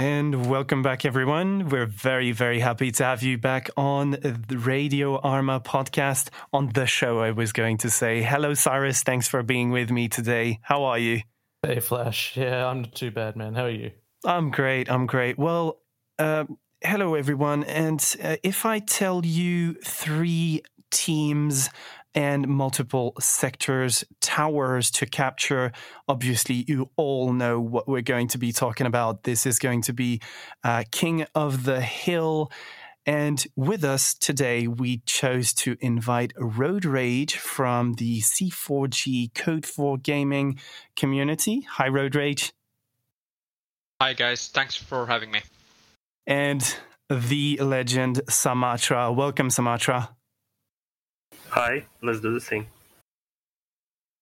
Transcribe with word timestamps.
And 0.00 0.48
welcome 0.48 0.80
back, 0.82 1.04
everyone. 1.04 1.68
We're 1.68 1.84
very, 1.84 2.32
very 2.32 2.58
happy 2.58 2.90
to 2.90 3.04
have 3.04 3.22
you 3.22 3.36
back 3.36 3.68
on 3.76 4.12
the 4.12 4.56
Radio 4.56 5.18
Arma 5.18 5.60
podcast 5.60 6.30
on 6.54 6.70
the 6.72 6.86
show. 6.86 7.18
I 7.18 7.32
was 7.32 7.52
going 7.52 7.76
to 7.76 7.90
say, 7.90 8.22
hello, 8.22 8.52
Syhrus. 8.52 9.02
Thanks 9.02 9.28
for 9.28 9.42
being 9.42 9.70
with 9.70 9.90
me 9.90 10.08
today. 10.08 10.58
How 10.62 10.84
are 10.84 10.96
you? 10.98 11.20
Hey, 11.62 11.80
Flash. 11.80 12.34
Yeah, 12.34 12.66
I'm 12.66 12.80
not 12.80 12.94
too 12.94 13.10
bad, 13.10 13.36
man. 13.36 13.54
How 13.54 13.64
are 13.64 13.70
you? 13.70 13.90
I'm 14.24 14.50
great. 14.50 14.90
I'm 14.90 15.04
great. 15.04 15.38
Well, 15.38 15.82
uh, 16.18 16.44
hello, 16.80 17.14
everyone. 17.14 17.64
And 17.64 18.02
uh, 18.24 18.36
if 18.42 18.64
I 18.64 18.78
tell 18.78 19.26
you 19.26 19.74
three 19.84 20.62
teams 20.90 21.68
and 22.14 22.48
multiple 22.48 23.14
sectors, 23.20 24.04
towers 24.20 24.90
to 24.90 25.06
capture. 25.06 25.72
Obviously, 26.08 26.64
you 26.66 26.90
all 26.96 27.32
know 27.32 27.60
what 27.60 27.88
we're 27.88 28.02
going 28.02 28.28
to 28.28 28.38
be 28.38 28.52
talking 28.52 28.86
about. 28.86 29.22
This 29.22 29.46
is 29.46 29.58
going 29.58 29.82
to 29.82 29.92
be 29.92 30.20
uh, 30.64 30.84
King 30.90 31.26
of 31.34 31.64
the 31.64 31.80
Hill. 31.80 32.50
And 33.06 33.44
with 33.56 33.84
us 33.84 34.14
today, 34.14 34.66
we 34.66 34.98
chose 35.06 35.52
to 35.54 35.76
invite 35.80 36.32
Road 36.36 36.84
Rage 36.84 37.36
from 37.36 37.94
the 37.94 38.20
C4G 38.20 39.34
Code 39.34 39.64
4 39.64 39.98
gaming 39.98 40.58
community. 40.96 41.66
Hi, 41.70 41.88
Road 41.88 42.14
Rage. 42.14 42.52
Hi, 44.00 44.12
guys. 44.12 44.48
Thanks 44.48 44.76
for 44.76 45.06
having 45.06 45.30
me. 45.30 45.40
And 46.26 46.62
the 47.08 47.58
legend 47.60 48.20
Sa-Matra. 48.28 49.14
Welcome, 49.14 49.50
Sa-Matra. 49.50 50.10
Hi, 51.50 51.84
let's 52.00 52.20
do 52.20 52.32
the 52.32 52.40
thing. 52.40 52.68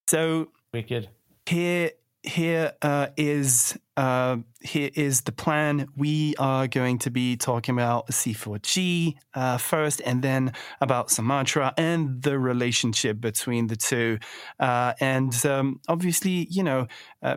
So 0.08 0.48
wicked. 0.72 1.10
Here, 1.44 1.90
here 2.22 2.72
uh, 2.80 3.08
is 3.18 3.78
uh, 3.98 4.38
here 4.62 4.88
is 4.94 5.20
the 5.22 5.32
plan. 5.32 5.88
We 5.94 6.34
are 6.38 6.66
going 6.66 6.98
to 7.00 7.10
be 7.10 7.36
talking 7.36 7.74
about 7.74 8.08
C4G 8.08 9.16
uh, 9.34 9.58
first, 9.58 10.00
and 10.06 10.22
then 10.22 10.52
about 10.80 11.10
Sa-Matra 11.10 11.74
and 11.76 12.22
the 12.22 12.38
relationship 12.38 13.20
between 13.20 13.66
the 13.66 13.76
two. 13.76 14.18
Uh, 14.58 14.94
and 14.98 15.34
um, 15.44 15.80
obviously, 15.86 16.46
you 16.48 16.62
know 16.62 16.86
uh, 17.22 17.36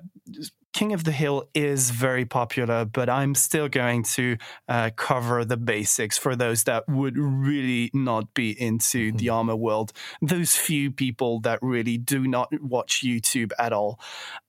King 0.73 0.93
of 0.93 1.03
the 1.03 1.11
Hill 1.11 1.49
is 1.53 1.91
very 1.91 2.25
popular, 2.25 2.85
but 2.85 3.09
I'm 3.09 3.35
still 3.35 3.67
going 3.67 4.03
to 4.03 4.37
uh, 4.69 4.91
cover 4.95 5.43
the 5.43 5.57
basics 5.57 6.17
for 6.17 6.35
those 6.35 6.63
that 6.63 6.87
would 6.87 7.17
really 7.17 7.91
not 7.93 8.33
be 8.33 8.59
into 8.59 9.09
mm-hmm. 9.09 9.17
the 9.17 9.29
Arma 9.29 9.55
world. 9.55 9.91
Those 10.21 10.55
few 10.55 10.91
people 10.91 11.41
that 11.41 11.59
really 11.61 11.97
do 11.97 12.27
not 12.27 12.49
watch 12.61 13.03
YouTube 13.03 13.51
at 13.59 13.73
all. 13.73 13.99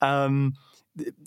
Um, 0.01 0.55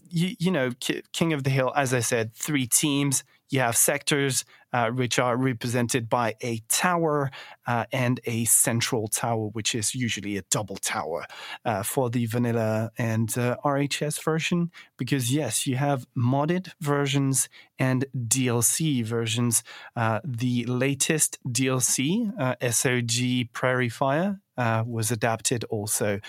you, 0.09 0.35
you 0.39 0.51
know, 0.51 0.71
King 1.11 1.33
of 1.33 1.43
the 1.43 1.49
Hill, 1.49 1.73
as 1.75 1.93
I 1.93 1.99
said, 1.99 2.33
three 2.33 2.67
teams. 2.67 3.23
You 3.49 3.59
have 3.59 3.75
sectors 3.75 4.45
uh, 4.75 4.91
which 4.91 5.17
are 5.19 5.37
represented 5.37 6.09
by 6.09 6.35
a 6.41 6.59
tower 6.67 7.31
uh, 7.65 7.85
and 7.93 8.19
a 8.25 8.43
central 8.43 9.07
tower, 9.07 9.47
which 9.53 9.73
is 9.73 9.95
usually 9.95 10.35
a 10.35 10.41
double 10.51 10.75
tower 10.75 11.25
uh, 11.63 11.81
for 11.81 12.09
the 12.09 12.25
vanilla 12.25 12.91
and 12.97 13.37
uh, 13.37 13.55
RHS 13.63 14.21
version. 14.21 14.69
Because, 14.97 15.31
yes, 15.31 15.65
you 15.65 15.77
have 15.77 16.05
modded 16.13 16.73
versions 16.81 17.47
and 17.79 18.03
DLC 18.17 19.01
versions. 19.01 19.63
Uh, 19.95 20.19
the 20.25 20.65
latest 20.65 21.39
DLC, 21.47 22.33
uh, 22.37 22.55
SOG 22.61 23.53
Prairie 23.53 23.87
Fire, 23.87 24.41
was 24.85 25.09
adapted 25.09 25.63
also 25.65 26.19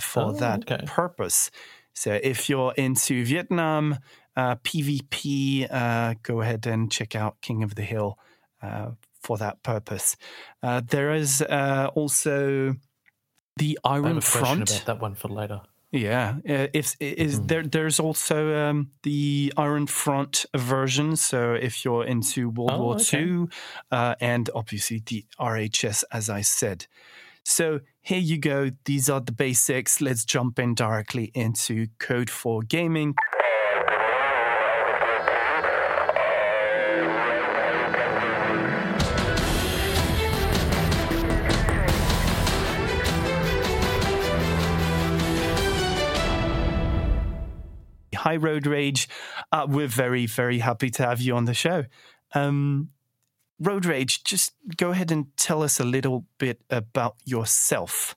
for 0.00 0.22
oh, 0.22 0.32
that 0.34 0.70
okay. 0.70 0.84
purpose. 0.86 1.50
So 1.94 2.12
if 2.22 2.48
you're 2.48 2.74
into 2.74 3.24
Vietnam, 3.24 3.98
uh, 4.38 4.54
PvP, 4.62 5.66
uh, 5.68 6.14
go 6.22 6.40
ahead 6.40 6.64
and 6.66 6.92
check 6.92 7.16
out 7.16 7.40
King 7.40 7.64
of 7.64 7.74
the 7.74 7.82
Hill 7.82 8.16
uh, 8.62 8.90
for 9.20 9.36
that 9.36 9.64
purpose. 9.64 10.16
Uh, 10.62 10.80
there 10.88 11.12
is 11.12 11.42
uh, 11.42 11.90
also 11.96 12.76
the 13.56 13.78
Iron 13.82 14.20
Front. 14.20 14.70
About 14.70 14.86
that 14.86 15.00
one 15.00 15.16
for 15.16 15.26
later. 15.26 15.62
Yeah, 15.90 16.36
uh, 16.48 16.68
if 16.72 16.94
is 17.00 17.40
mm. 17.40 17.48
there, 17.48 17.62
there's 17.64 17.98
also 17.98 18.54
um, 18.54 18.90
the 19.02 19.52
Iron 19.56 19.88
Front 19.88 20.46
version. 20.54 21.16
So 21.16 21.54
if 21.54 21.84
you're 21.84 22.04
into 22.04 22.50
World 22.50 22.70
oh, 22.74 22.82
War 22.82 22.94
okay. 22.96 23.24
II, 23.24 23.46
and 23.90 24.50
obviously 24.54 25.02
the 25.04 25.24
RHS, 25.40 26.04
as 26.12 26.30
I 26.30 26.42
said. 26.42 26.86
So 27.42 27.80
here 28.02 28.18
you 28.20 28.38
go. 28.38 28.70
These 28.84 29.10
are 29.10 29.20
the 29.20 29.32
basics. 29.32 30.00
Let's 30.00 30.24
jump 30.24 30.60
in 30.60 30.74
directly 30.74 31.32
into 31.34 31.88
Code 31.98 32.30
for 32.30 32.62
Gaming. 32.62 33.16
Hi, 48.18 48.34
Road 48.34 48.66
Rage. 48.66 49.08
Uh, 49.52 49.66
we're 49.68 49.86
very, 49.86 50.26
very 50.26 50.58
happy 50.58 50.90
to 50.90 51.04
have 51.04 51.20
you 51.20 51.36
on 51.36 51.44
the 51.44 51.54
show. 51.54 51.84
Um, 52.34 52.90
Road 53.60 53.86
Rage, 53.86 54.24
just 54.24 54.52
go 54.76 54.90
ahead 54.90 55.12
and 55.12 55.26
tell 55.36 55.62
us 55.62 55.78
a 55.78 55.84
little 55.84 56.26
bit 56.38 56.60
about 56.68 57.14
yourself. 57.24 58.16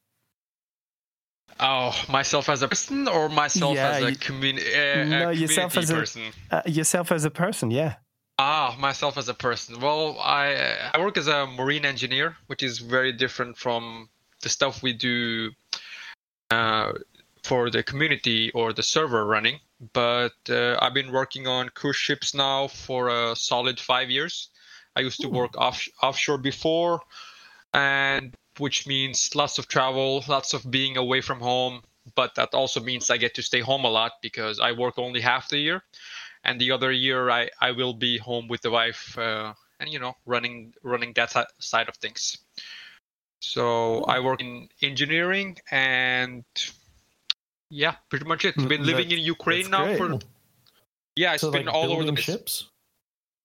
Oh, 1.59 1.94
myself 2.09 2.50
as 2.50 2.63
a 2.63 2.67
person, 2.67 3.07
or 3.07 3.29
myself 3.29 3.75
yeah, 3.75 3.90
as 3.90 4.03
a, 4.03 4.11
communi- 4.13 4.59
uh, 4.59 5.03
no, 5.03 5.29
a 5.29 5.34
yourself 5.34 5.78
as 5.78 5.91
person? 5.91 6.31
A, 6.50 6.56
uh, 6.57 6.61
yourself 6.66 7.11
as 7.11 7.23
a 7.23 7.29
person, 7.29 7.69
yeah. 7.69 7.95
Ah, 8.40 8.75
myself 8.79 9.19
as 9.19 9.29
a 9.29 9.35
person. 9.35 9.79
Well, 9.79 10.17
I 10.19 10.90
I 10.95 11.00
work 11.00 11.17
as 11.17 11.28
a 11.28 11.45
marine 11.45 11.85
engineer, 11.85 12.38
which 12.47 12.63
is 12.63 12.79
very 12.79 13.11
different 13.11 13.56
from 13.56 14.09
the 14.41 14.50
stuff 14.50 14.81
we 14.81 14.94
do 14.94 15.51
uh, 16.50 16.94
for 17.44 17.69
the 17.69 17.84
community 17.84 18.50
or 18.56 18.73
the 18.73 18.81
server 18.81 19.23
running. 19.28 19.59
But 19.94 20.34
uh, 20.50 20.78
I've 20.80 20.94
been 20.94 21.12
working 21.12 21.47
on 21.47 21.69
cruise 21.69 21.96
ships 21.96 22.34
now 22.36 22.68
for 22.68 23.09
a 23.09 23.36
solid 23.36 23.80
five 23.80 24.09
years. 24.12 24.50
I 24.96 25.00
used 25.02 25.22
to 25.22 25.28
hmm. 25.28 25.36
work 25.36 25.58
off, 25.58 25.88
offshore 26.02 26.38
before, 26.38 27.02
and 27.74 28.36
which 28.58 28.86
means 28.86 29.34
lots 29.34 29.58
of 29.58 29.68
travel, 29.68 30.24
lots 30.28 30.53
of 30.53 30.70
being 30.70 30.97
away 30.97 31.22
from 31.22 31.40
home. 31.40 31.81
But 32.16 32.36
that 32.36 32.53
also 32.53 32.80
means 32.80 33.09
I 33.09 33.18
get 33.18 33.36
to 33.36 33.44
stay 33.44 33.62
home 33.62 33.86
a 33.86 33.90
lot 33.90 34.14
because 34.22 34.59
I 34.59 34.74
work 34.74 34.97
only 34.97 35.22
half 35.22 35.50
the 35.50 35.58
year, 35.58 35.84
and 36.44 36.59
the 36.59 36.72
other 36.72 36.91
year 36.91 37.30
I, 37.30 37.50
I 37.59 37.72
will 37.72 37.94
be 37.94 38.18
home 38.18 38.47
with 38.47 38.62
the 38.62 38.72
wife 38.72 39.18
uh, 39.18 39.53
and 39.80 39.90
you 39.90 40.00
know 40.00 40.16
running 40.25 40.74
running 40.84 41.14
that 41.14 41.34
side 41.59 41.90
of 41.90 41.96
things. 41.96 42.38
So 43.40 44.03
I 44.03 44.20
work 44.20 44.41
in 44.41 44.70
engineering 44.81 45.58
and 45.72 46.44
yeah, 47.72 47.96
pretty 48.09 48.26
much 48.26 48.46
it. 48.46 48.56
Been 48.56 48.86
living 48.86 49.09
that, 49.09 49.16
in 49.16 49.20
Ukraine 49.20 49.70
now 49.72 49.86
great. 49.86 49.98
for 49.98 50.20
yeah, 51.16 51.34
it's 51.34 51.42
so 51.42 51.52
been 51.52 51.66
like 51.66 51.76
all 51.76 51.92
over 51.92 52.04
the 52.04 52.16
ships. 52.16 52.68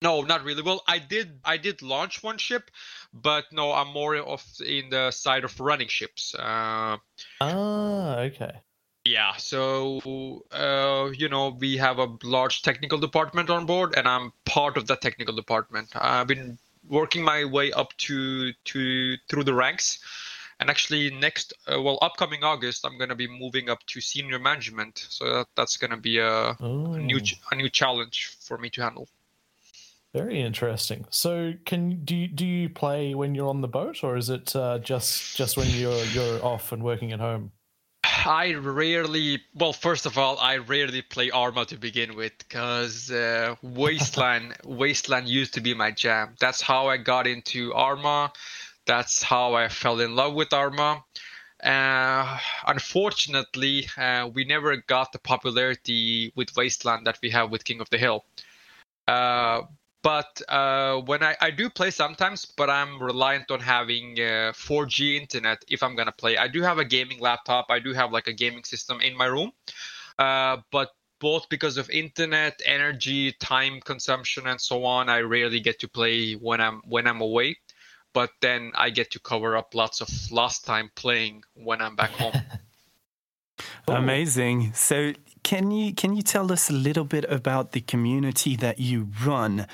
No, 0.02 0.22
not 0.22 0.44
really. 0.44 0.62
Well, 0.62 0.82
I 0.86 0.98
did 0.98 1.40
I 1.44 1.56
did 1.56 1.80
launch 1.80 2.22
one 2.22 2.38
ship, 2.38 2.70
but 3.14 3.44
no, 3.52 3.72
I'm 3.72 3.88
more 3.88 4.16
of 4.16 4.44
in 4.64 4.90
the 4.90 5.10
side 5.10 5.44
of 5.44 5.58
running 5.58 5.88
ships. 5.88 6.34
Uh, 6.34 6.98
ah, 7.40 8.18
okay. 8.18 8.60
Yeah, 9.04 9.36
so 9.36 10.42
uh, 10.50 11.10
you 11.14 11.28
know 11.28 11.56
we 11.58 11.76
have 11.76 11.98
a 11.98 12.08
large 12.24 12.62
technical 12.62 12.98
department 12.98 13.48
on 13.48 13.64
board, 13.64 13.94
and 13.96 14.06
I'm 14.06 14.32
part 14.44 14.76
of 14.76 14.86
that 14.88 15.00
technical 15.00 15.34
department. 15.34 15.88
I've 15.94 16.26
been 16.26 16.58
working 16.88 17.22
my 17.22 17.44
way 17.44 17.72
up 17.72 17.96
to 17.98 18.52
to 18.52 19.16
through 19.28 19.44
the 19.44 19.54
ranks 19.54 19.98
and 20.60 20.70
actually 20.70 21.10
next 21.10 21.52
uh, 21.70 21.80
well 21.80 21.98
upcoming 22.00 22.42
august 22.42 22.84
i'm 22.86 22.96
going 22.98 23.10
to 23.10 23.14
be 23.14 23.28
moving 23.28 23.68
up 23.68 23.84
to 23.86 24.00
senior 24.00 24.38
management. 24.38 25.06
So 25.08 25.24
that, 25.32 25.46
that's 25.56 25.76
going 25.76 25.90
to 25.90 25.96
be 25.96 26.18
a, 26.18 26.56
a, 26.58 26.98
new 26.98 27.20
a 27.50 27.56
new 27.56 27.68
challenge 27.68 28.36
for 28.40 28.58
me 28.58 28.70
to 28.70 28.82
handle. 28.82 29.08
Very 30.14 30.40
interesting. 30.40 31.04
So 31.10 31.54
can 31.66 32.04
do 32.04 32.16
you, 32.16 32.28
do 32.28 32.46
you 32.46 32.68
play 32.70 33.14
when 33.14 33.34
you're 33.34 33.48
on 33.48 33.60
the 33.60 33.68
boat 33.68 34.02
or 34.02 34.16
is 34.16 34.30
it 34.30 34.54
uh, 34.56 34.78
just 34.78 35.36
just 35.36 35.56
when 35.56 35.68
you're 35.68 36.04
you're 36.06 36.42
off 36.44 36.72
and 36.72 36.82
working 36.82 37.12
at 37.12 37.20
home? 37.20 37.52
I 38.24 38.54
rarely, 38.54 39.40
well, 39.54 39.72
first 39.72 40.04
of 40.04 40.18
all, 40.18 40.36
I 40.38 40.56
rarely 40.56 41.02
play 41.02 41.30
Arma 41.30 41.64
to 41.66 41.76
begin 41.76 42.16
with 42.16 42.36
because 42.38 43.10
uh, 43.10 43.54
Wasteland, 43.62 44.56
Wasteland 44.64 45.28
used 45.28 45.54
to 45.54 45.60
be 45.60 45.74
my 45.74 45.92
jam. 45.92 46.34
That's 46.40 46.60
how 46.60 46.88
I 46.88 46.96
got 46.96 47.26
into 47.26 47.72
Arma. 47.74 48.32
That's 48.86 49.22
how 49.22 49.54
I 49.54 49.68
fell 49.68 50.00
in 50.00 50.14
love 50.14 50.34
with 50.34 50.52
Arma. 50.52 51.04
Uh, 51.62 52.38
unfortunately, 52.66 53.88
uh, 53.96 54.28
we 54.32 54.44
never 54.44 54.76
got 54.76 55.12
the 55.12 55.18
popularity 55.18 56.32
with 56.36 56.54
Wasteland 56.56 57.06
that 57.06 57.18
we 57.22 57.30
have 57.30 57.50
with 57.50 57.64
King 57.64 57.80
of 57.80 57.90
the 57.90 57.98
Hill. 57.98 58.24
Uh, 59.08 59.62
but 60.02 60.40
uh, 60.48 61.00
when 61.00 61.24
I, 61.24 61.36
I 61.40 61.50
do 61.50 61.68
play 61.68 61.90
sometimes, 61.90 62.44
but 62.44 62.70
I'm 62.70 63.02
reliant 63.02 63.50
on 63.50 63.58
having 63.58 64.16
4G 64.16 65.16
uh, 65.16 65.20
internet 65.20 65.64
if 65.66 65.82
I'm 65.82 65.96
gonna 65.96 66.12
play. 66.12 66.36
I 66.36 66.46
do 66.46 66.62
have 66.62 66.78
a 66.78 66.84
gaming 66.84 67.18
laptop. 67.18 67.66
I 67.70 67.80
do 67.80 67.92
have 67.92 68.12
like 68.12 68.28
a 68.28 68.32
gaming 68.32 68.62
system 68.62 69.00
in 69.00 69.16
my 69.16 69.26
room. 69.26 69.50
Uh, 70.18 70.58
but 70.70 70.90
both 71.18 71.48
because 71.48 71.76
of 71.76 71.90
internet, 71.90 72.60
energy, 72.64 73.32
time 73.32 73.80
consumption, 73.80 74.46
and 74.46 74.60
so 74.60 74.84
on. 74.84 75.08
I 75.08 75.20
rarely 75.20 75.60
get 75.60 75.80
to 75.80 75.88
play 75.88 76.34
when 76.34 76.60
I'm 76.60 76.82
when 76.86 77.06
I'm 77.06 77.20
away, 77.20 77.56
but 78.16 78.30
then 78.40 78.72
I 78.74 78.88
get 78.88 79.10
to 79.10 79.18
cover 79.18 79.58
up 79.58 79.74
lots 79.74 80.00
of 80.00 80.08
lost 80.30 80.64
time 80.64 80.90
playing 80.94 81.44
when 81.52 81.82
I'm 81.82 81.96
back 81.96 82.12
home. 82.12 82.32
Amazing. 83.88 84.72
So 84.72 85.12
can 85.42 85.70
you 85.70 85.92
can 85.92 86.16
you 86.16 86.22
tell 86.22 86.50
us 86.50 86.70
a 86.70 86.72
little 86.72 87.04
bit 87.04 87.26
about 87.28 87.72
the 87.72 87.82
community 87.82 88.56
that 88.56 88.80
you 88.80 89.08
run? 89.22 89.66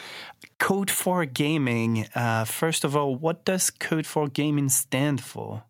Code 0.59 0.91
for 0.91 1.25
Gaming. 1.25 2.09
Uh, 2.17 2.45
first 2.45 2.83
of 2.83 2.97
all, 2.97 3.15
what 3.15 3.45
does 3.45 3.71
Code 3.71 4.07
for 4.07 4.27
Gaming 4.27 4.71
stand 4.71 5.21
for? 5.21 5.63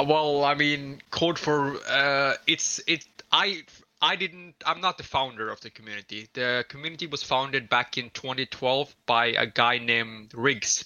Well, 0.00 0.42
I 0.42 0.54
mean, 0.54 1.02
Code 1.10 1.38
for 1.38 1.76
uh, 1.86 2.36
it's 2.46 2.80
it. 2.86 3.06
I 3.30 3.62
I 4.00 4.16
didn't. 4.16 4.54
I'm 4.64 4.80
not 4.80 4.98
the 4.98 5.04
founder 5.04 5.50
of 5.50 5.60
the 5.60 5.70
community. 5.70 6.28
The 6.32 6.64
community 6.68 7.06
was 7.06 7.22
founded 7.22 7.68
back 7.68 7.98
in 7.98 8.10
2012 8.10 8.94
by 9.06 9.26
a 9.26 9.46
guy 9.46 9.78
named 9.78 10.32
Riggs. 10.34 10.84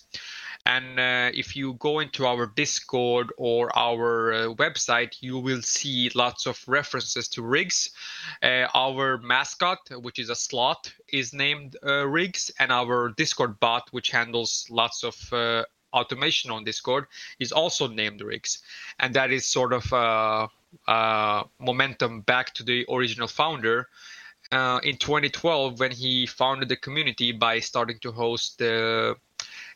And 0.67 1.01
uh, 1.01 1.31
if 1.33 1.57
you 1.57 1.75
go 1.75 2.01
into 2.01 2.27
our 2.27 2.47
Discord 2.47 3.33
or 3.39 3.77
our 3.77 4.33
uh, 4.33 4.37
website, 4.55 5.17
you 5.21 5.39
will 5.39 5.63
see 5.63 6.11
lots 6.15 6.47
of 6.47 6.63
references 6.67 7.29
to 7.29 7.43
Riggs. 7.43 7.91
Uh, 8.43 8.67
our 8.75 9.19
mascot, 9.19 9.79
which 10.03 10.19
is 10.19 10.29
a 10.29 10.35
slot, 10.35 10.93
is 11.09 11.33
named 11.33 11.77
uh, 11.85 12.07
Riggs, 12.07 12.51
and 12.59 12.71
our 12.71 13.09
Discord 13.09 13.59
bot, 13.61 13.89
which 13.93 14.11
handles 14.11 14.67
lots 14.71 15.03
of 15.03 15.33
uh, 15.33 15.65
automation 15.95 16.51
on 16.51 16.65
Discord, 16.65 17.07
is 17.39 17.53
also 17.53 17.89
named 17.89 18.21
Riggs. 18.21 18.59
And 18.99 19.15
that 19.15 19.33
is 19.33 19.47
sort 19.47 19.73
of 19.73 19.91
uh, 20.87 21.45
momentum 21.59 22.21
back 22.21 22.53
to 22.55 22.63
the 22.63 22.85
original 22.91 23.29
founder. 23.29 23.89
in 24.53 24.97
2012, 24.99 25.81
when 25.81 25.91
he 25.91 26.27
founded 26.27 26.69
the 26.69 26.77
community 26.77 27.33
by 27.33 27.61
starting 27.61 27.99
to 28.01 28.13
host 28.13 28.59
the 28.59 29.17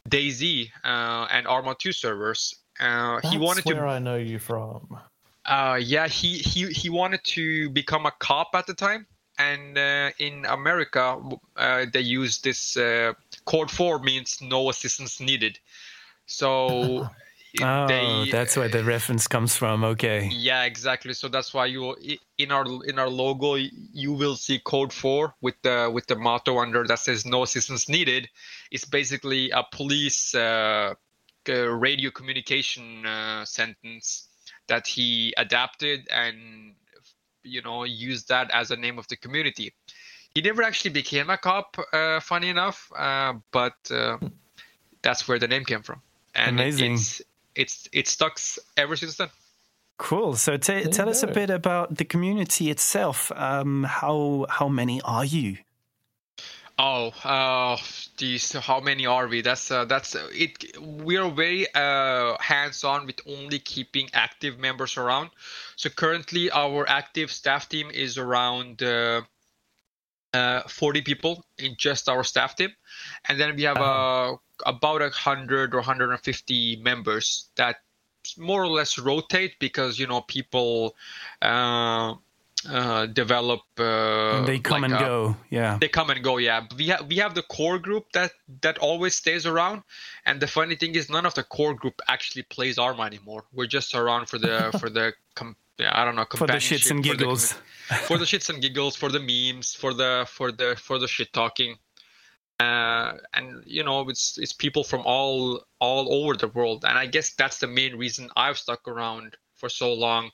DayZ 0.09 0.71
uh, 0.85 1.27
and 1.31 1.47
Arma 1.47 1.75
2 1.79 1.93
servers. 1.93 2.56
Uh, 2.81 3.21
he 3.31 3.39
wanted 3.39 3.65
where 3.65 3.77
to. 3.77 3.81
I 3.83 3.99
know 3.99 4.17
you 4.17 4.39
from. 4.39 4.99
Uh, 5.47 5.79
yeah, 5.81 6.09
he, 6.09 6.39
he 6.39 6.67
he 6.73 6.89
wanted 6.89 7.23
to 7.25 7.69
become 7.71 8.06
a 8.06 8.12
cop 8.19 8.51
at 8.55 8.67
the 8.67 8.75
time, 8.75 9.06
and 9.39 9.77
uh, 9.77 10.11
in 10.19 10.45
America 10.47 11.21
uh, 11.56 11.87
they 11.93 12.01
use 12.01 12.41
this 12.41 12.77
uh, 12.77 13.12
code 13.45 13.71
four 13.71 13.99
means 13.99 14.41
no 14.41 14.71
assistance 14.71 15.21
needed. 15.21 15.59
So 16.27 17.09
Oh, 17.62 17.87
they, 17.87 18.31
that's 18.33 18.56
where 18.56 18.69
the 18.69 18.83
reference 18.83 19.29
comes 19.29 19.55
from. 19.55 19.85
Okay. 19.85 20.29
Yeah, 20.33 20.65
exactly. 20.65 21.12
So 21.12 21.29
that's 21.29 21.55
why 21.55 21.67
you 21.67 21.95
in 22.37 22.51
our 22.51 22.67
in 22.85 22.99
our 22.99 23.09
logo 23.09 23.55
you 23.55 24.12
will 24.12 24.35
see 24.35 24.59
code 24.59 24.93
four 24.93 25.35
with 25.41 25.55
the 25.62 25.91
with 25.93 26.06
the 26.06 26.17
motto 26.17 26.59
under 26.59 26.85
that 26.87 26.99
says 26.99 27.25
no 27.25 27.45
assistance 27.45 27.89
needed. 27.89 28.29
It's 28.73 28.85
basically 28.85 29.51
a 29.51 29.62
police 29.71 30.35
uh, 30.35 30.95
radio 31.47 32.11
communication 32.11 33.06
uh, 33.06 33.45
sentence 33.45 34.29
that 34.67 34.87
he 34.87 35.33
adapted 35.37 36.09
and 36.11 36.75
you 37.45 37.62
know 37.62 37.85
used 37.85 38.29
that 38.29 38.51
as 38.51 38.73
a 38.73 38.77
name 38.77 38.99
of 38.99 39.06
the 39.09 39.17
community. 39.17 39.73
He 40.35 40.41
never 40.41 40.65
actually 40.65 40.91
became 40.91 41.31
a 41.31 41.39
cop, 41.39 41.77
uh, 41.93 42.19
funny 42.19 42.49
enough, 42.49 42.91
uh, 42.97 43.35
but 43.53 43.75
uh, 43.89 44.19
that's 45.01 45.29
where 45.29 45.39
the 45.39 45.47
name 45.47 45.65
came 45.65 45.83
from. 45.83 46.03
And 46.35 46.59
Amazing. 46.59 46.95
It's, 46.95 47.23
it's 47.55 47.89
it 47.93 48.09
stuck 48.09 48.39
ever 48.77 48.97
since 48.97 49.17
then. 49.17 49.29
Cool. 49.97 50.35
So 50.35 50.56
t- 50.56 50.85
tell 50.85 51.09
us 51.09 51.23
a 51.23 51.29
bit 51.29 51.51
about 51.51 51.97
the 51.97 52.05
community 52.05 52.71
itself. 52.71 53.31
Um, 53.37 53.85
how 53.85 54.47
how 54.49 54.69
many 54.69 55.01
are 55.03 55.25
you? 55.25 55.59
Oh, 56.77 57.11
uh, 57.23 57.77
geez, 58.17 58.53
how 58.53 58.81
many 58.81 59.06
are 59.06 59.29
we? 59.29 59.43
That's 59.43 59.71
uh, 59.71 59.85
that's 59.85 60.17
uh, 60.17 60.27
it. 60.33 60.77
We 60.81 61.17
are 61.17 61.31
very 61.31 61.73
uh, 61.73 62.37
hands-on 62.41 63.06
with 63.06 63.21
only 63.29 63.61
keeping 63.61 64.11
active 64.12 64.59
members 64.59 64.97
around. 64.97 65.31
So 65.77 65.89
currently, 65.89 66.51
our 66.51 66.89
active 66.89 67.31
staff 67.31 67.69
team 67.69 67.91
is 67.93 68.19
around 68.19 68.83
uh, 68.83 69.23
uh, 70.33 70.62
40 70.62 71.03
people 71.03 71.45
in 71.59 71.77
just 71.79 72.09
our 72.09 72.25
staff 72.25 72.56
team, 72.56 72.71
and 73.29 73.39
then 73.39 73.55
we 73.55 73.62
have 73.62 73.77
uh-huh. 73.77 74.37
About 74.65 75.03
a 75.03 75.11
hundred 75.11 75.75
or 75.75 75.79
150 75.79 76.77
members 76.77 77.49
that 77.57 77.77
more 78.39 78.63
or 78.63 78.69
less 78.69 78.99
rotate 78.99 79.59
because 79.59 79.99
you 79.99 80.07
know 80.07 80.23
people 80.23 80.95
uh, 81.43 82.15
uh, 82.69 83.07
develop. 83.07 83.61
Uh, 83.79 84.45
they 84.45 84.59
come 84.59 84.83
like 84.83 84.91
and 84.91 85.01
a, 85.01 85.05
go. 85.05 85.37
Yeah, 85.51 85.79
they 85.81 85.89
come 85.89 86.11
and 86.11 86.23
go. 86.23 86.39
Yeah, 86.39 86.63
we 86.77 86.87
have 86.89 87.07
we 87.07 87.17
have 87.17 87.35
the 87.35 87.43
core 87.43 87.79
group 87.79 88.07
that 88.13 88.33
that 88.63 88.79
always 88.79 89.15
stays 89.15 89.47
around, 89.47 89.83
and 90.27 90.41
the 90.41 90.47
funny 90.47 90.75
thing 90.75 90.95
is, 90.95 91.11
none 91.11 91.27
of 91.27 91.35
the 91.35 91.43
core 91.43 91.75
group 91.75 92.01
actually 92.09 92.43
plays 92.43 92.79
Arma 92.79 93.03
anymore. 93.03 93.45
We're 93.53 93.67
just 93.67 93.95
around 93.95 94.27
for 94.27 94.39
the 94.39 94.77
for 94.81 94.89
the 94.91 95.13
com- 95.35 95.57
I 95.79 96.05
don't 96.05 96.17
know 96.17 96.25
for 96.37 96.47
the 96.47 96.55
shits 96.55 96.91
and 96.91 97.03
giggles, 97.03 97.53
for 97.53 97.59
the, 97.89 97.95
for 98.09 98.19
the 98.19 98.25
shits 98.25 98.49
and 98.49 98.63
giggles, 98.63 98.97
for 98.97 99.11
the 99.11 99.21
memes, 99.21 99.75
for 99.75 99.93
the 99.93 100.25
for 100.29 100.53
the 100.53 100.77
for 100.79 100.99
the 100.99 101.09
shit 101.09 101.33
talking 101.33 101.77
uh, 102.65 103.19
and 103.35 103.63
you 103.67 103.85
know 103.85 104.09
it's 104.09 104.39
it's 104.39 104.53
people 104.53 104.85
from 104.85 105.03
all 105.05 105.65
all 105.81 106.05
over 106.19 106.37
the 106.37 106.49
world. 106.49 106.85
And 106.89 106.97
i 106.99 107.07
guess 107.07 107.29
that's 107.41 107.59
the 107.59 107.67
main 107.67 107.97
reason 107.97 108.31
i've 108.37 108.59
stuck 108.59 108.89
around 108.89 109.37
for 109.55 109.69
so 109.69 109.93
long. 109.93 110.31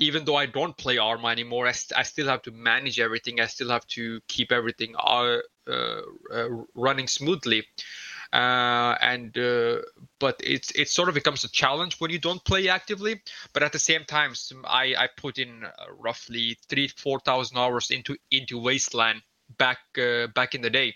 Even 0.00 0.24
though 0.24 0.36
i 0.44 0.46
don't 0.46 0.76
play 0.84 0.98
arma 0.98 1.28
anymore 1.28 1.66
i, 1.66 1.72
st- 1.72 1.98
I 1.98 2.04
still 2.12 2.28
have 2.32 2.42
to 2.42 2.52
manage 2.52 2.98
everything. 3.00 3.40
I 3.40 3.46
still 3.46 3.70
have 3.76 3.86
to 3.98 4.20
keep 4.34 4.52
everything 4.52 4.94
uh, 4.98 5.38
uh, 5.68 6.02
uh 6.38 6.48
running 6.86 7.08
smoothly. 7.08 7.60
Uh, 8.32 8.94
and 9.02 9.36
uh, 9.36 9.76
but 10.18 10.36
it's 10.42 10.70
it 10.82 10.88
sort 10.88 11.08
of 11.10 11.14
becomes 11.14 11.44
a 11.44 11.50
challenge 11.50 12.00
when 12.00 12.10
you 12.10 12.18
don't 12.18 12.42
play 12.44 12.68
actively. 12.68 13.20
But 13.52 13.62
at 13.62 13.72
the 13.72 13.84
same 13.90 14.04
time 14.04 14.32
i 14.64 14.84
i 15.04 15.06
put 15.24 15.38
in 15.38 15.50
roughly 16.06 16.46
three 16.68 16.88
four 16.88 17.18
thousand 17.20 17.58
hours 17.58 17.90
into 17.90 18.16
into 18.30 18.56
wasteland 18.58 19.20
back 19.58 19.80
back 20.34 20.54
in 20.54 20.62
the 20.62 20.70
day 20.70 20.94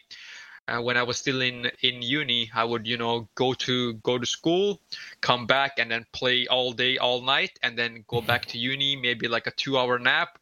uh, 0.68 0.80
when 0.80 0.96
I 0.96 1.02
was 1.02 1.16
still 1.16 1.42
in 1.42 1.70
in 1.82 2.02
uni, 2.02 2.50
I 2.54 2.64
would 2.64 2.86
you 2.86 2.96
know 2.96 3.28
go 3.34 3.54
to 3.54 3.94
go 3.94 4.18
to 4.18 4.26
school, 4.26 4.80
come 5.20 5.46
back, 5.46 5.78
and 5.78 5.90
then 5.90 6.06
play 6.12 6.46
all 6.48 6.72
day, 6.72 6.98
all 6.98 7.22
night, 7.22 7.58
and 7.62 7.78
then 7.78 8.04
go 8.08 8.20
back 8.20 8.46
to 8.46 8.58
uni, 8.58 8.96
maybe 8.96 9.28
like 9.28 9.46
a 9.46 9.52
two 9.52 9.78
hour 9.78 9.98
nap. 9.98 10.38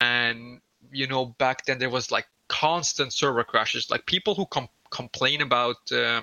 And 0.00 0.60
you 0.90 1.06
know, 1.06 1.26
back 1.26 1.66
then 1.66 1.78
there 1.78 1.90
was 1.90 2.10
like 2.10 2.26
constant 2.48 3.12
server 3.12 3.44
crashes. 3.44 3.90
Like 3.90 4.06
people 4.06 4.34
who 4.34 4.46
com- 4.46 4.68
complain 4.90 5.42
about 5.42 5.92
uh, 5.92 6.22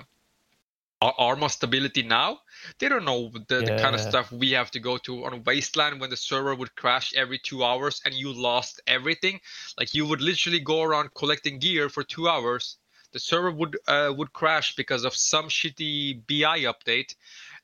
Arma 1.00 1.48
stability 1.48 2.02
now, 2.02 2.40
they 2.78 2.88
don't 2.88 3.04
know 3.04 3.30
the, 3.48 3.60
yeah. 3.60 3.76
the 3.76 3.82
kind 3.82 3.94
of 3.94 4.00
stuff 4.00 4.32
we 4.32 4.50
have 4.52 4.70
to 4.72 4.80
go 4.80 4.98
to 4.98 5.24
on 5.24 5.42
Wasteland 5.44 6.00
when 6.00 6.10
the 6.10 6.16
server 6.16 6.54
would 6.54 6.74
crash 6.74 7.14
every 7.14 7.38
two 7.38 7.62
hours 7.62 8.02
and 8.04 8.14
you 8.14 8.32
lost 8.32 8.80
everything. 8.86 9.40
Like 9.78 9.94
you 9.94 10.06
would 10.06 10.20
literally 10.20 10.60
go 10.60 10.82
around 10.82 11.14
collecting 11.14 11.58
gear 11.58 11.88
for 11.88 12.02
two 12.02 12.28
hours 12.28 12.78
the 13.12 13.18
server 13.18 13.50
would 13.50 13.78
uh, 13.86 14.12
would 14.16 14.32
crash 14.32 14.74
because 14.74 15.04
of 15.04 15.14
some 15.14 15.46
shitty 15.46 16.26
BI 16.26 16.60
update, 16.60 17.14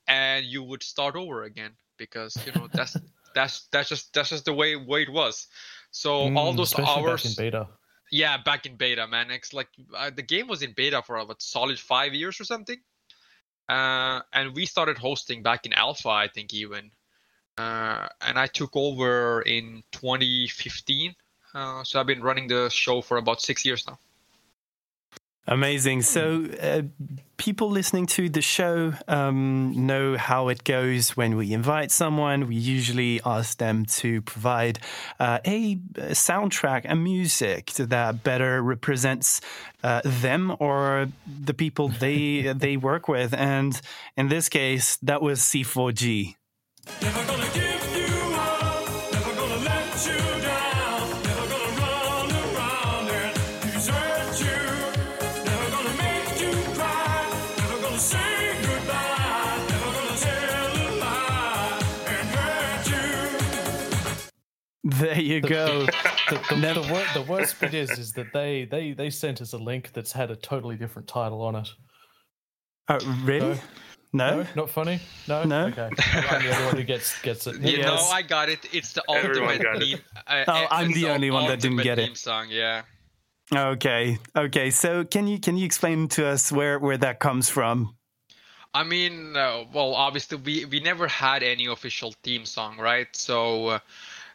and 0.06 0.44
you 0.44 0.62
would 0.62 0.82
start 0.82 1.16
over 1.16 1.42
again 1.44 1.72
because 1.96 2.36
you 2.46 2.52
know 2.52 2.68
that's 2.72 2.96
that's 3.34 3.68
that's 3.72 3.88
just 3.88 4.12
that's 4.14 4.30
just 4.30 4.44
the 4.44 4.52
way 4.52 4.76
way 4.76 5.02
it 5.02 5.12
was. 5.12 5.46
So 5.90 6.28
mm, 6.28 6.36
all 6.36 6.52
those 6.52 6.78
hours. 6.78 7.22
Back 7.22 7.30
in 7.30 7.44
beta. 7.44 7.68
Yeah, 8.10 8.38
back 8.42 8.64
in 8.64 8.76
beta, 8.76 9.06
man. 9.06 9.30
It's 9.30 9.52
like 9.52 9.68
uh, 9.94 10.10
the 10.14 10.22
game 10.22 10.48
was 10.48 10.62
in 10.62 10.72
beta 10.72 11.02
for 11.02 11.16
a 11.16 11.26
solid 11.38 11.78
five 11.78 12.14
years 12.14 12.40
or 12.40 12.44
something, 12.44 12.78
uh, 13.68 14.20
and 14.32 14.54
we 14.54 14.64
started 14.64 14.96
hosting 14.96 15.42
back 15.42 15.66
in 15.66 15.72
alpha, 15.72 16.08
I 16.08 16.28
think 16.28 16.54
even. 16.54 16.90
Uh, 17.58 18.06
and 18.20 18.38
I 18.38 18.46
took 18.46 18.70
over 18.76 19.42
in 19.42 19.82
2015. 19.92 21.14
Uh, 21.54 21.82
so 21.82 21.98
I've 21.98 22.06
been 22.06 22.22
running 22.22 22.46
the 22.46 22.68
show 22.68 23.02
for 23.02 23.16
about 23.16 23.42
six 23.42 23.64
years 23.64 23.86
now. 23.86 23.98
Amazing. 25.48 26.02
So, 26.02 26.44
uh, 26.60 26.82
people 27.38 27.70
listening 27.70 28.04
to 28.04 28.28
the 28.28 28.42
show 28.42 28.92
um, 29.08 29.86
know 29.86 30.18
how 30.18 30.48
it 30.48 30.62
goes 30.62 31.16
when 31.16 31.36
we 31.36 31.54
invite 31.54 31.90
someone. 31.90 32.48
We 32.48 32.56
usually 32.56 33.22
ask 33.24 33.56
them 33.56 33.86
to 33.86 34.20
provide 34.20 34.80
uh, 35.18 35.38
a, 35.46 35.78
a, 35.96 36.10
soundtrack, 36.10 36.84
a 36.86 36.94
music 36.94 37.70
that 37.72 38.22
better 38.22 38.62
represents 38.62 39.40
uh, 39.82 40.02
them 40.04 40.54
or 40.60 41.08
the 41.26 41.54
people 41.54 41.88
they 41.88 42.52
they 42.56 42.76
work 42.76 43.08
with. 43.08 43.32
And 43.32 43.80
in 44.18 44.28
this 44.28 44.50
case, 44.50 44.98
that 44.98 45.22
was 45.22 45.40
C4G. 45.40 46.34
There 64.98 65.20
you 65.20 65.40
go. 65.40 65.86
the, 65.86 66.40
the, 66.50 66.54
the, 66.80 66.88
wor- 66.92 67.06
the 67.14 67.22
worst 67.30 67.60
bit 67.60 67.74
is 67.74 67.90
is 67.98 68.12
that 68.14 68.32
they 68.32 68.64
they 68.64 68.92
they 68.92 69.10
sent 69.10 69.40
us 69.40 69.52
a 69.52 69.58
link 69.58 69.92
that's 69.92 70.12
had 70.12 70.30
a 70.30 70.36
totally 70.36 70.76
different 70.76 71.08
title 71.08 71.42
on 71.42 71.56
it. 71.56 71.68
Uh, 72.88 72.98
really? 73.24 73.58
No. 74.12 74.30
No? 74.30 74.36
No, 74.42 74.46
not 74.56 74.70
funny. 74.70 75.00
No, 75.28 75.44
No? 75.44 75.66
Okay, 75.66 75.82
I'm 75.82 76.42
the 76.42 76.54
other 76.54 76.64
one 76.66 76.76
who 76.76 76.82
gets 76.82 77.20
gets 77.20 77.46
it. 77.46 77.56
You 77.60 77.78
Yes. 77.78 77.86
know, 77.86 77.96
I 78.10 78.22
got 78.22 78.48
it. 78.48 78.60
It's 78.72 78.94
the 78.94 79.02
Everyone 79.10 79.50
ultimate 79.50 79.62
got 79.62 79.76
it. 79.76 79.80
theme. 79.82 79.98
Uh, 80.26 80.44
Oh, 80.48 80.66
I'm 80.70 80.86
it's 80.90 80.94
the 80.98 81.08
only 81.10 81.30
one 81.30 81.46
that 81.48 81.60
didn't 81.60 81.82
get 81.82 81.98
it. 81.98 82.06
theme 82.06 82.14
song. 82.14 82.46
Yeah. 82.48 82.82
Okay. 83.54 84.18
Okay. 84.34 84.70
So 84.70 85.04
can 85.04 85.26
you 85.26 85.38
can 85.38 85.56
you 85.58 85.66
explain 85.66 86.08
to 86.08 86.26
us 86.26 86.50
where 86.50 86.78
where 86.78 86.96
that 86.98 87.20
comes 87.20 87.50
from? 87.50 87.94
I 88.74 88.84
mean, 88.84 89.36
uh, 89.36 89.64
well, 89.72 89.94
obviously 89.94 90.38
we 90.38 90.64
we 90.64 90.80
never 90.80 91.06
had 91.08 91.42
any 91.42 91.66
official 91.66 92.14
theme 92.22 92.46
song, 92.46 92.78
right? 92.78 93.08
So 93.14 93.66
uh, 93.68 93.78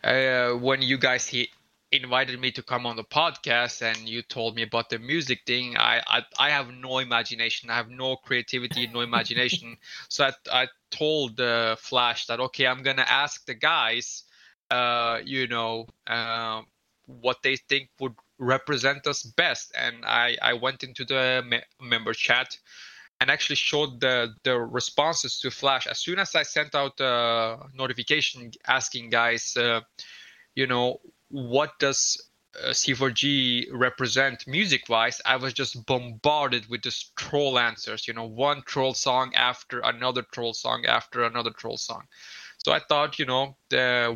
uh, 0.03 0.51
when 0.51 0.81
you 0.81 0.97
guys 0.97 1.27
he 1.27 1.49
invited 1.91 2.39
me 2.39 2.51
to 2.51 2.63
come 2.63 2.85
on 2.85 2.95
the 2.95 3.03
podcast 3.03 3.81
and 3.81 4.09
you 4.09 4.21
told 4.23 4.55
me 4.55 4.63
about 4.63 4.89
the 4.89 4.99
music 4.99 5.41
thing, 5.45 5.77
I 5.77 6.01
I, 6.07 6.21
I 6.39 6.49
have 6.49 6.69
no 6.73 6.99
imagination. 6.99 7.69
I 7.69 7.75
have 7.75 7.89
no 7.89 8.15
creativity, 8.17 8.87
no 8.87 9.01
imagination. 9.01 9.77
so 10.09 10.25
I 10.25 10.31
I 10.63 10.67
told 10.91 11.39
uh, 11.39 11.75
Flash 11.77 12.25
that 12.27 12.39
okay, 12.39 12.67
I'm 12.67 12.83
gonna 12.83 13.05
ask 13.07 13.45
the 13.45 13.53
guys, 13.55 14.23
uh, 14.71 15.19
you 15.23 15.47
know, 15.47 15.87
uh, 16.07 16.61
what 17.05 17.37
they 17.43 17.55
think 17.57 17.89
would 17.99 18.15
represent 18.39 19.07
us 19.07 19.23
best, 19.23 19.71
and 19.77 20.03
I 20.05 20.37
I 20.41 20.53
went 20.53 20.83
into 20.83 21.05
the 21.05 21.43
me- 21.47 21.63
member 21.81 22.13
chat 22.13 22.57
and 23.23 23.31
actually 23.31 23.55
showed 23.55 24.01
the 24.01 24.35
the 24.43 24.59
responses 24.59 25.39
to 25.39 25.49
Flash 25.49 25.87
as 25.87 25.97
soon 25.97 26.19
as 26.19 26.35
I 26.35 26.43
sent 26.43 26.75
out 26.75 26.99
a 26.99 27.57
notification 27.73 28.51
asking 28.67 29.11
guys, 29.11 29.55
uh, 29.55 29.79
you 30.55 30.67
know, 30.67 30.99
what 31.29 31.79
does 31.79 32.21
uh, 32.61 32.71
C4G 32.71 33.67
represent 33.71 34.45
music 34.45 34.89
wise? 34.89 35.21
I 35.25 35.37
was 35.37 35.53
just 35.53 35.85
bombarded 35.85 36.67
with 36.69 36.81
just 36.81 37.15
troll 37.15 37.57
answers. 37.57 38.09
You 38.09 38.13
know, 38.13 38.25
one 38.25 38.61
troll 38.63 38.93
song 38.93 39.33
after 39.35 39.79
another 39.79 40.23
troll 40.33 40.53
song 40.53 40.85
after 40.85 41.23
another 41.23 41.51
troll 41.51 41.77
song. 41.77 42.03
So 42.57 42.73
I 42.73 42.79
thought, 42.79 43.19
you 43.19 43.25
know, 43.25 43.55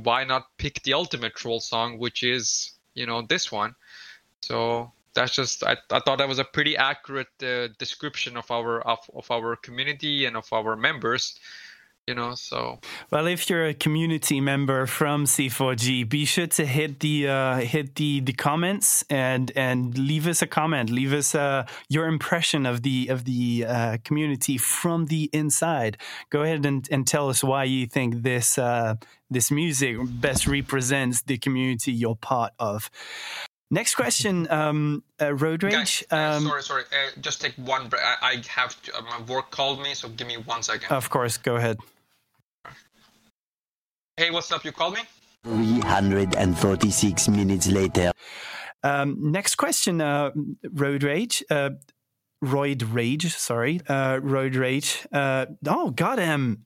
why 0.03 0.25
not 0.25 0.47
pick 0.57 0.83
the 0.83 0.95
ultimate 0.95 1.33
troll 1.33 1.61
song, 1.61 1.97
which 1.97 2.23
is 2.23 2.73
you 2.93 3.05
know 3.05 3.21
this 3.21 3.53
one. 3.53 3.73
So 4.41 4.91
that's 5.17 5.35
just 5.35 5.63
I, 5.63 5.75
I 5.91 5.99
thought 5.99 6.19
that 6.19 6.27
was 6.27 6.39
a 6.39 6.45
pretty 6.45 6.77
accurate 6.77 7.35
uh, 7.43 7.67
description 7.77 8.37
of 8.37 8.49
our 8.51 8.81
of, 8.81 8.99
of 9.13 9.29
our 9.31 9.55
community 9.55 10.25
and 10.25 10.37
of 10.37 10.47
our 10.53 10.75
members 10.75 11.39
you 12.07 12.15
know 12.15 12.35
so 12.35 12.79
Well, 13.11 13.27
if 13.27 13.49
you're 13.49 13.67
a 13.67 13.73
community 13.73 14.39
member 14.39 14.85
from 14.85 15.25
C4G, 15.25 16.07
be 16.07 16.23
sure 16.25 16.47
to 16.47 16.65
hit 16.65 17.01
the 17.01 17.27
uh, 17.27 17.57
hit 17.57 17.95
the 17.95 18.21
the 18.21 18.33
comments 18.33 19.03
and 19.09 19.51
and 19.55 19.97
leave 19.97 20.25
us 20.27 20.41
a 20.41 20.47
comment. 20.47 20.89
Leave 20.89 21.13
us 21.13 21.35
uh, 21.35 21.65
your 21.89 22.07
impression 22.07 22.65
of 22.65 22.81
the 22.83 23.09
of 23.09 23.25
the 23.25 23.65
uh, 23.67 23.97
community 24.05 24.57
from 24.57 25.07
the 25.07 25.29
inside. 25.33 25.97
Go 26.29 26.43
ahead 26.43 26.65
and, 26.65 26.87
and 26.91 27.05
tell 27.05 27.29
us 27.29 27.43
why 27.43 27.65
you 27.65 27.85
think 27.87 28.23
this 28.23 28.57
uh, 28.57 28.95
this 29.29 29.51
music 29.51 29.97
best 30.21 30.47
represents 30.47 31.23
the 31.23 31.37
community 31.37 31.91
you're 31.91 32.15
part 32.15 32.53
of. 32.57 32.89
Next 33.69 33.95
question, 33.95 34.49
um, 34.49 35.03
uh, 35.21 35.33
Road 35.33 35.61
Rage. 35.63 35.73
guys 35.73 36.03
uh, 36.11 36.37
um, 36.37 36.43
sorry 36.45 36.63
sorry 36.63 36.83
uh, 36.83 37.09
just 37.19 37.41
take 37.41 37.53
one 37.55 37.89
break 37.89 38.01
I, 38.01 38.15
I 38.21 38.41
have 38.47 38.81
to, 38.83 38.95
uh, 38.97 39.01
my 39.01 39.21
work 39.27 39.51
called 39.51 39.81
me 39.81 39.93
so 39.93 40.07
give 40.07 40.25
me 40.27 40.37
one 40.37 40.63
second 40.63 40.89
Of 40.89 41.09
course, 41.09 41.35
go 41.37 41.57
ahead. 41.57 41.77
hey 44.15 44.31
what's 44.31 44.51
up 44.53 44.63
you 44.63 44.71
called 44.71 44.93
me 44.93 45.01
346 45.43 47.27
minutes 47.29 47.67
later. 47.67 48.11
Um, 48.83 49.31
next 49.31 49.55
question, 49.55 50.01
uh, 50.01 50.31
Road 50.73 51.03
Rage. 51.03 51.43
Uh, 51.49 51.71
Roid 52.43 52.83
Rage, 52.93 53.33
sorry. 53.35 53.81
Uh, 53.87 54.19
Road 54.21 54.55
Rage. 54.55 55.07
Uh, 55.11 55.47
oh, 55.67 55.89
God, 55.89 56.19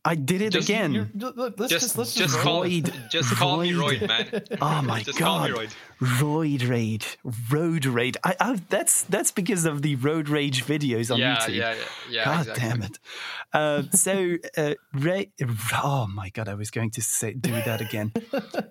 I 0.03 0.15
did 0.15 0.41
it 0.41 0.51
Just- 0.53 0.67
again. 0.67 0.93
You- 0.93 1.09
you- 1.13 1.33
look, 1.35 1.55
let's 1.59 1.71
just 1.71 1.85
just, 1.85 1.97
let's 1.97 2.13
just 2.13 2.33
just 2.33 2.43
call 2.43 2.61
roll 2.61 2.63
just 3.09 3.33
call 3.35 3.57
me 3.59 3.71
Roid. 3.71 4.01
Royd 4.01 4.07
man 4.07 4.43
Oh 4.61 4.81
my 4.81 5.03
just 5.03 5.17
call 5.17 5.41
me 5.43 5.49
god, 5.51 5.59
Roid. 5.59 5.71
Roid 6.01 6.67
Rage, 6.67 7.19
Road 7.51 7.85
Rage. 7.85 8.15
I, 8.23 8.35
I, 8.39 8.59
that's 8.69 9.03
that's 9.03 9.31
because 9.31 9.65
of 9.65 9.83
the 9.83 9.95
Road 9.97 10.29
Rage 10.29 10.65
videos 10.65 11.11
on 11.11 11.19
yeah, 11.19 11.37
YouTube. 11.37 11.55
yeah 11.55 11.73
yeah 11.73 11.83
yeah 12.09 12.25
God 12.25 12.39
exactly. 12.39 12.69
damn 12.69 12.83
it! 12.83 12.99
Uh, 13.53 13.83
so, 13.91 14.37
uh, 14.57 14.73
Ray, 14.93 15.31
oh 15.83 16.07
my 16.07 16.29
god, 16.29 16.47
I 16.47 16.55
was 16.55 16.71
going 16.71 16.91
to 16.91 17.01
say 17.01 17.33
do 17.33 17.51
that 17.51 17.81
again. 17.81 18.11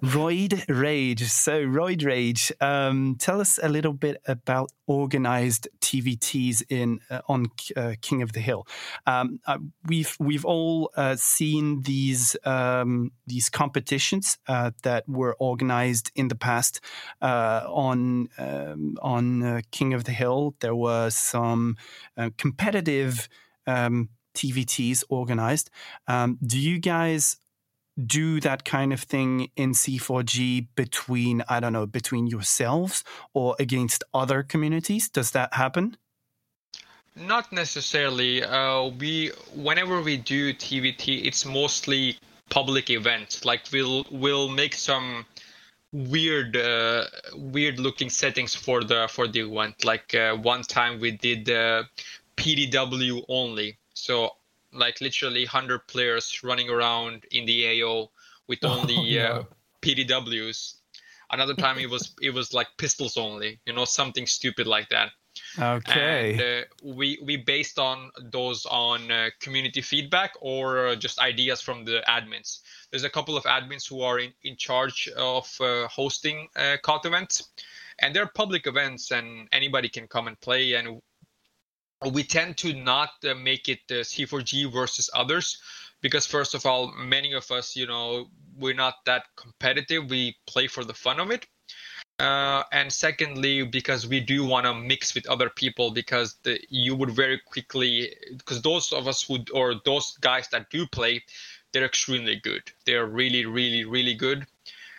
Roid 0.02 0.64
Rage. 0.68 1.24
So, 1.24 1.64
Roid 1.64 2.04
Rage. 2.04 2.50
Um, 2.60 3.16
tell 3.18 3.40
us 3.40 3.58
a 3.62 3.68
little 3.68 3.92
bit 3.92 4.20
about 4.26 4.70
organized 4.86 5.68
TVTs 5.80 6.64
in 6.68 6.98
uh, 7.10 7.20
on 7.28 7.46
uh, 7.76 7.94
King 8.00 8.22
of 8.22 8.32
the 8.32 8.40
Hill. 8.40 8.66
Um, 9.06 9.38
uh, 9.46 9.58
we've 9.86 10.16
we've 10.18 10.44
all 10.44 10.90
uh, 10.96 11.14
seen 11.16 11.82
these 11.82 12.36
um, 12.44 13.12
these 13.26 13.48
competitions 13.48 14.38
uh, 14.48 14.72
that 14.82 15.08
were 15.08 15.36
organized 15.38 16.10
in 16.16 16.26
the 16.26 16.34
past 16.34 16.80
uh, 17.20 17.64
on 17.66 18.28
um, 18.38 18.96
on 19.02 19.42
uh, 19.42 19.60
King 19.70 19.94
of 19.94 20.04
the 20.04 20.12
Hill. 20.12 20.54
There 20.60 20.74
were 20.74 21.10
some 21.10 21.76
uh, 22.16 22.30
competitive 22.36 23.28
um, 23.66 24.08
TVTs 24.34 25.04
organized. 25.08 25.70
Um, 26.06 26.38
do 26.44 26.58
you 26.58 26.78
guys 26.78 27.36
do 28.06 28.40
that 28.40 28.64
kind 28.64 28.92
of 28.92 29.00
thing 29.00 29.50
in 29.56 29.72
C4G 29.72 30.68
between 30.74 31.42
I 31.48 31.60
don't 31.60 31.72
know 31.72 31.86
between 31.86 32.26
yourselves 32.26 33.04
or 33.34 33.56
against 33.58 34.04
other 34.14 34.42
communities? 34.42 35.08
Does 35.08 35.32
that 35.32 35.54
happen? 35.54 35.96
Not 37.16 37.52
necessarily. 37.52 38.42
Uh, 38.42 38.88
we 38.98 39.32
whenever 39.54 40.00
we 40.00 40.16
do 40.16 40.54
TVT, 40.54 41.26
it's 41.26 41.44
mostly 41.44 42.16
public 42.50 42.88
events. 42.90 43.44
Like 43.44 43.62
we'll 43.72 44.06
we'll 44.10 44.48
make 44.48 44.74
some 44.74 45.26
weird 45.92 46.56
uh, 46.56 47.04
weird 47.34 47.78
looking 47.78 48.10
settings 48.10 48.54
for 48.54 48.84
the 48.84 49.08
for 49.10 49.26
the 49.26 49.40
event. 49.40 49.84
Like 49.84 50.14
uh, 50.14 50.36
one 50.36 50.62
time 50.62 51.00
we 51.00 51.12
did 51.12 51.50
uh, 51.50 51.84
PDW 52.36 53.24
only. 53.28 53.78
So 53.94 54.30
like 54.72 55.00
literally 55.00 55.44
100 55.44 55.88
players 55.88 56.42
running 56.44 56.70
around 56.70 57.24
in 57.32 57.44
the 57.46 57.82
AO 57.82 58.10
with 58.46 58.64
only 58.64 59.18
Oh, 59.18 59.24
uh, 59.24 59.34
no. 59.34 59.46
PDWs. 59.82 60.74
Another 61.32 61.54
time 61.54 61.78
it 61.78 61.90
was 61.90 62.14
it 62.20 62.34
was 62.34 62.52
like 62.52 62.68
pistols 62.76 63.16
only. 63.16 63.60
You 63.66 63.72
know 63.72 63.84
something 63.84 64.26
stupid 64.26 64.66
like 64.66 64.88
that 64.90 65.10
Okay. 65.58 66.32
and 66.32 66.40
uh, 66.40 66.96
we 66.96 67.18
we 67.22 67.36
based 67.36 67.78
on 67.78 68.10
those 68.30 68.66
on 68.66 69.10
uh, 69.10 69.30
community 69.40 69.80
feedback 69.80 70.32
or 70.40 70.88
uh, 70.88 70.96
just 70.96 71.18
ideas 71.18 71.60
from 71.60 71.84
the 71.84 72.02
admins. 72.08 72.60
There's 72.90 73.04
a 73.04 73.10
couple 73.10 73.36
of 73.36 73.44
admins 73.44 73.88
who 73.88 74.02
are 74.02 74.18
in, 74.18 74.32
in 74.42 74.56
charge 74.56 75.08
of 75.16 75.48
uh, 75.60 75.86
hosting 75.88 76.48
uh, 76.56 76.76
COD 76.82 77.06
events. 77.06 77.50
And 78.02 78.16
they're 78.16 78.26
public 78.26 78.66
events 78.66 79.12
and 79.12 79.46
anybody 79.52 79.88
can 79.88 80.08
come 80.08 80.26
and 80.26 80.40
play. 80.40 80.72
And 80.72 81.00
we 82.12 82.22
tend 82.22 82.56
to 82.58 82.72
not 82.72 83.10
uh, 83.28 83.34
make 83.34 83.68
it 83.68 83.80
uh, 83.90 84.02
c4g 84.02 84.72
versus 84.72 85.10
others 85.14 85.60
because 86.00 86.26
first 86.26 86.54
of 86.54 86.64
all 86.64 86.92
many 86.92 87.34
of 87.34 87.50
us 87.50 87.76
you 87.76 87.86
know 87.86 88.26
we're 88.56 88.74
not 88.74 88.94
that 89.06 89.24
competitive. 89.36 90.08
We 90.08 90.36
play 90.46 90.66
for 90.66 90.84
the 90.84 90.94
fun 90.94 91.20
of 91.20 91.30
it 91.30 91.46
uh, 92.20 92.64
and 92.70 92.92
secondly 92.92 93.62
because 93.64 94.06
we 94.06 94.20
do 94.20 94.44
want 94.44 94.66
to 94.66 94.74
mix 94.74 95.14
with 95.14 95.26
other 95.26 95.48
people 95.48 95.90
because 95.90 96.36
the, 96.42 96.60
you 96.68 96.94
would 96.94 97.10
very 97.10 97.40
quickly 97.46 98.14
because 98.36 98.60
those 98.60 98.92
of 98.92 99.08
us 99.08 99.22
who 99.22 99.38
or 99.54 99.76
those 99.86 100.18
guys 100.20 100.46
that 100.48 100.68
do 100.70 100.86
play 100.86 101.22
they're 101.72 101.86
extremely 101.86 102.36
good. 102.36 102.62
They're 102.84 103.06
really 103.06 103.46
really 103.46 103.84
really 103.84 104.14
good. 104.14 104.46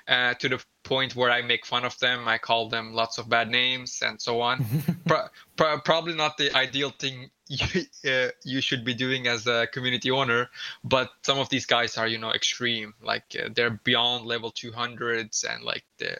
Uh, 0.07 0.33
to 0.33 0.49
the 0.49 0.61
point 0.83 1.15
where 1.15 1.29
i 1.29 1.43
make 1.43 1.63
fun 1.63 1.85
of 1.85 1.97
them 1.99 2.27
i 2.27 2.35
call 2.35 2.67
them 2.67 2.91
lots 2.91 3.19
of 3.19 3.29
bad 3.29 3.49
names 3.49 4.01
and 4.03 4.19
so 4.19 4.41
on. 4.41 4.65
Pro- 5.05 5.27
pro- 5.55 5.79
probably 5.79 6.15
not 6.15 6.37
the 6.37 6.53
ideal 6.57 6.89
thing 6.89 7.29
you, 7.47 8.11
uh, 8.11 8.29
you 8.43 8.61
should 8.61 8.83
be 8.83 8.93
doing 8.95 9.27
as 9.27 9.45
a 9.45 9.67
community 9.67 10.09
owner 10.09 10.49
but 10.83 11.11
some 11.21 11.37
of 11.37 11.49
these 11.49 11.67
guys 11.67 11.97
are 11.97 12.07
you 12.07 12.17
know 12.17 12.31
extreme. 12.31 12.93
Like 13.01 13.35
uh, 13.37 13.49
they're 13.53 13.79
beyond 13.83 14.25
level 14.25 14.51
200s 14.51 15.45
and 15.47 15.63
like 15.63 15.83
the 15.99 16.17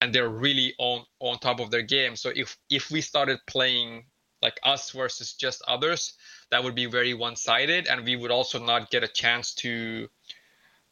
and 0.00 0.14
they're 0.14 0.28
really 0.28 0.74
on 0.78 1.04
on 1.20 1.38
top 1.38 1.60
of 1.60 1.70
their 1.70 1.82
game. 1.82 2.16
So 2.16 2.30
if 2.34 2.56
if 2.70 2.90
we 2.90 3.00
started 3.00 3.38
playing 3.46 4.04
like 4.42 4.58
us 4.62 4.90
versus 4.90 5.32
just 5.32 5.62
others 5.66 6.14
that 6.50 6.62
would 6.62 6.74
be 6.74 6.86
very 6.86 7.14
one-sided 7.14 7.86
and 7.86 8.04
we 8.04 8.16
would 8.16 8.30
also 8.30 8.58
not 8.64 8.90
get 8.90 9.02
a 9.02 9.08
chance 9.08 9.54
to 9.54 10.08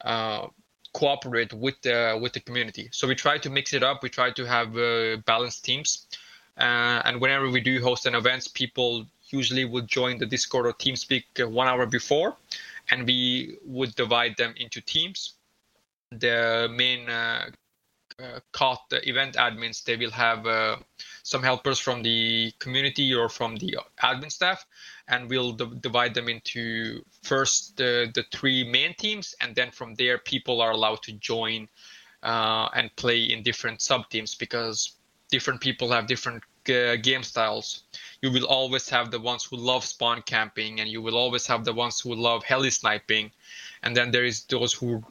uh, 0.04 0.46
cooperate 0.92 1.52
with 1.52 1.80
the 1.82 2.18
with 2.20 2.32
the 2.32 2.40
community. 2.40 2.88
So 2.92 3.06
we 3.06 3.14
try 3.14 3.38
to 3.38 3.50
mix 3.50 3.73
it 3.75 3.82
up. 3.82 4.02
We 4.02 4.08
try 4.08 4.30
to 4.30 4.44
have 4.44 4.76
uh, 4.76 5.16
balanced 5.26 5.64
teams. 5.64 6.06
Uh, 6.56 7.02
and 7.04 7.20
whenever 7.20 7.50
we 7.50 7.61
do 7.61 7.82
host 7.82 8.06
an 8.06 8.14
events 8.14 8.46
people 8.46 9.06
usually 9.30 9.64
would 9.64 9.88
join 9.88 10.18
the 10.18 10.26
discord 10.26 10.66
or 10.66 10.73
teamspeak 10.73 11.25
uh, 11.40 11.49
one 11.49 11.66
hour 11.66 11.84
before 11.84 12.37
and 12.90 13.06
we 13.06 13.58
would 13.64 13.94
divide 13.96 14.37
them 14.37 14.54
into 14.56 14.80
teams. 14.80 15.34
The 16.12 16.68
main 16.70 17.08
uh, 18.23 18.40
caught 18.52 18.88
the 18.90 19.06
event 19.09 19.35
admins, 19.35 19.83
they 19.85 19.97
will 19.97 20.11
have 20.11 20.47
uh, 20.47 20.76
some 21.23 21.42
helpers 21.42 21.78
from 21.78 22.02
the 22.02 22.52
community 22.59 23.12
or 23.12 23.28
from 23.28 23.56
the 23.56 23.76
admin 24.02 24.30
staff, 24.30 24.64
and 25.09 25.28
we'll 25.28 25.52
d- 25.52 25.71
divide 25.80 26.14
them 26.14 26.28
into 26.28 27.04
first 27.23 27.76
the 27.76 28.11
the 28.14 28.25
three 28.33 28.64
main 28.64 28.94
teams, 28.94 29.35
and 29.40 29.54
then 29.54 29.71
from 29.71 29.94
there 29.94 30.18
people 30.18 30.61
are 30.61 30.73
allowed 30.73 31.02
to 31.02 31.12
join 31.12 31.68
uh, 32.23 32.68
and 32.75 32.94
play 32.97 33.25
in 33.25 33.42
different 33.42 33.83
sub 33.83 34.09
teams 34.11 34.35
because 34.35 34.92
different 35.30 35.61
people 35.61 35.90
have 35.90 36.06
different 36.06 36.42
uh, 36.68 36.97
game 36.97 37.23
styles. 37.23 37.83
You 38.23 38.30
will 38.30 38.47
always 38.47 38.88
have 38.88 39.11
the 39.11 39.21
ones 39.21 39.44
who 39.44 39.56
love 39.56 39.85
spawn 39.85 40.23
camping, 40.23 40.80
and 40.80 40.88
you 40.88 41.02
will 41.02 41.16
always 41.16 41.47
have 41.47 41.64
the 41.64 41.75
ones 41.75 42.00
who 42.00 42.14
love 42.14 42.44
heli 42.44 42.71
sniping, 42.71 43.33
and 43.83 43.97
then 43.97 44.11
there 44.11 44.25
is 44.25 44.44
those 44.44 44.73
who 44.73 45.02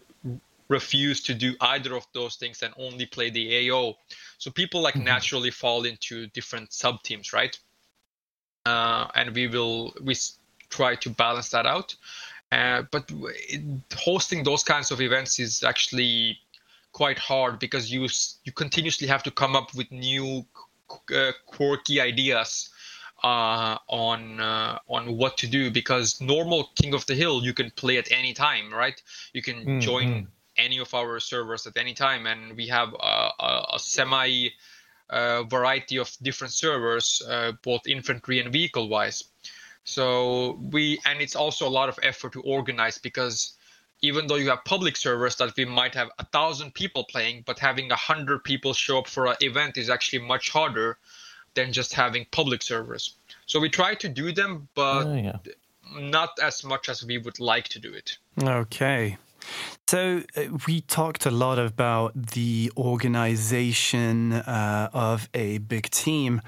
refuse 0.73 1.21
to 1.21 1.33
do 1.33 1.55
either 1.61 1.95
of 1.95 2.05
those 2.13 2.35
things 2.35 2.63
and 2.63 2.73
only 2.77 3.05
play 3.05 3.29
the 3.29 3.45
AO. 3.61 3.95
So 4.37 4.51
people 4.51 4.81
like 4.81 4.95
mm-hmm. 4.95 5.13
naturally 5.13 5.51
fall 5.51 5.85
into 5.85 6.27
different 6.27 6.73
sub 6.73 7.01
teams, 7.03 7.31
right? 7.31 7.57
Uh, 8.65 9.07
and 9.15 9.35
we 9.35 9.47
will 9.47 9.93
we 10.01 10.15
try 10.69 10.95
to 10.95 11.09
balance 11.09 11.49
that 11.49 11.65
out. 11.65 11.95
Uh, 12.51 12.83
but 12.91 13.11
hosting 13.95 14.43
those 14.43 14.63
kinds 14.63 14.91
of 14.91 15.01
events 15.01 15.39
is 15.39 15.63
actually 15.63 16.37
quite 16.91 17.19
hard 17.19 17.59
because 17.59 17.91
you 17.91 18.01
you 18.45 18.51
continuously 18.51 19.07
have 19.07 19.23
to 19.23 19.31
come 19.31 19.55
up 19.55 19.73
with 19.73 19.91
new 19.91 20.45
uh, 21.15 21.31
quirky 21.47 21.99
ideas 21.99 22.69
uh, 23.23 23.77
on 23.87 24.39
uh, 24.39 24.77
on 24.87 25.17
what 25.17 25.37
to 25.37 25.47
do 25.47 25.71
because 25.71 26.21
normal 26.21 26.69
King 26.75 26.93
of 26.93 27.05
the 27.05 27.15
Hill 27.15 27.43
you 27.43 27.53
can 27.53 27.71
play 27.71 27.97
at 27.97 28.11
any 28.11 28.33
time, 28.33 28.71
right? 28.71 29.01
You 29.33 29.41
can 29.41 29.55
mm-hmm. 29.55 29.79
join 29.79 30.27
any 30.57 30.79
of 30.79 30.93
our 30.93 31.19
servers 31.19 31.67
at 31.67 31.77
any 31.77 31.93
time, 31.93 32.25
and 32.27 32.55
we 32.55 32.67
have 32.67 32.93
a, 32.93 33.29
a, 33.39 33.65
a 33.73 33.79
semi 33.79 34.49
uh, 35.09 35.43
variety 35.43 35.97
of 35.97 36.11
different 36.21 36.53
servers, 36.53 37.21
uh, 37.27 37.51
both 37.63 37.87
infantry 37.87 38.39
and 38.39 38.51
vehicle 38.51 38.89
wise. 38.89 39.23
So 39.83 40.59
we 40.71 40.99
and 41.05 41.21
it's 41.21 41.35
also 41.35 41.67
a 41.67 41.69
lot 41.69 41.89
of 41.89 41.99
effort 42.01 42.33
to 42.33 42.41
organize 42.41 42.97
because 42.97 43.53
even 44.01 44.27
though 44.27 44.35
you 44.35 44.49
have 44.49 44.63
public 44.65 44.97
servers 44.97 45.37
that 45.37 45.55
we 45.57 45.65
might 45.65 45.95
have 45.95 46.09
a 46.19 46.25
thousand 46.25 46.73
people 46.73 47.05
playing, 47.05 47.43
but 47.45 47.59
having 47.59 47.91
a 47.91 47.95
hundred 47.95 48.43
people 48.43 48.73
show 48.73 48.99
up 48.99 49.07
for 49.07 49.27
an 49.27 49.35
event 49.39 49.77
is 49.77 49.89
actually 49.89 50.19
much 50.25 50.49
harder 50.49 50.97
than 51.53 51.71
just 51.71 51.93
having 51.93 52.25
public 52.31 52.61
servers. 52.61 53.15
So 53.45 53.59
we 53.59 53.69
try 53.69 53.95
to 53.95 54.09
do 54.09 54.31
them, 54.31 54.67
but 54.75 55.05
oh, 55.05 55.15
yeah. 55.15 55.37
not 55.95 56.31
as 56.41 56.63
much 56.63 56.89
as 56.89 57.03
we 57.03 57.17
would 57.17 57.39
like 57.39 57.69
to 57.69 57.79
do 57.79 57.93
it. 57.93 58.17
Okay. 58.41 59.17
So 59.87 60.23
uh, 60.35 60.43
we 60.67 60.81
talked 60.81 61.25
a 61.25 61.31
lot 61.31 61.59
about 61.59 62.13
the 62.15 62.71
organization 62.77 64.33
uh, 64.33 64.89
of 64.93 65.29
a 65.33 65.59
big 65.59 65.89
team. 65.89 66.41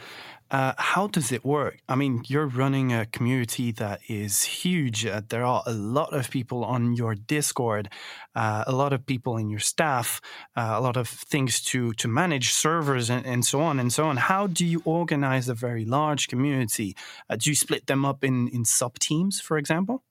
Uh, 0.52 0.74
how 0.78 1.08
does 1.08 1.32
it 1.32 1.44
work? 1.44 1.80
I 1.90 1.96
mean, 1.96 2.24
you're 2.28 2.46
running 2.46 2.94
a 2.94 3.08
community 3.08 3.72
that 3.74 4.00
is 4.08 4.44
huge. 4.44 5.06
Uh, 5.06 5.22
there 5.28 5.44
are 5.44 5.64
a 5.66 5.74
lot 5.74 6.14
of 6.14 6.30
people 6.30 6.64
on 6.64 6.94
your 6.94 7.16
Discord, 7.16 7.90
uh, 8.36 8.64
a 8.68 8.72
lot 8.72 8.94
of 8.94 9.06
people 9.06 9.38
in 9.38 9.50
your 9.50 9.60
staff, 9.60 10.22
uh, 10.56 10.76
a 10.76 10.82
lot 10.82 10.98
of 10.98 11.08
things 11.08 11.62
to 11.62 11.94
to 11.94 12.08
manage, 12.08 12.54
servers, 12.54 13.10
and, 13.10 13.26
and, 13.26 13.44
so 13.44 13.60
on 13.60 13.80
and 13.80 13.92
so 13.92 14.06
on. 14.06 14.18
How 14.18 14.46
do 14.46 14.66
you 14.66 14.82
organize 14.86 15.50
a 15.50 15.56
very 15.56 15.84
large 15.84 16.28
community? 16.28 16.96
Do 17.38 17.50
you 17.50 17.56
split 17.56 17.88
them 17.88 18.06
up 18.06 18.24
in 18.24 18.48
in 18.50 18.66
sub 18.66 19.00
teams, 19.00 19.42
for 19.42 19.58
example? 19.58 20.04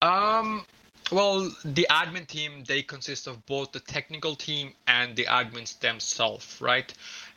Um, 0.00 0.64
well, 1.10 1.50
the 1.64 1.86
admin 1.90 2.26
team 2.26 2.64
they 2.66 2.82
consist 2.82 3.26
of 3.26 3.44
both 3.46 3.72
the 3.72 3.80
technical 3.80 4.34
team 4.34 4.74
and 4.86 5.16
the 5.16 5.24
admins 5.24 5.78
themselves, 5.80 6.58
right? 6.60 6.92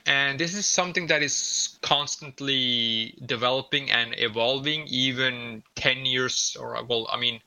And 0.05 0.39
this 0.39 0.55
is 0.55 0.65
something 0.65 1.07
that 1.07 1.21
is 1.21 1.77
constantly 1.81 3.15
developing 3.25 3.91
and 3.91 4.15
evolving, 4.17 4.87
even 4.87 5.63
10 5.75 6.05
years, 6.05 6.57
or 6.59 6.83
well, 6.83 7.07
I 7.11 7.19
mean, 7.19 7.39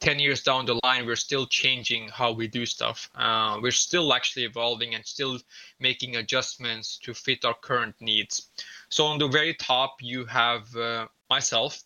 10 0.00 0.18
years 0.18 0.42
down 0.42 0.66
the 0.66 0.78
line, 0.82 1.06
we're 1.06 1.16
still 1.16 1.46
changing 1.46 2.08
how 2.08 2.32
we 2.32 2.48
do 2.48 2.66
stuff. 2.66 3.08
Uh, 3.14 3.58
we're 3.62 3.70
still 3.70 4.12
actually 4.12 4.44
evolving 4.44 4.94
and 4.94 5.06
still 5.06 5.38
making 5.78 6.16
adjustments 6.16 6.98
to 6.98 7.14
fit 7.14 7.44
our 7.44 7.54
current 7.54 7.94
needs. 8.00 8.48
So, 8.88 9.06
on 9.06 9.18
the 9.18 9.28
very 9.28 9.54
top, 9.54 10.02
you 10.02 10.26
have 10.26 10.74
uh, 10.76 11.06
myself, 11.30 11.82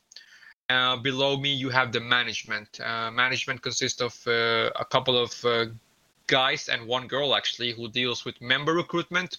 uh, 0.69 0.97
below 0.97 1.37
me, 1.37 1.53
you 1.53 1.71
have 1.71 1.93
the 1.93 2.01
management. 2.01 2.81
Uh, 2.81 3.11
management 3.11 3.63
consists 3.63 4.01
of 4.01 4.17
uh, 4.27 4.71
a 4.77 4.85
couple 4.85 5.17
of 5.17 5.45
uh, 5.45 5.67
guys 6.27 6.69
and 6.69 6.87
one 6.87 7.07
girl 7.07 7.37
actually 7.37 7.73
who 7.73 7.89
deals 7.89 8.25
with 8.25 8.41
member 8.41 8.75
recruitment. 8.75 9.39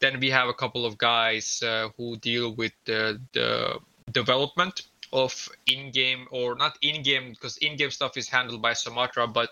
Then 0.00 0.18
we 0.18 0.30
have 0.30 0.48
a 0.48 0.54
couple 0.54 0.84
of 0.84 0.98
guys 0.98 1.62
uh, 1.62 1.90
who 1.96 2.16
deal 2.16 2.52
with 2.54 2.72
the, 2.84 3.20
the 3.32 3.78
development 4.10 4.82
of 5.12 5.48
in-game 5.66 6.26
or 6.32 6.56
not 6.56 6.76
in-game 6.82 7.30
because 7.30 7.56
in-game 7.58 7.92
stuff 7.92 8.16
is 8.16 8.28
handled 8.28 8.60
by 8.60 8.72
Sa-Matra, 8.72 9.32
but 9.32 9.50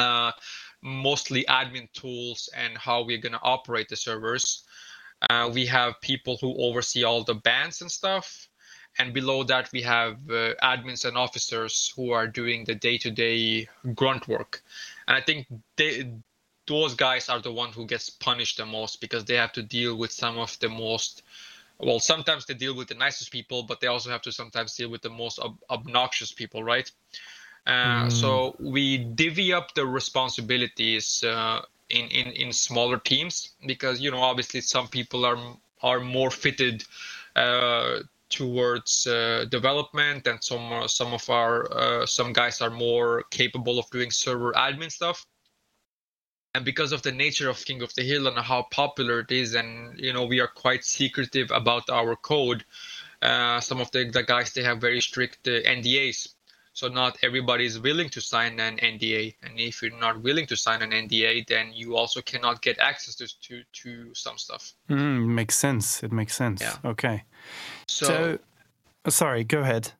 uh, 0.00 0.32
mostly 0.80 1.44
admin 1.50 1.92
tools 1.92 2.48
and 2.56 2.78
how 2.78 3.04
we're 3.04 3.18
going 3.18 3.32
to 3.32 3.42
operate 3.42 3.90
the 3.90 3.96
servers. 3.96 4.64
we 5.52 5.66
have 5.66 6.00
people 6.00 6.38
who 6.40 6.56
oversee 6.56 7.04
all 7.04 7.22
the 7.24 7.34
bans 7.34 7.82
and 7.82 7.90
stuff 7.90 8.48
and 8.98 9.12
below 9.12 9.42
that 9.42 9.70
we 9.72 9.82
have 9.82 10.16
uh, 10.30 10.54
admins 10.62 11.04
and 11.04 11.16
officers 11.16 11.92
who 11.96 12.10
are 12.10 12.26
doing 12.26 12.64
the 12.64 12.74
day-to-day 12.74 13.68
grunt 13.94 14.28
work 14.28 14.62
and 15.08 15.16
i 15.16 15.20
think 15.20 15.46
they, 15.76 16.10
those 16.66 16.94
guys 16.94 17.28
are 17.28 17.40
the 17.40 17.52
one 17.52 17.72
who 17.72 17.86
gets 17.86 18.08
punished 18.10 18.56
the 18.56 18.66
most 18.66 19.00
because 19.00 19.24
they 19.24 19.34
have 19.34 19.52
to 19.52 19.62
deal 19.62 19.96
with 19.96 20.10
some 20.10 20.38
of 20.38 20.58
the 20.60 20.68
most 20.68 21.22
well 21.78 22.00
sometimes 22.00 22.46
they 22.46 22.54
deal 22.54 22.74
with 22.74 22.88
the 22.88 22.94
nicest 22.94 23.30
people 23.30 23.62
but 23.62 23.80
they 23.80 23.86
also 23.86 24.10
have 24.10 24.22
to 24.22 24.32
sometimes 24.32 24.76
deal 24.76 24.88
with 24.88 25.02
the 25.02 25.10
most 25.10 25.38
ob- 25.38 25.58
obnoxious 25.70 26.32
people 26.32 26.62
right 26.62 26.90
uh, 27.66 28.06
mm. 28.06 28.12
so 28.12 28.54
we 28.60 28.98
divvy 28.98 29.52
up 29.52 29.74
the 29.74 29.86
responsibilities 29.86 31.24
uh, 31.24 31.60
in, 31.90 32.06
in 32.08 32.32
in 32.32 32.52
smaller 32.52 32.98
teams 32.98 33.50
because 33.66 34.00
you 34.00 34.10
know 34.10 34.20
obviously 34.20 34.60
some 34.60 34.88
people 34.88 35.24
are 35.24 35.38
are 35.82 36.00
more 36.00 36.30
fitted 36.30 36.84
uh, 37.36 37.98
towards 38.30 39.06
uh, 39.06 39.44
development 39.50 40.26
and 40.26 40.42
some 40.42 40.72
uh, 40.72 40.88
some 40.88 41.12
of 41.12 41.28
our 41.30 41.72
uh, 41.72 42.06
some 42.06 42.32
guys 42.32 42.60
are 42.60 42.70
more 42.70 43.22
capable 43.30 43.78
of 43.78 43.88
doing 43.90 44.10
server 44.10 44.52
admin 44.52 44.90
stuff 44.90 45.26
and 46.54 46.64
because 46.64 46.92
of 46.92 47.02
the 47.02 47.12
nature 47.12 47.48
of 47.48 47.64
king 47.64 47.82
of 47.82 47.94
the 47.94 48.02
hill 48.02 48.26
and 48.26 48.38
how 48.38 48.62
popular 48.70 49.20
it 49.20 49.30
is 49.30 49.54
and 49.54 49.98
you 49.98 50.12
know 50.12 50.24
we 50.24 50.40
are 50.40 50.48
quite 50.48 50.84
secretive 50.84 51.50
about 51.50 51.88
our 51.90 52.16
code 52.16 52.64
uh, 53.22 53.60
some 53.60 53.80
of 53.80 53.90
the, 53.92 54.10
the 54.10 54.22
guys 54.22 54.52
they 54.52 54.62
have 54.62 54.80
very 54.80 55.00
strict 55.00 55.46
uh, 55.46 55.60
ndas 55.62 56.34
so 56.74 56.88
not 56.88 57.16
everybody 57.22 57.66
is 57.66 57.78
willing 57.78 58.08
to 58.10 58.20
sign 58.20 58.58
an 58.58 58.78
NDA, 58.78 59.36
and 59.44 59.60
if 59.60 59.80
you're 59.80 59.96
not 59.96 60.20
willing 60.20 60.44
to 60.46 60.56
sign 60.56 60.82
an 60.82 60.90
NDA, 60.90 61.46
then 61.46 61.72
you 61.72 61.96
also 61.96 62.20
cannot 62.20 62.62
get 62.62 62.80
access 62.80 63.14
to 63.14 63.28
to, 63.42 63.62
to 63.72 64.12
some 64.12 64.36
stuff. 64.36 64.74
Mm, 64.90 65.28
makes 65.28 65.56
sense. 65.56 66.02
It 66.02 66.10
makes 66.10 66.34
sense. 66.34 66.60
Yeah. 66.60 66.74
Okay. 66.84 67.22
So, 67.86 68.06
so 68.06 68.38
oh, 69.04 69.10
sorry. 69.10 69.44
Go 69.44 69.60
ahead. 69.60 69.92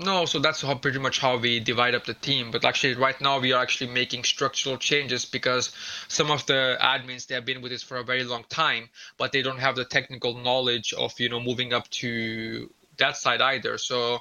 No, 0.00 0.26
so 0.26 0.38
that's 0.38 0.62
how 0.62 0.76
pretty 0.76 1.00
much 1.00 1.18
how 1.18 1.38
we 1.38 1.58
divide 1.58 1.96
up 1.96 2.04
the 2.04 2.14
team. 2.14 2.52
But 2.52 2.64
actually, 2.64 2.94
right 2.94 3.20
now 3.20 3.40
we 3.40 3.52
are 3.52 3.60
actually 3.60 3.90
making 3.90 4.22
structural 4.22 4.76
changes 4.76 5.24
because 5.24 5.72
some 6.06 6.30
of 6.30 6.46
the 6.46 6.78
admins 6.80 7.26
they 7.26 7.34
have 7.34 7.44
been 7.44 7.60
with 7.60 7.72
us 7.72 7.82
for 7.82 7.96
a 7.96 8.04
very 8.04 8.22
long 8.22 8.44
time, 8.48 8.88
but 9.16 9.32
they 9.32 9.42
don't 9.42 9.58
have 9.58 9.74
the 9.74 9.84
technical 9.84 10.34
knowledge 10.38 10.92
of 10.92 11.18
you 11.18 11.28
know 11.28 11.40
moving 11.40 11.72
up 11.72 11.90
to 11.90 12.70
that 12.98 13.16
side 13.16 13.40
either. 13.40 13.76
So 13.76 14.20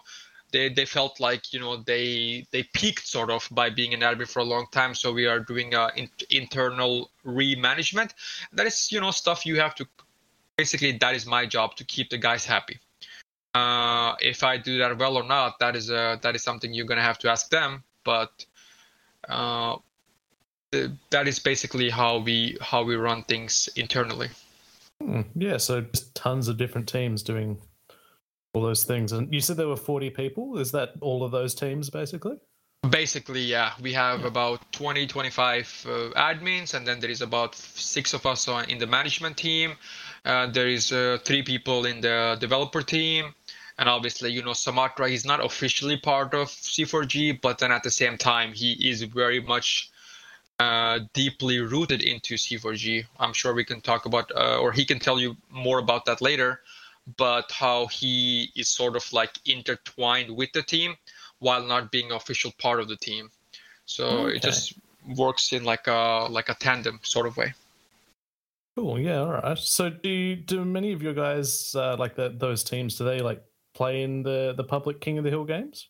they 0.51 0.69
they 0.69 0.85
felt 0.85 1.19
like 1.19 1.53
you 1.53 1.59
know 1.59 1.77
they 1.77 2.47
they 2.51 2.63
peaked 2.63 3.05
sort 3.05 3.29
of 3.29 3.47
by 3.51 3.69
being 3.69 3.93
an 3.93 3.99
admin 3.99 4.27
for 4.27 4.39
a 4.39 4.45
long 4.45 4.65
time. 4.71 4.95
So 4.95 5.13
we 5.13 5.27
are 5.27 5.39
doing 5.39 5.75
a 5.75 5.91
in, 5.95 6.09
internal 6.31 7.11
re-management. 7.23 8.15
That 8.53 8.65
is 8.65 8.91
you 8.91 8.99
know 8.99 9.11
stuff 9.11 9.45
you 9.45 9.59
have 9.59 9.75
to 9.75 9.87
basically 10.57 10.93
that 10.93 11.15
is 11.15 11.27
my 11.27 11.45
job 11.45 11.75
to 11.75 11.83
keep 11.83 12.09
the 12.09 12.17
guys 12.17 12.45
happy. 12.45 12.79
Uh, 13.53 14.15
if 14.19 14.43
I 14.43 14.57
do 14.57 14.77
that 14.79 14.97
well 14.97 15.17
or 15.17 15.23
not, 15.23 15.59
that 15.59 15.75
is 15.75 15.89
a 15.89 16.19
that 16.21 16.35
is 16.35 16.43
something 16.43 16.73
you're 16.73 16.85
gonna 16.85 17.01
have 17.01 17.19
to 17.19 17.31
ask 17.31 17.49
them. 17.49 17.83
But 18.03 18.45
uh, 19.27 19.77
that 21.09 21.27
is 21.27 21.39
basically 21.39 21.89
how 21.89 22.19
we 22.19 22.57
how 22.61 22.83
we 22.83 22.95
run 22.95 23.23
things 23.23 23.69
internally. 23.75 24.29
Hmm. 25.01 25.21
Yeah, 25.35 25.57
so 25.57 25.85
tons 26.13 26.47
of 26.47 26.57
different 26.57 26.87
teams 26.87 27.23
doing 27.23 27.57
all 28.53 28.61
those 28.61 28.83
things. 28.83 29.11
And 29.11 29.31
you 29.33 29.39
said 29.39 29.57
there 29.57 29.67
were 29.67 29.75
40 29.75 30.09
people. 30.11 30.57
Is 30.57 30.71
that 30.71 30.93
all 31.01 31.23
of 31.23 31.31
those 31.31 31.53
teams 31.53 31.89
basically? 31.89 32.37
Basically, 32.89 33.41
yeah. 33.41 33.73
We 33.81 33.93
have 33.93 34.21
yeah. 34.21 34.27
about 34.27 34.71
20, 34.71 35.07
25 35.07 35.85
uh, 35.85 35.89
admins, 36.15 36.73
and 36.73 36.87
then 36.87 36.99
there 36.99 37.09
is 37.09 37.21
about 37.21 37.55
six 37.55 38.13
of 38.13 38.25
us 38.25 38.47
in 38.67 38.77
the 38.77 38.87
management 38.87 39.37
team. 39.37 39.75
Uh, 40.27 40.45
there 40.47 40.67
is 40.67 40.91
uh, 40.91 41.17
three 41.23 41.41
people 41.41 41.85
in 41.85 42.01
the 42.01 42.37
developer 42.39 42.81
team. 42.81 43.33
And 43.79 43.87
obviously, 43.87 44.31
you 44.31 44.43
know, 44.43 44.53
Sa-Matra, 44.53 45.07
he's 45.07 45.25
not 45.25 45.43
officially 45.43 45.97
part 45.97 46.33
of 46.33 46.49
C4G, 46.49 47.41
but 47.41 47.59
then 47.59 47.71
at 47.71 47.83
the 47.83 47.91
same 47.91 48.17
time, 48.17 48.51
he 48.51 48.73
is 48.89 49.03
very 49.03 49.39
much 49.39 49.89
uh, 50.59 50.99
deeply 51.13 51.59
rooted 51.59 52.01
into 52.01 52.35
C4G. 52.35 53.05
I'm 53.19 53.33
sure 53.33 53.53
we 53.53 53.63
can 53.63 53.79
talk 53.79 54.05
about, 54.05 54.31
uh, 54.35 54.59
or 54.59 54.71
he 54.71 54.83
can 54.83 54.99
tell 54.99 55.19
you 55.19 55.37
more 55.49 55.79
about 55.79 56.05
that 56.05 56.21
later. 56.21 56.61
But 57.15 57.49
how 57.51 57.85
he 57.85 58.51
is 58.55 58.67
sort 58.67 58.97
of 58.97 59.13
like 59.13 59.33
intertwined 59.45 60.35
with 60.35 60.51
the 60.51 60.63
team 60.63 60.97
while 61.39 61.63
not 61.63 61.89
being 61.89 62.11
official 62.11 62.51
part 62.57 62.81
of 62.81 62.89
the 62.89 62.97
team. 62.97 63.29
So 63.85 64.05
Okay. 64.07 64.35
it 64.35 64.41
just 64.41 64.73
works 65.15 65.53
in 65.53 65.63
like 65.63 65.87
a 65.87 66.27
like 66.29 66.49
a 66.49 66.55
tandem 66.55 66.99
sort 67.03 67.27
of 67.27 67.37
way. 67.37 67.53
Cool. 68.77 68.99
Yeah. 68.99 69.21
All 69.21 69.31
right. 69.31 69.57
So 69.57 69.89
do 69.89 70.35
do 70.35 70.63
many 70.63 70.93
of 70.93 71.01
your 71.01 71.13
guys 71.15 71.73
uh, 71.73 71.95
like 71.97 72.15
that 72.17 72.37
those 72.39 72.63
teams? 72.63 72.95
Do 72.95 73.05
they 73.05 73.19
like 73.21 73.41
play 73.73 74.03
in 74.03 74.21
the 74.21 74.53
the 74.55 74.63
public 74.63 75.01
King 75.01 75.17
of 75.17 75.23
the 75.23 75.31
Hill 75.31 75.45
games? 75.45 75.89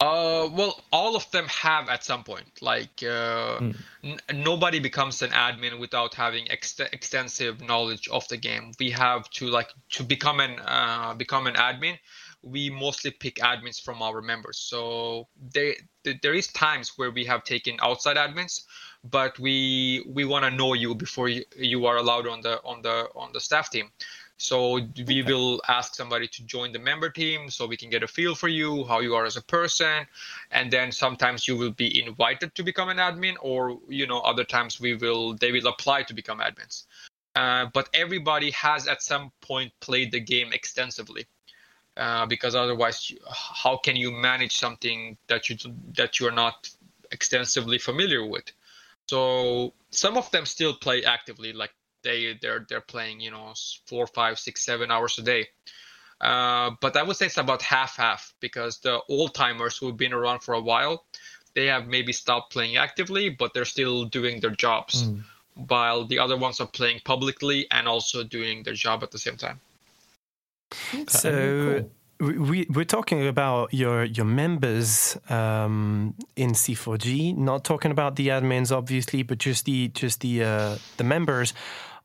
Uh, 0.00 0.48
well, 0.54 0.80
all 0.92 1.14
of 1.14 1.30
them 1.30 1.46
have 1.48 1.90
at 1.90 2.02
some 2.02 2.24
point. 2.24 2.62
Like, 2.62 3.02
uh, 3.02 3.58
Hmm. 3.58 3.72
n- 4.02 4.20
nobody 4.32 4.78
becomes 4.80 5.20
an 5.20 5.28
admin 5.32 5.78
without 5.78 6.14
having 6.14 6.50
ex- 6.50 6.80
extensive 6.80 7.60
knowledge 7.60 8.08
of 8.08 8.26
the 8.28 8.38
game. 8.38 8.72
We 8.80 8.90
have 8.92 9.28
to 9.32 9.48
like 9.48 9.68
to 9.90 10.02
become 10.02 10.40
an 10.40 10.58
uh, 10.60 11.12
become 11.12 11.46
an 11.46 11.54
admin. 11.56 11.98
We 12.40 12.70
mostly 12.70 13.10
pick 13.10 13.34
admins 13.36 13.78
from 13.78 14.00
our 14.00 14.22
members. 14.22 14.56
So 14.56 15.28
they, 15.52 15.76
th- 16.04 16.22
there 16.22 16.32
is 16.32 16.46
times 16.46 16.92
where 16.96 17.10
we 17.10 17.26
have 17.26 17.44
taken 17.44 17.76
outside 17.82 18.16
admins, 18.16 18.64
but 19.04 19.38
we 19.38 20.04
we 20.06 20.24
want 20.24 20.44
to 20.44 20.50
know 20.50 20.74
you 20.74 20.94
before 20.94 21.28
you, 21.28 21.44
you 21.56 21.86
are 21.86 21.96
allowed 21.96 22.26
on 22.26 22.40
the 22.42 22.60
on 22.64 22.82
the 22.82 23.08
on 23.14 23.32
the 23.32 23.40
staff 23.40 23.70
team. 23.70 23.90
So 24.36 24.80
we 25.06 25.22
will 25.22 25.60
ask 25.68 25.94
somebody 25.94 26.26
to 26.28 26.42
join 26.44 26.72
the 26.72 26.78
member 26.78 27.10
team 27.10 27.50
so 27.50 27.66
we 27.66 27.76
can 27.76 27.90
get 27.90 28.02
a 28.02 28.08
feel 28.08 28.34
for 28.34 28.48
you, 28.48 28.84
how 28.84 29.00
you 29.00 29.14
are 29.14 29.26
as 29.26 29.36
a 29.36 29.42
person, 29.42 30.06
and 30.50 30.70
then 30.70 30.92
sometimes 30.92 31.46
you 31.46 31.56
will 31.58 31.72
be 31.72 32.02
invited 32.02 32.54
to 32.54 32.62
become 32.62 32.88
an 32.88 32.96
admin, 32.96 33.36
or 33.42 33.78
you 33.88 34.06
know 34.06 34.20
other 34.20 34.44
times 34.44 34.80
we 34.80 34.94
will 34.94 35.34
they 35.34 35.52
will 35.52 35.66
apply 35.66 36.02
to 36.04 36.14
become 36.14 36.38
admins. 36.40 36.84
Uh, 37.36 37.66
but 37.72 37.88
everybody 37.94 38.50
has 38.52 38.88
at 38.88 39.02
some 39.02 39.30
point 39.40 39.72
played 39.80 40.10
the 40.10 40.20
game 40.20 40.52
extensively, 40.52 41.26
uh, 41.96 42.26
because 42.26 42.54
otherwise, 42.54 43.10
you- 43.10 43.20
how 43.28 43.76
can 43.76 43.96
you 43.96 44.10
manage 44.10 44.56
something 44.56 45.16
that 45.28 45.48
you 45.48 45.56
that 45.94 46.18
you 46.18 46.26
are 46.28 46.32
not 46.44 46.68
extensively 47.12 47.78
familiar 47.78 48.24
with? 48.24 48.44
So 49.10 49.72
some 49.90 50.16
of 50.16 50.30
them 50.30 50.46
still 50.46 50.72
play 50.72 51.04
actively, 51.04 51.52
like 51.52 51.72
they 52.04 52.38
they're 52.40 52.64
they're 52.68 52.88
playing 52.94 53.18
you 53.20 53.32
know 53.32 53.54
four, 53.86 54.06
five, 54.06 54.38
six, 54.38 54.64
seven 54.64 54.88
hours 54.92 55.18
a 55.18 55.22
day. 55.22 55.48
Uh, 56.20 56.70
but 56.80 56.96
I 56.96 57.02
would 57.02 57.16
say 57.16 57.26
it's 57.26 57.38
about 57.38 57.62
half 57.62 57.96
half 57.96 58.32
because 58.38 58.78
the 58.78 59.00
old 59.08 59.34
timers 59.34 59.76
who've 59.76 59.96
been 59.96 60.12
around 60.12 60.40
for 60.44 60.54
a 60.54 60.60
while, 60.60 61.06
they 61.54 61.66
have 61.66 61.88
maybe 61.88 62.12
stopped 62.12 62.52
playing 62.52 62.76
actively, 62.76 63.30
but 63.30 63.52
they're 63.52 63.72
still 63.76 64.04
doing 64.04 64.38
their 64.40 64.54
jobs, 64.66 64.94
Mm. 65.02 65.24
while 65.70 66.06
the 66.06 66.18
other 66.20 66.36
ones 66.36 66.60
are 66.60 66.70
playing 66.78 67.00
publicly 67.04 67.66
and 67.70 67.88
also 67.88 68.22
doing 68.22 68.62
their 68.62 68.78
job 68.86 69.02
at 69.02 69.10
the 69.10 69.18
same 69.18 69.36
time. 69.36 69.58
Okay, 70.94 71.08
So 71.08 71.64
cool. 71.64 71.90
We, 72.20 72.38
we 72.38 72.66
we're 72.70 72.84
talking 72.84 73.26
about 73.26 73.72
your 73.72 74.04
your 74.04 74.26
members 74.26 75.16
um, 75.28 76.14
in 76.36 76.50
C4G, 76.50 77.36
not 77.36 77.64
talking 77.64 77.90
about 77.90 78.16
the 78.16 78.28
admins, 78.28 78.70
obviously, 78.76 79.22
but 79.22 79.38
just 79.38 79.64
the 79.64 79.88
just 79.88 80.20
the 80.20 80.44
uh, 80.44 80.76
the 80.96 81.04
members. 81.04 81.54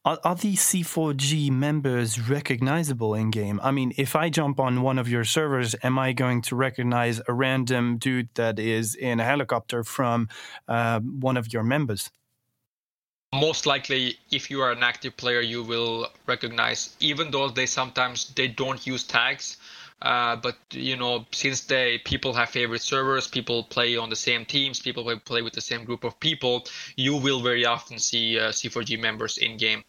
Are, 0.06 0.19
are 0.23 0.36
these 0.36 0.62
C4G 0.62 1.49
members 1.49 2.30
recognizable 2.30 3.15
in 3.15 3.32
game? 3.32 3.60
I 3.63 3.71
mean, 3.71 3.91
if 3.97 4.15
I 4.15 4.30
jump 4.30 4.60
on 4.60 4.84
one 4.84 4.99
of 4.99 5.10
your 5.10 5.23
servers, 5.23 5.75
am 5.82 5.97
I 5.97 6.13
going 6.13 6.43
to 6.43 6.56
recognize 6.56 7.19
a 7.28 7.34
random 7.34 7.97
dude 7.97 8.30
that 8.36 8.60
is 8.60 8.93
in 8.93 9.19
a 9.19 9.23
helicopter 9.23 9.84
from 9.84 10.30
uh, 10.67 10.99
one 10.99 11.38
of 11.38 11.51
your 11.51 11.63
members? 11.63 12.12
most 13.34 13.65
likely 13.65 14.17
if 14.32 14.49
you 14.49 14.62
are 14.62 14.71
an 14.71 14.84
active 14.84 15.15
player 15.17 15.41
you 15.41 15.62
will 15.62 16.08
recognize 16.25 16.95
even 16.99 17.32
though 17.32 17.49
they 17.49 17.65
sometimes 17.65 18.34
they 18.36 18.47
don't 18.47 18.88
use 18.88 19.04
tags 19.04 19.58
uh, 20.05 20.35
but 20.45 20.55
you 20.71 20.95
know 21.01 21.25
since 21.31 21.59
they 21.65 21.97
people 22.11 22.31
have 22.39 22.49
favorite 22.49 22.81
servers 22.93 23.27
people 23.27 23.63
play 23.75 23.97
on 23.97 24.09
the 24.09 24.15
same 24.29 24.43
teams 24.45 24.79
people 24.79 25.03
play- 25.29 25.41
with 25.41 25.53
the 25.53 25.61
same 25.71 25.83
group 25.89 26.03
of 26.03 26.13
people 26.19 26.53
you 26.95 27.13
will 27.25 27.41
very 27.41 27.65
often 27.65 27.97
see 27.99 28.39
uh, 28.39 28.51
c4g 28.51 28.97
members 29.07 29.37
in 29.39 29.57
game 29.57 29.83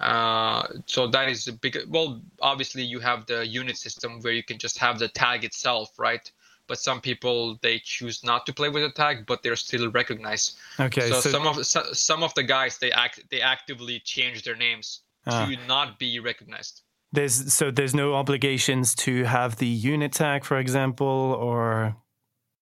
uh, 0.00 0.66
so 0.86 1.06
that 1.06 1.28
is 1.28 1.46
a 1.48 1.52
big 1.52 1.78
well 1.88 2.20
obviously 2.40 2.82
you 2.82 2.98
have 3.00 3.26
the 3.26 3.46
unit 3.46 3.76
system 3.76 4.20
where 4.22 4.32
you 4.32 4.42
can 4.42 4.58
just 4.58 4.76
have 4.78 4.98
the 4.98 5.08
tag 5.08 5.44
itself 5.44 5.88
right 5.98 6.32
but 6.66 6.78
some 6.78 7.00
people 7.00 7.58
they 7.62 7.78
choose 7.78 8.24
not 8.24 8.44
to 8.46 8.52
play 8.52 8.68
with 8.68 8.82
the 8.82 8.90
tag 8.90 9.24
but 9.26 9.42
they're 9.42 9.56
still 9.56 9.90
recognized 9.92 10.56
Okay, 10.80 11.08
so, 11.10 11.20
so, 11.20 11.30
some 11.30 11.46
of 11.46 11.66
so, 11.66 11.80
some 11.92 12.22
of 12.24 12.34
the 12.34 12.42
guys 12.42 12.78
they 12.78 12.90
act 12.92 13.20
they 13.30 13.40
actively 13.40 14.00
change 14.00 14.42
their 14.42 14.56
names 14.56 15.00
Ah. 15.26 15.46
to 15.46 15.56
not 15.66 15.98
be 15.98 16.20
recognized. 16.20 16.82
There's 17.14 17.52
so 17.52 17.70
there's 17.70 17.94
no 17.94 18.14
obligations 18.14 18.94
to 18.96 19.24
have 19.24 19.56
the 19.56 19.66
unit 19.66 20.12
tag, 20.12 20.44
for 20.44 20.58
example, 20.58 21.06
or 21.40 21.96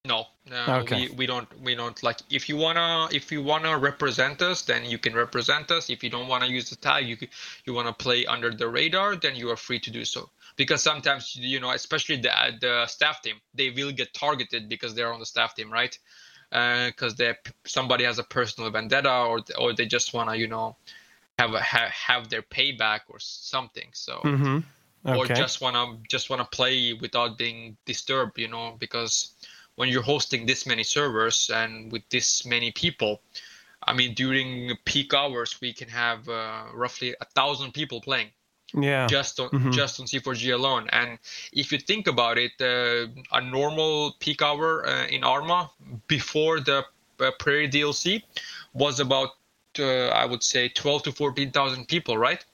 No, 0.04 0.26
no, 0.46 0.78
Okay. 0.80 1.08
we, 1.08 1.14
we 1.14 1.26
don't 1.26 1.48
we 1.62 1.74
don't 1.76 2.02
like 2.02 2.18
if 2.28 2.48
you 2.48 2.56
wanna 2.56 3.08
if 3.12 3.30
you 3.30 3.40
wanna 3.42 3.78
represent 3.78 4.42
us, 4.42 4.62
then 4.62 4.84
you 4.84 4.98
can 4.98 5.14
represent 5.14 5.70
us. 5.70 5.88
If 5.90 6.02
you 6.02 6.10
don't 6.10 6.26
wanna 6.28 6.46
use 6.46 6.70
the 6.70 6.76
tag, 6.76 7.06
you 7.06 7.16
you 7.64 7.72
wanna 7.72 7.92
play 7.92 8.26
under 8.26 8.50
the 8.50 8.68
radar, 8.68 9.14
then 9.16 9.36
you 9.36 9.50
are 9.50 9.56
free 9.56 9.78
to 9.80 9.90
do 9.90 10.04
so. 10.04 10.28
Because 10.56 10.82
sometimes 10.82 11.36
you 11.36 11.60
know, 11.60 11.70
especially 11.70 12.16
the 12.16 12.32
the 12.60 12.86
staff 12.86 13.22
team, 13.22 13.36
they 13.54 13.70
will 13.70 13.92
get 13.92 14.12
targeted 14.12 14.68
because 14.68 14.94
they're 14.94 15.12
on 15.12 15.20
the 15.20 15.26
staff 15.26 15.54
team, 15.54 15.72
right? 15.72 15.96
Uh, 16.50 16.88
because 16.88 17.14
they 17.14 17.34
somebody 17.64 18.04
has 18.04 18.18
a 18.18 18.24
personal 18.24 18.70
vendetta, 18.70 19.10
or 19.10 19.40
or 19.58 19.72
they 19.72 19.86
just 19.86 20.12
wanna 20.14 20.34
you 20.34 20.48
know 20.48 20.76
have 21.42 21.54
a, 21.54 21.60
have, 21.60 21.90
have 21.90 22.28
their 22.30 22.42
payback 22.42 23.00
or 23.08 23.18
something. 23.18 23.90
So. 23.92 24.20
Mhm. 24.24 24.62
or 25.04 25.26
just 25.26 25.60
wanna 25.60 25.84
just 26.08 26.30
wanna 26.30 26.44
play 26.44 26.92
without 26.92 27.36
being 27.36 27.76
disturbed 27.84 28.38
you 28.38 28.48
know 28.48 28.76
because 28.78 29.34
when 29.78 29.88
you're 29.88 30.02
hosting 30.14 30.46
this 30.46 30.66
many 30.66 30.84
servers 30.84 31.50
and 31.50 31.92
with 31.92 32.04
this 32.08 32.46
many 32.46 32.70
people 32.70 33.20
i 33.88 33.92
mean 33.92 34.14
during 34.14 34.76
peak 34.84 35.12
hours 35.12 35.60
we 35.60 35.72
can 35.72 35.88
have 35.88 36.28
uh, 36.28 36.64
roughly 36.72 37.14
a 37.20 37.24
thousand 37.38 37.72
people 37.72 38.00
playing 38.00 38.30
yeah, 38.74 39.06
just 39.06 39.40
on 39.40 39.48
Mhm. 39.50 39.72
just 39.72 40.00
on 40.00 40.06
c4g 40.06 40.50
alone 40.60 40.88
and 40.92 41.18
if 41.52 41.72
you 41.72 41.78
think 41.78 42.06
about 42.06 42.38
it 42.38 42.52
uh, 42.60 43.06
a 43.38 43.40
normal 43.40 44.12
peak 44.18 44.40
hour 44.40 44.86
uh, 44.86 45.06
in 45.16 45.24
arma 45.24 45.70
before 46.06 46.60
the 46.60 46.78
uh, 47.20 47.30
prairie 47.38 47.68
dlc 47.68 48.22
was 48.72 49.00
about 49.00 49.30
uh, 49.78 50.08
i 50.08 50.24
would 50.24 50.42
say 50.42 50.68
12 50.68 51.04
to 51.04 51.12
14000 51.12 51.86
people 51.86 52.18
right 52.18 52.44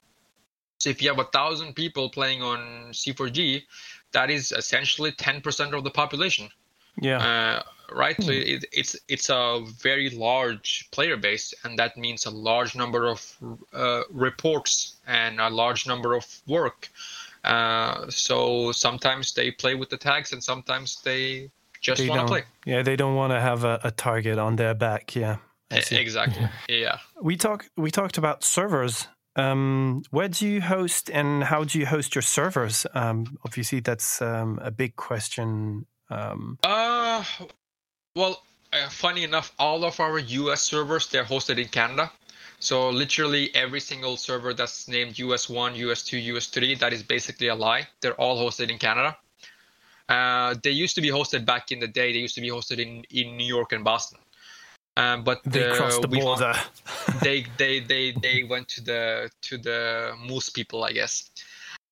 so 0.78 0.90
if 0.90 1.02
you 1.02 1.08
have 1.08 1.18
a 1.18 1.24
thousand 1.24 1.74
people 1.74 2.08
playing 2.08 2.42
on 2.42 2.92
C4G, 2.92 3.64
that 4.12 4.30
is 4.30 4.52
essentially 4.52 5.12
10% 5.12 5.76
of 5.76 5.84
the 5.84 5.90
population, 5.90 6.48
yeah. 7.00 7.18
uh, 7.18 7.62
right? 7.94 8.20
So 8.22 8.30
it, 8.30 8.64
it's 8.72 8.96
it's 9.08 9.28
a 9.28 9.64
very 9.82 10.10
large 10.10 10.88
player 10.92 11.16
base, 11.16 11.52
and 11.64 11.78
that 11.78 11.96
means 11.96 12.26
a 12.26 12.30
large 12.30 12.76
number 12.76 13.08
of 13.08 13.36
uh, 13.72 14.02
reports 14.10 14.96
and 15.06 15.40
a 15.40 15.50
large 15.50 15.86
number 15.86 16.14
of 16.14 16.24
work. 16.46 16.88
Uh, 17.44 18.08
so 18.08 18.72
sometimes 18.72 19.34
they 19.34 19.50
play 19.50 19.74
with 19.74 19.90
the 19.90 19.96
tags, 19.96 20.32
and 20.32 20.42
sometimes 20.42 21.02
they 21.02 21.50
just 21.80 22.08
want 22.08 22.20
to 22.20 22.26
play. 22.26 22.44
Yeah, 22.64 22.82
they 22.82 22.94
don't 22.94 23.16
want 23.16 23.32
to 23.32 23.40
have 23.40 23.64
a, 23.64 23.80
a 23.82 23.90
target 23.90 24.38
on 24.38 24.56
their 24.56 24.74
back. 24.74 25.16
Yeah. 25.16 25.38
Exactly. 25.70 26.48
Yeah. 26.68 26.98
we 27.20 27.36
talk. 27.36 27.68
We 27.76 27.90
talked 27.90 28.18
about 28.18 28.44
servers. 28.44 29.06
Um, 29.36 30.02
where 30.10 30.28
do 30.28 30.48
you 30.48 30.60
host, 30.60 31.10
and 31.10 31.44
how 31.44 31.64
do 31.64 31.78
you 31.78 31.86
host 31.86 32.14
your 32.14 32.22
servers? 32.22 32.86
Um, 32.94 33.38
obviously, 33.44 33.80
that's 33.80 34.20
um, 34.20 34.58
a 34.62 34.70
big 34.70 34.96
question. 34.96 35.86
Um, 36.10 36.58
Uh, 36.64 37.22
well, 38.16 38.42
uh, 38.72 38.88
funny 38.88 39.24
enough, 39.24 39.52
all 39.58 39.84
of 39.84 40.00
our 40.00 40.18
US 40.18 40.62
servers 40.62 41.06
they're 41.08 41.24
hosted 41.24 41.58
in 41.58 41.68
Canada. 41.68 42.10
So 42.60 42.90
literally 42.90 43.54
every 43.54 43.80
single 43.80 44.16
server 44.16 44.52
that's 44.52 44.88
named 44.88 45.14
US1, 45.14 45.76
US2, 45.76 46.34
US3, 46.34 46.78
that 46.80 46.92
is 46.92 47.02
basically 47.02 47.48
a 47.48 47.54
lie. 47.54 47.86
They're 48.00 48.20
all 48.20 48.36
hosted 48.36 48.70
in 48.70 48.78
Canada. 48.78 49.16
Uh, 50.08 50.54
they 50.62 50.70
used 50.70 50.94
to 50.96 51.00
be 51.00 51.08
hosted 51.08 51.44
back 51.44 51.70
in 51.70 51.78
the 51.78 51.86
day. 51.86 52.12
They 52.12 52.18
used 52.18 52.34
to 52.34 52.40
be 52.40 52.48
hosted 52.48 52.78
in, 52.78 53.04
in 53.10 53.36
New 53.36 53.46
York 53.46 53.72
and 53.72 53.84
Boston. 53.84 54.18
Um, 54.98 55.22
but 55.22 55.38
they 55.44 55.64
uh, 55.70 55.76
crossed 55.76 56.02
the 56.02 56.08
border. 56.08 56.52
they 57.22 57.46
they 57.56 57.80
they 57.80 58.12
they 58.20 58.42
went 58.42 58.68
to 58.68 58.80
the 58.82 59.30
to 59.42 59.56
the 59.58 60.12
moose 60.28 60.50
people 60.50 60.84
i 60.84 60.92
guess 60.92 61.30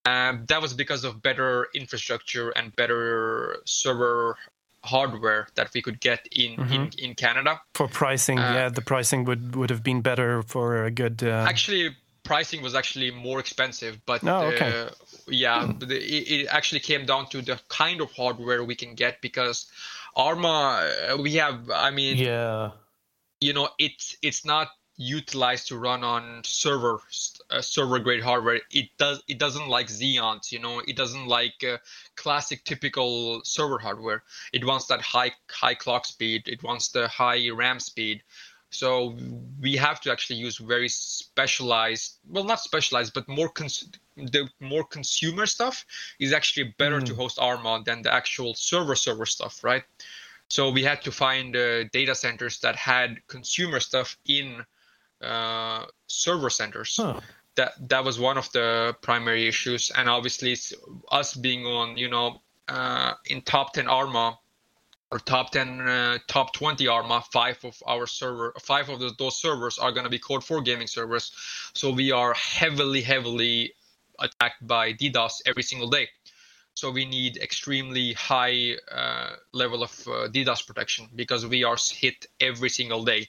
um, 0.05 0.45
that 0.49 0.61
was 0.63 0.73
because 0.75 1.03
of 1.05 1.23
better 1.23 1.69
infrastructure 1.75 2.51
and 2.51 2.75
better 2.77 3.57
server 3.65 4.37
hardware 4.85 5.49
that 5.57 5.69
we 5.75 5.83
could 5.83 6.01
get 6.01 6.29
in 6.33 6.53
in, 6.71 6.91
in 6.99 7.15
canada 7.15 7.61
For 7.75 7.89
pricing, 7.89 8.39
Uh, 8.39 8.53
yeah, 8.55 8.69
the 8.69 8.83
pricing 8.83 9.25
would, 9.25 9.57
would 9.57 9.71
have 9.71 9.83
been 9.83 10.01
better 10.01 10.43
for 10.43 10.85
a 10.85 10.91
good. 10.91 11.23
Uh, 11.23 11.47
actually 11.49 11.97
pricing 12.23 12.63
was 12.63 12.75
actually 12.75 13.11
more 13.11 13.39
expensive 13.41 13.99
but 14.07 14.23
Oh, 14.25 14.47
okay. 14.53 14.71
uh, 14.71 14.91
yeah 15.29 15.67
but 15.79 15.91
it, 15.91 16.03
it 16.35 16.47
actually 16.51 16.81
came 16.81 17.07
down 17.07 17.29
to 17.31 17.43
the 17.43 17.59
kind 17.69 18.01
of 18.01 18.13
hardware 18.13 18.63
we 18.65 18.75
can 18.75 18.95
get 18.95 19.21
because 19.23 19.67
arma 20.15 20.87
uh, 21.11 21.17
we 21.17 21.35
have 21.37 21.71
i 21.71 21.91
mean 21.91 22.17
Yeah. 22.19 22.71
You 23.41 23.53
know 23.53 23.69
it's 23.79 24.17
it's 24.23 24.45
not 24.45 24.69
utilized 24.99 25.69
to 25.69 25.77
run 25.77 26.03
on 26.03 26.41
server 26.45 26.99
uh, 27.51 27.61
server 27.61 27.99
grade 27.99 28.23
hardware. 28.23 28.61
It 28.71 28.89
does 28.99 29.23
it 29.29 29.39
doesn't 29.39 29.69
like 29.69 29.89
xeons 29.89 30.51
you 30.51 30.59
know 30.59 30.81
it 30.81 30.97
doesn't 30.97 31.27
like 31.27 31.63
uh, 31.63 31.79
classic 32.17 32.65
typical 32.65 33.43
server 33.45 33.79
hardware. 33.79 34.23
It 34.53 34.65
wants 34.65 34.87
that 34.87 35.03
high 35.03 35.33
high 35.51 35.75
clock 35.75 36.07
speed. 36.07 36.45
It 36.47 36.63
wants 36.63 36.89
the 36.89 37.09
high 37.09 37.51
ram 37.51 37.81
speed. 37.81 38.23
So 38.71 39.17
we 39.61 39.77
have 39.77 40.01
to 40.03 40.13
actually 40.13 40.37
use 40.37 40.59
very 40.59 40.89
specialized 40.89 42.19
well 42.29 42.45
not 42.45 42.61
specialized 42.61 43.15
but 43.15 43.29
more 43.29 43.49
cons- 43.49 43.91
the 44.17 44.49
more 44.61 44.85
consumer 44.85 45.47
stuff 45.47 45.85
is 46.19 46.33
actually 46.33 46.75
better 46.79 47.01
mm. 47.01 47.07
to 47.07 47.15
host 47.15 47.39
arm 47.39 47.67
arma 47.67 47.85
than 47.85 48.03
the 48.03 48.13
actual 48.13 48.55
server 48.55 48.97
server 48.97 49.27
stuff 49.27 49.63
right 49.63 49.85
so 50.49 50.71
we 50.71 50.83
had 50.83 51.03
to 51.03 51.13
find 51.13 51.57
uh, 51.57 51.85
data 51.85 52.15
centers 52.15 52.61
that 52.61 52.77
had 52.77 53.27
consumer 53.27 53.81
stuff 53.81 54.17
in 54.27 54.65
uh, 55.21 55.87
server 56.07 56.51
centers. 56.51 56.97
Huh. 56.97 57.21
That 57.57 57.73
that 57.89 58.05
was 58.05 58.19
one 58.21 58.37
of 58.37 58.53
the 58.53 58.95
primary 59.01 59.49
issues, 59.49 59.91
and 59.97 60.09
obviously 60.09 60.57
us 61.11 61.35
being 61.35 61.65
on 61.65 61.97
you 61.97 62.11
know 62.11 62.43
uh, 62.69 63.15
in 63.27 63.41
top 63.43 63.73
10 63.73 63.89
Arma 63.89 64.39
or 65.11 65.19
top 65.19 65.53
10 65.53 65.81
uh, 65.81 66.19
top 66.27 66.53
20 66.53 66.89
arma 66.89 67.23
five 67.33 67.59
of 67.65 67.81
our 67.87 68.07
server 68.07 68.53
five 68.61 68.89
of 68.89 68.99
the, 69.01 69.13
those 69.19 69.39
servers 69.39 69.79
are 69.79 69.93
going 69.93 70.05
to 70.05 70.11
be 70.11 70.19
code 70.19 70.43
4 70.43 70.63
gaming 70.63 70.87
servers 70.87 71.33
so 71.75 71.91
we 71.91 72.11
are 72.11 72.35
heavily 72.35 73.03
heavily 73.03 73.73
attacked 74.19 74.67
by 74.67 74.93
ddos 74.93 75.43
every 75.47 75.63
single 75.63 75.89
day 75.89 76.09
so 76.77 76.93
we 76.93 77.05
need 77.05 77.37
extremely 77.39 78.13
high 78.13 78.77
uh, 78.93 79.31
level 79.53 79.83
of 79.83 79.91
uh, 80.07 80.29
ddos 80.29 80.65
protection 80.65 81.09
because 81.17 81.45
we 81.45 81.65
are 81.65 81.77
hit 81.91 82.27
every 82.39 82.69
single 82.69 83.05
day 83.05 83.27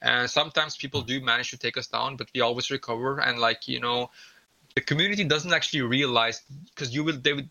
and 0.00 0.30
sometimes 0.30 0.76
people 0.76 1.02
do 1.02 1.20
manage 1.20 1.50
to 1.50 1.58
take 1.58 1.76
us 1.76 1.88
down, 1.88 2.16
but 2.16 2.28
we 2.34 2.40
always 2.40 2.70
recover. 2.70 3.18
And 3.18 3.38
like 3.38 3.66
you 3.68 3.80
know, 3.80 4.10
the 4.74 4.80
community 4.80 5.24
doesn't 5.24 5.52
actually 5.52 5.82
realize 5.82 6.42
because 6.66 6.94
you 6.94 7.04
will 7.04 7.18
they 7.18 7.32
would 7.32 7.50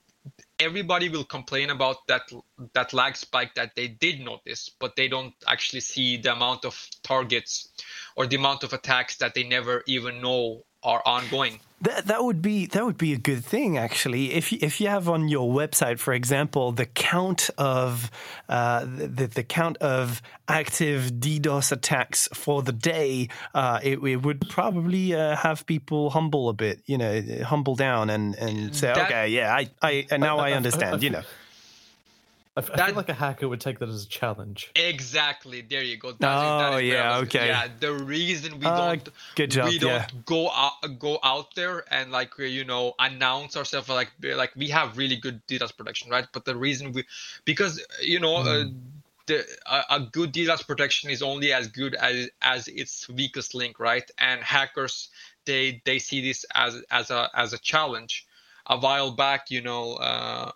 everybody 0.60 1.10
will 1.10 1.24
complain 1.24 1.70
about 1.70 2.08
that 2.08 2.32
that 2.74 2.94
lag 2.94 3.16
spike 3.16 3.56
that 3.56 3.76
they 3.76 3.88
did 3.88 4.22
notice, 4.22 4.70
but 4.80 4.96
they 4.96 5.08
don't 5.08 5.34
actually 5.48 5.82
see 5.82 6.18
the 6.18 6.32
amount 6.32 6.64
of 6.66 6.90
targets 7.04 7.70
or 8.16 8.28
the 8.28 8.38
amount 8.38 8.64
of 8.64 8.74
attacks 8.74 9.18
that 9.18 9.34
they 9.34 9.44
never 9.44 9.84
even 9.88 10.22
know 10.22 10.64
are 10.88 11.04
ongoing. 11.06 11.60
That 11.82 12.08
that 12.08 12.23
would 12.23 12.41
be 12.41 12.65
that 12.65 12.84
would 12.84 12.97
be 12.97 13.13
a 13.13 13.19
good 13.19 13.45
thing 13.45 13.78
actually. 13.78 14.34
If 14.34 14.52
you, 14.52 14.58
if 14.63 14.82
you 14.82 14.88
have 14.88 15.08
on 15.08 15.28
your 15.28 15.47
website, 15.54 16.00
for 16.00 16.12
example, 16.12 16.71
the 16.71 16.88
count 16.88 17.52
of 17.56 18.10
uh, 18.50 18.84
the 18.84 19.28
the 19.28 19.43
count 19.43 19.78
of 19.78 20.23
active 20.47 21.12
DDoS 21.19 21.71
attacks 21.71 22.30
for 22.34 22.63
the 22.63 22.71
day, 22.71 23.30
uh, 23.54 23.80
it, 23.84 24.00
it, 24.00 24.15
would 24.15 24.50
probably 24.50 25.13
uh, 25.13 25.36
have 25.36 25.67
people 25.67 26.10
humble 26.10 26.50
a 26.50 26.54
bit, 26.54 26.82
you 26.88 26.97
know, 26.97 27.21
humble 27.45 27.76
down 27.76 28.10
and 28.10 28.34
and 28.36 28.76
say, 28.76 28.88
that, 28.88 29.06
okay, 29.06 29.28
yeah, 29.28 29.56
I 29.56 29.69
I 29.84 30.17
now 30.17 30.39
I 30.39 30.54
understand, 30.54 31.04
you 31.04 31.12
know. 31.12 31.21
I, 32.58 32.60
f- 32.60 32.67
that, 32.70 32.80
I 32.80 32.86
feel 32.88 32.96
like 32.96 33.10
a 33.10 33.13
hacker 33.13 33.48
would 33.48 33.62
take 33.62 33.78
that 33.78 33.88
as 33.88 34.04
a 34.04 34.08
challenge. 34.08 34.72
Exactly. 34.76 35.62
There 35.62 35.84
you 35.84 35.96
go. 35.96 36.13
That 36.13 36.74
oh 36.74 36.78
is, 36.78 36.86
yeah. 36.86 37.20
Okay. 37.20 37.50
Yeah. 37.50 37.67
The 37.80 37.93
reason 37.93 38.60
we 38.60 38.65
uh, 38.65 38.96
don't 38.96 39.10
good 39.36 39.52
job, 39.52 39.70
we 39.70 39.78
don't 39.78 39.91
yeah. 39.91 40.08
go 40.26 40.50
out 40.50 40.74
go 40.98 41.20
out 41.24 41.54
there 41.54 41.84
and 41.93 42.12
like 42.12 42.32
you 42.39 42.65
know 42.65 42.96
announce 42.98 43.56
ourselves 43.56 43.89
like 43.89 44.12
like 44.24 44.56
we 44.56 44.70
have 44.70 44.98
really 44.98 45.17
good 45.17 45.46
DDoS 45.46 45.78
protection, 45.78 46.10
right? 46.10 46.26
But 46.34 46.46
the 46.46 46.56
reason 46.56 46.93
we 46.93 47.06
because 47.46 47.80
you 48.02 48.20
know. 48.20 48.38
Mm. 48.38 48.48
Uh, 48.48 48.63
hmm. 48.70 48.78
the, 49.28 49.46
a, 49.65 49.84
a, 49.98 50.00
good 50.00 50.34
DDoS 50.34 50.65
protection 50.65 51.10
is 51.12 51.22
only 51.22 51.54
as 51.54 51.67
good 51.67 51.93
as 51.96 52.30
as 52.41 52.67
its 52.70 53.08
weakest 53.08 53.54
link, 53.54 53.80
right? 53.80 54.10
And 54.17 54.41
hackers 54.41 55.10
they 55.46 55.82
they 55.86 56.00
see 56.00 56.22
this 56.22 56.43
as 56.56 56.82
as 56.89 57.12
a 57.12 57.30
as 57.36 57.54
a 57.54 57.60
challenge. 57.60 58.26
A 58.70 58.78
while 58.78 59.12
back, 59.12 59.50
you 59.50 59.62
know, 59.62 59.93
uh, 59.93 60.52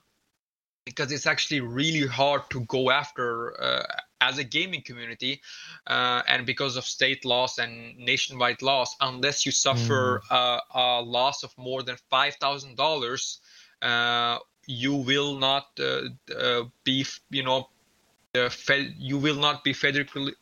because 0.86 1.12
it's 1.12 1.28
actually 1.28 1.62
really 1.62 2.08
hard 2.08 2.42
to 2.50 2.62
go 2.62 2.90
after 2.90 3.60
uh, 3.62 3.84
as 4.20 4.38
a 4.38 4.44
gaming 4.44 4.82
community 4.82 5.42
uh, 5.88 6.22
and 6.28 6.46
because 6.46 6.76
of 6.78 6.84
state 6.86 7.24
laws 7.26 7.58
and 7.58 7.98
nationwide 7.98 8.62
laws 8.62 8.96
unless 9.02 9.46
you 9.46 9.52
suffer 9.52 10.22
mm. 10.32 10.60
a 10.74 11.02
loss 11.02 11.44
of 11.44 11.56
more 11.58 11.84
than 11.84 11.96
$5000 12.12 13.38
uh, 13.82 14.40
you 14.68 14.96
will 14.96 15.38
not 15.38 15.68
uh, 15.80 16.02
uh, 16.36 16.64
be 16.84 17.06
you 17.30 17.44
know 17.44 17.68
fed, 18.50 18.94
you 18.98 19.18
will 19.18 19.36
not 19.36 19.64
be 19.64 19.74
federally 19.74 20.34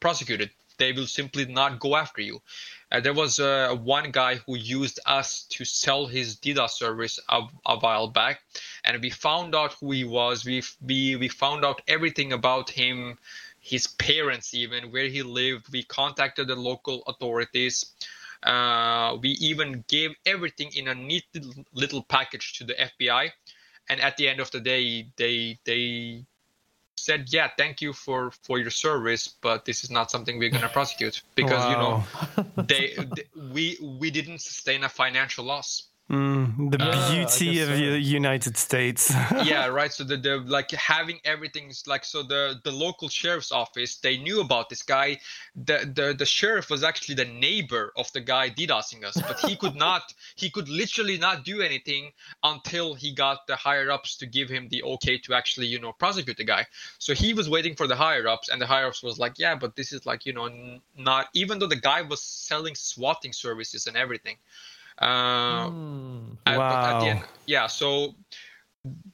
prosecuted 0.00 0.50
they 0.78 0.92
will 0.92 1.06
simply 1.06 1.44
not 1.44 1.78
go 1.78 1.96
after 1.96 2.22
you 2.22 2.40
uh, 2.92 3.00
there 3.00 3.14
was 3.14 3.38
uh, 3.38 3.76
one 3.82 4.10
guy 4.10 4.36
who 4.36 4.56
used 4.56 4.98
us 5.06 5.44
to 5.50 5.64
sell 5.64 6.06
his 6.06 6.36
DDoS 6.36 6.70
service 6.70 7.20
a, 7.28 7.42
a, 7.66 7.78
while 7.78 8.08
back, 8.08 8.40
and 8.84 9.00
we 9.00 9.10
found 9.10 9.54
out 9.54 9.74
who 9.74 9.92
he 9.92 10.04
was. 10.04 10.44
We 10.44 10.62
we 10.84 11.16
we 11.16 11.28
found 11.28 11.64
out 11.64 11.82
everything 11.86 12.32
about 12.32 12.70
him, 12.70 13.18
his 13.60 13.86
parents, 13.86 14.54
even 14.54 14.90
where 14.90 15.06
he 15.06 15.22
lived. 15.22 15.72
We 15.72 15.84
contacted 15.84 16.48
the 16.48 16.56
local 16.56 17.02
authorities. 17.06 17.92
Uh, 18.42 19.18
we 19.20 19.30
even 19.32 19.84
gave 19.86 20.14
everything 20.26 20.70
in 20.74 20.88
a 20.88 20.94
neat 20.94 21.26
little 21.72 22.02
package 22.02 22.54
to 22.58 22.64
the 22.64 22.74
FBI, 22.74 23.30
and 23.88 24.00
at 24.00 24.16
the 24.16 24.28
end 24.28 24.40
of 24.40 24.50
the 24.50 24.60
day, 24.60 25.06
they 25.16 25.60
they 25.64 26.24
said, 27.00 27.32
"Yeah, 27.32 27.48
thank 27.56 27.80
you 27.80 27.92
for 27.92 28.30
for 28.42 28.58
your 28.58 28.70
service, 28.70 29.28
but 29.40 29.64
this 29.64 29.84
is 29.84 29.90
not 29.90 30.10
something 30.10 30.38
we're 30.38 30.50
going 30.50 30.62
to 30.62 30.68
prosecute 30.68 31.22
because 31.34 31.62
wow. 31.64 31.70
you 31.70 31.76
know 31.76 32.64
they, 32.64 32.94
they, 33.16 33.24
we 33.52 33.78
we 34.00 34.10
didn't 34.10 34.40
sustain 34.40 34.84
a 34.84 34.88
financial 34.88 35.44
loss." 35.44 35.89
Mm, 36.10 36.72
the 36.72 36.82
uh, 36.82 37.12
beauty 37.12 37.60
of 37.60 37.68
so. 37.68 37.76
the 37.76 38.00
United 38.00 38.56
States. 38.56 39.14
yeah, 39.44 39.66
right. 39.66 39.92
So 39.92 40.02
the, 40.02 40.16
the 40.16 40.38
like 40.38 40.72
having 40.72 41.20
everything 41.24 41.72
like 41.86 42.04
so 42.04 42.24
the 42.24 42.60
the 42.64 42.72
local 42.72 43.08
sheriff's 43.08 43.52
office 43.52 43.98
they 43.98 44.16
knew 44.16 44.40
about 44.40 44.68
this 44.70 44.82
guy. 44.82 45.20
The 45.54 45.88
the 45.94 46.12
the 46.18 46.26
sheriff 46.26 46.68
was 46.68 46.82
actually 46.82 47.14
the 47.14 47.26
neighbor 47.26 47.92
of 47.96 48.10
the 48.10 48.20
guy 48.20 48.50
DDoSing 48.50 49.04
us, 49.04 49.22
but 49.22 49.38
he 49.38 49.54
could 49.54 49.76
not 49.76 50.12
he 50.34 50.50
could 50.50 50.68
literally 50.68 51.16
not 51.16 51.44
do 51.44 51.60
anything 51.60 52.10
until 52.42 52.94
he 52.94 53.12
got 53.12 53.46
the 53.46 53.54
higher 53.54 53.92
ups 53.92 54.16
to 54.16 54.26
give 54.26 54.48
him 54.48 54.68
the 54.68 54.82
okay 54.82 55.16
to 55.18 55.34
actually 55.34 55.68
you 55.68 55.78
know 55.78 55.92
prosecute 55.92 56.38
the 56.38 56.44
guy. 56.44 56.66
So 56.98 57.14
he 57.14 57.34
was 57.34 57.48
waiting 57.48 57.76
for 57.76 57.86
the 57.86 57.94
higher 57.94 58.26
ups, 58.26 58.48
and 58.48 58.60
the 58.60 58.66
higher 58.66 58.88
ups 58.88 59.00
was 59.00 59.20
like, 59.20 59.38
yeah, 59.38 59.54
but 59.54 59.76
this 59.76 59.92
is 59.92 60.04
like 60.04 60.26
you 60.26 60.32
know 60.32 60.80
not 60.98 61.28
even 61.34 61.60
though 61.60 61.68
the 61.68 61.76
guy 61.76 62.02
was 62.02 62.20
selling 62.20 62.74
swatting 62.74 63.32
services 63.32 63.86
and 63.86 63.96
everything. 63.96 64.36
Uh, 65.00 65.68
mm, 65.70 66.36
wow. 66.46 67.04
End, 67.04 67.22
yeah, 67.46 67.66
so 67.66 68.14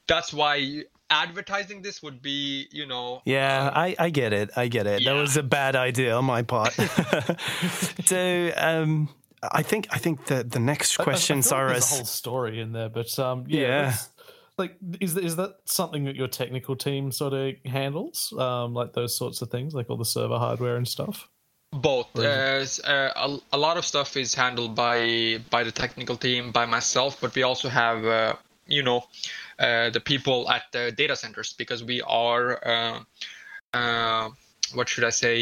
that's 0.09 0.33
why 0.33 0.83
advertising 1.11 1.83
this 1.83 2.03
would 2.03 2.21
be, 2.23 2.67
you 2.73 2.87
know. 2.87 3.23
Yeah, 3.25 3.69
uh, 3.69 3.79
I, 3.79 3.97
I 3.99 4.11
get 4.11 4.33
it. 4.33 4.51
I 4.57 4.69
get 4.69 4.87
it. 4.87 5.03
Yeah. 5.03 5.13
That 5.13 5.21
was 5.21 5.37
a 5.37 5.43
bad 5.43 5.77
idea 5.77 6.15
on 6.17 6.25
my 6.25 6.43
part. 6.43 6.73
so, 8.05 8.53
um, 8.57 9.09
I 9.43 9.63
think 9.63 9.89
I 9.91 9.99
think 9.99 10.27
the 10.27 10.45
the 10.45 10.59
next 10.59 10.97
question, 10.97 11.43
Sarah, 11.43 11.71
there's 11.71 11.93
a 11.93 11.97
whole 11.97 12.05
story 12.05 12.61
in 12.61 12.73
there, 12.73 12.89
but 12.89 13.17
um, 13.19 13.45
yeah. 13.47 13.61
yeah. 13.61 13.97
Like, 14.59 14.77
is 15.01 15.17
is 15.17 15.37
that 15.37 15.57
something 15.67 16.05
that 16.05 16.17
your 16.17 16.29
technical 16.29 16.77
team 16.77 17.13
sort 17.13 17.35
of 17.35 17.55
handles, 17.67 18.33
um, 18.39 18.73
like 18.73 18.95
those 18.95 19.17
sorts 19.17 19.43
of 19.43 19.51
things, 19.51 19.75
like 19.75 19.91
all 19.91 19.99
the 19.99 20.05
server 20.05 20.39
hardware 20.39 20.77
and 20.77 20.89
stuff? 20.89 21.29
Both. 21.77 22.09
Uh, 22.17 22.65
uh, 22.85 23.11
a, 23.17 23.39
a, 23.53 23.59
lot 23.59 23.77
of 23.77 23.85
stuff 23.85 24.17
is 24.17 24.35
handled 24.35 24.75
by 24.75 25.39
by 25.51 25.63
the 25.63 25.73
technical 25.73 26.17
team 26.17 26.51
by 26.51 26.67
myself 26.67 27.21
but 27.21 27.35
we 27.35 27.43
also 27.43 27.69
have 27.69 28.05
uh, 28.05 28.35
you 28.67 28.83
know 28.83 29.05
uh, 29.59 29.91
the 29.91 30.01
people 30.01 30.49
at 30.51 30.63
the 30.73 30.93
data 30.93 31.17
centers 31.17 31.53
because 31.53 31.85
we 31.85 32.01
are 32.03 32.67
uh, 32.67 33.01
uh, 33.75 34.29
what 34.75 34.89
should 34.89 35.05
i 35.05 35.11
say 35.11 35.37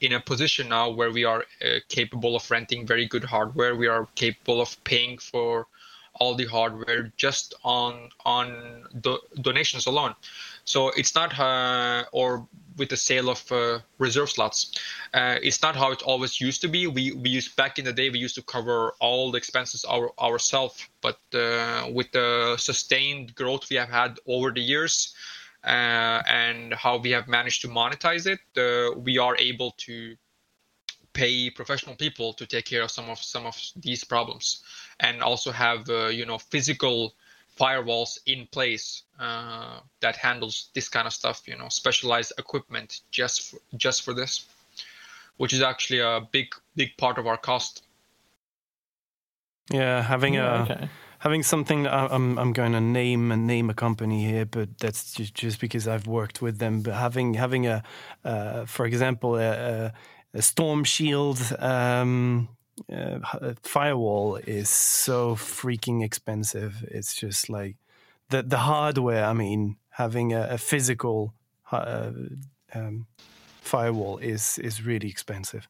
in 0.00 0.12
a 0.12 0.20
position 0.20 0.68
now 0.68 0.88
where 0.88 1.10
we 1.10 1.24
are 1.24 1.44
capable 1.88 2.36
of 2.36 2.50
renting 2.50 2.86
very 2.86 3.06
good 3.06 3.24
hardware. 3.24 3.76
We 3.76 3.86
are 3.86 4.08
capable 4.14 4.62
of 4.62 4.82
paying 4.84 5.18
for 5.18 5.66
all 6.14 6.34
the 6.34 6.46
hardware 6.46 7.12
just 7.16 7.54
on 7.64 8.10
on 8.24 8.84
do- 9.00 9.20
donations 9.40 9.86
alone 9.86 10.14
so 10.64 10.88
it's 10.90 11.14
not 11.14 11.32
or 12.12 12.46
with 12.76 12.88
the 12.88 12.96
sale 12.96 13.28
of 13.28 13.52
uh, 13.52 13.78
reserve 13.98 14.30
slots. 14.30 14.72
Uh, 15.12 15.36
it's 15.42 15.62
not 15.62 15.76
how 15.76 15.90
it 15.92 16.02
always 16.02 16.40
used 16.40 16.60
to 16.62 16.68
be. 16.68 16.86
We 16.86 17.12
we 17.12 17.30
used 17.30 17.56
back 17.56 17.78
in 17.78 17.84
the 17.84 17.92
day 17.92 18.10
we 18.10 18.18
used 18.18 18.34
to 18.36 18.42
cover 18.42 18.94
all 19.00 19.30
the 19.30 19.38
expenses 19.38 19.84
our, 19.84 20.10
ourselves, 20.18 20.88
but 21.00 21.18
uh, 21.34 21.88
with 21.92 22.10
the 22.12 22.56
sustained 22.58 23.34
growth 23.34 23.68
we 23.70 23.76
have 23.76 23.90
had 23.90 24.18
over 24.26 24.50
the 24.50 24.62
years. 24.62 25.14
Uh, 25.64 26.20
and 26.26 26.74
how 26.74 26.96
we 26.96 27.12
have 27.12 27.28
managed 27.28 27.62
to 27.62 27.68
monetize 27.68 28.26
it, 28.26 28.40
uh, 28.58 28.98
we 28.98 29.16
are 29.16 29.36
able 29.36 29.70
to 29.76 30.16
pay 31.12 31.48
professional 31.50 31.94
people 31.94 32.32
to 32.32 32.44
take 32.46 32.64
care 32.64 32.82
of 32.82 32.90
some 32.90 33.08
of 33.08 33.18
some 33.18 33.46
of 33.46 33.56
these 33.76 34.02
problems, 34.02 34.64
and 34.98 35.22
also 35.22 35.52
have 35.52 35.88
uh, 35.88 36.06
you 36.06 36.26
know 36.26 36.38
physical 36.38 37.14
firewalls 37.58 38.18
in 38.26 38.46
place 38.50 39.02
uh, 39.20 39.80
that 40.00 40.16
handles 40.16 40.70
this 40.74 40.88
kind 40.88 41.06
of 41.06 41.12
stuff 41.12 41.42
you 41.46 41.56
know 41.56 41.68
specialized 41.68 42.32
equipment 42.38 43.00
just 43.10 43.50
for, 43.50 43.58
just 43.76 44.02
for 44.02 44.14
this 44.14 44.46
which 45.36 45.52
is 45.52 45.62
actually 45.62 46.00
a 46.00 46.20
big 46.30 46.54
big 46.76 46.96
part 46.96 47.18
of 47.18 47.26
our 47.26 47.36
cost. 47.36 47.82
Yeah, 49.70 50.02
having 50.02 50.34
yeah, 50.34 50.60
a 50.60 50.62
okay. 50.62 50.88
having 51.18 51.42
something. 51.42 51.86
I'm 51.86 52.38
I'm 52.38 52.52
going 52.52 52.72
to 52.72 52.80
name 52.80 53.32
and 53.32 53.46
name 53.46 53.70
a 53.70 53.74
company 53.74 54.24
here, 54.24 54.44
but 54.44 54.78
that's 54.78 55.14
just, 55.14 55.34
just 55.34 55.60
because 55.60 55.88
I've 55.88 56.06
worked 56.06 56.42
with 56.42 56.58
them. 56.58 56.82
But 56.82 56.94
having 56.94 57.34
having 57.34 57.66
a, 57.66 57.82
uh, 58.24 58.66
for 58.66 58.86
example, 58.86 59.36
a, 59.36 59.92
a 60.34 60.42
storm 60.42 60.84
shield. 60.84 61.40
Um, 61.58 62.48
uh, 62.92 63.54
firewall 63.62 64.36
is 64.36 64.68
so 64.68 65.34
freaking 65.34 66.04
expensive. 66.04 66.84
It's 66.88 67.14
just 67.14 67.48
like 67.48 67.76
the 68.30 68.42
the 68.42 68.58
hardware. 68.58 69.24
I 69.24 69.32
mean, 69.32 69.76
having 69.90 70.32
a, 70.32 70.48
a 70.50 70.58
physical 70.58 71.34
uh, 71.70 72.12
um, 72.74 73.06
firewall 73.60 74.18
is 74.18 74.58
is 74.58 74.84
really 74.84 75.08
expensive. 75.08 75.68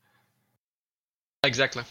Exactly, 1.44 1.84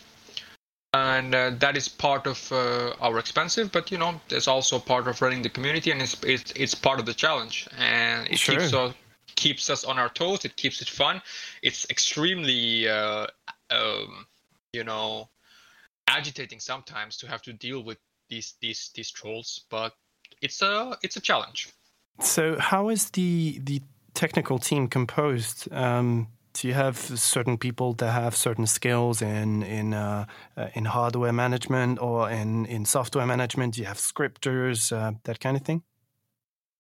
and 0.93 1.35
uh, 1.35 1.51
that 1.59 1.75
is 1.77 1.87
part 1.87 2.27
of 2.27 2.51
uh, 2.51 2.93
our 3.01 3.19
expensive. 3.19 3.71
But 3.71 3.91
you 3.91 3.97
know, 3.97 4.19
there's 4.29 4.47
also 4.47 4.79
part 4.79 5.07
of 5.07 5.21
running 5.21 5.41
the 5.41 5.49
community, 5.49 5.91
and 5.91 6.01
it's 6.01 6.21
it's, 6.23 6.51
it's 6.55 6.75
part 6.75 6.99
of 6.99 7.05
the 7.05 7.13
challenge, 7.13 7.67
and 7.77 8.27
it 8.27 8.39
sure. 8.39 8.55
keeps 8.55 8.73
us 8.73 8.93
keeps 9.35 9.69
us 9.69 9.83
on 9.83 9.97
our 9.97 10.09
toes. 10.09 10.45
It 10.45 10.55
keeps 10.55 10.81
it 10.81 10.89
fun. 10.89 11.21
It's 11.61 11.89
extremely 11.89 12.87
uh, 12.87 13.27
um, 13.69 14.25
you 14.73 14.83
know 14.83 15.29
agitating 16.07 16.59
sometimes 16.59 17.17
to 17.17 17.27
have 17.27 17.41
to 17.41 17.53
deal 17.53 17.83
with 17.83 17.97
these 18.29 18.55
these 18.61 18.91
these 18.95 19.11
trolls, 19.11 19.65
but 19.69 19.93
it's 20.41 20.61
a 20.61 20.97
it's 21.03 21.17
a 21.17 21.21
challenge. 21.21 21.69
So, 22.19 22.57
how 22.59 22.89
is 22.89 23.09
the 23.11 23.59
the 23.63 23.81
technical 24.13 24.59
team 24.59 24.87
composed? 24.87 25.71
Um, 25.71 26.27
do 26.53 26.67
you 26.67 26.73
have 26.73 26.97
certain 26.97 27.57
people 27.57 27.93
that 27.93 28.11
have 28.11 28.35
certain 28.35 28.67
skills 28.67 29.21
in 29.21 29.63
in 29.63 29.93
uh, 29.93 30.25
in 30.73 30.85
hardware 30.85 31.33
management 31.33 31.99
or 31.99 32.29
in 32.29 32.65
in 32.65 32.85
software 32.85 33.25
management? 33.25 33.75
Do 33.75 33.81
you 33.81 33.87
have 33.87 33.99
scripters, 33.99 34.91
uh, 34.91 35.13
that 35.23 35.39
kind 35.39 35.57
of 35.57 35.63
thing? 35.63 35.83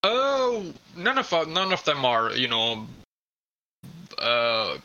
Oh, 0.03 0.73
none 0.95 1.17
of 1.17 1.31
none 1.47 1.73
of 1.73 1.83
them 1.85 2.05
are 2.05 2.31
you 2.31 2.47
know 2.47 2.87
uh, 4.17 4.77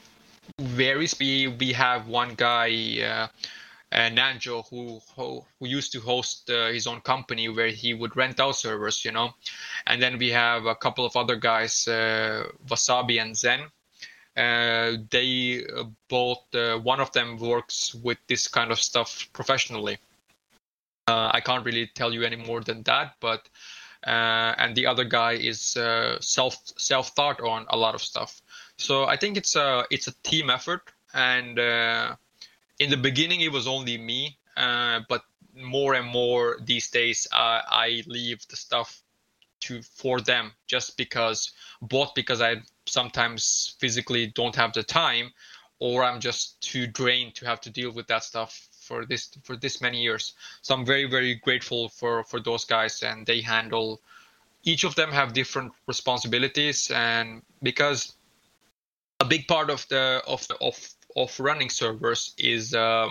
varies. 0.58 1.14
We 1.18 1.48
we 1.48 1.72
have 1.72 2.08
one 2.08 2.34
guy 2.34 3.00
uh, 3.02 3.28
uh, 3.92 4.10
Nanjo, 4.10 4.68
who, 4.68 5.00
who, 5.14 5.44
who 5.58 5.66
used 5.66 5.92
to 5.92 6.00
host 6.00 6.50
uh, 6.50 6.68
his 6.68 6.86
own 6.86 7.00
company 7.00 7.48
where 7.48 7.68
he 7.68 7.94
would 7.94 8.16
rent 8.16 8.40
out 8.40 8.56
servers, 8.56 9.04
you 9.04 9.12
know, 9.12 9.34
and 9.86 10.02
then 10.02 10.18
we 10.18 10.30
have 10.30 10.66
a 10.66 10.74
couple 10.74 11.04
of 11.06 11.16
other 11.16 11.36
guys, 11.36 11.86
uh, 11.86 12.48
Wasabi 12.68 13.20
and 13.20 13.36
Zen. 13.36 13.60
Uh, 14.36 14.98
they 15.10 15.64
uh, 15.74 15.84
both 16.08 16.42
uh, 16.54 16.78
one 16.78 17.00
of 17.00 17.10
them 17.12 17.38
works 17.38 17.94
with 17.94 18.18
this 18.26 18.48
kind 18.48 18.70
of 18.70 18.78
stuff 18.78 19.28
professionally. 19.32 19.98
I 21.08 21.40
can't 21.40 21.64
really 21.64 21.86
tell 21.94 22.12
you 22.12 22.24
any 22.24 22.34
more 22.34 22.60
than 22.62 22.82
that, 22.82 23.14
but 23.20 23.48
and 24.06 24.74
the 24.76 24.86
other 24.86 25.04
guy 25.04 25.32
is 25.32 25.76
self 26.20 26.56
self 26.76 27.14
taught 27.14 27.40
on 27.40 27.66
a 27.68 27.76
lot 27.76 27.94
of 27.94 28.02
stuff. 28.02 28.40
So 28.78 29.04
I 29.04 29.16
think 29.16 29.36
it's 29.36 29.56
a 29.56 29.84
it's 29.90 30.06
a 30.06 30.14
team 30.22 30.50
effort 30.50 30.92
and 31.14 31.58
in 32.78 32.90
the 32.90 32.96
beginning 32.96 33.40
it 33.40 33.52
was 33.52 33.66
only 33.66 33.98
me 33.98 34.38
uh, 34.56 35.00
but 35.08 35.22
more 35.54 35.94
and 35.94 36.06
more 36.06 36.58
these 36.64 36.88
days 36.90 37.26
uh, 37.32 37.62
i 37.68 38.02
leave 38.06 38.46
the 38.48 38.56
stuff 38.56 39.02
to 39.60 39.80
for 39.82 40.20
them 40.20 40.52
just 40.66 40.96
because 40.96 41.52
both 41.80 42.12
because 42.14 42.42
i 42.42 42.56
sometimes 42.86 43.74
physically 43.80 44.26
don't 44.26 44.54
have 44.54 44.72
the 44.74 44.82
time 44.82 45.30
or 45.78 46.04
i'm 46.04 46.20
just 46.20 46.60
too 46.60 46.86
drained 46.86 47.34
to 47.34 47.46
have 47.46 47.60
to 47.60 47.70
deal 47.70 47.90
with 47.90 48.06
that 48.06 48.22
stuff 48.22 48.68
for 48.86 49.04
this 49.04 49.30
for 49.42 49.56
this 49.56 49.80
many 49.80 50.00
years 50.00 50.34
so 50.62 50.74
i'm 50.74 50.86
very 50.86 51.06
very 51.06 51.34
grateful 51.34 51.88
for 51.88 52.24
for 52.24 52.40
those 52.40 52.64
guys 52.64 53.02
and 53.02 53.26
they 53.26 53.40
handle 53.40 54.00
each 54.62 54.84
of 54.84 54.94
them 54.94 55.10
have 55.10 55.32
different 55.32 55.72
responsibilities 55.86 56.90
and 56.94 57.42
because 57.62 58.14
a 59.20 59.24
big 59.24 59.46
part 59.48 59.70
of 59.70 59.86
the 59.88 60.22
of 60.26 60.46
the 60.48 60.56
of 60.60 60.76
of 61.16 61.40
running 61.40 61.70
servers 61.70 62.34
is 62.38 62.74
uh, 62.74 63.08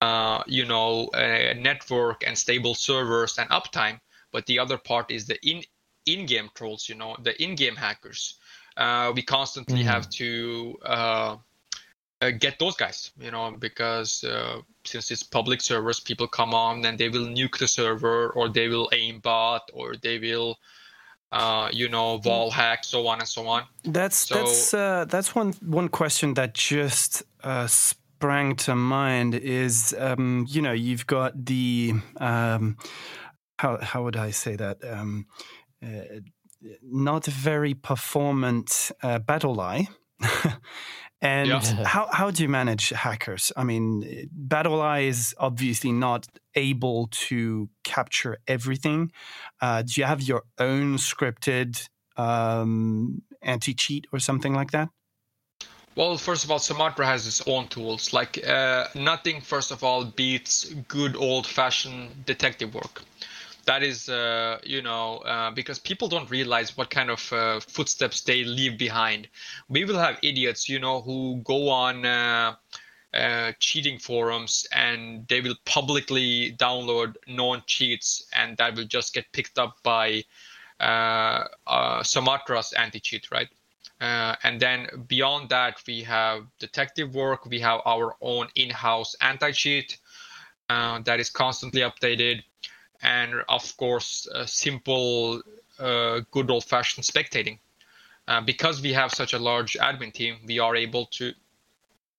uh, 0.00 0.42
you 0.46 0.64
know 0.64 1.10
a 1.14 1.54
network 1.54 2.24
and 2.26 2.36
stable 2.38 2.74
servers 2.74 3.38
and 3.38 3.48
uptime 3.50 3.98
but 4.30 4.46
the 4.46 4.58
other 4.58 4.78
part 4.78 5.10
is 5.10 5.26
the 5.26 5.38
in 5.46 5.62
in-game 6.06 6.50
trolls 6.54 6.88
you 6.88 6.94
know 6.94 7.16
the 7.22 7.34
in-game 7.42 7.76
hackers 7.76 8.38
uh, 8.76 9.12
we 9.14 9.22
constantly 9.22 9.82
mm. 9.82 9.84
have 9.84 10.08
to 10.08 10.78
uh, 12.22 12.30
get 12.30 12.58
those 12.58 12.76
guys 12.76 13.10
you 13.18 13.30
know 13.30 13.54
because 13.58 14.24
uh, 14.24 14.60
since 14.84 15.10
it's 15.10 15.22
public 15.22 15.60
servers 15.60 16.00
people 16.00 16.26
come 16.26 16.54
on 16.54 16.84
and 16.86 16.98
they 16.98 17.08
will 17.08 17.26
nuke 17.26 17.58
the 17.58 17.68
server 17.68 18.30
or 18.30 18.48
they 18.48 18.68
will 18.68 18.88
aimbot 18.92 19.60
or 19.74 19.96
they 19.96 20.18
will 20.18 20.56
uh, 21.32 21.70
you 21.72 21.88
know, 21.88 22.20
wall 22.24 22.50
hack, 22.50 22.84
so 22.84 23.06
on 23.06 23.18
and 23.18 23.28
so 23.28 23.46
on. 23.48 23.64
That's 23.84 24.16
so, 24.16 24.34
that's 24.34 24.74
uh, 24.74 25.06
that's 25.08 25.34
one 25.34 25.54
one 25.62 25.88
question 25.88 26.34
that 26.34 26.52
just 26.52 27.22
uh, 27.42 27.66
sprang 27.66 28.54
to 28.56 28.76
mind. 28.76 29.34
Is 29.34 29.94
um, 29.98 30.46
you 30.48 30.60
know 30.60 30.72
you've 30.72 31.06
got 31.06 31.46
the 31.46 31.94
um, 32.18 32.76
how 33.58 33.78
how 33.78 34.02
would 34.04 34.16
I 34.16 34.30
say 34.30 34.56
that 34.56 34.84
um, 34.84 35.26
uh, 35.82 36.20
not 36.82 37.24
very 37.24 37.74
performant 37.74 38.92
uh, 39.02 39.18
BattlEye. 39.18 39.88
And 41.22 41.48
yeah. 41.48 41.60
how, 41.86 42.08
how 42.12 42.30
do 42.30 42.42
you 42.42 42.48
manage 42.48 42.90
hackers? 42.90 43.52
I 43.56 43.64
mean, 43.64 44.28
BattlEye 44.48 45.06
is 45.06 45.34
obviously 45.38 45.92
not 45.92 46.26
able 46.54 47.08
to 47.28 47.70
capture 47.84 48.38
everything. 48.46 49.12
Uh, 49.60 49.82
do 49.82 50.00
you 50.00 50.04
have 50.04 50.20
your 50.20 50.42
own 50.58 50.96
scripted 50.96 51.88
um, 52.16 53.22
anti 53.40 53.72
cheat 53.72 54.06
or 54.12 54.18
something 54.18 54.52
like 54.52 54.72
that? 54.72 54.88
Well, 55.94 56.16
first 56.16 56.44
of 56.44 56.50
all, 56.50 56.58
Sa-Matra 56.58 57.04
has 57.04 57.26
its 57.26 57.46
own 57.46 57.68
tools. 57.68 58.12
Like 58.12 58.44
uh, 58.46 58.86
nothing, 58.94 59.42
first 59.42 59.70
of 59.70 59.84
all, 59.84 60.04
beats 60.04 60.72
good 60.88 61.16
old 61.16 61.46
fashioned 61.46 62.24
detective 62.24 62.74
work 62.74 63.02
that 63.64 63.82
is 63.82 64.08
uh, 64.08 64.58
you 64.64 64.82
know 64.82 65.18
uh, 65.18 65.50
because 65.50 65.78
people 65.78 66.08
don't 66.08 66.30
realize 66.30 66.76
what 66.76 66.90
kind 66.90 67.10
of 67.10 67.32
uh, 67.32 67.60
footsteps 67.60 68.22
they 68.22 68.44
leave 68.44 68.78
behind. 68.78 69.28
We 69.68 69.84
will 69.84 69.98
have 69.98 70.18
idiots 70.22 70.68
you 70.68 70.78
know 70.78 71.00
who 71.00 71.40
go 71.44 71.68
on 71.68 72.04
uh, 72.04 72.54
uh, 73.14 73.52
cheating 73.60 73.98
forums 73.98 74.66
and 74.72 75.26
they 75.28 75.40
will 75.40 75.56
publicly 75.64 76.56
download 76.58 77.16
known 77.26 77.62
cheats 77.66 78.26
and 78.34 78.56
that 78.56 78.74
will 78.74 78.84
just 78.86 79.14
get 79.14 79.30
picked 79.32 79.58
up 79.58 79.76
by 79.82 80.24
uh, 80.80 81.44
Sa-Matra's 82.02 82.72
anti-cheat 82.72 83.30
right? 83.30 83.48
And 84.00 84.58
then 84.58 84.88
beyond 85.06 85.50
that 85.50 85.82
we 85.86 86.02
have 86.02 86.46
detective 86.58 87.14
work 87.14 87.46
we 87.46 87.60
have 87.60 87.80
our 87.84 88.16
own 88.22 88.48
in-house 88.56 89.14
anti-cheat 89.20 89.98
that 90.68 91.20
is 91.20 91.28
constantly 91.28 91.82
updated 91.82 92.42
and 93.02 93.34
of 93.48 93.76
course 93.76 94.28
simple 94.46 95.42
uh, 95.78 96.20
good 96.30 96.50
old 96.50 96.64
fashioned 96.64 97.04
spectating. 97.04 97.58
Uh, 98.28 98.40
because 98.40 98.80
we 98.80 98.92
have 98.92 99.12
such 99.12 99.32
a 99.32 99.38
large 99.38 99.74
admin 99.74 100.12
team, 100.12 100.36
we 100.46 100.58
are 100.58 100.76
able 100.76 101.06
to. 101.06 101.32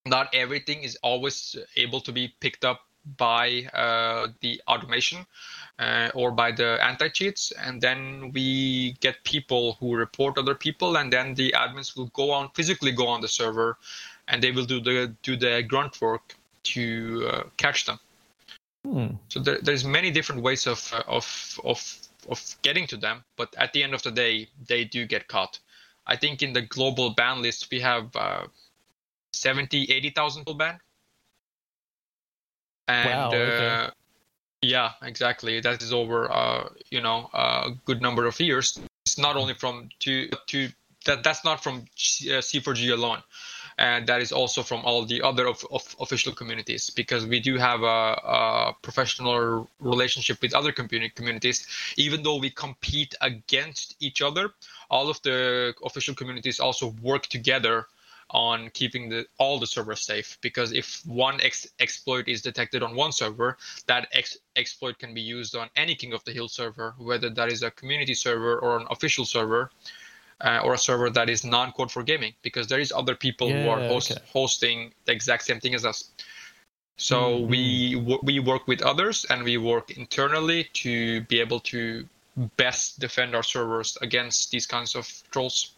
Not 0.06 0.28
everything 0.34 0.82
is 0.82 0.98
always 1.02 1.56
able 1.76 2.00
to 2.02 2.12
be 2.12 2.34
picked 2.40 2.62
up 2.62 2.82
by 3.16 3.64
uh, 3.72 4.28
the 4.40 4.60
automation 4.68 5.24
uh, 5.78 6.10
or 6.14 6.30
by 6.30 6.52
the 6.52 6.78
anti 6.84 7.08
cheats, 7.08 7.52
and 7.52 7.80
then 7.80 8.30
we 8.34 8.92
get 9.00 9.24
people 9.24 9.78
who 9.80 9.94
report 9.94 10.36
other 10.36 10.54
people, 10.54 10.96
and 10.98 11.10
then 11.10 11.34
the 11.34 11.52
admins 11.56 11.96
will 11.96 12.08
go 12.08 12.30
on 12.30 12.50
physically 12.54 12.92
go 12.92 13.06
on 13.06 13.22
the 13.22 13.28
server, 13.28 13.78
and 14.28 14.42
they 14.42 14.50
will 14.50 14.66
do 14.66 14.80
the 14.80 15.14
do 15.22 15.36
the 15.36 15.62
grunt 15.62 16.00
work 16.02 16.34
to 16.64 17.28
uh, 17.32 17.42
catch 17.56 17.86
them. 17.86 17.98
Hmm. 18.84 19.16
So 19.28 19.40
there, 19.40 19.58
there's 19.62 19.84
many 19.84 20.10
different 20.10 20.42
ways 20.42 20.66
of 20.66 20.92
uh, 20.92 21.02
of 21.06 21.58
of 21.64 21.98
of 22.28 22.56
getting 22.62 22.86
to 22.88 22.96
them, 22.96 23.24
but 23.36 23.54
at 23.56 23.72
the 23.72 23.82
end 23.82 23.94
of 23.94 24.02
the 24.02 24.10
day, 24.10 24.48
they 24.66 24.84
do 24.84 25.06
get 25.06 25.28
caught. 25.28 25.58
I 26.06 26.16
think 26.16 26.42
in 26.42 26.52
the 26.52 26.62
global 26.62 27.10
ban 27.10 27.40
list 27.40 27.68
we 27.70 27.80
have 27.80 28.14
uh, 28.14 28.46
70, 29.32 29.90
80,000 29.90 30.42
people 30.42 30.54
banned. 30.54 30.78
And 32.88 33.08
wow, 33.08 33.28
okay. 33.28 33.66
uh, 33.66 33.90
yeah, 34.60 34.92
exactly. 35.02 35.60
That 35.60 35.82
is 35.82 35.92
over, 35.92 36.30
uh, 36.30 36.68
you 36.90 37.00
know, 37.00 37.30
a 37.32 37.70
good 37.86 38.02
number 38.02 38.26
of 38.26 38.38
years. 38.38 38.78
It's 39.06 39.18
not 39.18 39.36
only 39.36 39.54
from 39.54 39.88
to 40.00 40.28
to 40.48 40.68
that. 41.06 41.24
That's 41.24 41.44
not 41.44 41.62
from 41.62 41.86
C4G 41.96 42.90
uh, 42.90 42.94
alone 42.94 43.22
and 43.78 44.06
that 44.06 44.20
is 44.20 44.32
also 44.32 44.62
from 44.62 44.84
all 44.84 45.04
the 45.04 45.20
other 45.22 45.46
of, 45.46 45.64
of 45.70 45.96
official 46.00 46.32
communities 46.32 46.90
because 46.90 47.26
we 47.26 47.40
do 47.40 47.56
have 47.56 47.82
a, 47.82 47.86
a, 47.86 48.76
professional 48.82 49.68
relationship 49.80 50.40
with 50.42 50.54
other 50.54 50.72
community 50.72 51.12
communities. 51.14 51.66
Even 51.96 52.22
though 52.22 52.36
we 52.36 52.50
compete 52.50 53.14
against 53.20 53.96
each 54.00 54.22
other 54.22 54.52
all 54.90 55.08
of 55.08 55.20
the 55.22 55.74
official 55.84 56.14
communities 56.14 56.60
also 56.60 56.94
work 57.02 57.26
together 57.26 57.86
on 58.30 58.70
keeping 58.70 59.08
the 59.08 59.26
all 59.38 59.58
the 59.58 59.66
servers 59.66 60.00
safe 60.00 60.38
because 60.40 60.72
if 60.72 61.04
one 61.04 61.38
ex- 61.42 61.68
exploit 61.78 62.26
is 62.26 62.40
detected 62.40 62.82
on 62.82 62.94
one 62.94 63.12
server 63.12 63.58
that 63.86 64.08
ex- 64.12 64.38
exploit 64.56 64.98
can 64.98 65.12
be 65.12 65.20
used 65.20 65.54
on 65.54 65.68
any 65.76 65.94
king 65.94 66.12
of 66.12 66.24
the 66.24 66.32
hill 66.32 66.48
server 66.48 66.94
whether 66.98 67.28
that 67.28 67.52
is 67.52 67.62
a 67.62 67.70
community 67.70 68.14
server 68.14 68.58
or 68.58 68.78
an 68.78 68.86
official 68.90 69.26
server 69.26 69.70
uh, 70.40 70.60
or 70.64 70.74
a 70.74 70.78
server 70.78 71.10
that 71.10 71.28
is 71.30 71.44
non-code 71.44 71.90
for 71.90 72.02
gaming 72.02 72.32
because 72.42 72.66
there 72.66 72.80
is 72.80 72.92
other 72.92 73.14
people 73.14 73.48
Yeah, 73.48 73.62
who 73.62 73.68
are 73.68 73.80
host- 73.88 74.10
okay. 74.12 74.20
hosting 74.32 74.92
the 75.04 75.12
exact 75.12 75.44
same 75.44 75.60
thing 75.60 75.74
as 75.74 75.84
us 75.84 76.10
so 76.96 77.40
Mhm. 77.40 77.48
we 77.48 78.18
we 78.22 78.38
work 78.38 78.68
with 78.68 78.80
others 78.82 79.24
and 79.30 79.42
we 79.42 79.56
work 79.58 79.90
internally 79.90 80.64
to 80.74 81.20
be 81.22 81.40
able 81.40 81.60
to 81.60 82.06
best 82.56 82.98
defend 83.00 83.34
our 83.34 83.42
servers 83.42 83.96
against 84.00 84.50
these 84.50 84.66
kinds 84.66 84.94
of 84.94 85.06
trolls 85.30 85.72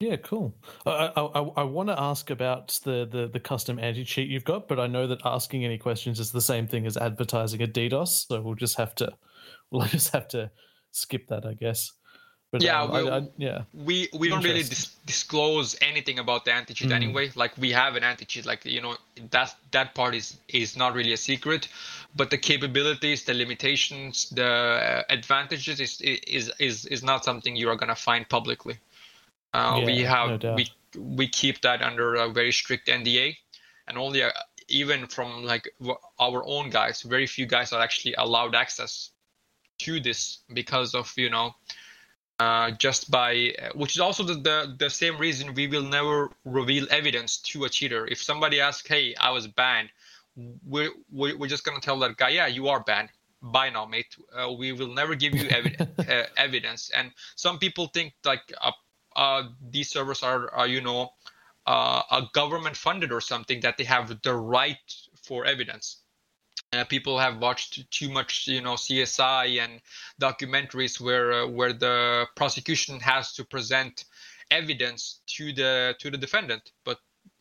Yeah, 0.00 0.16
cool. 0.16 0.52
I 0.84 0.90
I, 1.16 1.22
I, 1.22 1.40
I 1.62 1.62
want 1.62 1.88
to 1.88 1.98
ask 1.98 2.28
about 2.30 2.78
the, 2.84 3.06
the, 3.10 3.28
the 3.28 3.40
custom 3.40 3.78
anti 3.78 4.04
cheat 4.04 4.28
you've 4.28 4.44
got, 4.44 4.68
but 4.68 4.78
I 4.80 4.86
know 4.86 5.06
that 5.06 5.20
asking 5.24 5.64
any 5.64 5.78
questions 5.78 6.18
is 6.20 6.32
the 6.32 6.40
same 6.42 6.66
thing 6.66 6.84
as 6.86 6.96
advertising 6.96 7.62
a 7.62 7.66
DDoS, 7.66 8.26
so 8.26 8.40
we'll 8.42 8.56
just 8.56 8.76
have 8.76 8.94
to 8.96 9.16
we'll 9.70 9.86
just 9.96 10.12
have 10.12 10.28
to 10.28 10.50
skip 10.90 11.28
that, 11.28 11.46
I 11.46 11.54
guess. 11.54 11.92
But 12.54 12.62
Yeah, 12.62 12.82
um, 12.82 12.90
we'll- 12.92 13.12
I- 13.12 13.28
yeah, 13.36 13.64
we 13.72 14.08
we 14.12 14.28
don't 14.28 14.44
really 14.44 14.62
dis- 14.62 14.94
disclose 15.06 15.76
anything 15.80 16.20
about 16.20 16.44
the 16.44 16.52
anti-cheat 16.52 16.90
Mm. 16.90 16.94
anyway. 17.00 17.32
Like 17.34 17.52
we 17.58 17.72
have 17.72 17.96
an 17.96 18.04
anti-cheat 18.04 18.46
like 18.46 18.64
you 18.64 18.80
know 18.80 18.96
that 19.30 19.56
that 19.72 19.88
part 19.96 20.14
is 20.14 20.36
is 20.46 20.76
not 20.76 20.94
really 20.94 21.12
a 21.12 21.16
secret. 21.16 21.66
But 22.14 22.30
the 22.30 22.38
capabilities 22.38 23.24
the 23.24 23.34
limitations 23.34 24.30
the 24.30 24.46
uh, 24.46 25.02
advantages 25.18 25.80
is 25.80 26.00
is 26.36 26.52
is 26.60 26.86
is 26.86 27.02
not 27.02 27.24
something 27.24 27.56
you 27.56 27.68
are 27.70 27.76
going 27.82 27.88
to 27.96 28.00
find 28.10 28.28
publicly. 28.28 28.78
Uh, 29.52 29.80
we 29.86 30.04
have 30.04 30.28
no 30.30 30.54
we 30.54 30.64
we 31.18 31.26
keep 31.26 31.60
that 31.62 31.82
under 31.82 32.14
a 32.14 32.28
very 32.28 32.52
strict 32.52 32.86
nda 32.86 33.36
and 33.88 33.98
only 33.98 34.22
uh, 34.22 34.30
even 34.68 35.08
from 35.08 35.42
like 35.52 35.64
w- 35.80 35.98
our 36.20 36.40
own 36.46 36.70
guys 36.70 37.02
very 37.02 37.26
few 37.26 37.46
guys 37.46 37.72
are 37.72 37.82
actually 37.82 38.14
allowed 38.14 38.54
access 38.54 39.10
to 39.78 39.98
this 40.00 40.38
because 40.52 40.94
of 40.94 41.12
you 41.16 41.28
know 41.30 41.52
uh, 42.44 42.70
just 42.86 43.10
by 43.10 43.54
which 43.80 43.92
is 43.96 44.00
also 44.06 44.22
the, 44.30 44.34
the 44.48 44.58
the 44.84 44.90
same 44.90 45.16
reason 45.26 45.54
we 45.54 45.66
will 45.72 45.88
never 45.98 46.16
reveal 46.44 46.86
evidence 46.90 47.38
to 47.50 47.64
a 47.64 47.70
cheater. 47.76 48.02
If 48.14 48.20
somebody 48.30 48.60
asks 48.60 48.88
hey 48.94 49.14
i 49.28 49.30
was 49.30 49.46
banned 49.62 49.90
we're 50.72 50.90
we're, 51.18 51.36
we're 51.38 51.54
just 51.56 51.64
going 51.64 51.78
to 51.80 51.84
tell 51.84 51.98
that 52.00 52.16
guy 52.16 52.30
yeah 52.40 52.48
you 52.58 52.68
are 52.68 52.80
banned. 52.90 53.10
Bye 53.42 53.70
now 53.70 53.86
mate. 53.86 54.16
Uh, 54.38 54.52
we 54.52 54.72
will 54.72 54.92
never 55.00 55.14
give 55.14 55.34
you 55.34 55.48
evi- 55.58 55.80
uh, 56.12 56.26
evidence. 56.36 56.90
And 56.98 57.12
some 57.36 57.58
people 57.58 57.86
think 57.88 58.14
like 58.24 58.52
uh, 58.60 58.72
uh, 59.16 59.42
these 59.70 59.90
servers 59.90 60.22
are, 60.22 60.50
are 60.52 60.66
you 60.66 60.80
know 60.80 61.10
uh, 61.66 62.02
a 62.10 62.22
government 62.32 62.76
funded 62.76 63.12
or 63.12 63.20
something 63.20 63.60
that 63.60 63.76
they 63.78 63.84
have 63.84 64.22
the 64.22 64.34
right 64.34 64.86
for 65.22 65.44
evidence 65.46 66.03
uh, 66.74 66.84
people 66.84 67.18
have 67.18 67.38
watched 67.38 67.90
too 67.90 68.10
much, 68.10 68.46
you 68.46 68.60
know, 68.60 68.74
CSI 68.74 69.62
and 69.62 69.80
documentaries 70.20 71.00
where 71.00 71.32
uh, 71.32 71.46
where 71.46 71.72
the 71.72 72.26
prosecution 72.34 73.00
has 73.00 73.32
to 73.34 73.44
present 73.44 74.04
evidence 74.50 75.20
to 75.26 75.52
the 75.52 75.94
to 75.98 76.10
the 76.10 76.16
defendant. 76.16 76.72
But 76.84 76.98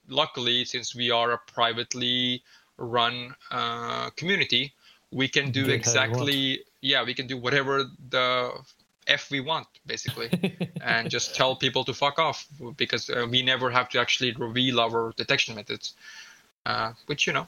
luckily, 0.07 0.65
since 0.65 0.95
we 0.95 1.11
are 1.11 1.31
a 1.31 1.37
privately 1.37 2.43
run 2.77 3.35
uh, 3.51 4.09
community, 4.11 4.73
we 5.11 5.27
can 5.27 5.51
do 5.51 5.65
Do 5.65 5.71
exactly 5.71 6.63
yeah, 6.81 7.03
we 7.03 7.13
can 7.13 7.27
do 7.27 7.37
whatever 7.37 7.85
the 8.09 8.51
f 9.07 9.31
we 9.31 9.39
want 9.39 9.67
basically, 9.85 10.29
and 10.81 11.09
just 11.09 11.35
tell 11.35 11.55
people 11.55 11.83
to 11.85 11.93
fuck 11.93 12.19
off 12.19 12.47
because 12.77 13.09
uh, 13.09 13.25
we 13.29 13.41
never 13.41 13.69
have 13.69 13.89
to 13.89 13.99
actually 13.99 14.31
reveal 14.33 14.79
our 14.79 15.11
detection 15.17 15.55
methods, 15.55 15.95
uh, 16.65 16.93
which 17.07 17.25
you 17.27 17.33
know 17.33 17.47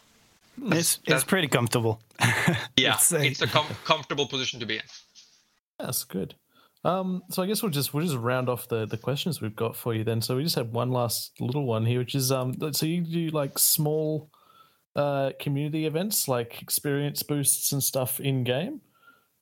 It's 0.63 0.99
it's 1.05 1.23
that- 1.23 1.27
pretty 1.27 1.47
comfortable. 1.47 2.01
yeah, 2.77 2.91
Let's 2.91 3.11
it's 3.11 3.41
a 3.41 3.47
com- 3.47 3.67
comfortable 3.83 4.27
position 4.27 4.59
to 4.61 4.65
be 4.65 4.75
in. 4.77 4.83
that's 5.79 6.03
good. 6.03 6.35
Um, 6.83 7.23
so 7.31 7.41
I 7.41 7.47
guess 7.47 7.63
we'll 7.63 7.71
just 7.71 7.93
we'll 7.93 8.05
just 8.05 8.15
round 8.17 8.47
off 8.47 8.67
the, 8.67 8.85
the 8.85 8.97
questions 8.97 9.41
we've 9.41 9.55
got 9.55 9.75
for 9.75 9.93
you 9.95 10.03
then. 10.03 10.21
So 10.21 10.37
we 10.37 10.43
just 10.43 10.55
have 10.55 10.69
one 10.69 10.91
last 10.91 11.31
little 11.41 11.65
one 11.65 11.85
here, 11.85 11.99
which 11.99 12.13
is 12.15 12.31
um, 12.31 12.55
so 12.73 12.85
you 12.85 13.01
do 13.01 13.29
like 13.29 13.57
small 13.59 14.29
uh 14.95 15.31
community 15.41 15.85
events 15.85 16.29
like 16.29 16.61
experience 16.61 17.21
boosts 17.21 17.71
and 17.73 17.83
stuff 17.83 18.19
in 18.19 18.43
game. 18.43 18.81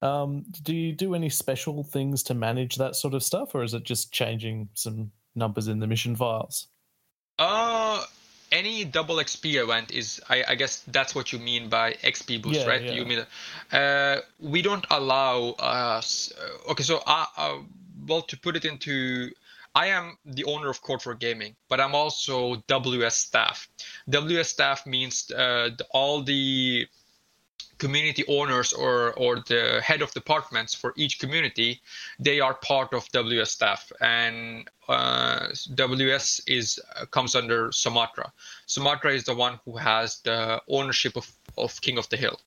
Um, 0.02 0.46
do 0.64 0.74
you 0.76 0.94
do 0.94 1.14
any 1.16 1.30
special 1.30 1.84
things 1.84 2.24
to 2.24 2.34
manage 2.34 2.76
that 2.78 2.96
sort 2.96 3.14
of 3.14 3.24
stuff, 3.24 3.54
or 3.54 3.64
is 3.64 3.74
it 3.74 3.84
just 3.84 4.12
changing 4.12 4.70
some 4.74 5.12
numbers 5.36 5.68
in 5.68 5.80
the 5.80 5.88
mission 5.88 6.16
files? 6.16 6.68
Uh, 7.40 8.04
any 8.54 8.86
double 8.86 9.16
XP 9.16 9.62
event 9.62 9.92
is, 9.92 10.22
I, 10.30 10.44
I 10.50 10.56
guess 10.56 10.84
that's 10.88 11.16
what 11.16 11.34
you 11.34 11.40
mean 11.40 11.70
by 11.70 11.94
XP 11.94 12.42
boost, 12.42 12.62
Yeah, 12.62 12.68
right? 12.68 12.84
yeah. 12.84 12.94
You 12.94 13.06
mean, 13.06 13.26
uh, 13.72 14.18
we 14.40 14.62
don't 14.62 14.86
allow 14.92 15.56
us. 15.60 16.32
Uh, 16.38 16.72
okay, 16.72 16.84
so 16.84 17.02
I, 17.06 17.26
uh, 17.36 17.58
well, 18.08 18.22
to 18.22 18.38
put 18.38 18.56
it 18.56 18.64
into, 18.64 19.32
I 19.74 19.88
am 19.88 20.18
the 20.24 20.46
owner 20.46 20.70
of 20.70 20.82
Code 20.84 21.02
for 21.02 21.16
Gaming, 21.16 21.56
but 21.68 21.82
I'm 21.82 21.96
also 21.96 22.64
WS 22.68 23.18
staff. 23.18 23.68
WS 24.10 24.50
staff 24.50 24.86
means 24.86 25.32
uh, 25.32 25.72
all 25.92 26.22
the 26.22 26.88
community 27.84 28.24
owners 28.38 28.70
or 28.84 28.96
or 29.24 29.32
the 29.52 29.64
head 29.88 30.02
of 30.06 30.10
departments 30.22 30.72
for 30.82 30.90
each 31.04 31.16
community 31.24 31.70
they 32.28 32.38
are 32.46 32.56
part 32.72 32.90
of 32.98 33.02
ws 33.12 33.52
staff. 33.58 33.82
And 34.00 34.70
uh, 34.88 35.48
ws 35.76 36.26
is 36.48 36.80
uh, 36.80 37.06
comes 37.16 37.36
under 37.36 37.72
Sa-Matra. 37.72 38.28
Sa-Matra 38.66 39.12
is 39.20 39.24
the 39.24 39.36
one 39.46 39.56
who 39.64 39.74
has 39.78 40.20
the 40.30 40.62
ownership 40.68 41.14
of, 41.22 41.28
of 41.58 41.80
king 41.82 41.98
of 41.98 42.08
the 42.10 42.18
hill. 42.18 42.38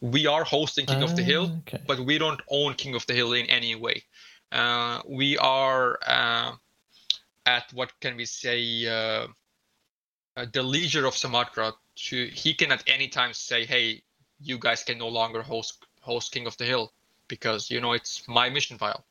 We 0.00 0.26
are 0.34 0.44
hosting 0.44 0.86
king 0.86 1.02
of 1.02 1.12
the 1.16 1.22
hill 1.32 1.46
Ah, 1.50 1.58
okay. 1.60 1.80
but 1.86 1.98
we 2.08 2.18
don't 2.18 2.42
own 2.48 2.74
king 2.74 2.94
of 2.94 3.04
the 3.06 3.14
hill 3.14 3.32
in 3.40 3.46
any 3.46 3.74
way. 3.74 3.98
Uh, 4.52 5.00
we 5.20 5.38
are 5.38 5.98
uh, 6.06 6.50
at 7.46 7.64
what 7.72 7.90
can 8.00 8.16
we 8.16 8.26
say 8.26 8.58
uh, 8.86 9.26
uh, 10.36 10.46
the 10.52 10.62
leisure 10.62 11.06
of 11.06 11.14
Sa-Matra 11.16 11.72
to 11.96 12.16
he 12.42 12.54
can 12.54 12.72
at 12.72 12.82
any 12.86 13.08
time 13.08 13.32
say 13.32 13.64
hey 13.64 14.02
you 14.44 14.58
guys 14.58 14.84
can 14.84 14.98
no 14.98 15.08
longer 15.08 15.42
host 15.42 15.84
host 16.00 16.32
King 16.32 16.46
of 16.46 16.56
the 16.58 16.64
Hill 16.64 16.92
because 17.28 17.70
you 17.70 17.80
know 17.80 17.92
it's 17.94 18.26
my 18.28 18.48
mission 18.50 18.78
file. 18.78 19.04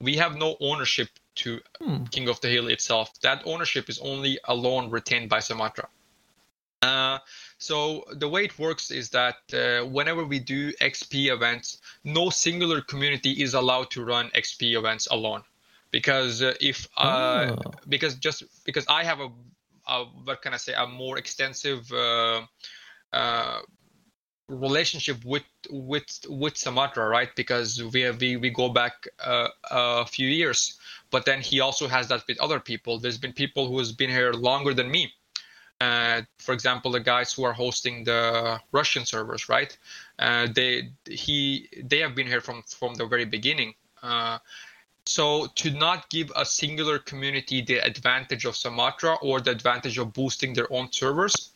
We 0.00 0.16
have 0.16 0.36
no 0.36 0.56
ownership 0.60 1.08
to 1.36 1.60
Hmm. 1.80 2.04
King 2.10 2.28
of 2.28 2.40
the 2.40 2.48
Hill 2.48 2.68
itself. 2.68 3.08
That 3.20 3.42
ownership 3.46 3.88
is 3.88 3.98
only 4.00 4.38
alone 4.44 4.90
retained 4.90 5.28
by 5.28 5.40
Sa-Matra. 5.40 5.86
Uh, 6.82 7.18
so 7.58 8.04
the 8.12 8.28
way 8.28 8.44
it 8.44 8.58
works 8.58 8.90
is 8.90 9.10
that 9.10 9.36
uh, 9.52 9.84
whenever 9.86 10.24
we 10.24 10.38
do 10.38 10.72
XP 10.74 11.32
events, 11.32 11.80
no 12.04 12.30
singular 12.30 12.80
community 12.82 13.32
is 13.42 13.54
allowed 13.54 13.90
to 13.90 14.04
run 14.04 14.30
XP 14.34 14.76
events 14.78 15.06
alone, 15.10 15.42
because 15.90 16.42
uh, 16.42 16.54
if 16.60 16.86
uh, 16.96 17.56
Oh. 17.64 17.72
because 17.88 18.14
just 18.16 18.44
because 18.64 18.84
I 18.88 19.04
have 19.04 19.20
a, 19.20 19.30
a 19.88 20.04
what 20.24 20.42
can 20.42 20.52
I 20.54 20.58
say 20.58 20.74
a 20.74 20.86
more 20.86 21.18
extensive 21.18 21.90
uh, 21.92 22.42
uh, 23.12 23.60
relationship 24.48 25.24
with 25.24 25.44
with 25.70 26.24
with 26.28 26.56
Sa-Matra, 26.56 27.08
right? 27.08 27.34
Because 27.34 27.82
we 27.82 28.10
we 28.10 28.36
we 28.36 28.50
go 28.50 28.68
back 28.68 29.08
uh, 29.24 29.48
a 29.70 30.06
few 30.06 30.28
years, 30.28 30.78
but 31.10 31.24
then 31.24 31.40
he 31.40 31.60
also 31.60 31.88
has 31.88 32.08
that 32.08 32.24
with 32.28 32.40
other 32.40 32.60
people. 32.60 32.98
There's 32.98 33.18
been 33.18 33.32
people 33.32 33.66
who 33.66 33.78
has 33.78 33.92
been 33.92 34.10
here 34.10 34.32
longer 34.32 34.72
than 34.74 34.90
me. 34.90 35.12
Uh, 35.80 36.22
for 36.38 36.52
example, 36.54 36.90
the 36.90 37.00
guys 37.00 37.32
who 37.34 37.44
are 37.44 37.52
hosting 37.52 38.04
the 38.04 38.58
Russian 38.72 39.04
servers, 39.04 39.48
right? 39.48 39.76
Uh, 40.18 40.46
they 40.54 40.90
he 41.04 41.68
they 41.84 41.98
have 41.98 42.14
been 42.14 42.26
here 42.26 42.40
from 42.40 42.62
from 42.62 42.94
the 42.94 43.06
very 43.06 43.24
beginning. 43.24 43.74
Uh, 44.02 44.38
so 45.06 45.46
to 45.54 45.70
not 45.70 46.08
give 46.10 46.32
a 46.34 46.44
singular 46.44 46.98
community 46.98 47.62
the 47.62 47.78
advantage 47.78 48.44
of 48.44 48.56
Sa-Matra 48.56 49.18
or 49.22 49.40
the 49.40 49.52
advantage 49.52 49.98
of 49.98 50.12
boosting 50.12 50.52
their 50.52 50.70
own 50.72 50.90
servers, 50.90 51.52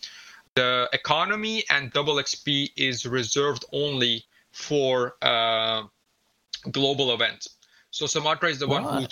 the 0.55 0.89
economy 0.93 1.65
and 1.71 1.93
double 1.93 2.17
XP 2.17 2.73
is 2.77 3.07
reserved 3.07 3.65
only 3.73 4.25
for 4.53 5.17
uh, 5.23 5.85
global 6.71 7.15
events. 7.15 7.57
So 7.91 8.07
Sa-Matra 8.07 8.51
is 8.51 8.59
the 8.59 8.69
one 8.69 8.85
who. 8.85 9.07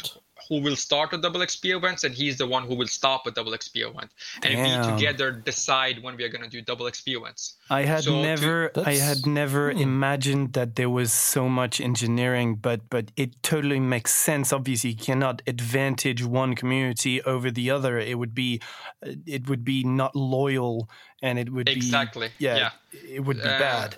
Who 0.49 0.61
will 0.61 0.77
start 0.77 1.13
a 1.13 1.19
double 1.19 1.41
XP 1.41 1.77
events, 1.77 2.05
and 2.05 2.15
he's 2.15 2.39
the 2.39 2.47
one 2.47 2.65
who 2.65 2.75
will 2.75 2.87
stop 2.87 3.27
a 3.27 3.31
double 3.31 3.53
XP 3.53 3.87
event. 3.89 4.11
And 4.43 4.55
Damn. 4.55 4.81
we 4.81 4.93
together 4.97 5.31
decide 5.31 6.03
when 6.03 6.17
we 6.17 6.25
are 6.25 6.29
going 6.29 6.43
to 6.45 6.49
do 6.51 6.63
double 6.63 6.87
XP 6.87 7.17
events. 7.17 7.57
I 7.71 7.83
had 7.83 8.05
So 8.05 8.13
to- 8.13 8.23
never, 8.23 8.71
I 8.85 8.95
had 8.95 9.27
never 9.27 9.73
hmm. 9.73 9.79
imagined 9.81 10.53
that 10.55 10.77
there 10.77 10.91
was 10.91 11.13
so 11.13 11.49
much 11.49 11.81
engineering, 11.81 12.57
but 12.57 12.89
but 12.91 13.11
it 13.17 13.43
totally 13.43 13.81
makes 13.81 14.13
sense. 14.15 14.53
Obviously, 14.53 14.91
you 14.91 14.97
cannot 14.97 15.43
advantage 15.47 16.25
one 16.25 16.55
community 16.55 17.23
over 17.23 17.51
the 17.51 17.71
other. 17.71 17.99
It 17.99 18.19
would 18.19 18.35
be, 18.35 18.61
uh, 19.07 19.13
it 19.27 19.49
would 19.49 19.65
be 19.65 19.85
not 19.85 20.17
loyal, 20.17 20.89
and 21.23 21.39
it 21.39 21.51
would 21.53 21.69
Exactly, 21.69 22.29
be, 22.39 22.45
yeah, 22.47 22.57
yeah. 22.57 22.71
it 23.17 23.21
would 23.21 23.37
be 23.37 23.43
Uh, 23.49 23.59
bad. 23.59 23.97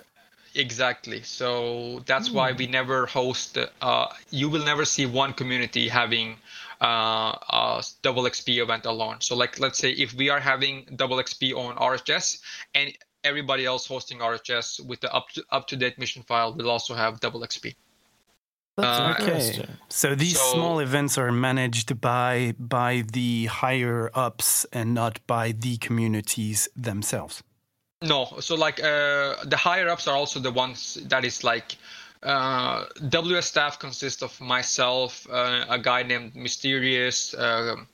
Exactly. 0.53 1.21
So 1.23 2.03
that's 2.05 2.29
why 2.29 2.51
we 2.51 2.67
never 2.67 3.05
host. 3.05 3.57
Uh, 3.81 4.07
you 4.31 4.49
will 4.49 4.65
never 4.65 4.83
see 4.83 5.05
one 5.05 5.31
community 5.33 5.87
having 5.87 6.37
uh, 6.81 7.31
a 7.49 7.83
double 8.01 8.23
XP 8.23 8.61
event 8.61 8.85
alone. 8.85 9.17
So 9.21 9.35
like 9.35 9.59
let's 9.59 9.77
say 9.79 9.91
if 9.91 10.13
we 10.13 10.29
are 10.29 10.39
having 10.39 10.85
double 10.95 11.17
XP 11.17 11.53
on 11.55 11.75
RHS 11.77 12.39
and 12.75 12.91
everybody 13.23 13.65
else 13.65 13.85
hosting 13.85 14.19
RHS 14.19 14.83
with 14.85 14.99
the 15.01 15.13
up 15.13 15.29
to, 15.35 15.43
up 15.51 15.67
to 15.67 15.75
date 15.75 15.97
mission 15.99 16.23
file 16.23 16.53
will 16.53 16.69
also 16.69 16.93
have 16.95 17.19
double 17.19 17.41
XP. 17.41 17.75
That's 18.77 18.99
Uh, 18.99 19.15
Okay. 19.23 19.65
So 19.89 20.15
these 20.15 20.39
So- 20.39 20.53
small 20.53 20.79
events 20.79 21.17
are 21.17 21.31
managed 21.31 21.89
by 22.01 22.53
by 22.57 23.03
the 23.13 23.45
higher 23.61 24.09
ups 24.15 24.65
and 24.73 24.93
not 24.93 25.19
by 25.27 25.51
the 25.51 25.77
communities 25.77 26.67
themselves. 26.75 27.43
No, 28.03 28.25
so 28.39 28.55
like 28.55 28.79
uh, 28.81 29.35
the 29.45 29.57
higher 29.57 29.87
ups 29.87 30.07
are 30.07 30.15
also 30.15 30.39
the 30.39 30.49
ones 30.51 30.97
that 31.11 31.23
is 31.23 31.43
like 31.43 31.75
uh, 32.23 32.85
WS 33.09 33.45
staff 33.47 33.79
consists 33.79 34.21
of 34.21 34.39
myself, 34.39 35.27
uh, 35.29 35.65
a 35.69 35.79
guy 35.79 36.03
named 36.03 36.35
Mysterious, 36.35 37.33
um 37.37 37.87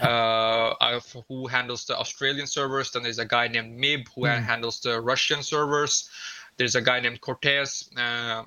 uh, 0.00 1.00
who 1.28 1.46
handles 1.46 1.84
the 1.84 1.98
Australian 1.98 2.46
servers. 2.46 2.90
Then 2.92 3.02
there's 3.02 3.18
a 3.18 3.24
guy 3.24 3.48
named 3.48 3.78
Mib 3.78 4.08
who 4.14 4.24
handles 4.24 4.80
the 4.80 5.00
Russian 5.00 5.42
servers. 5.42 6.08
There's 6.56 6.74
a 6.74 6.80
guy 6.80 7.00
named 7.00 7.20
Cortez, 7.20 7.90
uh, 7.96 8.44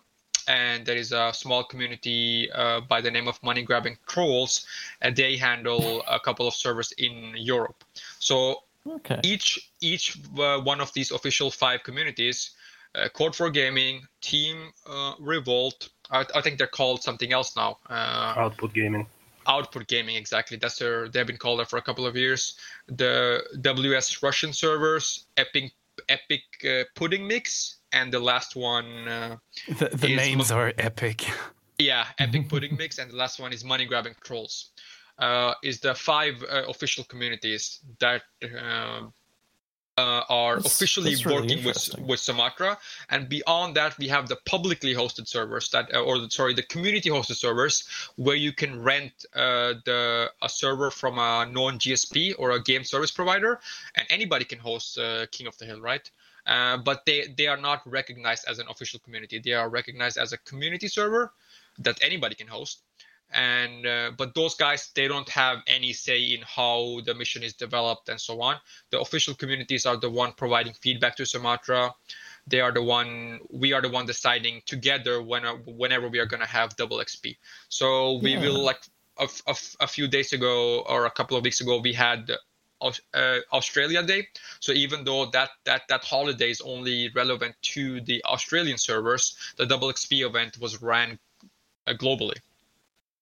and 0.48 0.86
there 0.86 0.96
is 0.96 1.12
a 1.12 1.32
small 1.34 1.64
community 1.64 2.52
uh, 2.52 2.82
by 2.82 3.02
the 3.02 3.12
name 3.12 3.28
of 3.28 3.42
Money 3.44 3.64
Grabbing 3.64 3.98
Trolls, 4.08 4.66
and 5.02 5.16
they 5.16 5.38
handle 5.38 6.04
a 6.08 6.20
couple 6.20 6.48
of 6.48 6.54
servers 6.54 6.92
in 6.98 7.34
Europe. 7.36 7.84
So 8.20 8.64
Okay. 8.86 9.18
each 9.24 9.72
each 9.80 10.18
uh, 10.38 10.60
one 10.60 10.82
of 10.82 10.92
these 10.92 11.12
official 11.12 11.50
five 11.50 11.84
communities 11.84 12.52
uh, 12.96 13.10
code 13.10 13.36
for 13.36 13.50
gaming 13.50 14.02
team 14.22 14.72
uh, 14.88 15.14
revolt 15.20 15.90
I, 16.12 16.26
I 16.36 16.42
think 16.42 16.58
they're 16.58 16.68
called 16.68 17.04
something 17.04 17.32
else 17.34 17.56
now 17.56 17.78
uh, 17.90 18.34
Output 18.38 18.74
gaming. 18.74 19.08
output 19.48 19.88
gaming 19.88 20.16
exactly 20.16 20.58
that's 20.58 20.78
their 20.80 21.10
they've 21.10 21.28
been 21.28 21.38
called 21.38 21.60
that 21.60 21.70
for 21.70 21.78
a 21.78 21.82
couple 21.82 22.06
of 22.06 22.16
years 22.16 22.56
the 22.88 23.44
ws 23.62 24.22
russian 24.24 24.54
servers 24.54 25.28
epic 25.38 25.72
epic 26.10 26.42
uh, 26.66 26.84
pudding 26.96 27.28
mix 27.28 27.78
and 27.92 28.12
the 28.12 28.20
last 28.20 28.56
one 28.56 29.08
uh, 29.08 29.36
The, 29.80 29.90
the 29.94 30.10
Is 30.10 30.18
names 30.18 30.50
mo- 30.52 30.58
are 30.58 30.74
epic. 30.78 31.26
yeah, 31.78 32.06
Epic 32.20 32.50
Pudding 32.52 32.76
Mix, 32.78 32.98
and 33.00 33.10
the 33.12 33.16
last 33.16 33.40
one 33.40 33.54
is 33.54 33.64
Money 33.64 33.86
Grabbing 33.86 34.16
Trolls. 34.24 34.72
Uh, 35.20 35.54
is 35.64 35.80
the 35.80 35.94
five 35.94 36.44
uh, 36.44 36.64
official 36.68 37.04
communities 37.04 37.80
that 38.00 38.24
um 38.60 39.14
uh, 39.98 40.24
are 40.30 40.56
That's- 40.56 40.74
officially 40.74 41.12
that's 41.12 41.26
really 41.26 41.42
working 41.42 41.64
with 41.64 42.00
with 42.00 42.20
Sa-Matra, 42.20 42.78
and 43.10 43.30
beyond 43.30 43.76
that, 43.76 43.98
we 43.98 44.08
have 44.08 44.28
the 44.28 44.38
publicly 44.46 44.94
hosted 44.96 45.28
servers 45.28 45.70
that, 45.70 45.94
uh, 45.94 46.02
or 46.02 46.18
the, 46.20 46.30
sorry, 46.30 46.54
the 46.54 46.64
community 46.64 47.10
hosted 47.10 47.36
servers 47.36 47.84
where 48.16 48.36
you 48.36 48.54
can 48.54 48.82
rent 48.82 49.26
uh, 49.36 49.74
the 49.86 50.32
a 50.42 50.50
server 50.50 50.90
from 50.90 51.20
a 51.20 51.46
non 51.46 51.78
GSP 51.78 52.34
or 52.40 52.52
a 52.52 52.62
game 52.62 52.84
service 52.84 53.12
provider, 53.12 53.60
and 53.96 54.08
anybody 54.10 54.46
can 54.46 54.60
host 54.60 54.98
uh, 54.98 55.26
King 55.32 55.48
of 55.48 55.58
the 55.58 55.66
Hill, 55.66 55.82
right? 55.82 56.10
Uh, 56.46 56.78
but 56.78 57.06
they 57.06 57.28
they 57.38 57.48
are 57.48 57.58
not 57.58 57.82
recognized 57.86 58.46
as 58.48 58.60
an 58.60 58.68
official 58.70 59.00
community. 59.00 59.40
They 59.40 59.54
are 59.54 59.70
recognized 59.70 60.18
as 60.18 60.34
a 60.34 60.38
community 60.40 60.88
server 60.88 61.32
that 61.80 62.02
anybody 62.04 62.36
can 62.36 62.48
host. 62.48 62.80
And 63.34 63.86
uh, 63.86 64.12
but 64.18 64.34
those 64.36 64.56
guys 64.56 64.92
they 64.96 65.08
don't 65.08 65.30
have 65.30 65.60
any 65.68 65.94
say 65.94 66.22
in 66.22 66.42
how 66.44 67.02
the 67.06 67.14
mission 67.16 67.44
is 67.44 67.54
developed 67.54 68.10
and 68.10 68.20
so 68.20 68.42
on. 68.42 68.58
The 68.92 69.00
official 69.00 69.34
communities 69.34 69.86
are 69.86 69.98
the 69.98 70.10
one 70.10 70.34
providing 70.34 70.74
feedback 70.74 71.16
to 71.18 71.26
Sa-Matra. 71.26 71.92
They 72.48 72.62
are 72.62 72.72
the 72.72 72.84
one 72.84 73.40
we 73.50 73.74
are 73.74 73.82
the 73.82 73.90
one 73.90 74.06
deciding 74.06 74.62
together 74.66 75.22
when 75.22 75.44
whenever 75.66 76.08
we 76.10 76.20
are 76.20 76.26
going 76.26 76.42
to 76.42 76.48
have 76.48 76.76
double 76.76 76.98
XP. 77.00 77.38
So 77.70 78.18
we 78.20 78.34
Yeah. 78.34 78.42
will 78.42 78.64
like 78.64 78.82
a, 79.18 79.28
a, 79.48 79.56
a 79.82 79.88
few 79.88 80.08
days 80.08 80.34
ago 80.34 80.82
or 80.82 81.06
a 81.06 81.12
couple 81.12 81.38
of 81.38 81.44
weeks 81.44 81.62
ago 81.62 81.80
we 81.80 81.94
had 81.94 82.32
uh, 82.82 83.40
Australia 83.52 84.04
Day. 84.04 84.28
So 84.60 84.74
even 84.74 85.04
though 85.06 85.26
that 85.28 85.50
that 85.64 85.84
that 85.88 86.04
holiday 86.04 86.52
is 86.52 86.62
only 86.62 87.10
relevant 87.16 87.56
to 87.74 88.02
the 88.02 88.24
Australian 88.26 88.78
servers, 88.78 89.36
the 89.58 89.66
double 89.66 89.88
XP 89.92 90.26
event 90.26 90.58
was 90.60 90.82
ran 90.82 91.18
uh, 91.88 91.94
globally. 91.94 92.38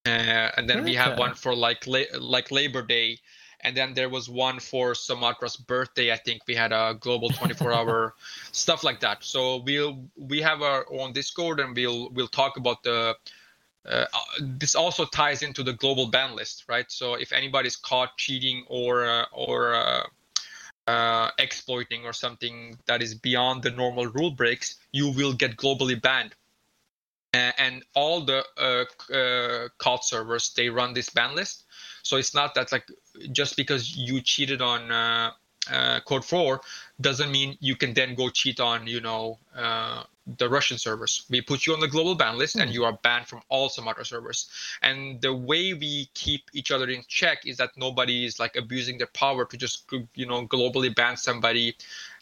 Uh, 0.06 0.50
and 0.58 0.68
then 0.70 0.84
we 0.84 0.96
have 0.96 1.18
one 1.20 1.36
for 1.36 1.56
like 1.56 1.86
la- 1.86 2.18
like 2.20 2.52
Labor 2.52 2.82
Day, 2.82 3.20
and 3.62 3.78
then 3.78 3.94
there 3.94 4.10
was 4.10 4.30
one 4.30 4.60
for 4.60 4.96
Sa-Matra's 4.96 5.56
birthday. 5.56 6.12
I 6.12 6.18
think 6.18 6.42
we 6.48 6.56
had 6.56 6.72
a 6.72 6.98
global 7.00 7.30
24-hour 7.30 8.16
stuff 8.52 8.84
like 8.84 9.00
that. 9.02 9.24
So 9.24 9.58
we'll 9.58 10.04
we 10.18 10.42
have 10.42 10.64
our 10.64 10.86
own 10.92 11.14
Discord, 11.14 11.60
and 11.60 11.76
we'll 11.76 12.10
we'll 12.12 12.28
talk 12.28 12.58
about 12.58 12.84
the. 12.84 13.16
Uh, 13.84 14.06
uh, 14.14 14.20
this 14.40 14.76
also 14.76 15.06
ties 15.06 15.42
into 15.42 15.64
the 15.64 15.74
global 15.74 16.08
ban 16.08 16.36
list, 16.36 16.66
right? 16.68 16.92
So 16.92 17.16
if 17.16 17.32
anybody's 17.34 17.76
caught 17.76 18.16
cheating 18.18 18.64
or 18.68 19.08
uh, 19.08 19.26
or 19.32 19.74
uh, 19.74 20.04
uh, 20.88 21.32
exploiting 21.40 22.06
or 22.06 22.14
something 22.14 22.78
that 22.86 23.02
is 23.02 23.14
beyond 23.16 23.64
the 23.64 23.72
normal 23.72 24.08
rule 24.08 24.32
breaks, 24.32 24.76
you 24.92 25.10
will 25.10 25.34
get 25.34 25.58
globally 25.58 26.00
banned. 26.00 26.36
Uh, 27.34 27.52
and 27.58 27.86
all 27.96 28.20
the 28.26 28.44
uh, 28.58 28.84
uh, 29.16 29.70
COD 29.78 30.04
servers 30.04 30.54
they 30.58 30.68
run 30.70 30.94
this 30.94 31.10
ban 31.10 31.34
list, 31.34 31.64
so 32.04 32.18
it's 32.18 32.34
not 32.34 32.54
that 32.56 32.74
like 32.74 32.86
just 33.32 33.56
because 33.56 33.96
you 33.96 34.20
cheated 34.20 34.62
on 34.62 34.92
uh, 34.92 35.32
uh, 35.72 36.00
Code 36.02 36.26
4 36.26 36.60
doesn't 37.00 37.32
mean 37.32 37.58
you 37.62 37.76
can 37.76 37.94
then 37.94 38.16
go 38.16 38.30
cheat 38.30 38.60
on 38.60 38.86
you 38.86 39.00
know 39.00 39.40
uh, 39.56 40.04
the 40.38 40.50
Russian 40.50 40.78
servers. 40.78 41.26
We 41.30 41.42
put 41.42 41.66
you 41.66 41.74
on 41.74 41.80
the 41.80 41.88
global 41.88 42.16
ban 42.16 42.38
list, 42.38 42.56
and 42.56 42.74
you 42.74 42.84
are 42.84 42.98
banned 43.02 43.28
from 43.28 43.42
all 43.50 43.70
Sa-Matra 43.70 44.06
servers. 44.06 44.50
And 44.82 45.22
the 45.22 45.34
way 45.34 45.74
we 45.74 46.10
keep 46.14 46.44
each 46.54 46.72
other 46.72 46.90
in 46.90 47.04
check 47.08 47.46
is 47.46 47.58
that 47.58 47.72
nobody 47.78 48.26
is 48.26 48.40
like 48.40 48.56
abusing 48.58 48.98
their 48.98 49.08
power 49.08 49.46
to 49.46 49.58
just 49.58 49.90
you 50.16 50.26
know 50.26 50.46
globally 50.48 50.94
ban 50.94 51.16
somebody, 51.16 51.76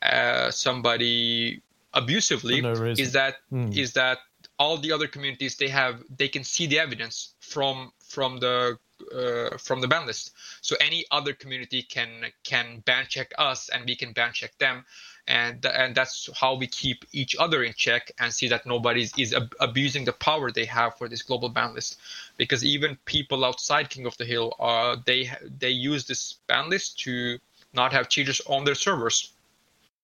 uh, 0.03 0.51
somebody 0.51 1.61
abusively. 1.93 2.61
Is 2.99 3.13
that 3.13 3.37
Hmm. 3.49 3.71
is 3.73 3.93
that 3.93 4.19
all 4.59 4.77
the 4.77 4.91
other 4.91 5.07
communities 5.07 5.55
they 5.55 5.69
have 5.69 6.03
they 6.15 6.27
can 6.27 6.43
see 6.43 6.67
the 6.67 6.77
evidence 6.77 7.33
from 7.39 7.91
from 8.03 8.37
the 8.39 8.77
uh, 9.15 9.57
from 9.57 9.79
the 9.81 9.87
ban 9.87 10.05
list. 10.05 10.33
So 10.61 10.75
any 10.81 11.05
other 11.11 11.33
community 11.33 11.81
can 11.81 12.25
can 12.43 12.83
ban 12.85 13.05
check 13.07 13.31
us, 13.37 13.69
and 13.69 13.85
we 13.85 13.95
can 13.95 14.11
ban 14.11 14.33
check 14.33 14.57
them, 14.57 14.85
and 15.27 15.65
and 15.65 15.95
that's 15.95 16.29
how 16.35 16.55
we 16.55 16.67
keep 16.67 17.05
each 17.13 17.35
other 17.39 17.63
in 17.63 17.73
check 17.73 18.11
and 18.19 18.33
see 18.33 18.49
that 18.49 18.65
nobody 18.65 19.07
is 19.17 19.33
ab- 19.33 19.55
abusing 19.59 20.05
the 20.05 20.13
power 20.13 20.51
they 20.51 20.65
have 20.65 20.97
for 20.97 21.07
this 21.07 21.23
global 21.23 21.49
ban 21.49 21.73
list. 21.73 21.99
Because 22.37 22.65
even 22.65 22.97
people 23.05 23.45
outside 23.45 23.89
King 23.89 24.05
of 24.05 24.17
the 24.17 24.25
Hill, 24.25 24.53
uh, 24.59 24.97
they 25.05 25.31
they 25.59 25.69
use 25.69 26.05
this 26.05 26.35
ban 26.47 26.69
list 26.69 26.99
to 26.99 27.39
not 27.73 27.93
have 27.93 28.09
cheaters 28.09 28.41
on 28.47 28.65
their 28.65 28.75
servers. 28.75 29.31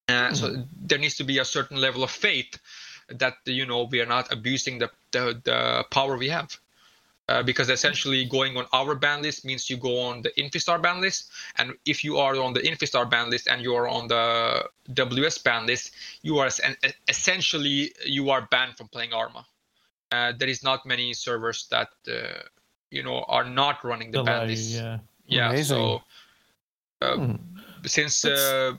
Uh, 0.08 0.34
So 0.34 0.64
there 0.88 1.00
needs 1.00 1.16
to 1.18 1.24
be 1.24 1.40
a 1.40 1.46
certain 1.46 1.82
level 1.82 2.04
of 2.04 2.12
faith 2.12 2.60
that 3.10 3.36
you 3.46 3.66
know 3.66 3.84
we 3.84 4.00
are 4.02 4.06
not 4.06 4.32
abusing 4.32 4.80
the 4.80 4.90
the, 5.12 5.42
the 5.44 5.86
power 5.92 6.18
we 6.18 6.30
have. 6.30 6.58
Uh, 7.28 7.42
because 7.42 7.70
essentially 7.70 8.24
going 8.26 8.56
on 8.56 8.66
our 8.72 8.94
ban 8.94 9.22
list 9.24 9.44
means 9.46 9.68
you 9.68 9.78
go 9.78 10.00
on 10.00 10.22
the 10.22 10.30
Infistar 10.38 10.80
ban 10.82 11.02
list, 11.02 11.32
and 11.56 11.74
if 11.86 12.04
you 12.04 12.18
are 12.18 12.36
on 12.38 12.54
the 12.54 12.60
Infistar 12.62 13.10
ban 13.10 13.32
list 13.32 13.48
and 13.48 13.64
you 13.64 13.74
are 13.76 13.88
on 13.88 14.08
the 14.08 14.64
WS 14.94 15.38
ban 15.40 15.66
list, 15.66 15.92
you 16.22 16.38
are 16.38 16.46
es- 16.46 16.62
essentially 17.08 17.92
you 18.06 18.30
are 18.30 18.48
banned 18.52 18.78
from 18.78 18.88
playing 18.90 19.12
Arma. 19.14 19.46
Uh, 20.12 20.34
there 20.38 20.48
is 20.50 20.64
not 20.64 20.86
many 20.86 21.14
servers 21.14 21.68
that 21.72 21.90
uh, 22.08 22.44
you 22.92 23.02
know 23.02 23.24
are 23.28 23.44
not 23.44 23.84
running 23.84 24.12
the 24.12 24.20
Allow 24.20 24.26
ban 24.26 24.48
list. 24.48 24.72
yeah. 24.74 25.00
Yeah, 25.28 25.50
Amazing. 25.50 25.78
so 25.78 26.02
uh, 27.02 27.16
Hmm. 27.16 27.36
since 27.86 28.22
That's- 28.22 28.52
uh, 28.52 28.74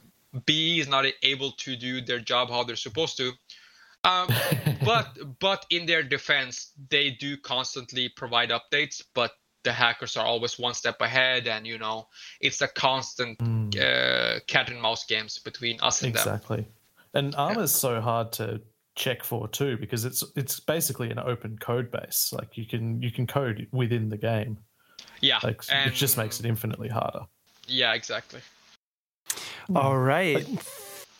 B 0.47 0.79
is 0.81 0.89
not 0.89 1.05
able 1.23 1.51
to 1.53 1.77
do 1.77 2.01
their 2.01 2.21
job 2.21 2.51
how 2.51 2.63
they're 2.63 2.77
supposed 2.77 3.17
to, 3.19 3.33
um, 4.05 4.29
but 4.85 5.17
but 5.41 5.67
in 5.71 5.87
their 5.87 6.03
defense, 6.03 6.73
they 6.91 7.11
do 7.11 7.37
constantly 7.37 8.09
provide 8.09 8.51
updates. 8.51 9.03
But 9.15 9.33
the 9.65 9.73
hackers 9.73 10.17
are 10.17 10.25
always 10.25 10.59
one 10.59 10.75
step 10.75 11.01
ahead, 11.01 11.49
and 11.49 11.67
you 11.67 11.79
know 11.79 12.09
it's 12.41 12.63
a 12.63 12.69
constant 12.69 13.41
Hmm. 13.41 13.69
uh, 13.81 14.39
cat 14.47 14.71
and 14.71 14.81
mouse 14.81 15.05
games 15.07 15.39
between 15.39 15.81
us 15.81 16.03
and 16.03 16.15
them. 16.15 16.21
exactly. 16.21 16.67
And 17.15 17.35
Arma's 17.35 17.73
so 17.75 18.01
hard 18.01 18.33
to 18.33 18.61
check 18.95 19.23
for 19.23 19.49
too 19.49 19.77
because 19.79 20.05
it's 20.05 20.25
it's 20.37 20.61
basically 20.61 21.11
an 21.11 21.19
open 21.19 21.59
code 21.59 21.91
base. 21.91 22.33
Like 22.33 22.57
you 22.57 22.67
can 22.67 23.03
you 23.03 23.11
can 23.11 23.27
code 23.27 23.67
within 23.73 24.09
the 24.09 24.17
game. 24.17 24.59
Yeah, 25.21 25.41
Like 25.43 25.63
and, 25.71 25.91
it 25.91 25.95
just 25.95 26.17
makes 26.17 26.41
it 26.41 26.47
infinitely 26.47 26.89
harder. 26.89 27.27
Yeah, 27.67 27.95
exactly. 27.95 28.41
All 29.75 29.99
right. 29.99 30.47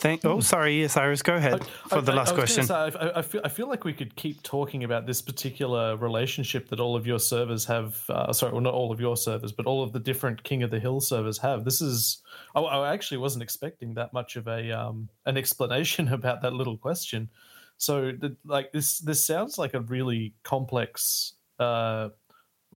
Thank. 0.07 0.23
Oh, 0.25 0.39
sorry, 0.39 0.79
Syhrus. 0.87 1.21
Go 1.21 1.35
ahead 1.35 1.65
for 1.89 1.99
the 1.99 2.13
I- 2.13 2.15
I 2.15 2.17
last 2.17 2.29
gonna 2.29 2.41
question. 2.41 2.63
say, 2.65 2.73
I, 2.73 3.19
I 3.19 3.21
feel 3.21 3.41
I 3.43 3.49
feel 3.49 3.67
like 3.67 3.83
we 3.83 3.91
could 3.91 4.15
keep 4.15 4.41
talking 4.41 4.85
about 4.85 5.05
this 5.05 5.21
particular 5.21 5.97
relationship 5.97 6.69
that 6.69 6.79
all 6.79 6.95
of 6.95 7.05
your 7.05 7.19
servers 7.19 7.65
have. 7.65 8.01
Uh, 8.09 8.31
sorry, 8.31 8.53
well, 8.53 8.61
not 8.61 8.73
all 8.73 8.93
of 8.93 9.01
your 9.01 9.17
servers, 9.17 9.51
but 9.51 9.65
all 9.65 9.83
of 9.83 9.91
the 9.91 9.99
different 9.99 10.43
King 10.43 10.63
of 10.63 10.71
the 10.71 10.79
Hill 10.79 11.01
servers 11.01 11.37
have. 11.39 11.65
This 11.65 11.81
is. 11.81 12.19
I, 12.55 12.61
I 12.61 12.93
actually 12.93 13.17
wasn't 13.17 13.43
expecting 13.43 13.93
that 13.95 14.13
much 14.13 14.37
of 14.37 14.47
a 14.47 14.71
um, 14.71 15.09
an 15.25 15.35
explanation 15.37 16.07
about 16.13 16.41
that 16.41 16.53
little 16.53 16.77
question. 16.77 17.29
So, 17.77 18.11
the, 18.11 18.35
like 18.45 18.71
this, 18.71 18.99
this 18.99 19.23
sounds 19.25 19.57
like 19.57 19.73
a 19.73 19.81
really 19.81 20.33
complex 20.43 21.33
uh, 21.59 22.09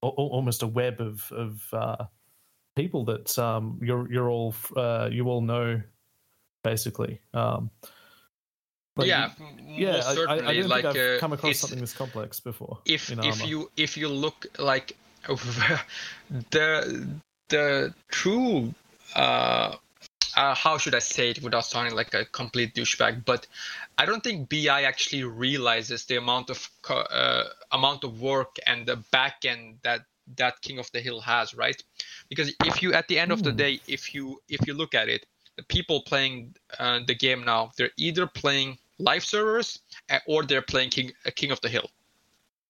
almost 0.01 0.63
a 0.63 0.67
web 0.67 0.99
of 0.99 1.31
of 1.31 1.63
uh, 1.73 2.05
people 2.75 3.05
that 3.05 3.37
um, 3.39 3.79
you're 3.81 4.11
you're 4.11 4.29
all 4.29 4.53
uh, 4.75 5.09
you 5.11 5.27
all 5.27 5.41
know, 5.41 5.81
basically. 6.63 7.21
Um, 7.33 7.69
like, 8.97 9.07
yeah, 9.07 9.29
yeah. 9.65 10.01
I, 10.05 10.11
I, 10.11 10.53
don't 10.53 10.67
like, 10.67 10.83
think 10.83 10.97
I've 10.97 11.17
uh, 11.17 11.19
come 11.19 11.33
across 11.33 11.59
something 11.59 11.79
this 11.79 11.93
complex 11.93 12.39
before. 12.39 12.79
If 12.85 13.09
if 13.09 13.47
you 13.47 13.71
if 13.77 13.95
you 13.95 14.09
look 14.09 14.47
like 14.59 14.97
the 16.51 17.07
the 17.49 17.93
true 18.09 18.73
uh, 19.15 19.75
uh, 20.35 20.55
how 20.55 20.77
should 20.77 20.95
I 20.95 20.99
say 20.99 21.29
it 21.31 21.41
without 21.41 21.65
sounding 21.65 21.95
like 21.95 22.13
a 22.13 22.25
complete 22.25 22.73
douchebag? 22.73 23.25
But 23.25 23.47
I 23.97 24.05
don't 24.05 24.23
think 24.23 24.49
BI 24.49 24.83
actually 24.83 25.23
realizes 25.23 26.05
the 26.05 26.17
amount 26.17 26.49
of 26.49 26.69
uh, 26.89 27.43
amount 27.71 28.03
of 28.03 28.21
work 28.21 28.57
and 28.65 28.85
the 28.85 28.97
back 29.11 29.45
end 29.45 29.79
that 29.83 30.01
that 30.37 30.61
King 30.61 30.79
of 30.79 30.89
the 30.91 31.01
Hill 31.01 31.19
has, 31.21 31.53
right? 31.53 31.81
Because 32.29 32.53
if 32.63 32.81
you 32.81 32.93
at 32.93 33.07
the 33.07 33.19
end 33.19 33.31
of 33.31 33.43
the 33.43 33.51
hmm. 33.51 33.57
day, 33.57 33.79
if 33.87 34.13
you 34.13 34.41
if 34.47 34.65
you 34.67 34.73
look 34.73 34.95
at 34.95 35.09
it, 35.09 35.25
people 35.67 36.01
playing 36.01 36.55
uh, 36.79 36.99
the 37.05 37.15
game 37.15 37.43
now, 37.43 37.71
they're 37.77 37.91
either 37.97 38.27
playing 38.27 38.77
live 38.99 39.25
servers 39.25 39.79
uh, 40.09 40.19
or 40.27 40.43
they're 40.43 40.61
playing 40.61 40.89
King 40.89 41.11
uh, 41.25 41.31
King 41.35 41.51
of 41.51 41.61
the 41.61 41.69
Hill. 41.69 41.89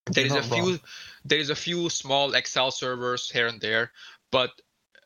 There 0.08 0.26
is 0.26 0.34
a 0.34 0.44
few 0.44 0.64
wrong. 0.64 0.80
there 1.26 1.40
is 1.40 1.50
a 1.50 1.56
few 1.56 1.90
small 1.90 2.36
Exile 2.36 2.72
servers 2.72 3.30
here 3.30 3.48
and 3.48 3.62
there, 3.62 3.92
but 4.32 4.50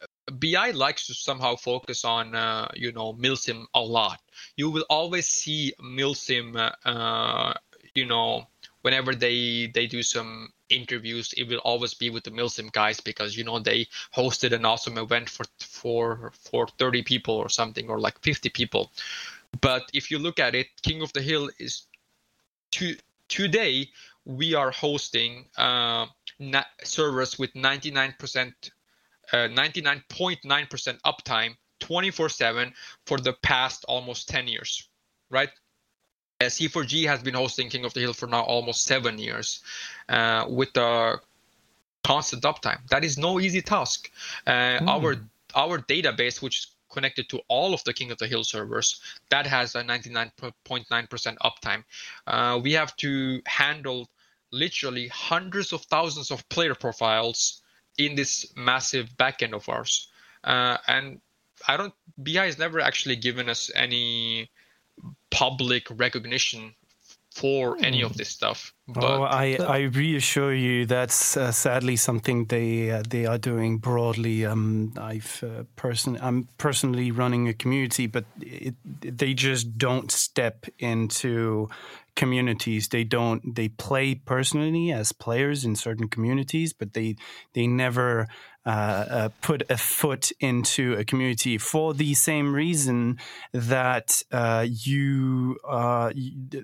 uh, 0.02 0.32
BI 0.32 0.72
likes 0.72 1.08
to 1.08 1.14
somehow 1.14 1.56
focus 1.56 2.06
on 2.06 2.36
uh, 2.36 2.68
you 2.76 2.92
know 2.92 3.14
Milsim 3.14 3.66
a 3.74 3.82
lot. 3.82 4.20
You 4.56 4.70
will 4.70 4.86
always 4.90 5.28
see 5.28 5.74
Milsim, 5.82 6.56
uh, 6.86 7.54
you 7.94 8.06
know, 8.06 8.48
whenever 8.82 9.14
they 9.14 9.68
they 9.74 9.88
do 9.88 10.02
some 10.02 10.54
interviews, 10.70 11.34
it 11.38 11.48
will 11.48 11.60
always 11.60 11.94
be 11.94 12.10
with 12.10 12.24
the 12.24 12.32
Milsim 12.32 12.72
guys 12.72 13.00
because 13.00 13.38
you 13.38 13.44
know 13.44 13.60
they 13.60 13.88
hosted 14.16 14.52
an 14.52 14.66
awesome 14.66 14.98
event 14.98 15.30
for 15.30 15.46
for 15.60 16.32
for 16.34 16.68
30 16.68 17.04
people 17.04 17.36
or 17.36 17.50
something 17.50 17.90
or 17.90 18.00
like 18.00 18.20
50 18.22 18.50
people. 18.50 18.92
But 19.62 19.90
if 19.94 20.12
you 20.12 20.20
look 20.20 20.40
at 20.40 20.56
it, 20.56 20.68
King 20.82 21.02
of 21.02 21.14
the 21.14 21.22
Hill 21.22 21.50
is 21.60 21.84
to, 22.72 22.96
today 23.30 23.90
we 24.26 24.54
are 24.54 24.72
hosting 24.72 25.46
uh, 25.58 26.08
na- 26.40 26.64
servers 26.84 27.40
with 27.40 27.54
99% 27.54 28.54
uh, 29.34 29.38
99.9% 29.38 31.02
uptime 31.02 31.56
24/7 31.80 32.74
for 33.06 33.20
the 33.20 33.34
past 33.42 33.86
almost 33.88 34.30
10 34.30 34.48
years, 34.48 34.88
right? 35.30 35.50
Uh, 36.42 36.46
C4G 36.46 37.06
has 37.08 37.22
been 37.24 37.34
hosting 37.34 37.70
King 37.70 37.86
of 37.86 37.94
the 37.94 38.02
Hill 38.02 38.14
for 38.14 38.28
now 38.28 38.42
almost 38.42 38.84
seven 38.84 39.18
years, 39.18 39.64
uh, 40.10 40.46
with 40.50 40.76
a 40.76 41.20
constant 42.04 42.44
uptime. 42.44 42.86
That 42.90 43.04
is 43.06 43.18
no 43.18 43.40
easy 43.40 43.62
task. 43.62 44.12
Mm. 44.48 44.88
Our 44.88 45.16
our 45.56 45.80
database, 45.80 46.42
which 46.42 46.58
is 46.60 46.68
connected 46.92 47.30
to 47.30 47.42
all 47.48 47.74
of 47.74 47.84
the 47.84 47.94
King 47.94 48.12
of 48.12 48.18
the 48.18 48.28
Hill 48.28 48.44
servers, 48.44 49.02
that 49.30 49.46
has 49.48 49.76
a 49.76 49.84
99.9% 49.84 51.38
uptime. 51.50 51.84
Uh, 52.28 52.60
we 52.62 52.74
have 52.74 52.96
to 52.98 53.42
handle 53.46 54.10
literally 54.52 55.08
hundreds 55.08 55.74
of 55.74 55.82
thousands 55.84 56.32
of 56.32 56.48
player 56.50 56.76
profiles 56.76 57.62
in 57.98 58.16
this 58.16 58.54
massive 58.56 59.10
backend 59.18 59.54
of 59.54 59.68
ours. 59.70 60.10
Uh, 60.44 60.78
and 60.88 61.20
I 61.68 61.78
don't, 61.78 61.94
BI 62.18 62.46
has 62.46 62.58
never 62.58 62.80
actually 62.80 63.16
given 63.16 63.50
us 63.50 63.72
any 63.76 64.50
public 65.32 65.88
recognition 65.90 66.76
for 67.36 67.76
any 67.84 68.02
of 68.02 68.12
hmm. 68.12 68.18
this 68.18 68.30
stuff. 68.30 68.74
But, 68.88 69.04
oh, 69.04 69.24
I, 69.24 69.58
I 69.60 69.80
reassure 69.82 70.54
you 70.54 70.86
that's 70.86 71.36
uh, 71.36 71.52
sadly 71.52 71.98
something 71.98 72.46
they 72.46 72.92
uh, 72.92 73.04
they 73.08 73.26
are 73.26 73.38
doing 73.38 73.78
broadly. 73.78 74.46
Um, 74.46 74.94
I've 74.98 75.44
uh, 75.44 75.64
person 75.76 76.18
I'm 76.22 76.48
personally 76.58 77.12
running 77.12 77.50
a 77.50 77.54
community, 77.54 78.08
but 78.08 78.26
it, 78.40 78.76
they 79.02 79.34
just 79.34 79.78
don't 79.78 80.12
step 80.12 80.66
into 80.80 81.68
communities. 82.16 82.88
They 82.88 83.04
don't. 83.04 83.56
They 83.56 83.68
play 83.68 84.16
personally 84.16 84.92
as 84.92 85.12
players 85.12 85.66
in 85.66 85.76
certain 85.76 86.08
communities, 86.08 86.72
but 86.72 86.94
they 86.94 87.18
they 87.54 87.68
never 87.68 88.28
uh, 88.66 88.70
uh, 88.70 89.30
put 89.42 89.64
a 89.70 89.78
foot 89.78 90.32
into 90.40 90.94
a 90.94 91.06
community 91.06 91.58
for 91.58 91.94
the 91.94 92.14
same 92.14 92.54
reason 92.54 93.20
that 93.54 94.24
uh, 94.32 94.66
you 94.68 95.58
uh, 95.68 96.12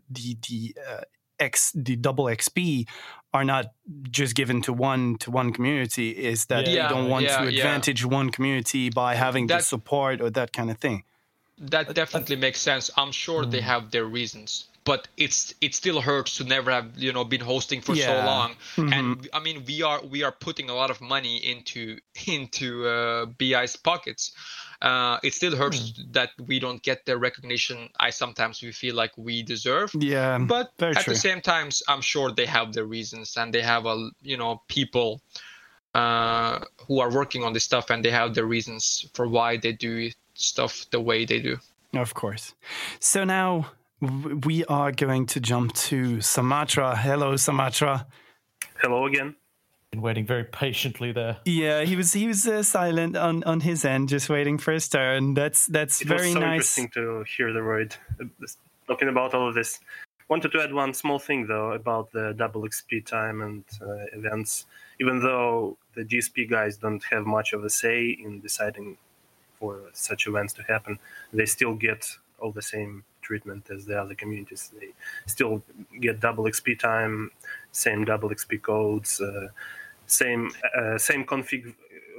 the 0.10 0.38
the 0.50 0.76
uh, 0.90 1.02
X 1.40 1.72
the 1.76 1.96
double 1.96 2.26
XP 2.26 2.88
are 3.34 3.44
not 3.44 3.74
just 4.10 4.36
given 4.36 4.62
to 4.64 4.74
one 4.74 5.18
to 5.20 5.32
one 5.32 5.54
community. 5.54 6.10
Is 6.10 6.46
that 6.48 6.68
yeah. 6.68 6.88
they 6.88 6.94
don't 6.94 7.10
want 7.10 7.26
yeah, 7.26 7.42
to 7.42 7.48
advantage 7.48 8.02
yeah. 8.04 8.10
one 8.10 8.32
community 8.32 8.90
by 8.90 9.16
having 9.16 9.48
that, 9.48 9.58
the 9.58 9.64
support 9.64 10.22
or 10.22 10.30
that 10.32 10.54
kind 10.54 10.72
of 10.72 10.78
thing. 10.78 11.04
That 11.60 11.94
definitely 11.94 12.38
makes 12.38 12.60
sense. 12.60 12.90
I'm 12.98 13.12
sure 13.12 13.44
mm. 13.44 13.52
they 13.52 13.62
have 13.62 13.92
their 13.92 14.06
reasons 14.06 14.68
but 14.84 15.08
it's 15.18 15.54
it 15.62 15.76
still 15.76 16.02
hurts 16.02 16.38
to 16.38 16.44
never 16.44 16.72
have 16.72 16.92
you 16.96 17.14
know 17.14 17.24
been 17.24 17.42
hosting 17.42 17.82
for 17.82 17.94
yeah. 17.94 18.06
so 18.06 18.26
long 18.26 18.52
mm-hmm. 18.76 18.94
and 18.94 19.30
i 19.34 19.40
mean 19.40 19.64
we 19.68 19.82
are 19.82 20.02
we 20.06 20.24
are 20.24 20.32
putting 20.32 20.70
a 20.70 20.74
lot 20.74 20.90
of 20.90 21.00
money 21.02 21.38
into 21.38 21.98
into 22.28 22.88
uh, 22.88 23.26
bi's 23.26 23.76
pockets 23.76 24.32
uh, 24.82 25.20
it 25.24 25.32
still 25.32 25.56
hurts 25.56 25.92
mm. 25.92 26.12
that 26.12 26.32
we 26.48 26.60
don't 26.60 26.82
get 26.82 27.06
the 27.06 27.18
recognition 27.18 27.90
i 28.00 28.10
sometimes 28.10 28.62
we 28.62 28.72
feel 28.72 28.96
like 28.96 29.12
we 29.18 29.44
deserve 29.44 29.92
yeah 29.94 30.38
but 30.38 30.72
at 30.80 30.98
true. 30.98 31.14
the 31.14 31.20
same 31.20 31.42
times 31.42 31.84
i'm 31.88 32.02
sure 32.02 32.32
they 32.32 32.46
have 32.46 32.74
their 32.74 32.86
reasons 32.86 33.38
and 33.38 33.54
they 33.54 33.62
have 33.62 33.86
a 33.86 34.10
you 34.22 34.38
know 34.38 34.62
people 34.68 35.22
uh, 35.94 36.60
who 36.88 37.02
are 37.02 37.12
working 37.12 37.44
on 37.44 37.52
this 37.52 37.66
stuff 37.66 37.90
and 37.90 38.06
they 38.06 38.10
have 38.10 38.34
their 38.34 38.46
reasons 38.46 39.06
for 39.14 39.28
why 39.28 39.58
they 39.58 39.74
do 39.74 40.10
stuff 40.36 40.86
the 40.92 41.02
way 41.02 41.26
they 41.26 41.40
do 41.40 41.58
of 41.94 42.14
course 42.14 42.56
so 43.00 43.26
now 43.26 43.70
we 44.02 44.66
are 44.66 44.92
going 44.92 45.28
to 45.28 45.40
jump 45.40 45.74
to 45.74 46.22
Sa-Matra. 46.22 46.98
Hello, 46.98 47.36
Sa-Matra. 47.36 48.06
Hello 48.78 49.06
again. 49.06 49.36
Been 49.92 50.02
waiting 50.02 50.26
very 50.26 50.46
patiently 50.46 51.12
there. 51.12 51.38
Yeah, 51.46 51.84
he 51.84 51.98
was 51.98 52.14
he 52.14 52.26
was 52.26 52.48
uh, 52.48 52.64
silent 52.64 53.18
on, 53.18 53.44
on 53.44 53.60
his 53.60 53.84
end, 53.84 54.08
just 54.08 54.30
waiting 54.30 54.58
for 54.58 54.72
his 54.72 54.88
turn. 54.88 55.34
That's 55.34 55.66
that's 55.66 56.02
it 56.02 56.08
very 56.08 56.28
was 56.28 56.34
so 56.34 56.40
nice. 56.40 56.78
Interesting 56.78 56.90
to 56.94 57.26
hear 57.38 57.52
the 57.52 57.62
word 57.62 57.96
uh, 58.20 58.26
talking 58.88 59.10
about 59.10 59.34
all 59.34 59.50
of 59.50 59.54
this. 59.54 59.82
Wanted 60.30 60.54
to 60.54 60.62
add 60.62 60.74
one 60.74 60.94
small 60.94 61.20
thing 61.20 61.46
though 61.46 61.74
about 61.74 62.10
the 62.14 62.34
double 62.38 62.62
XP 62.62 63.06
time 63.06 63.42
and 63.42 63.66
uh, 63.82 64.06
events. 64.18 64.66
Even 65.02 65.20
though 65.22 65.78
the 65.94 66.06
GSP 66.06 66.50
guys 66.50 66.78
don't 66.78 67.04
have 67.12 67.26
much 67.26 67.52
of 67.52 67.66
a 67.66 67.70
say 67.70 68.12
in 68.12 68.40
deciding 68.40 68.98
for 69.60 69.82
such 69.92 70.26
events 70.26 70.54
to 70.54 70.64
happen, 70.64 71.00
they 71.34 71.46
still 71.46 71.74
get 71.76 72.06
all 72.40 72.54
the 72.54 72.62
same 72.62 73.04
treatment 73.32 73.64
as 73.76 73.86
the 73.90 73.98
other 74.04 74.16
communities. 74.22 74.62
They 74.78 74.90
still 75.36 75.54
get 76.06 76.20
double 76.28 76.46
XP 76.54 76.68
time, 76.80 77.32
same 77.72 78.02
double 78.12 78.30
XP 78.30 78.62
codes, 78.62 79.12
uh, 79.22 79.48
same 80.06 80.44
uh, 80.78 80.98
same 80.98 81.24
config 81.32 81.64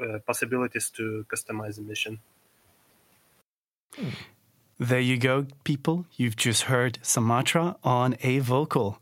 uh, 0.03 0.19
possibilities 0.31 0.87
to 0.97 1.05
customize 1.33 1.75
the 1.77 1.85
mission. 1.93 2.15
There 4.79 5.07
you 5.11 5.19
go, 5.31 5.47
people. 5.65 6.07
You've 6.19 6.39
just 6.49 6.63
heard 6.63 6.99
Sa-Matra 7.03 7.77
on 7.85 8.17
a 8.23 8.39
vocal. 8.41 8.99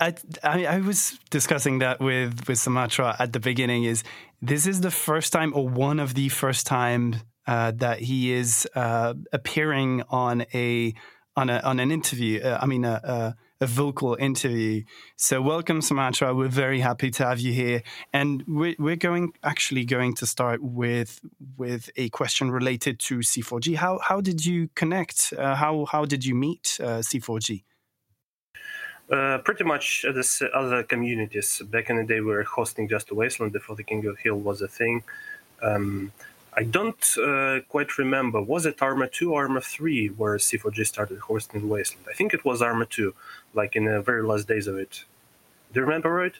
I, 0.00 0.14
I, 0.42 0.80
was 0.80 1.18
discussing 1.30 1.80
that 1.80 2.00
with, 2.00 2.48
with 2.48 2.58
Sa-Matra 2.58 3.14
at 3.18 3.32
the 3.32 3.40
beginning. 3.40 3.84
Is 3.84 4.02
this 4.40 4.66
is 4.66 4.80
the 4.80 4.90
first 4.90 5.32
time, 5.32 5.52
or 5.54 5.68
one 5.68 5.98
of 6.00 6.14
the 6.14 6.28
first 6.28 6.66
times, 6.66 7.16
uh, 7.46 7.72
that 7.76 8.00
he 8.00 8.32
is 8.32 8.66
uh, 8.74 9.14
appearing 9.32 10.02
on 10.08 10.46
a 10.54 10.94
on 11.36 11.50
a 11.50 11.58
on 11.60 11.78
an 11.78 11.90
interview. 11.90 12.40
Uh, 12.42 12.58
I 12.60 12.66
mean, 12.66 12.84
a, 12.84 13.00
a, 13.04 13.64
a, 13.64 13.66
vocal 13.66 14.14
interview. 14.14 14.84
So, 15.16 15.42
welcome, 15.42 15.82
Sa-Matra. 15.82 16.34
We're 16.34 16.48
very 16.48 16.80
happy 16.80 17.10
to 17.10 17.26
have 17.26 17.40
you 17.40 17.52
here, 17.52 17.82
and 18.12 18.42
we're, 18.46 18.74
we're 18.78 18.96
going 18.96 19.32
actually 19.42 19.84
going 19.84 20.14
to 20.16 20.26
start 20.26 20.62
with 20.62 21.20
with 21.56 21.90
a 21.96 22.08
question 22.10 22.50
related 22.50 22.98
to 23.00 23.18
C4G. 23.18 23.76
How 23.76 23.98
how 23.98 24.20
did 24.20 24.44
you 24.44 24.68
connect? 24.74 25.32
Uh, 25.36 25.54
how 25.54 25.84
how 25.84 26.04
did 26.04 26.24
you 26.24 26.34
meet 26.34 26.78
uh, 26.80 26.98
C4G? 26.98 27.62
Uh, 29.08 29.38
pretty 29.38 29.62
much 29.62 30.04
as 30.04 30.42
other 30.52 30.82
communities. 30.82 31.62
Back 31.70 31.90
in 31.90 31.96
the 31.96 32.04
day, 32.04 32.20
we 32.20 32.26
were 32.26 32.42
hosting 32.42 32.88
just 32.88 33.10
a 33.12 33.14
wasteland 33.14 33.52
before 33.52 33.76
the 33.76 33.84
King 33.84 34.04
of 34.06 34.18
Hill 34.18 34.36
was 34.36 34.62
a 34.62 34.68
thing. 34.68 35.04
Um, 35.62 36.12
I 36.58 36.62
don't 36.62 37.04
uh, 37.18 37.60
quite 37.68 37.98
remember. 37.98 38.40
Was 38.40 38.64
it 38.64 38.80
Arma 38.80 39.08
2 39.08 39.32
or 39.32 39.42
Arma 39.42 39.60
3 39.60 40.08
where 40.08 40.36
C4G 40.38 40.86
started 40.86 41.18
hosting 41.18 41.68
Wasteland? 41.68 42.06
I 42.10 42.14
think 42.14 42.32
it 42.32 42.46
was 42.46 42.62
Arma 42.62 42.86
2, 42.86 43.14
like 43.52 43.76
in 43.76 43.84
the 43.84 44.00
very 44.00 44.22
last 44.22 44.48
days 44.48 44.66
of 44.66 44.76
it. 44.76 45.04
Do 45.72 45.80
you 45.80 45.86
remember 45.86 46.10
right? 46.10 46.32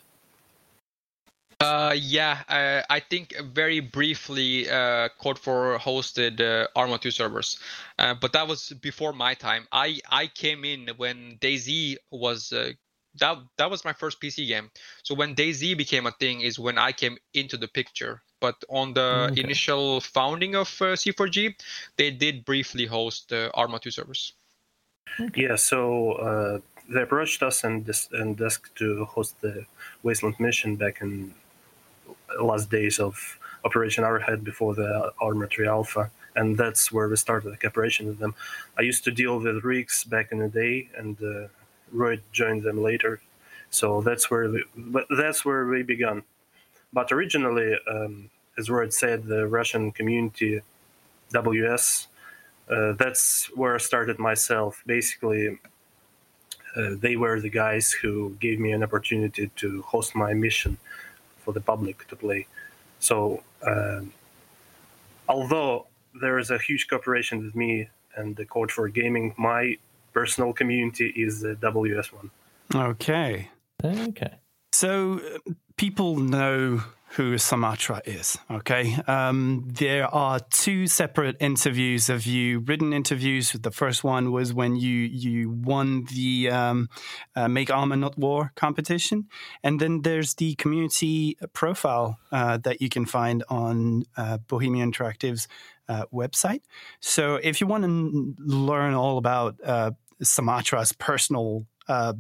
Uh, 1.61 1.95
yeah, 1.97 2.43
uh, 2.49 2.83
I 2.91 3.01
think 3.01 3.35
very 3.53 3.81
briefly, 3.81 4.69
uh, 4.69 5.09
Code 5.19 5.39
4 5.39 5.79
hosted 5.79 6.41
uh, 6.41 6.69
Arma 6.77 6.99
2 6.99 7.11
servers, 7.11 7.59
uh, 7.99 8.14
but 8.14 8.33
that 8.33 8.47
was 8.47 8.71
before 8.81 9.14
my 9.14 9.33
time. 9.33 9.67
I 9.73 10.01
I 10.11 10.27
came 10.27 10.67
in 10.67 10.89
when 10.99 11.39
DayZ 11.41 11.97
was 12.11 12.53
uh, 12.53 12.73
that 13.19 13.39
that 13.59 13.71
was 13.71 13.85
my 13.85 13.93
first 13.93 14.21
PC 14.21 14.47
game. 14.47 14.71
So 15.03 15.14
when 15.14 15.35
DayZ 15.35 15.77
became 15.77 16.07
a 16.07 16.12
thing 16.12 16.41
is 16.43 16.59
when 16.59 16.79
I 16.79 16.93
came 16.93 17.19
into 17.35 17.57
the 17.57 17.69
picture. 17.69 18.23
But 18.41 18.62
on 18.69 18.93
the 18.95 19.33
Okay. 19.33 19.37
initial 19.37 20.01
founding 20.03 20.55
of 20.55 20.69
uh, 20.83 20.95
C4G, 20.97 21.55
they 21.97 22.11
did 22.11 22.45
briefly 22.45 22.85
host 22.87 23.31
the 23.31 23.51
Arma 23.55 23.79
2 23.79 23.91
servers. 23.91 24.35
Yeah, 25.35 25.57
so 25.57 26.12
uh, 26.12 26.59
they 26.89 27.03
approached 27.03 27.43
us 27.43 27.64
and 27.64 27.85
this 27.87 28.09
and 28.12 28.41
asked 28.41 28.75
to 28.77 29.05
host 29.05 29.41
the 29.41 29.67
Wasteland 30.03 30.39
mission 30.41 30.77
back 30.77 31.01
in 31.01 31.35
last 32.41 32.71
days 32.71 32.99
of 32.99 33.39
Operation 33.64 34.05
Arrowhead 34.05 34.45
before 34.45 34.75
the 34.75 35.12
Arma 35.21 35.47
3 35.47 35.67
Alpha, 35.67 36.11
and 36.35 36.57
that's 36.57 36.93
where 36.93 37.09
we 37.09 37.17
started 37.17 37.51
the 37.53 37.57
cooperation 37.57 38.07
with 38.07 38.19
them. 38.19 38.35
I 38.79 38.83
used 38.83 39.05
to 39.05 39.11
deal 39.11 39.39
with 39.41 39.64
Riggs 39.64 40.05
back 40.05 40.33
in 40.33 40.39
the 40.39 40.49
day, 40.49 40.89
and 40.97 41.17
uh, 41.23 41.49
Roid 41.95 42.20
joined 42.32 42.62
them 42.62 42.82
later, 42.82 43.20
so 43.70 44.01
that's 44.01 44.30
where 44.30 44.49
we, 44.51 44.64
that's 45.11 45.45
where 45.45 45.66
we 45.66 45.82
began. 45.82 46.22
But 46.93 47.12
originally, 47.12 47.76
um, 47.91 48.30
as 48.59 48.68
Roid 48.68 48.93
said, 48.93 49.24
the 49.24 49.47
Russian 49.47 49.93
community, 49.93 50.62
WS, 51.32 52.09
uh, 52.70 52.93
that's 52.93 53.47
where 53.55 53.74
I 53.74 53.78
started 53.78 54.18
myself. 54.18 54.82
Basically, 54.87 55.59
uh, 56.76 56.91
they 57.01 57.16
were 57.16 57.41
the 57.41 57.51
guys 57.51 57.93
who 57.93 58.37
gave 58.41 58.61
me 58.61 58.72
an 58.72 58.82
opportunity 58.82 59.51
to 59.57 59.82
host 59.82 60.14
my 60.14 60.34
mission 60.34 60.76
for 61.39 61.53
the 61.53 61.61
public 61.61 62.07
to 62.09 62.16
play. 62.16 62.47
So, 62.99 63.43
um, 63.62 64.12
although 65.28 65.87
there 66.20 66.39
is 66.39 66.51
a 66.51 66.59
huge 66.59 66.89
cooperation 66.89 67.45
with 67.45 67.55
me 67.55 67.89
and 68.16 68.37
the 68.37 68.45
Code 68.45 68.70
for 68.70 68.89
Gaming, 68.89 69.34
my 69.37 69.78
personal 70.17 70.55
community 70.55 71.12
is 71.14 71.43
the 71.43 71.55
WS 71.57 72.11
one. 72.11 72.31
Okay. 72.75 73.51
Okay. 73.85 74.33
So 74.73 75.21
people 75.77 76.17
know 76.17 76.83
who 77.17 77.37
Sa-Matra 77.37 78.01
is. 78.07 78.39
Okay. 78.51 78.97
Um, 79.07 79.64
there 79.67 80.07
are 80.12 80.41
two 80.51 80.87
separate 80.87 81.37
interviews 81.39 82.09
of 82.09 82.27
you, 82.27 82.61
written 82.61 82.93
interviews. 82.95 83.53
The 83.53 83.71
first 83.71 84.05
one 84.05 84.33
was 84.33 84.55
when 84.55 84.77
you 84.77 84.97
you 85.27 85.51
won 85.51 86.05
the 86.05 86.51
um, 86.51 86.89
uh, 87.35 87.49
Make 87.49 87.71
Arma 87.71 87.97
Not 87.97 88.19
War 88.19 88.53
competition, 88.55 89.29
and 89.62 89.81
then 89.81 90.03
there's 90.03 90.35
the 90.35 90.55
community 90.55 91.37
profile 91.53 92.19
uh, 92.33 92.57
that 92.64 92.81
you 92.81 92.89
can 92.89 93.05
find 93.05 93.45
on 93.49 94.05
uh, 94.17 94.39
Bohemia 94.49 94.85
Interactive's 94.85 95.47
uh, 95.89 96.05
website. 96.12 96.62
So 97.01 97.37
if 97.37 97.61
you 97.61 97.67
want 97.67 97.85
to 97.85 98.35
learn 98.39 98.95
all 98.95 99.19
about 99.19 99.57
uh, 99.64 99.93
Sa-Matra's 100.23 100.93
personal 100.93 101.67
uh, 101.89 102.14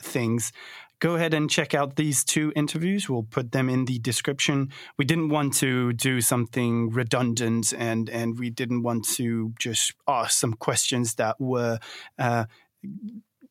things, 0.00 0.52
go 0.98 1.14
ahead 1.14 1.34
and 1.34 1.50
check 1.50 1.74
out 1.74 1.96
these 1.96 2.24
two 2.24 2.52
interviews. 2.56 3.08
We'll 3.08 3.24
put 3.24 3.52
them 3.52 3.68
in 3.68 3.84
the 3.84 3.98
description. 3.98 4.70
We 4.98 5.04
didn't 5.04 5.28
want 5.28 5.54
to 5.56 5.92
do 5.92 6.20
something 6.20 6.90
redundant, 6.90 7.72
and 7.72 8.08
and 8.08 8.38
we 8.38 8.50
didn't 8.50 8.82
want 8.82 9.06
to 9.16 9.52
just 9.58 9.94
ask 10.08 10.38
some 10.38 10.54
questions 10.54 11.14
that 11.14 11.40
were. 11.40 11.78
Uh, 12.18 12.46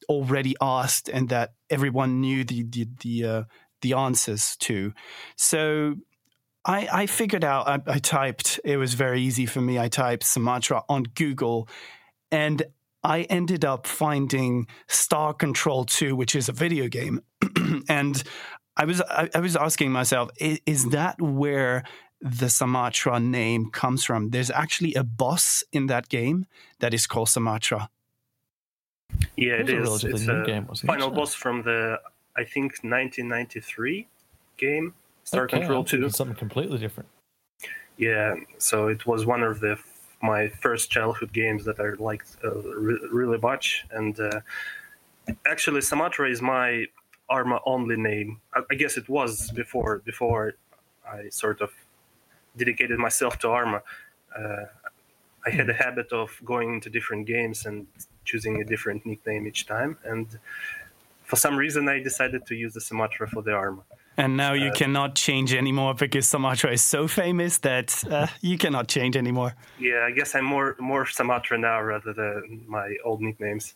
already 0.07 0.55
asked 0.61 1.09
and 1.09 1.29
that 1.29 1.53
everyone 1.69 2.21
knew 2.21 2.43
the 2.43 2.63
the 2.63 2.87
the, 3.01 3.25
uh, 3.25 3.43
the 3.81 3.93
answers 3.93 4.55
to 4.57 4.93
so 5.35 5.95
I, 6.63 6.87
I 6.91 7.05
figured 7.07 7.43
out 7.43 7.67
I, 7.67 7.79
I 7.87 7.97
typed 7.97 8.59
it 8.63 8.77
was 8.77 8.93
very 8.93 9.21
easy 9.21 9.47
for 9.47 9.61
me 9.61 9.79
i 9.79 9.87
typed 9.87 10.23
Sa-Matra 10.23 10.83
on 10.87 11.03
google 11.15 11.67
and 12.31 12.63
I 13.05 13.21
ended 13.29 13.63
up 13.63 13.85
finding 13.85 14.65
Star 14.87 15.31
Control 15.33 15.85
2, 15.85 16.15
which 16.15 16.35
is 16.35 16.49
a 16.49 16.51
video 16.51 16.87
game. 16.87 17.21
and 17.87 18.23
I 18.77 18.85
was 18.85 18.99
I, 19.01 19.29
I 19.35 19.39
was 19.39 19.55
asking 19.55 19.91
myself, 19.91 20.31
is, 20.39 20.59
is 20.65 20.89
that 20.89 21.21
where 21.21 21.83
the 22.19 22.49
Sa-Matra 22.49 23.23
name 23.23 23.69
comes 23.69 24.03
from? 24.03 24.31
There's 24.31 24.49
actually 24.49 24.95
a 24.95 25.03
boss 25.03 25.63
in 25.71 25.85
that 25.87 26.09
game 26.09 26.47
that 26.79 26.93
is 26.95 27.05
called 27.05 27.29
Sa-Matra. 27.29 27.89
Yeah, 29.37 29.53
It 29.61 29.69
it 29.69 29.81
was 29.81 30.03
a 30.03 30.09
It's 30.09 30.25
new 30.25 30.41
a 30.41 30.45
game, 30.45 30.65
wasn't 30.67 30.89
it? 30.89 30.93
final 30.93 31.11
boss 31.11 31.35
from 31.35 31.61
the 31.61 31.99
I 32.35 32.43
think 32.43 32.81
1993 32.83 34.07
game 34.57 34.93
Star 35.23 35.43
Okay, 35.43 35.59
Control 35.59 35.79
I'm 35.81 35.85
2. 35.85 36.09
Something 36.09 36.35
completely 36.35 36.79
different. 36.79 37.07
Yeah, 37.97 38.35
so 38.57 38.87
it 38.87 39.05
was 39.05 39.25
one 39.27 39.43
of 39.43 39.59
the 39.59 39.77
my 40.33 40.47
first 40.65 40.89
childhood 40.89 41.31
games 41.41 41.61
that 41.65 41.79
I 41.79 41.89
liked 42.09 42.37
uh, 42.43 42.49
re- 42.87 43.07
really 43.19 43.37
much, 43.37 43.85
and 43.91 44.19
uh, 44.19 44.39
actually 45.45 45.81
Sa-Matra 45.81 46.29
is 46.35 46.41
my 46.41 46.85
Arma 47.29 47.59
only 47.65 47.97
name. 47.97 48.29
I, 48.53 48.59
I 48.71 48.75
guess 48.81 48.97
it 49.01 49.07
was 49.17 49.51
before 49.51 49.93
before 50.11 50.43
I 51.17 51.29
sort 51.29 51.59
of 51.61 51.71
dedicated 52.57 52.97
myself 53.07 53.33
to 53.39 53.47
Arma. 53.49 53.81
Uh, 54.39 54.65
I 55.47 55.49
had 55.59 55.69
a 55.69 55.77
habit 55.85 56.09
of 56.11 56.29
going 56.43 56.69
into 56.75 56.89
different 56.89 57.23
games 57.27 57.65
and 57.67 57.87
choosing 58.29 58.61
a 58.61 58.65
different 58.73 59.05
nickname 59.05 59.43
each 59.47 59.61
time, 59.75 59.97
and 60.03 60.27
for 61.29 61.37
some 61.45 61.55
reason 61.57 61.81
I 61.95 61.97
decided 62.09 62.41
to 62.49 62.55
use 62.55 62.73
the 62.73 62.81
Sa-Matra 62.81 63.25
for 63.29 63.41
the 63.47 63.53
Arma. 63.53 63.83
And 64.17 64.37
now 64.37 64.53
you 64.53 64.69
Uh, 64.69 64.75
cannot 64.75 65.15
change 65.15 65.53
anymore 65.53 65.93
because 65.93 66.27
Sa-Matra 66.27 66.71
is 66.73 66.83
so 66.83 67.07
famous 67.07 67.59
that 67.59 68.03
uh, 68.09 68.27
you 68.41 68.57
cannot 68.57 68.87
change 68.87 69.17
anymore. 69.17 69.55
Yeah, 69.79 70.05
I 70.07 70.11
guess 70.11 70.35
I'm 70.35 70.45
more 70.45 70.75
more 70.79 71.05
Sa-Matra 71.05 71.59
now 71.59 71.81
rather 71.81 72.13
than 72.13 72.63
my 72.67 72.95
old 73.03 73.21
nicknames. 73.21 73.75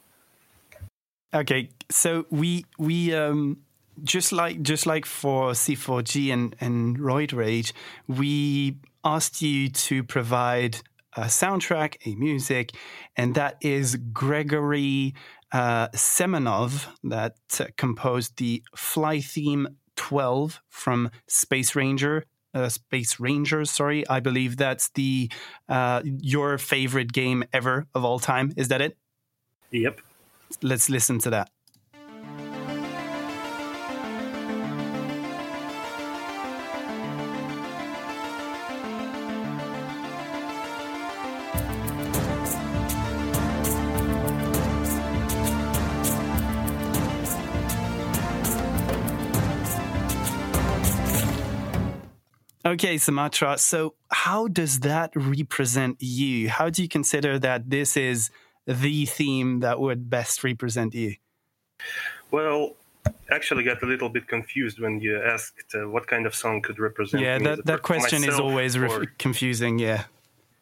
Okay, 1.33 1.69
so 1.91 2.25
we 2.29 2.65
we 2.77 3.13
um 3.13 3.57
just 4.03 4.31
like 4.31 4.61
just 4.61 4.85
like 4.85 5.05
for 5.05 5.51
C4G 5.51 6.31
and 6.33 6.55
and 6.59 6.97
Roid 6.97 7.33
Rage, 7.33 7.73
we 8.07 8.77
asked 9.03 9.41
you 9.41 9.69
to 9.69 10.03
provide 10.03 10.77
a 11.15 11.23
soundtrack, 11.23 11.95
a 12.05 12.15
music, 12.15 12.71
and 13.15 13.35
that 13.35 13.57
is 13.61 13.97
Gregory 14.13 15.13
uh, 15.51 15.87
Semenov 15.89 16.87
that 17.03 17.35
uh, 17.59 17.65
composed 17.77 18.37
the 18.37 18.63
Fly 18.75 19.19
Theme 19.19 19.67
12 19.99 20.61
from 20.69 21.11
Space 21.27 21.75
Ranger. 21.75 22.23
Uh, 22.53 22.69
Space 22.69 23.19
Rangers, 23.19 23.69
sorry, 23.69 24.07
I 24.07 24.21
believe 24.21 24.57
that's 24.57 24.89
the 24.91 25.29
uh, 25.67 26.01
your 26.03 26.57
favorite 26.57 27.11
game 27.11 27.43
ever 27.53 27.85
of 27.93 28.05
all 28.05 28.17
time. 28.17 28.53
Is 28.55 28.69
that 28.69 28.81
it? 28.81 28.97
Yep. 29.71 29.99
Let's 30.63 30.89
listen 30.89 31.19
to 31.19 31.29
that. 31.29 31.51
Okay, 52.69 52.99
Sa-Matra. 52.99 53.57
So, 53.57 53.95
how 54.11 54.47
does 54.47 54.81
that 54.81 55.11
represent 55.15 55.97
you? 55.99 56.49
How 56.49 56.69
do 56.69 56.83
you 56.83 56.87
consider 56.87 57.39
that 57.39 57.71
this 57.71 57.97
is 57.97 58.29
the 58.67 59.07
theme 59.07 59.61
that 59.61 59.79
would 59.79 60.07
best 60.09 60.43
represent 60.43 60.93
you? 60.93 61.15
Well, 62.29 62.75
actually, 63.31 63.63
got 63.63 63.81
a 63.81 63.87
little 63.87 64.09
bit 64.09 64.27
confused 64.27 64.79
when 64.79 65.01
you 65.01 65.19
asked 65.19 65.73
uh, 65.73 65.89
what 65.89 66.05
kind 66.05 66.27
of 66.27 66.35
song 66.35 66.61
could 66.61 66.77
represent. 66.77 67.23
yeah, 67.23 67.39
me 67.39 67.45
that, 67.45 67.65
that 67.65 67.81
question 67.81 68.23
is 68.23 68.39
always 68.39 68.77
or- 68.77 69.07
confusing. 69.17 69.79
Yeah. 69.79 70.03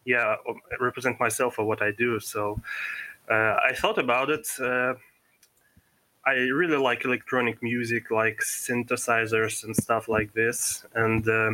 yeah, 0.06 0.36
represent 0.80 1.20
myself 1.20 1.60
or 1.60 1.66
what 1.66 1.82
I 1.82 1.92
do. 1.92 2.22
So 2.22 2.62
uh, 3.30 3.58
I 3.70 3.74
thought 3.76 3.98
about 3.98 4.30
it. 4.30 4.48
Uh, 4.62 4.94
I 6.26 6.36
really 6.62 6.78
like 6.78 7.04
electronic 7.04 7.62
music, 7.62 8.12
like 8.12 8.40
synthesizers 8.40 9.66
and 9.66 9.76
stuff 9.76 10.08
like 10.08 10.34
this, 10.34 10.86
and 10.94 11.28
uh, 11.28 11.52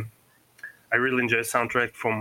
I 0.94 0.96
really 0.96 1.22
enjoy 1.26 1.38
the 1.38 1.50
soundtrack 1.56 1.90
from 2.02 2.16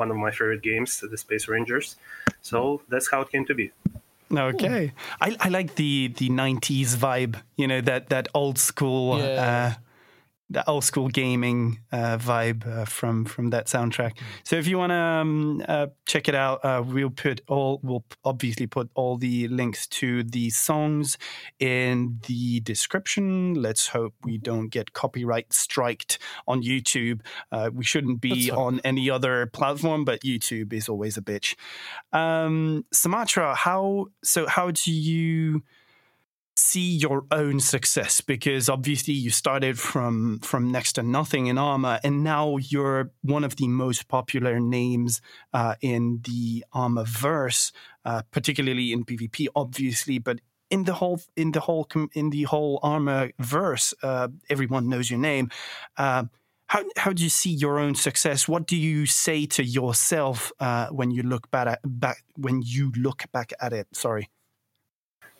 one 0.00 0.08
of 0.12 0.16
my 0.16 0.30
favorite 0.30 0.62
games, 0.62 1.02
the 1.14 1.18
Space 1.18 1.48
Rangers. 1.48 1.96
So 2.40 2.80
that's 2.88 3.10
how 3.10 3.20
it 3.22 3.30
came 3.32 3.44
to 3.46 3.54
be. 3.54 3.72
Okay. 4.32 4.92
I, 5.20 5.36
I 5.40 5.48
like 5.48 5.74
the 5.74 6.08
the 6.20 6.28
'90s 6.30 6.94
vibe. 6.96 7.34
You 7.60 7.66
know 7.66 7.80
that 7.90 8.08
that 8.14 8.28
old 8.32 8.58
school, 8.58 9.18
Yeah. 9.18 9.46
uh, 9.46 9.70
the 10.52 10.68
old 10.68 10.84
school 10.84 11.08
gaming 11.08 11.80
uh, 11.90 12.18
vibe 12.18 12.66
uh, 12.66 12.84
from 12.84 13.24
from 13.24 13.50
that 13.50 13.66
soundtrack. 13.66 14.18
So 14.44 14.56
if 14.56 14.66
you 14.66 14.78
want 14.78 14.90
to 14.90 14.96
um, 14.96 15.64
uh, 15.66 15.86
check 16.06 16.28
it 16.28 16.34
out, 16.34 16.64
uh, 16.64 16.82
we'll 16.86 17.10
put 17.10 17.40
all 17.48 17.80
we'll 17.82 18.04
obviously 18.24 18.66
put 18.66 18.90
all 18.94 19.16
the 19.16 19.48
links 19.48 19.86
to 19.88 20.22
the 20.22 20.50
songs 20.50 21.18
in 21.58 22.20
the 22.26 22.60
description. 22.60 23.54
Let's 23.54 23.88
hope 23.88 24.14
we 24.22 24.38
don't 24.38 24.68
get 24.68 24.92
copyright 24.92 25.52
striked 25.52 26.18
on 26.46 26.62
YouTube. 26.62 27.20
Uh, 27.50 27.70
we 27.72 27.84
shouldn't 27.84 28.20
be 28.20 28.50
on 28.50 28.80
any 28.84 29.10
other 29.10 29.46
platform, 29.46 30.04
but 30.04 30.20
YouTube 30.20 30.72
is 30.72 30.88
always 30.88 31.16
a 31.16 31.22
bitch. 31.22 31.54
Um, 32.12 32.84
Sa-Matra, 32.92 33.56
how 33.56 34.06
so? 34.22 34.46
How 34.46 34.70
do 34.70 34.92
you 34.92 35.62
see 36.56 36.96
your 36.96 37.24
own 37.30 37.60
success? 37.60 38.20
Because 38.20 38.68
obviously 38.68 39.14
you 39.14 39.30
started 39.30 39.78
from 39.78 40.38
from 40.40 40.70
next 40.70 40.94
to 40.94 41.02
nothing 41.02 41.46
in 41.46 41.58
Arma 41.58 42.00
and 42.04 42.22
now 42.22 42.56
you're 42.56 43.10
one 43.22 43.44
of 43.44 43.56
the 43.56 43.68
most 43.68 44.08
popular 44.08 44.60
names 44.60 45.20
uh, 45.52 45.74
in 45.80 46.20
the 46.24 46.64
Arma 46.72 47.04
verse 47.04 47.72
uh, 48.04 48.22
particularly 48.30 48.92
in 48.92 49.04
pvp 49.04 49.46
obviously 49.54 50.18
but 50.18 50.40
in 50.70 50.84
the 50.84 50.94
whole 50.94 51.20
in 51.36 51.52
the 51.52 51.60
whole 51.60 51.86
in 52.14 52.30
the 52.30 52.44
whole 52.44 52.80
arma 52.82 53.28
verse 53.38 53.92
uh, 54.02 54.28
everyone 54.48 54.88
knows 54.88 55.10
your 55.10 55.20
name. 55.20 55.50
Uh, 55.98 56.24
how, 56.66 56.82
how 56.96 57.12
do 57.12 57.22
you 57.22 57.28
see 57.28 57.50
your 57.50 57.78
own 57.78 57.94
success? 57.94 58.48
What 58.48 58.66
do 58.66 58.76
you 58.76 59.04
say 59.04 59.44
to 59.46 59.62
yourself 59.62 60.50
uh, 60.58 60.86
when 60.88 61.10
you 61.10 61.22
look 61.22 61.50
back 61.50 61.66
at, 61.66 61.80
back 61.84 62.24
when 62.36 62.62
you 62.64 62.90
look 62.96 63.24
back 63.32 63.52
at 63.60 63.74
it? 63.74 63.86
Sorry 63.92 64.30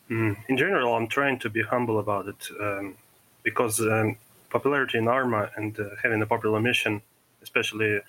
in 0.09 0.57
general, 0.57 0.95
I'm 0.95 1.09
trying 1.09 1.39
to 1.41 1.51
be 1.51 1.63
humble 1.63 1.99
about 1.99 2.29
it 2.29 2.49
um, 2.61 2.97
because 3.43 3.81
um, 3.81 4.17
popularity 4.51 4.99
in 4.99 5.09
Arma 5.09 5.51
and 5.57 5.79
uh, 5.79 5.85
having 6.03 6.21
a 6.23 6.27
popular 6.27 6.61
mission, 6.61 7.03
especially 7.43 8.01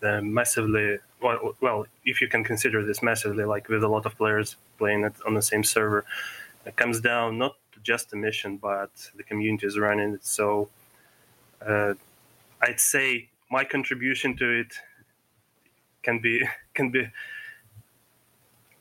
the 0.00 0.20
massively 0.22 0.98
well, 1.24 1.56
well, 1.60 1.86
if 2.04 2.20
you 2.20 2.28
can 2.28 2.44
consider 2.44 2.84
this 2.84 3.02
massively, 3.02 3.44
like 3.44 3.68
with 3.68 3.82
a 3.82 3.88
lot 3.88 4.04
of 4.04 4.16
players 4.18 4.56
playing 4.76 5.04
it 5.04 5.14
on 5.26 5.34
the 5.34 5.40
same 5.40 5.64
server, 5.64 6.04
it 6.66 6.76
comes 6.76 7.00
down 7.00 7.38
not 7.38 7.54
just 7.82 8.10
the 8.10 8.16
mission, 8.16 8.58
but 8.58 8.90
the 9.16 9.22
community 9.22 9.66
is 9.66 9.78
running 9.78 10.14
it. 10.14 10.26
So 10.26 10.68
uh, 11.66 11.94
I'd 12.60 12.80
say 12.80 13.28
my 13.50 13.64
contribution 13.64 14.36
to 14.36 14.60
it 14.60 14.74
can 16.02 16.18
be 16.18 16.46
can 16.74 16.90
be 16.90 17.08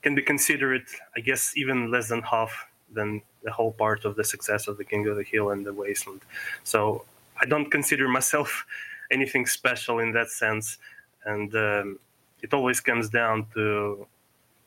can 0.03 0.15
be 0.15 0.21
considered, 0.21 0.85
I 1.15 1.21
guess, 1.21 1.55
even 1.55 1.89
less 1.89 2.09
than 2.09 2.21
half 2.21 2.67
than 2.91 3.21
the 3.43 3.51
whole 3.51 3.71
part 3.71 4.05
of 4.05 4.15
the 4.15 4.23
success 4.23 4.67
of 4.67 4.77
the 4.77 4.83
King 4.83 5.07
of 5.07 5.15
the 5.15 5.23
Hill 5.23 5.49
and 5.49 5.65
the 5.65 5.73
Wasteland. 5.73 6.21
So 6.63 7.05
I 7.41 7.45
don't 7.45 7.71
consider 7.71 8.07
myself 8.07 8.65
anything 9.11 9.45
special 9.45 9.99
in 9.99 10.11
that 10.13 10.29
sense, 10.29 10.77
and 11.25 11.53
um, 11.55 11.99
it 12.41 12.53
always 12.53 12.79
comes 12.79 13.09
down 13.09 13.47
to 13.53 14.05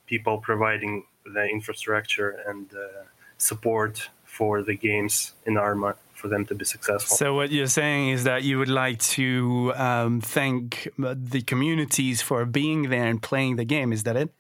people 0.07 0.39
providing 0.39 1.05
the 1.25 1.45
infrastructure 1.45 2.31
and 2.47 2.67
uh, 2.73 3.05
support 3.39 4.09
for 4.25 4.63
the 4.63 4.77
games 4.77 5.33
in 5.47 5.57
Arma 5.57 5.97
for 6.15 6.29
them 6.29 6.47
to 6.47 6.55
be 6.55 6.65
successful. 6.65 7.17
So 7.17 7.35
what 7.35 7.51
you're 7.51 7.67
saying 7.67 8.11
is 8.11 8.25
that 8.25 8.43
you 8.43 8.59
would 8.59 8.69
like 8.69 8.99
to 9.17 9.73
um, 9.77 10.21
thank 10.21 10.89
the 10.99 11.43
communities 11.43 12.23
for 12.23 12.45
being 12.45 12.89
there 12.89 13.07
and 13.07 13.21
playing 13.21 13.57
the 13.57 13.65
game. 13.65 13.93
Is 13.93 14.05
that 14.05 14.17
it? 14.17 14.31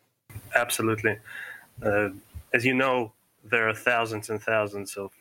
Absolutely. 0.54 1.18
Uh, 1.82 2.10
as 2.52 2.64
you 2.64 2.74
know, 2.74 3.12
there 3.44 3.68
are 3.68 3.74
thousands 3.74 4.30
and 4.30 4.42
thousands 4.42 4.96
of 4.96 5.12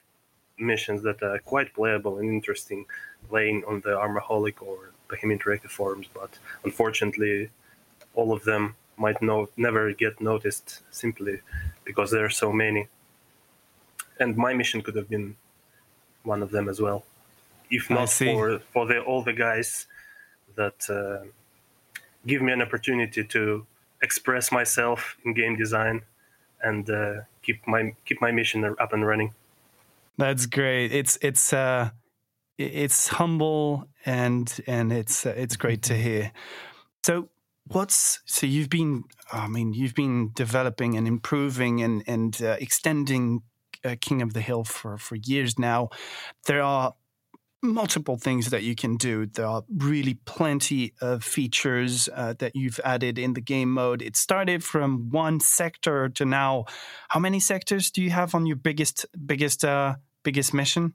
missions 0.58 1.04
that 1.04 1.22
are 1.22 1.40
quite 1.40 1.74
playable 1.74 2.18
and 2.18 2.30
interesting 2.30 2.86
laying 3.30 3.64
on 3.66 3.82
the 3.82 3.90
Armaholic 3.90 4.62
or 4.62 4.92
Bohemia 5.10 5.38
Interactive 5.38 5.70
forums, 5.70 6.08
but 6.14 6.38
unfortunately, 6.64 7.50
all 8.14 8.32
of 8.32 8.44
them 8.44 8.76
might 8.98 9.22
no, 9.22 9.50
never 9.58 9.92
get 9.92 10.22
noticed 10.22 10.82
simply 10.92 11.42
because 11.84 12.12
there 12.12 12.26
are 12.26 12.30
so 12.30 12.52
many. 12.52 12.88
And 14.20 14.38
my 14.38 14.54
mission 14.54 14.82
could 14.82 14.96
have 14.96 15.10
been 15.10 15.36
one 16.24 16.42
of 16.42 16.52
them 16.52 16.70
as 16.70 16.80
well, 16.82 17.04
if 17.70 17.90
not 17.90 18.10
for 18.10 18.60
for 18.60 18.86
the, 18.88 19.00
all 19.02 19.22
the 19.22 19.34
guys 19.34 19.86
that 20.56 20.90
uh, 20.90 21.26
give 22.26 22.42
me 22.42 22.54
an 22.54 22.62
opportunity 22.62 23.24
to 23.24 23.66
express 24.06 24.52
myself 24.52 25.18
in 25.26 25.34
game 25.34 25.56
design 25.58 26.04
and 26.62 26.90
uh, 26.90 27.16
keep 27.42 27.60
my 27.68 27.82
keep 28.06 28.22
my 28.22 28.32
mission 28.32 28.64
up 28.80 28.94
and 28.94 29.06
running. 29.06 29.34
That's 30.18 30.46
great. 30.46 30.94
It's 30.94 31.18
it's 31.22 31.52
uh, 31.52 31.90
it's 32.58 33.10
humble 33.20 33.88
and 34.06 34.48
and 34.68 34.94
it's 34.94 35.26
uh, 35.26 35.34
it's 35.36 35.58
great 35.58 35.82
to 35.84 35.96
hear. 35.96 36.32
So 37.04 37.30
what's 37.68 38.22
so 38.26 38.46
you've 38.46 38.70
been 38.70 39.04
I 39.32 39.48
mean 39.48 39.74
you've 39.74 39.96
been 39.96 40.32
developing 40.34 40.96
and 40.98 41.08
improving 41.08 41.82
and 41.82 42.04
and 42.08 42.42
uh, 42.42 42.58
extending 42.60 43.42
uh, 43.84 43.96
King 44.00 44.22
of 44.22 44.34
the 44.34 44.42
Hill 44.42 44.64
for 44.64 44.98
for 44.98 45.16
years 45.16 45.60
now. 45.60 45.90
There 46.46 46.62
are 46.62 46.94
multiple 47.74 48.18
things 48.18 48.50
that 48.50 48.64
you 48.64 48.76
can 48.76 48.98
do. 48.98 49.26
There 49.26 49.46
are 49.46 49.64
really 49.78 50.16
plenty 50.26 50.94
of 51.02 51.24
features 51.24 52.10
uh, 52.14 52.34
that 52.40 52.56
you've 52.56 52.80
added 52.84 53.18
in 53.18 53.34
the 53.34 53.42
game 53.42 53.72
mode. 53.72 54.02
It 54.02 54.16
started 54.16 54.64
from 54.64 55.10
one 55.10 55.40
sector 55.40 56.10
to 56.10 56.26
now. 56.26 56.66
How 57.10 57.20
many 57.20 57.40
sectors 57.40 57.92
do 57.92 58.02
you 58.02 58.12
have 58.12 58.36
on 58.36 58.46
your 58.46 58.58
biggest 58.58 59.06
biggest 59.26 59.66
uh, 59.66 59.96
biggest 60.24 60.54
mission? 60.54 60.94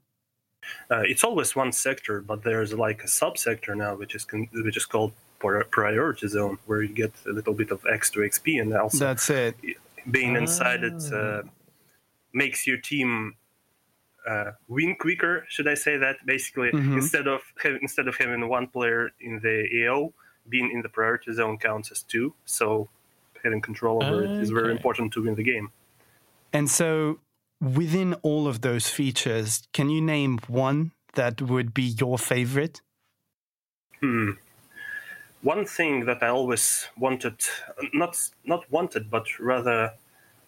Uh, 0.89 1.01
it's 1.05 1.23
always 1.23 1.55
one 1.55 1.71
sector, 1.71 2.21
but 2.21 2.43
there's 2.43 2.73
like 2.73 3.03
a 3.03 3.07
subsector 3.07 3.75
now, 3.75 3.95
which 3.95 4.15
is 4.15 4.23
con- 4.25 4.49
which 4.53 4.77
is 4.77 4.85
called 4.85 5.13
priority 5.39 6.27
zone, 6.27 6.57
where 6.65 6.81
you 6.81 6.93
get 6.93 7.11
a 7.27 7.31
little 7.31 7.53
bit 7.53 7.71
of 7.71 7.83
extra 7.89 8.27
XP, 8.27 8.61
and 8.61 8.73
also 8.73 9.05
that's 9.05 9.29
it. 9.29 9.55
Being 10.09 10.35
inside 10.35 10.83
it 10.83 11.13
uh, 11.13 11.43
makes 12.33 12.67
your 12.67 12.77
team 12.77 13.35
uh, 14.29 14.51
win 14.67 14.95
quicker. 14.95 15.45
Should 15.49 15.67
I 15.67 15.73
say 15.73 15.97
that? 15.97 16.17
Basically, 16.25 16.71
mm-hmm. 16.71 16.93
instead 16.93 17.27
of 17.27 17.41
instead 17.81 18.07
of 18.07 18.15
having 18.15 18.47
one 18.47 18.67
player 18.67 19.11
in 19.19 19.39
the 19.39 19.87
AO, 19.87 20.13
being 20.47 20.71
in 20.71 20.81
the 20.81 20.89
priority 20.89 21.33
zone 21.33 21.57
counts 21.57 21.91
as 21.91 22.03
two. 22.03 22.33
So 22.45 22.89
having 23.43 23.61
control 23.61 24.03
over 24.03 24.23
okay. 24.23 24.33
it 24.33 24.41
is 24.41 24.49
very 24.49 24.71
important 24.71 25.13
to 25.13 25.23
win 25.23 25.35
the 25.35 25.43
game. 25.43 25.71
And 26.53 26.69
so, 26.69 27.19
within 27.59 28.13
all 28.21 28.47
of 28.47 28.61
those 28.61 28.87
features, 28.87 29.63
can 29.73 29.89
you 29.89 30.01
name 30.01 30.39
one 30.47 30.91
that 31.13 31.41
would 31.41 31.73
be 31.73 31.83
your 31.83 32.17
favorite? 32.17 32.81
Hmm. 34.01 34.31
One 35.41 35.65
thing 35.65 36.05
that 36.05 36.21
I 36.21 36.27
always 36.27 36.87
wanted, 36.97 37.41
not 37.93 38.15
not 38.45 38.69
wanted, 38.69 39.09
but 39.09 39.25
rather 39.39 39.93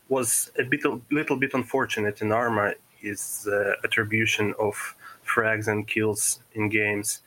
was 0.09 0.51
a 0.59 0.63
bit, 0.63 0.83
a 0.85 0.99
little 1.09 1.37
bit 1.37 1.53
unfortunate 1.53 2.21
in 2.21 2.31
Arma 2.31 2.73
is 3.03 3.47
uh, 3.51 3.73
attribution 3.83 4.53
of 4.59 4.95
frags 5.25 5.67
and 5.67 5.87
kills 5.87 6.39
in 6.53 6.69
games. 6.69 7.21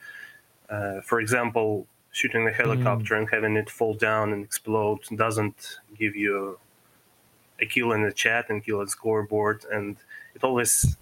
Uh, 0.69 1.01
for 1.01 1.19
example, 1.19 1.87
shooting 2.11 2.47
a 2.47 2.51
helicopter 2.51 3.15
mm. 3.15 3.19
and 3.19 3.29
having 3.29 3.55
it 3.55 3.69
fall 3.69 3.93
down 3.93 4.33
and 4.33 4.43
explode 4.43 4.99
doesn't 5.15 5.77
give 5.97 6.15
you 6.15 6.57
a 7.61 7.65
kill 7.65 7.91
in 7.91 8.03
the 8.03 8.11
chat 8.11 8.49
and 8.49 8.63
kill 8.65 8.81
at 8.81 8.89
scoreboard, 8.89 9.65
and 9.71 9.97
it 10.35 10.43
always 10.43 10.97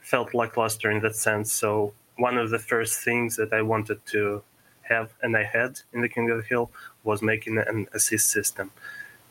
felt 0.00 0.34
lackluster 0.34 0.90
in 0.90 1.00
that 1.00 1.16
sense. 1.16 1.52
So 1.52 1.92
one 2.16 2.38
of 2.38 2.50
the 2.50 2.58
first 2.58 3.00
things 3.00 3.36
that 3.36 3.52
I 3.52 3.62
wanted 3.62 4.04
to 4.06 4.42
have, 4.82 5.12
and 5.22 5.36
I 5.36 5.44
had 5.44 5.80
in 5.92 6.00
the 6.02 6.08
King 6.08 6.30
of 6.30 6.38
the 6.38 6.44
Hill, 6.44 6.70
was 7.04 7.22
making 7.22 7.58
an 7.58 7.86
assist 7.92 8.30
system. 8.30 8.70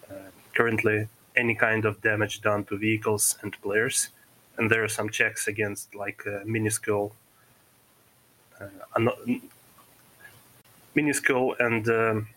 Uh, 0.09 0.29
currently, 0.53 1.07
any 1.35 1.55
kind 1.55 1.85
of 1.85 2.01
damage 2.01 2.41
done 2.41 2.63
to 2.65 2.77
vehicles 2.77 3.37
and 3.41 3.59
players 3.61 4.09
and 4.57 4.69
there 4.69 4.83
are 4.83 4.89
some 4.89 5.09
checks 5.09 5.47
against 5.47 5.95
like 5.95 6.23
uh, 6.27 6.39
minuscule, 6.45 7.15
uh, 8.59 9.09
minuscule 10.95 11.55
and 11.59 11.89
um, 11.89 12.27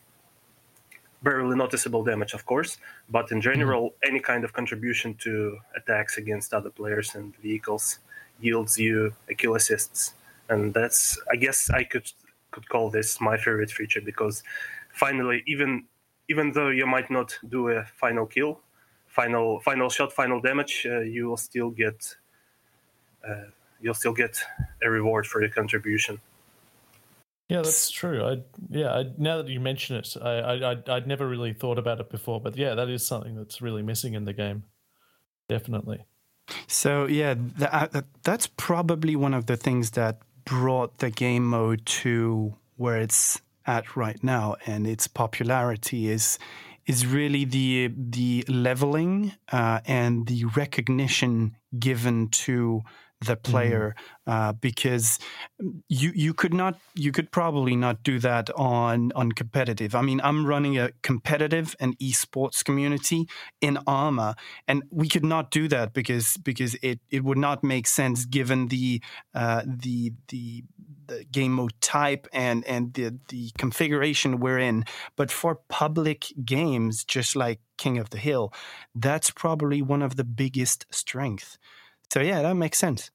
barely 1.23 1.57
noticeable 1.57 2.05
damage, 2.05 2.35
of 2.35 2.47
course. 2.47 2.79
But 3.11 3.31
in 3.33 3.41
general, 3.41 3.91
mm-hmm. 3.91 4.09
any 4.11 4.21
kind 4.21 4.45
of 4.45 4.53
contribution 4.53 5.15
to 5.25 5.59
attacks 5.77 6.19
against 6.19 6.55
other 6.55 6.71
players 6.71 7.15
and 7.15 7.37
vehicles 7.37 7.99
yields 8.41 8.79
you 8.79 9.15
a 9.31 9.35
kill 9.35 9.55
assists, 9.55 10.15
and 10.49 10.75
that's 10.75 11.19
I 11.31 11.37
guess 11.37 11.71
I 11.71 11.85
could 11.85 12.11
could 12.51 12.69
call 12.69 12.91
this 12.91 13.21
my 13.21 13.37
favorite 13.37 13.71
feature 13.71 14.01
because 14.01 14.43
finally, 14.93 15.43
even 15.47 15.85
even 16.29 16.53
though 16.53 16.71
you 16.71 16.87
might 16.87 17.11
not 17.11 17.39
do 17.49 17.69
a 17.69 17.85
final 17.85 18.27
kill, 18.27 18.61
final 19.17 19.59
final 19.61 19.89
shot, 19.89 20.13
final 20.13 20.41
damage, 20.41 20.87
uh, 20.89 21.01
you 21.01 21.27
will 21.27 21.39
still 21.39 21.71
get 21.71 22.15
uh, 23.27 23.49
you'll 23.81 23.95
still 23.95 24.13
get 24.13 24.39
a 24.83 24.91
reward 24.91 25.27
for 25.27 25.41
your 25.41 25.51
contribution. 25.51 26.21
Yeah, 27.49 27.63
that's 27.63 27.91
true. 27.91 28.25
I 28.25 28.43
yeah. 28.71 28.93
I, 28.93 29.05
now 29.17 29.39
that 29.39 29.49
you 29.49 29.61
mention 29.61 29.97
it, 29.97 30.09
I, 30.21 30.73
I 30.73 30.83
I'd 30.89 31.07
never 31.07 31.27
really 31.27 31.55
thought 31.55 31.79
about 31.79 32.01
it 32.01 32.11
before, 32.11 32.41
but 32.41 32.57
yeah, 32.57 32.75
that 32.75 32.89
is 32.89 33.07
something 33.07 33.35
that's 33.37 33.63
really 33.63 33.83
missing 33.83 34.15
in 34.15 34.25
the 34.25 34.33
game. 34.33 34.65
Definitely. 35.49 36.05
So 36.67 37.07
yeah, 37.07 37.35
that, 37.59 38.05
that's 38.23 38.49
probably 38.57 39.17
one 39.17 39.35
of 39.35 39.47
the 39.47 39.57
things 39.57 39.93
that 39.93 40.19
brought 40.45 40.99
the 40.99 41.11
game 41.11 41.45
mode 41.47 41.85
to 41.87 42.55
where 42.77 43.01
it's 43.01 43.41
at 43.67 43.97
right 43.97 44.23
now, 44.23 44.57
and 44.67 44.87
its 44.87 45.09
popularity 45.09 46.09
is 46.09 46.39
is 46.87 47.07
really 47.07 47.45
the 47.45 47.93
the 47.97 48.45
leveling 48.49 49.33
uh, 49.53 49.81
and 49.87 50.27
the 50.27 50.45
recognition 50.57 51.57
given 51.79 52.29
to 52.29 52.83
the 53.25 53.37
player 53.37 53.95
uh, 54.27 54.53
because 54.53 55.19
you 55.89 56.13
you 56.15 56.35
could 56.35 56.53
not 56.53 56.79
you 56.95 57.13
could 57.13 57.31
probably 57.31 57.75
not 57.75 58.03
do 58.03 58.19
that 58.19 58.51
on 58.57 59.11
on 59.15 59.33
competitive. 59.33 59.95
I 59.95 60.03
mean, 60.03 60.21
I'm 60.23 60.47
running 60.47 60.79
a 60.79 60.91
competitive 61.03 61.75
and 61.81 61.99
esports 61.99 62.65
community 62.65 63.27
in 63.61 63.79
Arma, 63.87 64.37
and 64.69 64.83
we 64.91 65.09
could 65.09 65.25
not 65.25 65.51
do 65.51 65.67
that 65.69 65.95
because 65.95 66.37
because 66.39 66.77
it 66.83 67.01
it 67.11 67.25
would 67.25 67.39
not 67.39 67.65
make 67.65 67.87
sense 67.87 68.27
given 68.27 68.69
the 68.69 69.03
uh, 69.35 69.63
the 69.67 70.13
the 70.29 70.65
the 71.07 71.25
game 71.25 71.53
mode 71.53 71.75
type 71.81 72.27
and 72.33 72.65
and 72.67 72.95
the 72.95 73.19
the 73.29 73.51
configuration 73.57 74.41
we're 74.41 74.59
in. 74.59 74.85
But 75.17 75.31
for 75.31 75.61
public 75.69 76.27
games, 76.45 77.05
just 77.05 77.35
like 77.35 77.61
King 77.79 77.99
of 77.99 78.11
the 78.11 78.19
Hill, 78.19 78.53
that's 78.95 79.31
probably 79.31 79.81
one 79.83 80.03
of 80.03 80.17
the 80.17 80.25
biggest 80.25 80.87
strengths. 80.91 81.59
So 82.13 82.21
yeah, 82.21 82.43
that 82.43 82.55
makes 82.55 82.79
sense. 82.79 83.11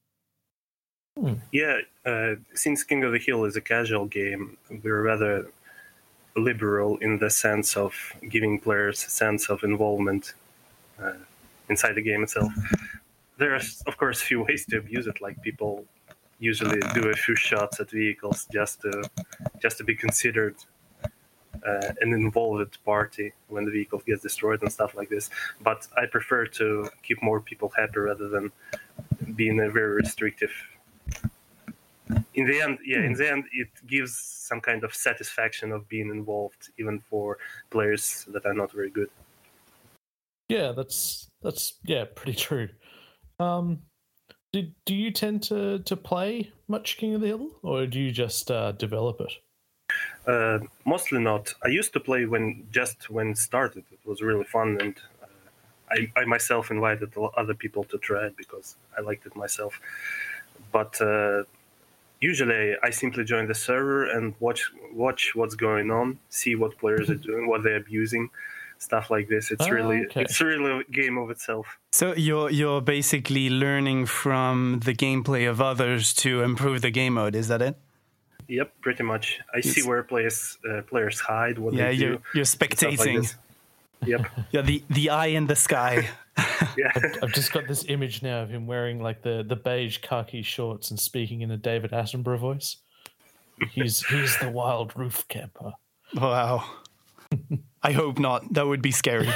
Yeah, 1.50 1.78
uh, 2.06 2.36
since 2.54 2.84
King 2.84 3.04
of 3.04 3.12
the 3.12 3.18
Hill 3.18 3.44
is 3.44 3.56
a 3.56 3.60
casual 3.60 4.06
game, 4.06 4.56
we're 4.82 5.02
rather 5.02 5.50
liberal 6.36 6.96
in 6.98 7.18
the 7.18 7.28
sense 7.28 7.76
of 7.76 7.92
giving 8.30 8.58
players 8.58 9.04
a 9.04 9.10
sense 9.10 9.50
of 9.50 9.62
involvement 9.62 10.32
uh, 11.02 11.12
inside 11.68 11.94
the 11.94 12.02
game 12.02 12.22
itself. 12.22 12.52
There 13.36 13.54
are, 13.54 13.60
of 13.86 13.98
course, 13.98 14.22
a 14.22 14.24
few 14.24 14.42
ways 14.44 14.64
to 14.66 14.78
abuse 14.78 15.06
it. 15.06 15.20
Like 15.20 15.42
people 15.42 15.84
usually 16.38 16.80
do 16.94 17.08
a 17.08 17.14
few 17.14 17.36
shots 17.36 17.78
at 17.80 17.90
vehicles 17.90 18.46
just 18.50 18.80
to 18.82 19.02
just 19.60 19.78
to 19.78 19.84
be 19.84 19.94
considered 19.94 20.56
uh, 21.66 21.92
an 22.00 22.12
involved 22.12 22.78
party 22.84 23.32
when 23.48 23.64
the 23.64 23.70
vehicle 23.70 24.02
gets 24.06 24.22
destroyed 24.22 24.62
and 24.62 24.72
stuff 24.72 24.94
like 24.94 25.08
this. 25.08 25.30
But 25.60 25.86
I 25.96 26.06
prefer 26.06 26.46
to 26.46 26.88
keep 27.02 27.22
more 27.22 27.40
people 27.40 27.72
happy 27.76 28.00
rather 28.00 28.28
than 28.28 28.52
being 29.34 29.60
a 29.60 29.70
very 29.70 29.94
restrictive 29.94 30.52
in 32.34 32.44
the 32.44 32.60
end 32.60 32.78
yeah 32.84 33.00
in 33.00 33.14
the 33.14 33.30
end 33.30 33.44
it 33.52 33.68
gives 33.86 34.18
some 34.18 34.60
kind 34.60 34.84
of 34.84 34.94
satisfaction 34.94 35.72
of 35.72 35.88
being 35.88 36.10
involved 36.10 36.68
even 36.78 37.00
for 37.08 37.38
players 37.70 38.26
that 38.28 38.44
are 38.44 38.52
not 38.52 38.70
very 38.70 38.90
good 38.90 39.08
Yeah, 40.52 40.72
that's 40.76 41.28
that's 41.42 41.78
yeah, 41.84 42.04
pretty 42.14 42.38
true. 42.38 42.68
Um, 43.40 43.80
do 44.52 44.68
do 44.84 44.94
you 44.94 45.10
tend 45.10 45.44
to 45.44 45.78
to 45.80 45.96
play 45.96 46.52
much 46.68 46.98
King 46.98 47.14
of 47.14 47.22
the 47.22 47.28
Hill, 47.28 47.48
or 47.62 47.86
do 47.86 47.98
you 47.98 48.12
just 48.12 48.50
uh, 48.50 48.72
develop 48.72 49.20
it? 49.20 49.32
Uh, 50.26 50.58
mostly 50.84 51.18
not 51.20 51.54
i 51.64 51.68
used 51.68 51.92
to 51.92 52.00
play 52.00 52.24
when 52.26 52.64
just 52.70 53.10
when 53.10 53.28
it 53.30 53.38
started 53.38 53.84
it 53.92 53.98
was 54.04 54.22
really 54.22 54.44
fun 54.44 54.78
and 54.80 54.94
uh, 55.22 55.26
I, 55.90 56.20
I 56.20 56.24
myself 56.24 56.70
invited 56.70 57.12
other 57.36 57.54
people 57.54 57.84
to 57.84 57.98
try 57.98 58.26
it 58.26 58.36
because 58.36 58.76
i 58.96 59.00
liked 59.00 59.26
it 59.26 59.34
myself 59.36 59.80
but 60.70 61.00
uh, 61.00 61.42
usually 62.20 62.76
i 62.82 62.90
simply 62.90 63.24
join 63.24 63.46
the 63.48 63.54
server 63.54 64.04
and 64.04 64.34
watch 64.40 64.70
watch 64.94 65.34
what's 65.34 65.54
going 65.56 65.90
on 65.90 66.18
see 66.28 66.54
what 66.54 66.78
players 66.78 67.10
are 67.10 67.14
doing 67.30 67.48
what 67.48 67.62
they're 67.62 67.76
abusing 67.76 68.30
stuff 68.78 69.10
like 69.10 69.28
this 69.28 69.50
it's 69.50 69.66
Ah, 69.66 69.70
really 69.70 70.04
okay. 70.06 70.22
it's 70.22 70.40
really 70.40 70.80
a 70.80 70.84
game 70.90 71.16
of 71.18 71.30
itself 71.30 71.66
So 71.92 72.14
you're 72.16 72.50
you're 72.50 72.80
basically 72.80 73.50
learning 73.50 74.06
from 74.06 74.80
the 74.84 74.94
gameplay 74.94 75.48
of 75.50 75.60
others 75.60 76.14
to 76.22 76.42
improve 76.42 76.80
the 76.80 76.90
game 76.90 77.14
mode. 77.14 77.36
Is 77.36 77.46
that 77.48 77.60
it? 77.62 77.74
Yep, 78.52 78.72
pretty 78.82 79.02
much. 79.02 79.40
I 79.54 79.62
see 79.62 79.82
where 79.82 80.02
players 80.02 80.58
uh, 80.70 80.82
players 80.82 81.18
hide, 81.18 81.58
what 81.58 81.72
Yeah, 81.72 81.86
they 81.86 81.96
do. 81.96 82.04
you're 82.04 82.18
you're 82.34 82.44
stuff 82.44 82.60
like 82.60 82.76
spectating. 82.78 83.34
Yep. 84.04 84.26
yeah, 84.50 84.60
the 84.60 84.84
the 84.90 85.08
eye 85.08 85.28
in 85.38 85.46
the 85.46 85.56
sky. 85.56 86.08
Yeah. 86.78 86.92
I've 87.22 87.34
just 87.34 87.52
got 87.52 87.68
this 87.68 87.84
image 87.88 88.22
now 88.22 88.40
of 88.42 88.48
him 88.48 88.66
wearing 88.66 89.02
like 89.02 89.20
the 89.22 89.44
the 89.46 89.56
beige 89.56 89.98
khaki 89.98 90.40
shorts 90.42 90.90
and 90.90 90.98
speaking 90.98 91.42
in 91.42 91.50
a 91.50 91.56
David 91.58 91.90
Attenborough 91.90 92.38
voice. 92.38 92.76
He's 93.72 94.06
he's 94.06 94.38
the 94.38 94.48
wild 94.48 94.96
roof 94.96 95.26
camper. 95.28 95.72
wow. 96.14 96.64
I 97.82 97.92
hope 97.92 98.18
not. 98.18 98.52
That 98.54 98.66
would 98.66 98.80
be 98.80 98.92
scary. 98.92 99.28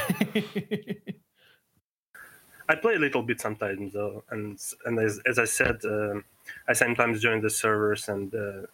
I 2.69 2.75
play 2.75 2.95
a 2.95 2.99
little 2.99 3.21
bit 3.21 3.39
sometimes 3.39 3.93
though, 3.93 4.23
and 4.31 4.59
and 4.85 4.99
as, 4.99 5.19
as 5.27 5.37
I 5.37 5.45
said, 5.45 5.77
um 5.85 6.23
I 6.67 6.73
sometimes 6.73 7.21
join 7.21 7.41
the 7.41 7.49
servers, 7.49 8.09
and 8.09 8.33
uh, 8.33 8.67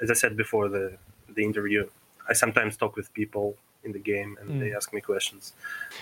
as 0.00 0.10
I 0.10 0.14
said 0.14 0.36
before 0.36 0.68
the 0.68 0.96
the 1.36 1.44
interview, 1.44 1.88
I 2.28 2.32
sometimes 2.32 2.76
talk 2.76 2.96
with 2.96 3.12
people 3.14 3.56
in 3.84 3.92
the 3.92 3.98
game, 3.98 4.36
and 4.40 4.60
they 4.60 4.74
ask 4.74 4.92
me 4.92 5.00
questions. 5.00 5.52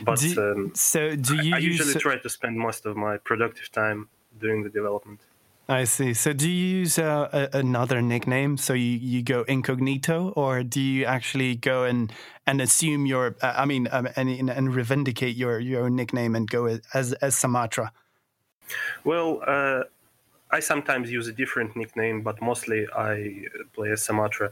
But 0.00 0.18
Do- 0.20 0.52
um, 0.52 0.72
So 0.74 1.14
do 1.16 1.36
you 1.36 1.54
I 1.54 1.58
use? 1.58 1.78
usually 1.78 1.94
try 2.00 2.18
to 2.18 2.28
spend 2.28 2.58
most 2.58 2.86
of 2.86 2.96
my 2.96 3.18
productive 3.18 3.70
time 3.70 4.08
doing 4.40 4.62
the 4.62 4.70
development. 4.70 5.20
I 5.68 5.84
see. 5.84 6.14
So 6.14 6.32
do 6.32 6.48
you 6.48 6.78
use 6.78 6.96
uh, 6.96 7.28
a, 7.52 7.58
another 7.58 8.00
nickname? 8.00 8.56
So 8.56 8.72
you, 8.72 8.98
you 8.98 9.22
go 9.22 9.42
incognito, 9.48 10.32
or 10.36 10.62
do 10.62 10.80
you 10.80 11.04
actually 11.04 11.56
go 11.56 11.82
and 11.84 12.12
and 12.46 12.60
assume 12.60 13.04
your? 13.04 13.34
Uh, 13.42 13.54
I 13.56 13.64
mean, 13.64 13.88
um, 13.90 14.06
and 14.14 14.28
and 14.48 14.74
revindicate 14.74 15.34
your 15.36 15.58
your 15.58 15.84
own 15.84 15.96
nickname 15.96 16.36
and 16.36 16.48
go 16.48 16.66
as 16.94 17.12
as 17.14 17.34
Sa-Matra. 17.34 17.90
Well, 19.04 19.42
uh, 19.46 19.84
I 20.56 20.60
sometimes 20.60 21.06
use 21.18 21.26
a 21.28 21.36
different 21.42 21.70
nickname, 21.76 22.18
but 22.28 22.36
mostly 22.50 22.80
I 23.10 23.16
play 23.74 23.90
as 23.96 24.00
Sa-Matra. 24.06 24.48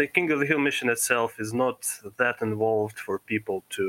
The 0.00 0.06
King 0.14 0.26
of 0.32 0.38
the 0.40 0.46
Hill 0.50 0.62
mission 0.68 0.88
itself 0.96 1.30
is 1.44 1.52
not 1.52 1.78
that 2.22 2.36
involved 2.40 2.98
for 3.06 3.18
people 3.32 3.58
to 3.76 3.86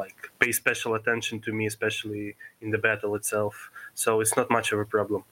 like 0.00 0.18
pay 0.40 0.52
special 0.52 0.92
attention 0.98 1.36
to 1.46 1.50
me, 1.58 1.64
especially 1.72 2.36
in 2.60 2.68
the 2.74 2.80
battle 2.86 3.12
itself. 3.20 3.70
So 3.94 4.20
it's 4.22 4.36
not 4.40 4.50
much 4.50 4.68
of 4.72 4.78
a 4.78 4.88
problem. 4.96 5.24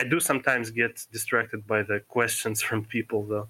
I 0.00 0.02
do 0.12 0.18
sometimes 0.30 0.66
get 0.82 0.94
distracted 1.12 1.60
by 1.72 1.80
the 1.90 1.98
questions 2.16 2.58
from 2.66 2.78
people, 2.96 3.20
though. 3.32 3.48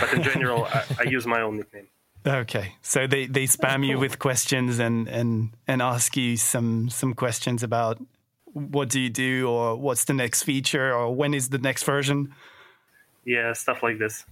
But 0.00 0.12
in 0.12 0.22
general, 0.24 0.60
I, 0.64 0.82
I 1.00 1.04
use 1.16 1.24
my 1.24 1.40
own 1.46 1.54
nickname. 1.58 1.88
Okay, 2.26 2.66
so 2.80 3.06
they, 3.06 3.26
they 3.26 3.44
spam 3.44 3.86
you 3.86 3.96
with 3.98 4.18
questions 4.18 4.78
and, 4.78 4.96
and 5.08 5.50
and 5.70 5.82
ask 5.82 6.16
you 6.16 6.38
some 6.38 6.88
some 6.88 7.12
questions 7.24 7.62
about 7.62 7.96
what 8.54 8.88
do 8.88 9.00
you 9.00 9.10
do 9.10 9.48
or 9.48 9.76
what's 9.76 10.04
the 10.04 10.14
next 10.14 10.44
feature 10.44 10.94
or 10.94 11.14
when 11.14 11.34
is 11.34 11.50
the 11.50 11.58
next 11.58 11.84
version. 11.84 12.34
Yeah, 13.24 13.52
stuff 13.52 13.82
like 13.82 13.98
this. 13.98 14.24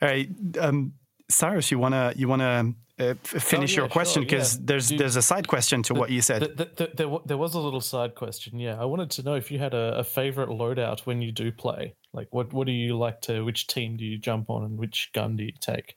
All 0.00 0.08
right, 0.08 0.28
um, 0.60 0.94
Syhrus, 1.30 1.70
you 1.70 1.78
wanna 1.78 2.12
you 2.16 2.28
wanna 2.28 2.72
uh, 3.00 3.04
f- 3.04 3.18
finish 3.20 3.72
yeah, 3.72 3.80
your 3.80 3.88
question 3.88 4.22
sure, 4.22 4.26
because 4.28 4.54
yeah. 4.54 4.62
there's 4.64 4.88
Do- 4.88 4.98
there's 4.98 5.16
a 5.16 5.22
side 5.22 5.48
question 5.48 5.82
to 5.84 5.94
what 5.94 6.10
you 6.10 6.22
said. 6.22 6.40
Th- 6.40 6.56
th- 6.56 6.76
th- 6.76 6.90
there, 6.94 7.08
wa- 7.08 7.22
there 7.26 7.36
was 7.36 7.54
a 7.54 7.60
little 7.60 7.80
side 7.80 8.14
question. 8.14 8.58
Yeah, 8.58 8.80
I 8.80 8.84
wanted 8.84 9.10
to 9.12 9.22
know 9.22 9.34
if 9.34 9.50
you 9.50 9.58
had 9.58 9.74
a, 9.74 9.98
a 9.98 10.04
favorite 10.04 10.48
loadout 10.48 11.00
when 11.00 11.20
you 11.20 11.32
do 11.32 11.52
play. 11.52 11.94
Like, 12.12 12.28
what 12.30 12.52
what 12.52 12.66
do 12.66 12.72
you 12.72 12.96
like 12.96 13.20
to? 13.22 13.44
Which 13.44 13.66
team 13.66 13.96
do 13.96 14.04
you 14.04 14.18
jump 14.18 14.48
on, 14.48 14.64
and 14.64 14.78
which 14.78 15.10
gun 15.12 15.36
do 15.36 15.44
you 15.44 15.52
take? 15.60 15.96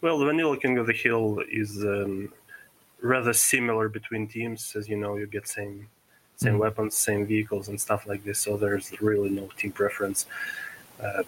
Well, 0.00 0.18
the 0.18 0.26
Vanilla 0.26 0.56
King 0.58 0.78
of 0.78 0.86
the 0.86 0.92
Hill 0.92 1.42
is 1.50 1.82
um, 1.82 2.32
rather 3.00 3.32
similar 3.32 3.88
between 3.88 4.26
teams, 4.28 4.74
as 4.76 4.88
you 4.88 4.96
know. 4.96 5.16
You 5.16 5.26
get 5.26 5.48
same 5.48 5.88
same 6.36 6.54
Mhm. 6.54 6.58
weapons, 6.60 6.96
same 6.96 7.26
vehicles, 7.26 7.68
and 7.68 7.80
stuff 7.80 8.06
like 8.06 8.22
this. 8.24 8.38
So 8.38 8.56
there's 8.56 9.00
really 9.00 9.28
no 9.30 9.48
team 9.56 9.72
preference. 9.72 10.26
Uh, 11.00 11.24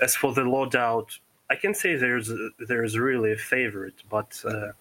as 0.00 0.14
for 0.16 0.32
the 0.34 0.42
loadout, 0.42 1.18
I 1.50 1.56
can 1.56 1.74
say 1.74 1.96
there's 1.96 2.30
there's 2.58 2.98
really 2.98 3.32
a 3.32 3.36
favorite, 3.36 4.02
but 4.10 4.42
uh, 4.44 4.72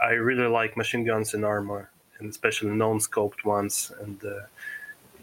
I 0.00 0.12
really 0.12 0.48
like 0.48 0.76
machine 0.76 1.04
guns 1.04 1.34
and 1.34 1.44
armor, 1.44 1.90
and 2.18 2.28
especially 2.30 2.70
non-scoped 2.70 3.44
ones, 3.44 3.92
and 4.00 4.22
uh, 4.24 4.46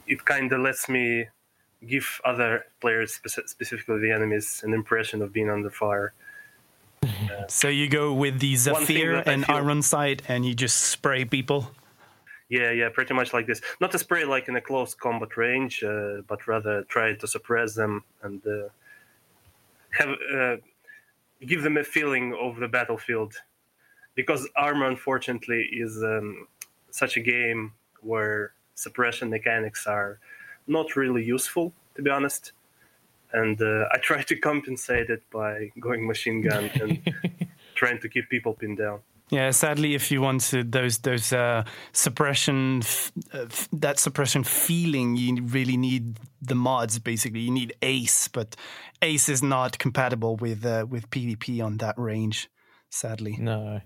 it 0.07 0.23
kind 0.25 0.51
of 0.53 0.61
lets 0.61 0.87
me 0.89 1.27
give 1.87 2.21
other 2.25 2.65
players, 2.79 3.19
speci- 3.19 3.49
specifically 3.49 3.99
the 3.99 4.11
enemies, 4.11 4.61
an 4.63 4.73
impression 4.73 5.21
of 5.21 5.33
being 5.33 5.49
under 5.49 5.69
fire. 5.69 6.13
So 7.47 7.67
you 7.67 7.89
go 7.89 8.13
with 8.13 8.39
the 8.39 8.55
Zafir 8.55 9.23
and 9.25 9.45
feel- 9.45 9.55
Iron 9.55 9.81
Sight 9.81 10.21
and 10.27 10.45
you 10.45 10.53
just 10.53 10.77
spray 10.77 11.25
people. 11.25 11.71
Yeah, 12.49 12.71
yeah, 12.71 12.89
pretty 12.89 13.13
much 13.13 13.33
like 13.33 13.47
this. 13.47 13.61
Not 13.79 13.91
to 13.91 13.97
spray 13.97 14.25
like 14.25 14.49
in 14.49 14.55
a 14.57 14.61
close 14.61 14.93
combat 14.93 15.37
range, 15.37 15.83
uh, 15.83 16.21
but 16.27 16.47
rather 16.47 16.83
try 16.83 17.13
to 17.13 17.27
suppress 17.27 17.75
them 17.75 18.03
and 18.23 18.41
uh, 18.45 18.67
have 19.91 20.09
uh, 20.35 20.57
give 21.45 21.63
them 21.63 21.77
a 21.77 21.83
feeling 21.83 22.35
of 22.39 22.57
the 22.57 22.67
battlefield. 22.67 23.35
Because 24.15 24.49
Arma, 24.57 24.87
unfortunately, 24.87 25.61
is 25.71 26.03
um, 26.03 26.47
such 26.89 27.15
a 27.15 27.21
game 27.21 27.71
where 28.01 28.51
suppression 28.75 29.29
mechanics 29.29 29.87
are 29.87 30.19
not 30.67 30.97
really 30.97 31.23
useful, 31.23 31.71
to 31.95 32.01
be 32.01 32.09
honest. 32.09 32.51
And 33.33 33.61
uh, 33.61 33.85
I 33.91 33.97
try 33.97 34.23
to 34.23 34.35
compensate 34.35 35.09
it 35.09 35.23
by 35.31 35.71
going 35.79 36.07
machine 36.07 36.41
gun 36.41 36.69
and 36.81 37.01
trying 37.75 37.99
to 37.99 38.09
keep 38.09 38.29
people 38.29 38.53
pinned 38.53 38.77
down. 38.77 38.99
Yeah, 39.31 39.51
sadly, 39.51 39.95
if 39.95 40.11
you 40.11 40.21
want 40.21 40.53
those 40.65 40.97
those 40.97 41.31
uh, 41.31 41.63
suppression, 41.93 42.79
f- 42.79 43.13
uh, 43.33 43.45
f- 43.49 43.69
that 43.71 43.97
suppression 43.97 44.43
feeling, 44.43 45.15
you 45.15 45.41
really 45.43 45.77
need 45.77 46.19
the 46.41 46.55
mods. 46.55 46.99
Basically, 46.99 47.39
you 47.39 47.51
need 47.51 47.73
ACE, 47.81 48.27
but 48.27 48.57
ACE 49.01 49.29
is 49.29 49.41
not 49.41 49.79
compatible 49.79 50.35
with 50.35 50.65
uh, 50.65 50.85
with 50.89 51.09
PvP 51.11 51.63
on 51.63 51.77
that 51.77 51.97
range. 51.97 52.49
Sadly. 52.89 53.37
No. 53.39 53.79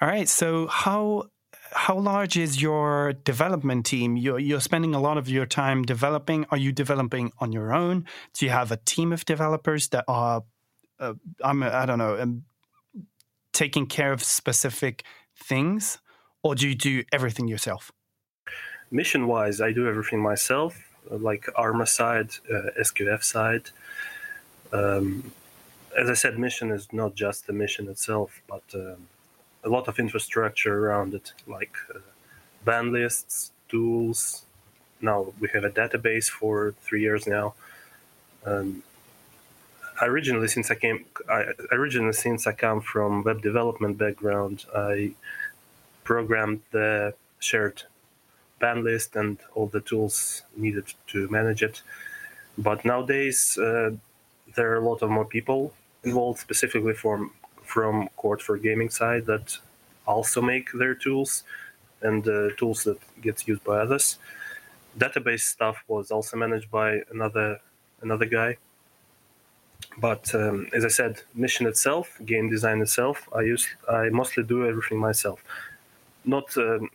All 0.00 0.08
right. 0.08 0.28
So 0.28 0.66
how 0.66 1.26
how 1.72 1.98
large 1.98 2.36
is 2.36 2.60
your 2.60 3.12
development 3.12 3.86
team? 3.86 4.16
You're, 4.16 4.38
you're 4.38 4.60
spending 4.60 4.94
a 4.94 5.00
lot 5.00 5.18
of 5.18 5.28
your 5.28 5.46
time 5.46 5.82
developing. 5.82 6.46
Are 6.50 6.56
you 6.56 6.72
developing 6.72 7.32
on 7.38 7.52
your 7.52 7.72
own? 7.74 8.06
Do 8.34 8.46
you 8.46 8.50
have 8.50 8.72
a 8.72 8.76
team 8.78 9.12
of 9.12 9.24
developers 9.24 9.88
that 9.88 10.04
are, 10.08 10.42
uh, 10.98 11.14
I'm, 11.42 11.62
I 11.62 11.86
don't 11.86 11.98
know, 11.98 12.20
um, 12.20 12.44
taking 13.52 13.86
care 13.86 14.12
of 14.12 14.22
specific 14.22 15.04
things, 15.34 15.98
or 16.42 16.54
do 16.54 16.68
you 16.68 16.74
do 16.74 17.04
everything 17.12 17.48
yourself? 17.48 17.90
Mission 18.90 19.26
wise, 19.26 19.60
I 19.60 19.72
do 19.72 19.88
everything 19.88 20.20
myself, 20.20 20.90
like 21.10 21.48
Arma 21.56 21.86
side, 21.86 22.30
uh, 22.52 22.70
SQF 22.80 23.24
side. 23.24 23.70
Um, 24.72 25.32
as 25.96 26.10
I 26.10 26.14
said, 26.14 26.38
mission 26.38 26.70
is 26.70 26.92
not 26.92 27.14
just 27.14 27.46
the 27.46 27.52
mission 27.52 27.88
itself, 27.88 28.42
but 28.46 28.62
um, 28.74 29.08
a 29.66 29.68
lot 29.68 29.88
of 29.88 29.98
infrastructure 29.98 30.86
around 30.86 31.12
it, 31.12 31.32
like 31.46 31.76
uh, 31.94 31.98
ban 32.64 32.92
lists, 32.92 33.52
tools. 33.68 34.44
Now 35.00 35.32
we 35.40 35.48
have 35.52 35.64
a 35.64 35.70
database 35.70 36.28
for 36.30 36.74
three 36.80 37.02
years 37.02 37.26
now. 37.26 37.54
Um, 38.46 38.82
originally, 40.00 40.48
since 40.48 40.70
I 40.70 40.76
came, 40.76 41.04
I, 41.28 41.46
originally 41.72 42.12
since 42.12 42.46
I 42.46 42.52
come 42.52 42.80
from 42.80 43.24
web 43.24 43.42
development 43.42 43.98
background, 43.98 44.64
I 44.74 45.12
programmed 46.04 46.60
the 46.70 47.14
shared 47.40 47.82
ban 48.60 48.84
list 48.84 49.16
and 49.16 49.36
all 49.54 49.66
the 49.66 49.80
tools 49.80 50.42
needed 50.56 50.86
to 51.08 51.28
manage 51.28 51.62
it. 51.62 51.82
But 52.56 52.84
nowadays, 52.84 53.58
uh, 53.58 53.90
there 54.54 54.72
are 54.72 54.76
a 54.76 54.88
lot 54.88 55.02
of 55.02 55.10
more 55.10 55.26
people 55.26 55.74
involved, 56.04 56.38
specifically 56.38 56.94
from 56.94 57.32
from 57.66 58.08
Code 58.16 58.40
for 58.40 58.56
Gaming 58.56 58.90
side 58.90 59.26
that 59.26 59.58
also 60.06 60.40
make 60.40 60.70
their 60.72 60.94
tools 60.94 61.44
and 62.02 62.26
uh, 62.28 62.50
tools 62.56 62.84
that 62.84 62.98
gets 63.20 63.46
used 63.48 63.64
by 63.64 63.78
others. 63.78 64.18
Database 64.98 65.42
stuff 65.42 65.82
was 65.88 66.10
also 66.10 66.36
managed 66.36 66.70
by 66.70 67.00
another 67.10 67.60
another 68.02 68.26
guy. 68.26 68.56
But 69.98 70.34
um, 70.34 70.68
as 70.74 70.84
I 70.84 70.88
said, 70.88 71.22
mission 71.34 71.66
itself, 71.66 72.18
game 72.24 72.48
design 72.50 72.80
itself, 72.80 73.28
I 73.34 73.42
use 73.42 73.66
I 73.90 74.08
mostly 74.10 74.42
do 74.42 74.66
everything 74.66 74.98
myself. 74.98 75.42
Not 76.24 76.56
um, 76.56 76.88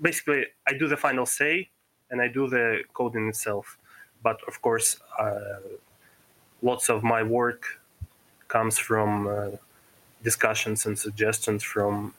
basically 0.00 0.46
I 0.66 0.72
do 0.78 0.88
the 0.88 0.96
final 0.96 1.26
say 1.26 1.68
and 2.10 2.20
I 2.20 2.28
do 2.28 2.48
the 2.48 2.82
coding 2.94 3.28
itself. 3.28 3.78
But 4.22 4.38
of 4.46 4.62
course, 4.62 5.00
uh, 5.18 5.60
lots 6.62 6.88
of 6.88 7.02
my 7.02 7.22
work 7.22 7.66
comes 8.48 8.78
from 8.78 9.26
uh, 9.26 9.56
discussions 10.22 10.86
and 10.86 10.98
suggestions 10.98 11.62
from 11.62 12.14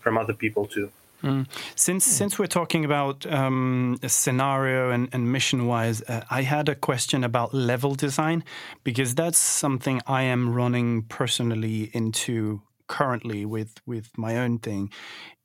from 0.00 0.18
other 0.18 0.32
people 0.32 0.66
too. 0.66 0.90
Mm. 1.22 1.46
Since 1.76 2.04
since 2.04 2.38
we're 2.38 2.46
talking 2.46 2.84
about 2.84 3.24
um, 3.32 3.98
scenario 4.06 4.90
and, 4.90 5.08
and 5.12 5.30
mission 5.30 5.66
wise, 5.66 6.02
uh, 6.02 6.24
I 6.30 6.42
had 6.42 6.68
a 6.68 6.74
question 6.74 7.22
about 7.22 7.54
level 7.54 7.94
design 7.94 8.42
because 8.82 9.14
that's 9.14 9.38
something 9.38 10.00
I 10.06 10.22
am 10.22 10.52
running 10.52 11.02
personally 11.02 11.90
into 11.92 12.62
currently 12.88 13.44
with 13.46 13.74
with 13.86 14.10
my 14.18 14.36
own 14.38 14.58
thing. 14.58 14.90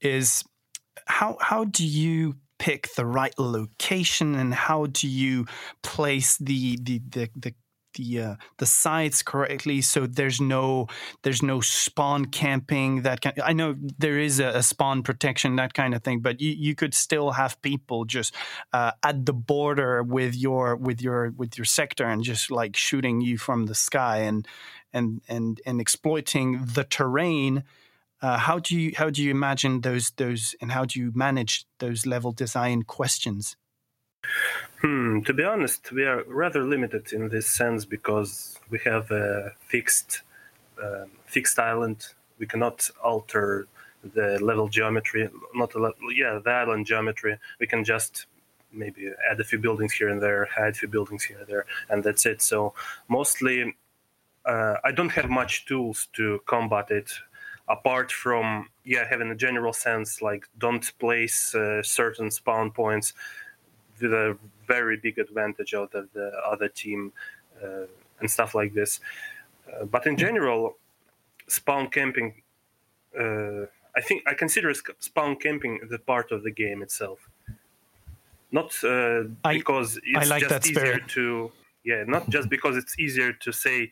Is 0.02 0.44
how 1.06 1.38
how 1.40 1.66
do 1.66 1.86
you 1.86 2.38
pick 2.58 2.96
the 2.96 3.06
right 3.06 3.38
location 3.38 4.34
and 4.34 4.56
how 4.56 4.88
do 4.88 5.08
you 5.08 5.46
place 5.84 6.38
the 6.38 6.78
the 6.82 7.02
the, 7.08 7.30
the 7.36 7.54
the 7.98 8.22
uh, 8.22 8.36
the 8.58 8.66
sites 8.66 9.22
correctly 9.22 9.82
so 9.82 10.08
there's 10.08 10.40
no 10.40 10.88
there's 11.24 11.44
no 11.44 11.62
spawn 11.62 12.26
camping 12.26 13.02
that 13.02 13.22
kind 13.22 13.40
I 13.44 13.54
know 13.54 13.76
there 13.98 14.20
is 14.20 14.40
a, 14.40 14.48
a, 14.48 14.64
spawn 14.64 15.04
protection 15.04 15.56
that 15.58 15.74
kind 15.74 15.94
of 15.94 16.04
thing 16.04 16.20
but 16.22 16.40
you, 16.40 16.52
you 16.52 16.76
could 16.76 16.94
still 16.94 17.32
have 17.32 17.62
people 17.62 18.06
just 18.06 18.34
uh, 18.74 18.92
at 19.04 19.26
the 19.26 19.34
border 19.34 20.04
with 20.04 20.36
your 20.36 20.76
with 20.76 21.02
your 21.02 21.32
with 21.36 21.58
your 21.58 21.66
sector 21.66 22.06
and 22.06 22.24
just 22.24 22.52
like 22.52 22.76
shooting 22.76 23.22
you 23.22 23.38
from 23.38 23.66
the 23.66 23.76
sky 23.76 24.20
and 24.20 24.48
and 24.94 25.22
and 25.28 25.62
and 25.66 25.82
exploiting 25.82 26.64
the 26.66 26.84
terrain. 26.84 27.64
Uh, 28.20 28.38
how 28.38 28.58
do 28.58 28.76
you 28.76 28.94
how 28.98 29.10
do 29.10 29.22
you 29.22 29.30
imagine 29.30 29.82
those 29.82 30.12
those 30.18 30.56
and 30.60 30.72
how 30.72 30.86
do 30.86 31.00
you 31.00 31.12
manage 31.14 31.66
those 31.80 32.06
level 32.06 32.32
design 32.32 32.82
questions 32.82 33.56
Hmm, 34.82 35.22
to 35.22 35.34
be 35.34 35.44
honest, 35.44 35.92
we 35.92 36.06
are 36.06 36.24
rather 36.28 36.64
limited 36.64 37.12
in 37.14 37.30
this 37.30 37.48
sense 37.48 37.86
because 37.86 38.60
we 38.70 38.80
have 38.86 39.10
a 39.12 39.54
fixed 39.60 40.22
uh, 40.82 41.06
fixed 41.26 41.58
island. 41.58 42.08
We 42.38 42.46
cannot 42.46 42.90
alter 43.04 43.68
the 44.14 44.38
level 44.40 44.68
geometry. 44.68 45.30
Not 45.56 45.74
a 45.74 45.80
le- 45.80 45.94
yeah, 46.16 46.40
the 46.44 46.52
island 46.52 46.86
geometry. 46.86 47.38
We 47.60 47.66
can 47.68 47.84
just 47.84 48.28
maybe 48.72 49.12
add 49.30 49.40
a 49.40 49.44
few 49.44 49.58
buildings 49.58 49.94
here 49.94 50.10
and 50.10 50.22
there, 50.22 50.48
add 50.58 50.74
a 50.74 50.74
few 50.74 50.88
buildings 50.88 51.24
here 51.24 51.40
and 51.40 51.48
there, 51.48 51.66
and 51.90 52.04
that's 52.04 52.26
it. 52.26 52.42
So 52.42 52.74
mostly, 53.08 53.76
uh, 54.46 54.76
I 54.84 54.92
don't 54.92 55.12
have 55.12 55.30
much 55.30 55.66
tools 55.66 56.08
to 56.14 56.40
combat 56.46 56.92
it 56.92 57.12
apart 57.70 58.12
from 58.12 58.70
yeah 58.86 59.06
having 59.10 59.30
a 59.30 59.36
general 59.36 59.74
sense 59.74 60.22
like 60.22 60.48
don't 60.58 60.98
place 61.00 61.54
uh, 61.54 61.84
certain 61.84 62.32
spawn 62.32 62.72
points 62.72 63.14
with 64.02 64.14
a 64.14 64.38
very 64.68 64.98
big 64.98 65.18
advantage 65.18 65.74
of 65.74 65.92
the, 65.92 66.08
the 66.14 66.32
other 66.46 66.68
team 66.68 67.12
uh, 67.64 67.86
and 68.20 68.30
stuff 68.30 68.56
like 68.56 68.74
this. 68.74 69.00
Uh, 69.68 69.86
but 69.86 70.06
in 70.08 70.18
general, 70.18 70.78
spawn 71.48 71.88
camping, 71.90 72.42
uh, 73.20 73.66
I 73.96 74.02
think 74.02 74.24
I 74.28 74.34
consider 74.34 74.74
spawn 75.00 75.36
camping 75.38 75.80
the 75.90 76.00
part 76.00 76.32
of 76.32 76.44
the 76.44 76.52
game 76.52 76.82
itself. 76.82 77.30
Not 78.52 78.72
uh, 78.84 79.24
because 79.44 80.00
it's 80.04 80.30
like 80.30 80.48
just 80.48 80.70
easier 80.70 81.00
to, 81.00 81.52
yeah, 81.84 82.04
not 82.08 82.30
just 82.30 82.50
because 82.50 82.78
it's 82.78 82.98
easier 82.98 83.34
to 83.34 83.52
say, 83.52 83.92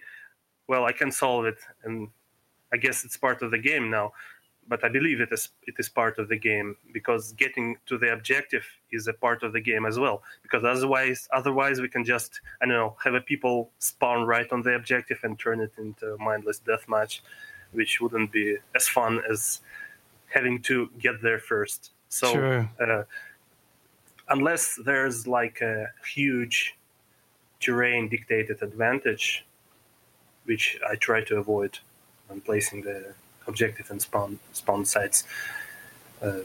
well, 0.67 0.85
I 0.85 0.93
can 0.93 1.11
solve 1.11 1.45
it, 1.45 1.57
and 1.83 2.07
I 2.71 2.77
guess 2.77 3.03
it's 3.03 3.17
part 3.17 3.41
of 3.41 3.51
the 3.51 3.57
game 3.57 3.89
now 3.89 4.13
but 4.67 4.83
I 4.83 4.89
believe 4.89 5.21
it 5.21 5.29
is 5.31 5.49
it 5.63 5.75
is 5.77 5.89
part 5.89 6.17
of 6.17 6.27
the 6.29 6.37
game 6.37 6.75
because 6.91 7.33
getting 7.33 7.77
to 7.85 7.97
the 7.97 8.13
objective 8.13 8.65
is 8.91 9.07
a 9.07 9.13
part 9.13 9.43
of 9.43 9.53
the 9.53 9.61
game 9.61 9.85
as 9.85 9.99
well. 9.99 10.23
Because 10.41 10.63
otherwise, 10.63 11.27
otherwise 11.31 11.81
we 11.81 11.87
can 11.89 12.03
just 12.03 12.41
I 12.61 12.65
don't 12.65 12.75
know 12.75 12.95
have 13.03 13.13
a 13.13 13.21
people 13.21 13.69
spawn 13.79 14.25
right 14.25 14.51
on 14.51 14.61
the 14.61 14.75
objective 14.75 15.19
and 15.23 15.37
turn 15.37 15.59
it 15.59 15.73
into 15.77 16.13
a 16.13 16.17
mindless 16.17 16.59
deathmatch, 16.59 17.21
which 17.71 18.01
wouldn't 18.01 18.31
be 18.31 18.57
as 18.75 18.87
fun 18.87 19.21
as 19.29 19.61
having 20.27 20.61
to 20.63 20.89
get 20.99 21.21
there 21.21 21.39
first. 21.39 21.91
So 22.09 22.31
sure. 22.33 22.69
uh, 22.79 23.03
unless 24.29 24.79
there's 24.83 25.27
like 25.27 25.61
a 25.61 25.87
huge 26.13 26.75
terrain 27.59 28.09
dictated 28.09 28.61
advantage, 28.61 29.45
which 30.45 30.79
I 30.87 30.95
try 30.95 31.23
to 31.25 31.37
avoid 31.37 31.79
when 32.27 32.41
placing 32.41 32.81
the 32.81 33.13
objective 33.47 33.89
and 33.91 34.01
spawn 34.01 34.39
spawn 34.53 34.85
sites. 34.85 35.23
Uh, 36.21 36.39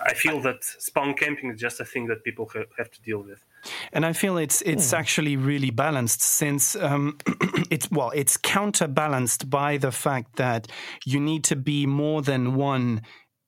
I 0.00 0.14
feel 0.14 0.40
that 0.42 0.62
spawn 0.62 1.14
camping 1.14 1.50
is 1.50 1.60
just 1.60 1.80
a 1.80 1.84
thing 1.84 2.06
that 2.06 2.22
people 2.22 2.48
ha- 2.52 2.70
have 2.78 2.90
to 2.90 3.02
deal 3.02 3.22
with. 3.22 3.44
And 3.92 4.06
I 4.06 4.12
feel 4.12 4.38
it's 4.38 4.62
it's 4.62 4.92
mm. 4.92 4.98
actually 4.98 5.36
really 5.36 5.70
balanced 5.70 6.22
since 6.22 6.76
um, 6.76 7.18
it's 7.70 7.90
well 7.90 8.10
it's 8.14 8.36
counterbalanced 8.36 9.50
by 9.50 9.76
the 9.76 9.90
fact 9.90 10.36
that 10.36 10.68
you 11.04 11.20
need 11.20 11.44
to 11.44 11.56
be 11.56 11.86
more 11.86 12.22
than 12.22 12.54
one 12.54 13.02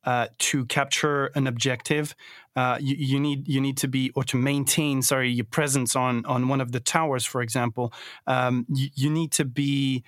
uh, 0.05 0.29
to 0.39 0.65
capture 0.67 1.27
an 1.35 1.47
objective. 1.47 2.15
Uh, 2.57 2.79
you, 2.81 2.97
you, 2.99 3.21
need 3.21 3.47
you 3.47 3.61
need 3.61 3.77
to 3.77 3.87
be 3.87 4.11
or 4.17 4.25
to 4.25 4.37
maintain 4.37 5.03
sorry 5.03 5.31
your 5.31 5.45
presence 5.45 5.95
on 5.95 6.25
on 6.25 6.49
one 6.49 6.61
of 6.61 6.73
the 6.73 6.81
towers, 6.81 7.25
for 7.25 7.41
example. 7.41 7.93
Um, 8.27 8.67
you, 8.69 8.89
you 8.95 9.11
need 9.11 9.33
to 9.33 9.45
be 9.45 10.03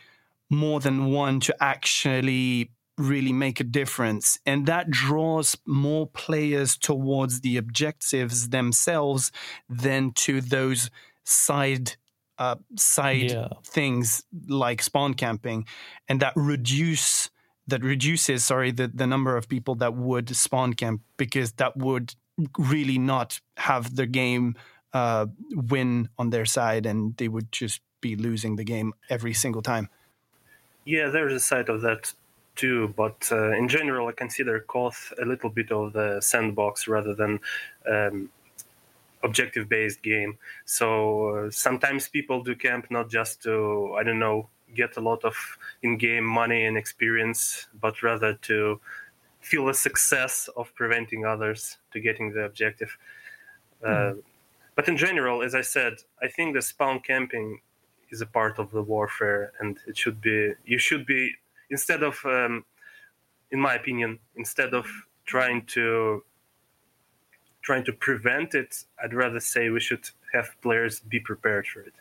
more 0.50 0.80
than 0.80 1.06
one 1.06 1.40
to 1.40 1.56
actually 1.60 2.70
really 2.98 3.32
make 3.32 3.60
a 3.60 3.64
difference. 3.64 4.38
And 4.44 4.66
that 4.66 4.90
draws 4.90 5.56
more 5.66 6.06
players 6.06 6.76
towards 6.76 7.40
the 7.40 7.56
objectives 7.56 8.50
themselves 8.50 9.32
than 9.68 10.12
to 10.12 10.40
those 10.40 10.90
side 11.24 11.96
uh, 12.38 12.56
side 12.74 13.30
yeah. 13.30 13.48
things 13.64 14.24
like 14.48 14.82
spawn 14.82 15.12
camping, 15.12 15.66
and 16.08 16.20
that 16.20 16.32
reduce 16.34 17.28
that 17.66 17.84
reduces 17.84 18.44
sorry 18.44 18.70
the, 18.70 18.88
the 18.88 19.06
number 19.06 19.36
of 19.36 19.46
people 19.46 19.74
that 19.74 19.94
would 19.94 20.34
spawn 20.34 20.72
camp 20.72 21.02
because 21.18 21.52
that 21.52 21.76
would 21.76 22.14
really 22.58 22.98
not 22.98 23.40
have 23.58 23.94
the 23.94 24.06
game 24.06 24.56
uh, 24.94 25.26
win 25.50 26.08
on 26.18 26.30
their 26.30 26.46
side, 26.46 26.86
and 26.86 27.14
they 27.18 27.28
would 27.28 27.52
just 27.52 27.82
be 28.00 28.16
losing 28.16 28.56
the 28.56 28.64
game 28.64 28.94
every 29.10 29.34
single 29.34 29.60
time. 29.60 29.90
Yeah, 30.84 31.08
there's 31.08 31.32
a 31.32 31.40
side 31.40 31.68
of 31.68 31.82
that 31.82 32.12
too, 32.56 32.92
but 32.96 33.28
uh, 33.30 33.52
in 33.52 33.68
general, 33.68 34.08
I 34.08 34.12
consider 34.12 34.60
KoTH 34.60 35.12
a 35.20 35.24
little 35.24 35.50
bit 35.50 35.70
of 35.70 35.92
the 35.92 36.20
sandbox 36.20 36.88
rather 36.88 37.14
than 37.14 37.40
um, 37.88 38.30
objective-based 39.22 40.02
game. 40.02 40.38
So 40.64 41.28
uh, 41.28 41.50
sometimes 41.50 42.08
people 42.08 42.42
do 42.42 42.54
camp 42.54 42.90
not 42.90 43.10
just 43.10 43.42
to 43.42 43.94
I 43.98 44.02
don't 44.02 44.18
know 44.18 44.48
get 44.74 44.96
a 44.96 45.00
lot 45.00 45.24
of 45.24 45.34
in-game 45.82 46.24
money 46.24 46.64
and 46.64 46.76
experience, 46.76 47.66
but 47.80 48.02
rather 48.02 48.34
to 48.34 48.80
feel 49.40 49.66
the 49.66 49.74
success 49.74 50.48
of 50.56 50.72
preventing 50.74 51.24
others 51.24 51.78
to 51.92 52.00
getting 52.00 52.32
the 52.32 52.42
objective. 52.44 52.96
Uh, 53.84 54.12
but 54.76 54.88
in 54.88 54.96
general, 54.96 55.42
as 55.42 55.54
I 55.54 55.62
said, 55.62 55.94
I 56.22 56.28
think 56.28 56.54
the 56.54 56.62
spawn 56.62 57.00
camping 57.00 57.60
is 58.10 58.20
a 58.20 58.26
part 58.26 58.58
of 58.58 58.70
the 58.70 58.82
warfare, 58.82 59.52
and 59.60 59.78
it 59.86 59.96
should 59.96 60.20
be. 60.20 60.54
You 60.64 60.78
should 60.78 61.06
be 61.06 61.32
instead 61.70 62.02
of, 62.02 62.18
um, 62.24 62.64
in 63.50 63.60
my 63.60 63.74
opinion, 63.74 64.18
instead 64.36 64.74
of 64.74 64.86
trying 65.24 65.66
to 65.66 66.24
trying 67.62 67.84
to 67.84 67.92
prevent 67.92 68.54
it, 68.54 68.84
I'd 69.02 69.14
rather 69.14 69.40
say 69.40 69.68
we 69.68 69.80
should 69.80 70.08
have 70.32 70.48
players 70.62 71.00
be 71.00 71.20
prepared 71.20 71.66
for 71.66 71.80
it. 71.82 71.94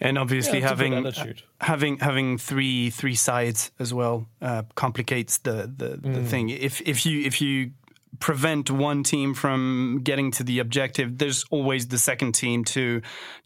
And 0.00 0.18
obviously, 0.18 0.58
Yeah, 0.58 0.68
that's 0.68 0.80
a 0.80 0.88
good 0.88 1.14
having 1.14 1.34
having 1.60 1.98
having 1.98 2.38
three 2.38 2.90
three 2.90 3.14
sides 3.14 3.70
as 3.78 3.94
well 3.94 4.26
uh, 4.40 4.62
complicates 4.74 5.38
the 5.38 5.72
the, 5.76 5.88
the 5.96 6.20
Mm. 6.20 6.26
thing. 6.26 6.48
If 6.50 6.80
if 6.80 7.06
you 7.06 7.20
if 7.24 7.40
you 7.40 7.72
prevent 8.20 8.70
one 8.70 9.02
team 9.02 9.34
from 9.34 10.00
getting 10.02 10.30
to 10.32 10.44
the 10.44 10.58
objective, 10.58 11.18
there's 11.18 11.44
always 11.50 11.88
the 11.88 11.98
second 11.98 12.32
team 12.32 12.64
to 12.64 13.00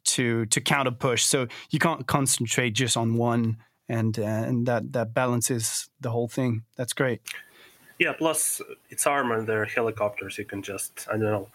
to 0.05 0.47
to 0.47 0.61
counter 0.61 0.91
push. 0.91 1.25
So 1.25 1.47
you 1.71 1.79
can't 1.79 2.07
concentrate 2.07 2.71
just 2.71 2.97
on 2.97 3.15
one, 3.15 3.59
and 3.89 4.19
uh, 4.19 4.23
and 4.23 4.67
that 4.67 4.93
that 4.93 5.15
balances 5.15 5.89
the 6.01 6.11
whole 6.11 6.29
thing. 6.29 6.63
That's 6.77 6.93
great. 6.93 7.21
Yeah, 7.99 8.13
plus 8.13 8.61
it's 8.91 9.07
armor 9.07 9.39
and 9.39 9.47
they're 9.47 9.65
helicopters. 9.65 10.37
You 10.37 10.45
can 10.45 10.61
just, 10.63 11.07
I 11.09 11.13
don't 11.13 11.21
know, 11.23 11.49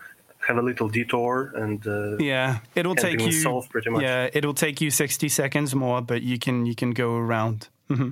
have 0.48 0.58
a 0.58 0.62
little 0.62 0.90
detour 0.90 1.54
and 1.56 1.86
uh, 1.86 2.18
Yeah, 2.18 2.60
it'll 2.74 2.96
take 2.96 3.22
you. 3.22 3.28
is 3.28 3.68
pretty 3.68 3.92
much. 3.92 4.02
Yeah, 4.02 4.28
it'll 4.34 4.56
take 4.56 4.82
you 4.82 4.90
60 4.90 5.30
seconds 5.30 5.76
more, 5.76 6.02
but 6.02 6.24
you 6.24 6.40
can 6.40 6.66
you 6.66 6.74
can 6.74 6.92
go 6.92 7.16
around. 7.16 7.70
hmm 7.90 8.10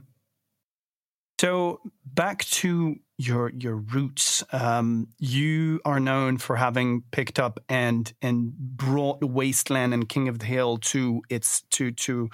So 1.39 1.79
back 2.03 2.43
to 2.59 2.97
your 3.17 3.49
your 3.51 3.77
roots. 3.77 4.43
Um, 4.51 5.07
you 5.19 5.79
are 5.85 5.97
known 5.97 6.37
for 6.37 6.57
having 6.57 7.03
picked 7.11 7.39
up 7.39 7.61
and 7.69 8.11
and 8.21 8.51
brought 8.57 9.23
Wasteland 9.23 9.93
and 9.93 10.09
King 10.09 10.27
of 10.27 10.39
the 10.39 10.45
Hill 10.45 10.79
to 10.91 11.21
its 11.29 11.61
to 11.69 11.91
to 11.91 12.29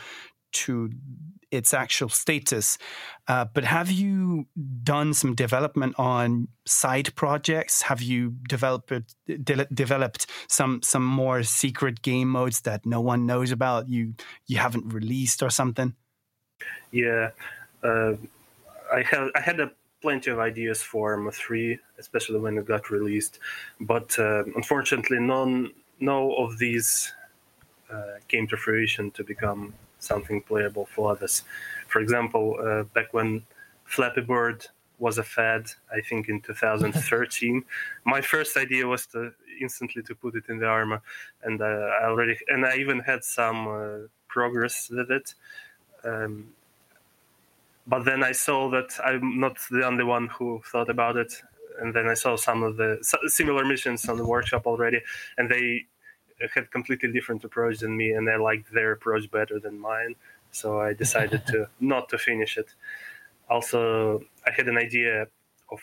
to 0.53 0.89
its 1.51 1.71
actual 1.71 2.09
status. 2.09 2.79
Uh, 3.27 3.45
but 3.53 3.63
have 3.63 3.91
you 3.91 4.47
done 4.81 5.13
some 5.13 5.35
development 5.35 5.93
on 5.99 6.47
side 6.65 7.13
projects? 7.13 7.83
Have 7.83 8.01
you 8.01 8.31
developed 8.49 8.91
de- 9.27 9.67
developed 9.71 10.25
some 10.49 10.81
some 10.81 11.05
more 11.05 11.43
secret 11.43 12.01
game 12.01 12.29
modes 12.29 12.61
that 12.61 12.87
no 12.87 13.01
one 13.01 13.27
knows 13.27 13.51
about? 13.51 13.87
You 13.87 14.15
you 14.47 14.57
haven't 14.57 14.91
released 14.91 15.43
or 15.43 15.51
something? 15.51 15.93
Yeah, 16.91 17.29
uh, 17.83 18.13
I 18.95 19.03
had 19.03 19.29
I 19.35 19.41
had 19.41 19.59
a 19.59 19.71
plenty 20.01 20.31
of 20.31 20.39
ideas 20.39 20.81
for 20.81 21.11
Arma 21.11 21.31
3, 21.31 21.77
especially 21.99 22.39
when 22.39 22.57
it 22.57 22.65
got 22.65 22.89
released, 22.89 23.39
but 23.81 24.17
uh, 24.19 24.43
unfortunately, 24.55 25.19
none 25.19 25.71
no 25.99 26.33
of 26.35 26.57
these 26.57 27.11
uh, 27.91 28.17
came 28.27 28.47
to 28.47 28.57
fruition 28.57 29.11
to 29.11 29.23
become 29.23 29.73
something 29.99 30.41
playable 30.41 30.85
for 30.85 31.11
others. 31.11 31.43
For 31.87 31.99
example, 32.01 32.57
uh, 32.61 32.83
back 32.95 33.13
when 33.13 33.43
Flappy 33.85 34.21
Bird 34.21 34.67
was 34.99 35.17
a 35.17 35.23
fad, 35.23 35.63
I 35.91 35.99
think 36.01 36.29
in 36.29 36.39
2013, 36.41 37.63
my 38.05 38.21
first 38.21 38.55
idea 38.55 38.87
was 38.87 39.05
to 39.07 39.33
instantly 39.59 40.03
to 40.03 40.15
put 40.15 40.35
it 40.35 40.45
in 40.47 40.57
the 40.59 40.67
Arma, 40.67 41.01
and 41.43 41.61
uh, 41.61 41.65
I 42.01 42.05
already 42.05 42.37
and 42.47 42.65
I 42.65 42.75
even 42.77 42.99
had 42.99 43.23
some 43.25 43.67
uh, 43.67 44.07
progress 44.29 44.89
with 44.89 45.11
it. 45.11 45.33
Um, 46.05 46.54
but 47.87 48.03
then 48.05 48.23
I 48.23 48.31
saw 48.31 48.69
that 48.71 48.97
I'm 49.03 49.39
not 49.39 49.57
the 49.69 49.85
only 49.85 50.03
one 50.03 50.27
who 50.27 50.61
thought 50.71 50.89
about 50.89 51.17
it, 51.17 51.33
and 51.79 51.93
then 51.93 52.07
I 52.07 52.13
saw 52.13 52.35
some 52.35 52.63
of 52.63 52.77
the 52.77 52.97
similar 53.27 53.65
missions 53.65 54.07
on 54.09 54.17
the 54.17 54.25
workshop 54.25 54.65
already, 54.65 55.01
and 55.37 55.49
they 55.49 55.85
had 56.53 56.71
completely 56.71 57.11
different 57.11 57.43
approach 57.43 57.79
than 57.79 57.95
me, 57.95 58.11
and 58.11 58.29
I 58.29 58.37
liked 58.37 58.73
their 58.73 58.91
approach 58.91 59.29
better 59.31 59.59
than 59.59 59.79
mine. 59.79 60.15
So 60.51 60.79
I 60.79 60.93
decided 60.93 61.45
to 61.47 61.67
not 61.79 62.09
to 62.09 62.17
finish 62.17 62.57
it. 62.57 62.73
Also, 63.49 64.23
I 64.47 64.51
had 64.51 64.67
an 64.67 64.77
idea 64.77 65.27
of 65.71 65.79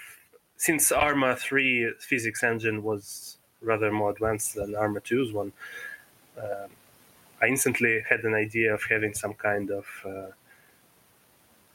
since 0.56 0.92
Arma 0.92 1.36
3 1.36 1.94
physics 1.98 2.42
engine 2.42 2.82
was 2.82 3.38
rather 3.60 3.90
more 3.90 4.10
advanced 4.10 4.54
than 4.54 4.74
Arma 4.74 5.00
2's 5.00 5.32
one. 5.32 5.52
um 6.38 6.70
I 7.42 7.46
instantly 7.48 8.04
had 8.08 8.20
an 8.22 8.34
idea 8.34 8.72
of 8.72 8.82
having 8.88 9.14
some 9.14 9.34
kind 9.34 9.72
of 9.72 9.86
uh, 10.06 10.30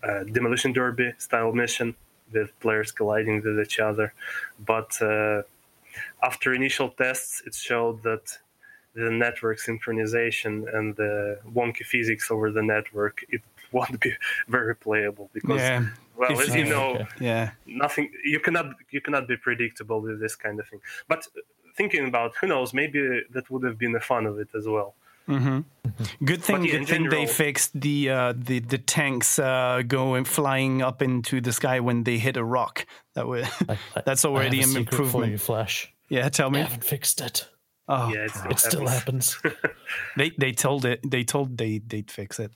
uh, 0.07 0.23
demolition 0.23 0.71
derby 0.73 1.13
style 1.17 1.51
mission 1.53 1.95
with 2.33 2.49
players 2.59 2.91
colliding 2.91 3.41
with 3.43 3.59
each 3.59 3.79
other. 3.79 4.13
But 4.73 5.01
uh, 5.01 5.43
after 6.23 6.53
initial 6.53 6.89
tests, 6.89 7.41
it 7.45 7.55
showed 7.55 8.03
that 8.03 8.25
the 8.93 9.11
network 9.11 9.59
synchronization 9.59 10.53
and 10.75 10.95
the 10.95 11.39
wonky 11.55 11.83
physics 11.85 12.31
over 12.31 12.51
the 12.51 12.63
network 12.63 13.23
it 13.29 13.41
won't 13.71 13.99
be 13.99 14.13
very 14.47 14.75
playable 14.75 15.29
because 15.33 15.61
Yeah, 15.61 15.85
well 16.17 16.31
If 16.31 16.39
as 16.49 16.55
you 16.55 16.65
know 16.65 16.87
Okay. 16.95 17.05
yeah. 17.19 17.51
nothing 17.67 18.09
you 18.23 18.39
cannot 18.39 18.67
you 18.89 19.01
cannot 19.01 19.27
be 19.27 19.37
predictable 19.37 19.99
with 20.01 20.19
this 20.19 20.35
kind 20.35 20.59
of 20.59 20.65
thing 20.67 20.79
but 21.07 21.27
thinking 21.75 22.07
about 22.07 22.31
who 22.39 22.47
knows 22.47 22.73
maybe 22.73 23.01
that 23.35 23.45
would 23.51 23.63
have 23.69 23.77
been 23.77 23.91
the 23.91 23.99
fun 23.99 24.25
of 24.25 24.39
it 24.39 24.49
as 24.59 24.65
well 24.67 24.95
hmm 25.27 25.59
Good 26.23 26.41
thing, 26.43 26.63
yeah, 26.65 26.71
good 26.71 26.79
in 26.81 26.85
thing 26.87 27.09
they 27.09 27.25
fixed 27.27 27.79
the 27.79 28.09
uh, 28.09 28.33
the 28.35 28.59
the 28.59 28.77
tanks 28.77 29.39
uh, 29.39 29.81
going 29.87 30.25
flying 30.25 30.81
up 30.81 31.01
into 31.01 31.41
the 31.41 31.51
sky 31.51 31.79
when 31.79 32.03
they 32.03 32.17
hit 32.17 32.37
a 32.37 32.43
rock. 32.43 32.85
That 33.15 33.27
would 33.27 33.43
I- 33.69 33.77
I- 33.95 34.01
that's 34.05 34.23
I 34.25 34.29
have 34.29 34.35
already 34.35 34.59
a 34.59 34.63
an 34.63 34.67
secret 34.69 34.87
for 34.95 35.03
improvement. 35.03 35.31
you, 35.31 35.37
Flash. 35.37 35.93
Yeah, 36.09 36.29
tell 36.29 36.47
I 36.47 36.51
me. 36.51 36.59
haven't 36.61 36.83
fixed 36.83 37.21
it. 37.21 37.47
Oh, 37.89 38.11
yeah 38.13 38.25
it's 38.25 38.43
It 38.45 38.59
still 38.59 38.87
happens. 38.87 39.37
they 40.17 40.31
they 40.37 40.51
told 40.51 40.85
it. 40.85 40.99
They 41.09 41.23
told 41.23 41.57
they 41.57 41.79
they'd 41.79 42.11
fix 42.11 42.39
it. 42.39 42.51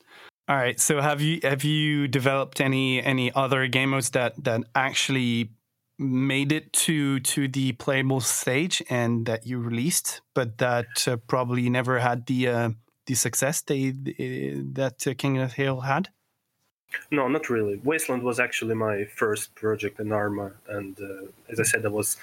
All 0.50 0.56
right. 0.58 0.80
So 0.80 1.00
have 1.02 1.22
you 1.22 1.40
have 1.44 1.64
you 1.64 2.08
developed 2.10 2.60
any 2.62 3.02
any 3.02 3.32
other 3.34 3.68
game 3.68 3.90
modes 3.92 4.10
that 4.12 4.42
that 4.44 4.62
actually 4.76 5.52
made 6.02 6.52
it 6.52 6.74
to 6.74 7.20
to 7.20 7.48
the 7.48 7.74
playable 7.74 8.22
stage 8.22 8.84
and 8.90 9.26
that 9.28 9.46
you 9.46 9.60
released, 9.60 10.22
but 10.34 10.58
that 10.58 11.08
uh, 11.08 11.18
probably 11.28 11.70
never 11.70 12.00
had 12.00 12.26
the 12.26 12.48
uh, 12.48 12.70
the 13.06 13.16
success 13.16 13.62
they 13.62 13.92
that 13.92 15.08
uh, 15.08 15.14
King 15.18 15.38
of 15.38 15.54
Hill 15.54 15.82
had? 15.82 16.10
No, 17.10 17.28
not 17.28 17.50
really. 17.50 17.80
Wasteland 17.84 18.24
was 18.24 18.40
actually 18.40 18.76
my 18.76 19.06
first 19.06 19.56
project 19.56 20.00
in 20.00 20.12
Arma, 20.12 20.52
and 20.68 21.00
uh, 21.00 21.28
as 21.50 21.60
I 21.60 21.64
said, 21.64 21.86
I 21.86 21.90
was 21.90 22.18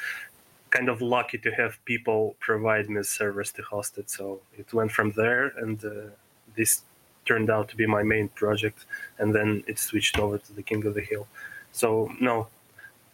kind 0.70 0.88
of 0.90 1.00
lucky 1.00 1.38
to 1.38 1.50
have 1.52 1.82
people 1.86 2.36
provide 2.40 2.90
me 2.90 3.02
servers 3.02 3.50
to 3.52 3.62
host 3.62 3.96
it. 3.96 4.10
So 4.10 4.40
it 4.58 4.72
went 4.74 4.92
from 4.92 5.12
there, 5.12 5.46
and 5.56 5.82
uh, 5.84 6.10
this 6.56 6.82
turned 7.24 7.50
out 7.50 7.68
to 7.70 7.76
be 7.76 7.86
my 7.86 8.02
main 8.02 8.28
project, 8.28 8.84
and 9.18 9.34
then 9.34 9.64
it 9.66 9.78
switched 9.78 10.18
over 10.18 10.36
to 10.38 10.52
the 10.52 10.62
King 10.62 10.84
of 10.84 10.94
the 10.94 11.00
Hill. 11.00 11.26
So 11.72 12.10
no, 12.20 12.48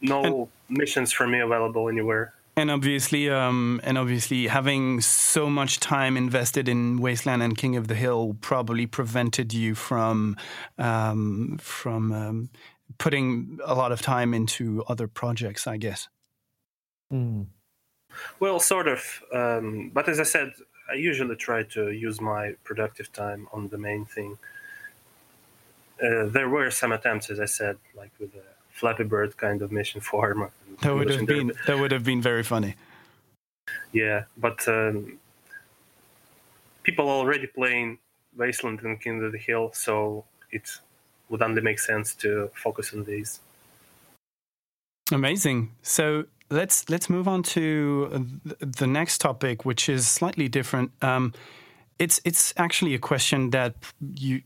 no 0.00 0.48
missions 0.68 1.12
for 1.12 1.26
me 1.26 1.40
available 1.40 1.88
anywhere. 1.88 2.34
And 2.56 2.70
obviously, 2.70 3.28
um, 3.30 3.80
and 3.82 3.98
obviously, 3.98 4.46
having 4.46 5.00
so 5.00 5.50
much 5.50 5.80
time 5.80 6.16
invested 6.16 6.68
in 6.68 6.98
Wasteland 6.98 7.42
and 7.42 7.58
King 7.58 7.74
of 7.74 7.88
the 7.88 7.96
Hill 7.96 8.36
probably 8.40 8.86
prevented 8.86 9.52
you 9.52 9.74
from 9.74 10.36
um, 10.78 11.58
from 11.60 12.12
um, 12.12 12.50
putting 12.98 13.58
a 13.64 13.74
lot 13.74 13.90
of 13.90 14.00
time 14.00 14.32
into 14.32 14.84
other 14.88 15.08
projects. 15.08 15.66
I 15.66 15.78
guess. 15.78 16.08
Hmm. 17.10 17.42
Well, 18.38 18.60
sort 18.60 18.86
of. 18.86 19.22
Um, 19.32 19.90
but 19.92 20.08
as 20.08 20.20
I 20.20 20.24
said, 20.24 20.52
I 20.88 20.94
usually 20.94 21.34
try 21.34 21.64
to 21.64 21.90
use 21.90 22.20
my 22.20 22.54
productive 22.62 23.12
time 23.12 23.48
on 23.52 23.68
the 23.68 23.78
main 23.78 24.04
thing. 24.04 24.38
Uh, 26.00 26.26
there 26.26 26.48
were 26.48 26.70
some 26.70 26.92
attempts, 26.92 27.30
as 27.30 27.40
I 27.40 27.46
said, 27.46 27.78
like 27.96 28.12
with 28.20 28.32
the 28.32 28.42
Flappy 28.74 29.04
Bird 29.04 29.36
kind 29.36 29.62
of 29.62 29.72
mission 29.72 30.00
for 30.08 30.26
Arma. 30.26 30.50
That 30.82 30.94
would 30.94 31.10
have 31.10 31.26
been 31.26 31.52
that 31.66 31.78
would 31.78 31.92
have 31.92 32.04
been 32.04 32.20
very 32.20 32.42
funny. 32.42 32.74
Yeah, 33.92 34.24
but 34.36 34.66
um, 34.68 35.18
people 36.82 37.08
are 37.08 37.18
already 37.22 37.46
playing 37.46 37.98
Wasteland 38.36 38.80
and 38.82 39.00
King 39.00 39.24
of 39.24 39.32
the 39.32 39.38
Hill, 39.38 39.70
so 39.72 40.24
it 40.50 40.68
would 41.28 41.40
only 41.40 41.62
make 41.62 41.78
sense 41.78 42.14
to 42.16 42.50
focus 42.54 42.92
on 42.92 43.04
these. 43.04 43.40
Amazing. 45.12 45.70
So 45.82 46.24
let's 46.50 46.88
let's 46.90 47.08
move 47.08 47.28
on 47.28 47.42
to 47.54 48.26
the 48.58 48.86
next 48.86 49.18
topic, 49.20 49.64
which 49.64 49.88
is 49.88 50.06
slightly 50.06 50.48
different. 50.48 50.90
Um, 51.00 51.32
it's 51.98 52.20
it's 52.24 52.52
actually 52.56 52.94
a 52.94 52.98
question 52.98 53.50
that 53.50 53.76
you 54.14 54.42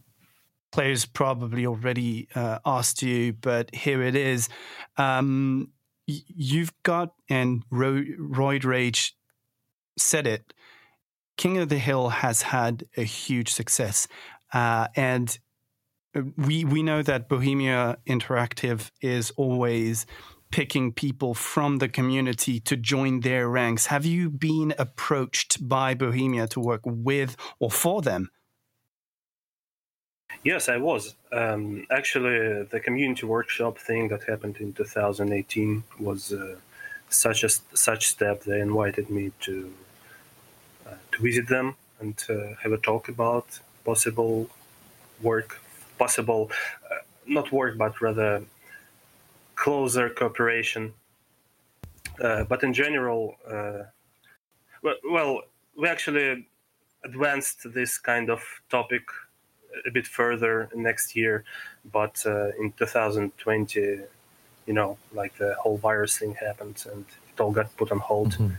players 0.72 1.06
probably 1.06 1.66
already 1.66 2.28
uh, 2.34 2.58
asked 2.64 3.02
you, 3.02 3.32
but 3.32 3.74
here 3.74 4.02
it 4.02 4.14
is. 4.14 4.48
Um, 4.96 5.72
you've 6.06 6.72
got 6.82 7.14
and 7.28 7.62
Ro- 7.70 8.04
Roid 8.18 8.64
Rage 8.64 9.14
said 9.98 10.26
it. 10.26 10.52
King 11.36 11.58
of 11.58 11.68
the 11.68 11.78
Hill 11.78 12.08
has 12.08 12.42
had 12.42 12.84
a 12.96 13.04
huge 13.04 13.52
success, 13.52 14.08
uh, 14.52 14.88
and 14.96 15.38
we 16.36 16.64
we 16.64 16.82
know 16.82 17.02
that 17.02 17.28
Bohemia 17.28 17.98
Interactive 18.08 18.90
is 19.00 19.30
always 19.32 20.04
picking 20.50 20.92
people 20.92 21.34
from 21.34 21.76
the 21.76 21.88
community 21.88 22.58
to 22.60 22.76
join 22.76 23.20
their 23.20 23.48
ranks. 23.48 23.86
Have 23.86 24.06
you 24.06 24.30
been 24.30 24.74
approached 24.78 25.68
by 25.68 25.94
Bohemia 25.94 26.48
to 26.48 26.60
work 26.60 26.80
with 26.84 27.36
or 27.60 27.70
for 27.70 28.02
them? 28.02 28.30
Yes, 30.44 30.68
I 30.68 30.76
was. 30.76 31.14
Um, 31.32 31.86
actually, 31.90 32.62
the 32.64 32.80
community 32.80 33.26
workshop 33.26 33.78
thing 33.78 34.08
that 34.08 34.24
happened 34.24 34.56
in 34.58 34.72
2018 34.72 35.82
was 35.98 36.32
uh, 36.32 36.56
such 37.08 37.44
a 37.44 37.48
such 37.74 38.06
step. 38.06 38.44
They 38.44 38.60
invited 38.60 39.10
me 39.10 39.32
to 39.40 39.72
uh, 40.86 40.94
to 41.12 41.22
visit 41.22 41.48
them 41.48 41.74
and 42.00 42.14
have 42.62 42.72
a 42.72 42.78
talk 42.78 43.08
about 43.08 43.46
possible 43.84 44.48
work, 45.22 45.60
possible 45.98 46.50
uh, 46.90 47.02
not 47.26 47.50
work, 47.50 47.76
but 47.76 48.00
rather 48.00 48.42
closer 49.56 50.08
cooperation. 50.08 50.94
Uh, 52.22 52.44
but 52.44 52.62
in 52.62 52.72
general, 52.72 53.36
uh, 53.46 53.82
well, 54.82 54.96
well, 55.10 55.42
we 55.76 55.88
actually 55.88 56.46
advanced 57.04 57.72
this 57.74 57.98
kind 57.98 58.30
of 58.30 58.40
topic 58.70 59.02
a 59.86 59.90
bit 59.90 60.06
further 60.06 60.68
next 60.74 61.16
year, 61.16 61.44
but 61.92 62.22
uh, 62.26 62.48
in 62.58 62.72
2020, 62.72 63.80
you 63.80 64.74
know, 64.74 64.98
like 65.12 65.36
the 65.38 65.54
whole 65.54 65.78
virus 65.78 66.18
thing 66.18 66.34
happened 66.34 66.84
and 66.90 67.04
it 67.32 67.40
all 67.40 67.50
got 67.50 67.74
put 67.76 67.90
on 67.90 67.98
hold. 67.98 68.32
Mm-hmm. 68.32 68.54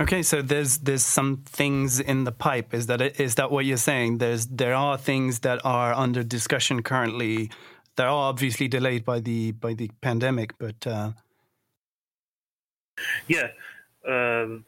Okay, 0.00 0.22
so 0.22 0.42
there's 0.42 0.78
there's 0.78 1.04
some 1.04 1.42
things 1.46 2.00
in 2.00 2.24
the 2.24 2.32
pipe. 2.32 2.74
Is 2.74 2.86
that 2.86 3.00
is 3.20 3.36
that 3.36 3.52
what 3.52 3.64
you're 3.64 3.76
saying? 3.76 4.18
There's 4.18 4.46
there 4.46 4.74
are 4.74 4.98
things 4.98 5.40
that 5.40 5.64
are 5.64 5.92
under 5.92 6.24
discussion 6.24 6.82
currently. 6.82 7.50
They 7.96 8.02
are 8.02 8.08
obviously 8.08 8.66
delayed 8.66 9.04
by 9.04 9.20
the 9.20 9.52
by 9.52 9.74
the 9.74 9.90
pandemic, 10.00 10.58
but 10.58 10.84
uh... 10.84 11.12
yeah, 13.28 13.50
um, 14.06 14.64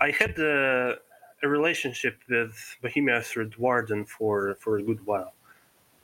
I 0.00 0.10
had 0.10 0.38
a, 0.38 0.96
a, 1.42 1.48
relationship 1.48 2.16
with 2.28 2.76
Bohemia 2.82 3.20
Third 3.22 3.56
Warden 3.56 4.04
for 4.04 4.54
for 4.60 4.78
a 4.78 4.82
good 4.82 5.04
while, 5.06 5.32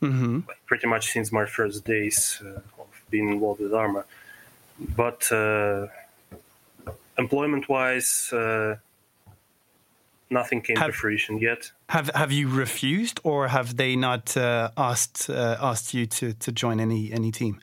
mm-hmm. 0.02 0.40
pretty 0.66 0.86
much 0.86 1.12
since 1.12 1.32
my 1.32 1.46
first 1.46 1.84
days 1.84 2.42
uh, 2.44 2.82
of 2.82 2.90
being 3.10 3.28
involved 3.28 3.60
with 3.60 3.74
Arma, 3.74 4.04
but. 4.78 5.30
Uh, 5.32 5.86
employment 7.18 7.68
wise, 7.68 8.32
uh, 8.32 8.76
nothing 10.30 10.60
came 10.60 10.76
have, 10.76 10.88
to 10.88 10.92
fruition 10.92 11.38
yet. 11.38 11.72
Have 11.88 12.10
Have 12.14 12.32
you 12.32 12.48
refused, 12.48 13.20
or 13.24 13.48
have 13.48 13.76
they 13.76 13.96
not 13.96 14.36
uh, 14.36 14.70
asked 14.76 15.30
uh, 15.30 15.56
asked 15.60 15.94
you 15.94 16.06
to, 16.06 16.32
to 16.34 16.52
join 16.52 16.80
any 16.80 17.12
any 17.12 17.30
team? 17.30 17.60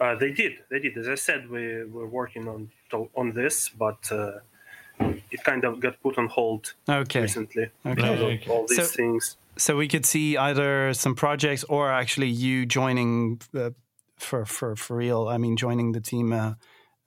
Uh, 0.00 0.14
they 0.14 0.30
did. 0.30 0.52
They 0.70 0.78
did. 0.78 0.96
As 0.96 1.08
I 1.08 1.16
said, 1.16 1.50
we 1.50 1.84
were 1.84 2.06
working 2.06 2.48
on 2.48 2.70
on 3.14 3.32
this, 3.32 3.68
but 3.68 4.10
uh, 4.12 4.38
it 5.00 5.44
kind 5.44 5.64
of 5.64 5.80
got 5.80 6.00
put 6.02 6.18
on 6.18 6.26
hold 6.28 6.74
okay. 6.88 7.22
recently. 7.22 7.68
Okay. 7.84 8.42
All 8.48 8.66
these 8.66 8.76
so, 8.76 8.84
things. 8.84 9.36
So 9.56 9.76
we 9.76 9.88
could 9.88 10.06
see 10.06 10.36
either 10.36 10.94
some 10.94 11.14
projects 11.14 11.64
or 11.64 11.90
actually 11.90 12.28
you 12.28 12.66
joining 12.66 13.40
uh, 13.56 13.70
for 14.16 14.44
for 14.44 14.76
for 14.76 14.96
real. 14.96 15.28
I 15.28 15.38
mean, 15.38 15.56
joining 15.56 15.92
the 15.92 16.00
team. 16.00 16.32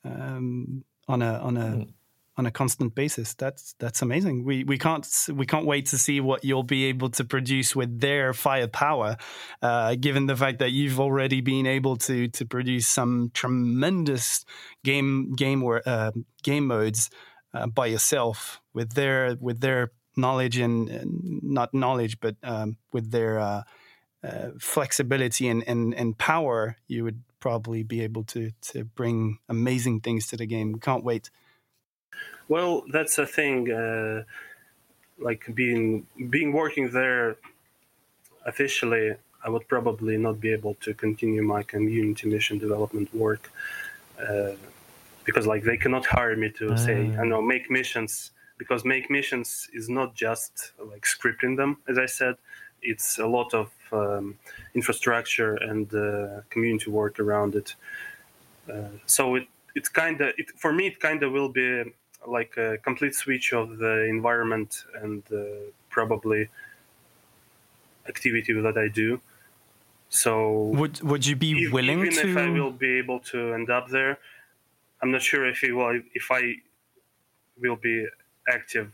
Um, 0.04 0.84
on 1.12 1.22
a 1.22 1.34
on 1.40 1.58
a 1.58 1.62
mm. 1.62 1.94
on 2.38 2.46
a 2.46 2.52
constant 2.52 2.96
basis. 2.96 3.34
That's 3.34 3.76
that's 3.80 4.02
amazing. 4.02 4.46
We 4.46 4.64
we 4.64 4.78
can't 4.78 5.06
we 5.34 5.46
can't 5.46 5.66
wait 5.66 5.88
to 5.88 5.98
see 5.98 6.20
what 6.20 6.44
you'll 6.44 6.64
be 6.64 6.86
able 6.86 7.10
to 7.12 7.24
produce 7.24 7.76
with 7.76 8.00
their 8.00 8.34
firepower. 8.34 9.18
Uh, 9.62 9.96
given 9.96 10.26
the 10.26 10.36
fact 10.36 10.60
that 10.60 10.72
you've 10.72 11.00
already 11.00 11.42
been 11.42 11.68
able 11.68 11.98
to 11.98 12.28
to 12.30 12.46
produce 12.46 12.88
some 12.88 13.32
tremendous 13.34 14.46
game 14.84 15.34
game 15.36 15.64
uh, 15.86 16.12
game 16.44 16.68
modes 16.68 17.10
uh, 17.54 17.68
by 17.68 17.88
yourself 17.88 18.62
with 18.74 18.94
their 18.94 19.36
with 19.40 19.62
their 19.62 19.92
knowledge 20.16 20.58
and, 20.58 20.90
and 20.90 21.40
not 21.44 21.74
knowledge, 21.74 22.20
but 22.20 22.36
um, 22.44 22.78
with 22.92 23.12
their 23.12 23.40
uh, 23.40 23.64
uh, 24.24 24.50
flexibility 24.60 25.48
and, 25.48 25.64
and, 25.68 25.96
and 25.96 26.18
power, 26.18 26.78
you 26.88 27.04
would 27.04 27.24
probably 27.40 27.84
be 27.84 28.02
able 28.02 28.24
to 28.24 28.52
to 28.62 28.84
bring 28.84 29.40
amazing 29.50 30.00
things 30.00 30.28
to 30.28 30.38
the 30.38 30.46
game. 30.46 30.76
Can't 30.76 31.04
wait. 31.04 31.30
Well, 32.48 32.84
that's 32.92 33.18
a 33.18 33.26
thing. 33.26 33.72
Uh, 33.72 34.24
like 35.18 35.50
being 35.54 36.06
being 36.30 36.52
working 36.54 36.92
there 36.92 37.38
officially, 38.46 39.16
I 39.44 39.50
would 39.50 39.68
probably 39.68 40.18
not 40.18 40.40
be 40.40 40.52
able 40.52 40.76
to 40.82 40.94
continue 40.94 41.44
my 41.44 41.64
community 41.64 42.30
mission 42.30 42.58
development 42.60 43.14
work 43.14 43.52
uh, 44.20 44.52
because 45.32 45.48
like 45.48 45.64
they 45.64 45.78
cannot 45.78 46.06
hire 46.06 46.36
me 46.36 46.50
to 46.60 46.66
uh. 46.74 46.78
say 46.88 46.98
I 47.22 47.24
know 47.30 47.42
make 47.42 47.66
missions 47.80 48.32
because 48.62 48.82
make 48.94 49.06
missions 49.10 49.50
is 49.80 49.88
not 49.90 50.10
just 50.14 50.54
like 50.92 51.04
scripting 51.16 51.54
them 51.62 51.72
as 51.92 51.98
I 51.98 52.08
said 52.20 52.36
it's 52.92 53.20
a 53.20 53.28
lot 53.38 53.54
of 53.54 53.68
um, 53.92 54.38
infrastructure 54.74 55.54
and 55.70 55.94
uh, 55.94 56.42
community 56.50 56.90
work 56.90 57.20
around 57.20 57.56
it. 57.62 57.76
Uh, 58.72 58.96
so 59.06 59.36
it 59.36 59.46
it's 59.76 59.90
kind 59.90 60.20
of 60.22 60.30
it, 60.38 60.48
for 60.64 60.72
me 60.74 60.88
it 60.88 61.00
kind 61.00 61.22
of 61.24 61.32
will 61.32 61.50
be 61.50 61.70
like 62.38 62.54
a 62.58 62.78
complete 62.88 63.16
switch 63.16 63.54
of 63.54 63.78
the 63.78 64.06
environment 64.16 64.86
and 65.02 65.24
uh, 65.32 65.44
probably 65.90 66.42
activity 68.08 68.54
that 68.68 68.78
I 68.78 68.88
do. 68.88 69.22
So 70.10 70.34
would 70.82 71.02
would 71.02 71.26
you 71.26 71.36
be 71.36 71.52
if, 71.64 71.72
willing 71.72 72.00
even 72.00 72.14
to? 72.14 72.32
if 72.32 72.38
I 72.38 72.50
will 72.50 72.72
be 72.72 72.92
able 72.98 73.20
to 73.32 73.54
end 73.54 73.70
up 73.70 73.90
there, 73.90 74.20
I'm 75.02 75.12
not 75.12 75.22
sure 75.22 75.48
if 75.48 75.64
it 75.64 75.74
will, 75.74 76.00
if 76.14 76.32
I 76.32 76.56
will 77.60 77.76
be 77.76 78.06
active 78.48 78.92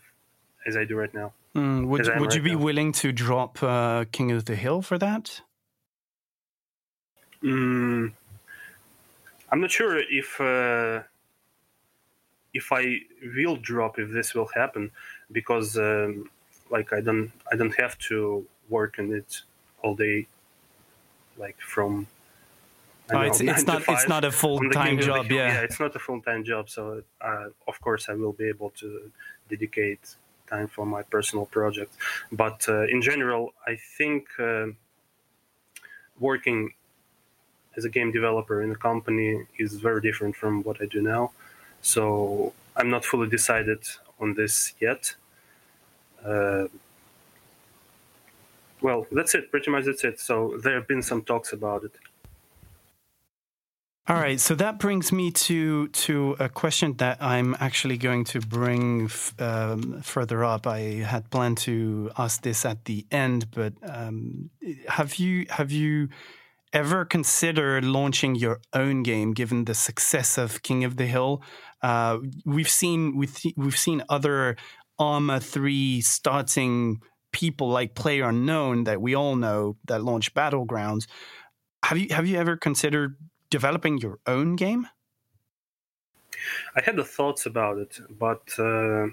as 0.65 0.77
I 0.77 0.85
do 0.85 0.95
right 0.95 1.13
now. 1.13 1.33
Mm, 1.55 1.87
would 1.87 2.07
would 2.07 2.07
right 2.07 2.35
you 2.35 2.41
be 2.41 2.55
now. 2.55 2.61
willing 2.61 2.91
to 2.93 3.11
drop 3.11 3.61
uh, 3.63 4.05
King 4.11 4.31
of 4.31 4.45
the 4.45 4.55
Hill 4.55 4.81
for 4.81 4.97
that? 4.97 5.41
Mm, 7.43 8.13
I'm 9.51 9.61
not 9.61 9.71
sure 9.71 9.97
if 9.97 10.39
uh, 10.39 11.03
if 12.53 12.71
I 12.71 12.97
will 13.35 13.55
drop 13.55 13.99
if 13.99 14.11
this 14.11 14.33
will 14.33 14.49
happen 14.55 14.91
because 15.31 15.77
um, 15.77 16.29
like 16.69 16.93
I 16.93 17.01
don't 17.01 17.31
I 17.51 17.55
don't 17.55 17.75
have 17.75 17.97
to 18.09 18.45
work 18.69 18.99
on 18.99 19.13
it 19.13 19.41
all 19.81 19.95
day 19.95 20.27
like 21.37 21.59
from 21.59 22.07
oh, 23.13 23.21
it's, 23.21 23.39
it's 23.41 23.65
not 23.65 23.83
it's 23.87 24.07
not 24.07 24.23
a 24.25 24.31
full 24.31 24.59
time 24.71 24.99
job 24.99 25.31
yeah. 25.31 25.47
yeah 25.47 25.61
it's 25.61 25.79
not 25.79 25.95
a 25.95 25.99
full 25.99 26.21
time 26.21 26.43
job 26.43 26.69
so 26.69 27.01
uh, 27.21 27.45
of 27.67 27.79
course 27.81 28.09
I 28.09 28.13
will 28.13 28.33
be 28.33 28.47
able 28.49 28.71
to 28.81 29.11
dedicate 29.49 30.15
time 30.47 30.67
for 30.67 30.85
my 30.85 31.03
personal 31.03 31.45
project. 31.45 31.93
But 32.31 32.65
uh, 32.67 32.83
in 32.87 33.01
general, 33.01 33.53
I 33.65 33.77
think 33.97 34.27
uh, 34.39 34.67
working 36.19 36.73
as 37.75 37.85
a 37.85 37.89
game 37.89 38.11
developer 38.11 38.63
in 38.63 38.71
a 38.71 38.75
company 38.75 39.45
is 39.59 39.75
very 39.75 40.01
different 40.01 40.35
from 40.35 40.63
what 40.63 40.81
I 40.81 40.85
do 40.85 41.01
now. 41.01 41.31
So 41.81 42.53
I'm 42.75 42.89
not 42.89 43.05
fully 43.05 43.29
decided 43.29 43.81
on 44.19 44.33
this 44.33 44.73
yet. 44.79 45.13
Uh, 46.25 46.65
well, 48.81 49.05
that's 49.11 49.35
it. 49.35 49.51
Pretty 49.51 49.69
much 49.69 49.85
that's 49.85 50.03
it. 50.03 50.19
So 50.19 50.57
there 50.63 50.75
have 50.75 50.87
been 50.87 51.01
some 51.01 51.21
talks 51.23 51.53
about 51.53 51.83
it. 51.83 51.93
All 54.09 54.15
right, 54.15 54.39
so 54.39 54.55
that 54.55 54.79
brings 54.79 55.11
me 55.11 55.31
to 55.31 55.89
to 55.89 56.37
a 56.39 56.47
question 56.47 56.93
that 56.95 57.21
I'm 57.21 57.57
actually 57.59 57.97
going 57.97 58.23
to 58.25 58.39
bring 58.39 59.11
um, 59.37 60.01
further 60.01 60.45
up. 60.45 60.65
I 60.65 60.79
had 61.03 61.29
planned 61.29 61.57
to 61.59 62.09
ask 62.17 62.41
this 62.41 62.63
at 62.63 62.85
the 62.85 63.05
end, 63.11 63.51
but 63.51 63.73
um, 63.83 64.49
have 64.87 65.15
you 65.15 65.45
have 65.49 65.73
you 65.73 66.07
ever 66.71 67.03
considered 67.03 67.83
launching 67.83 68.35
your 68.35 68.61
own 68.71 69.03
game, 69.03 69.33
given 69.33 69.65
the 69.65 69.73
success 69.73 70.37
of 70.37 70.61
King 70.61 70.85
of 70.85 70.95
the 70.95 71.05
Hill? 71.05 71.41
Uh, 71.81 72.19
we've 72.45 72.69
seen 72.69 73.17
we've, 73.17 73.37
we've 73.57 73.77
seen 73.77 74.03
other 74.07 74.55
Arma 74.97 75.41
three 75.41 75.99
starting 75.99 77.01
people 77.33 77.67
like 77.67 77.93
Player 77.93 78.29
Unknown 78.29 78.85
that 78.85 79.01
we 79.01 79.15
all 79.15 79.35
know 79.35 79.75
that 79.85 80.01
launched 80.01 80.33
Battlegrounds. 80.33 81.07
Have 81.83 81.97
you 81.97 82.07
have 82.11 82.25
you 82.25 82.37
ever 82.37 82.55
considered 82.55 83.17
developing 83.49 83.97
your 83.97 84.19
own 84.25 84.55
game? 84.55 84.87
I 86.75 86.81
had 86.81 86.95
the 86.95 87.03
thoughts 87.03 87.45
about 87.45 87.77
it, 87.77 87.99
but 88.09 88.43
uh, 88.59 89.07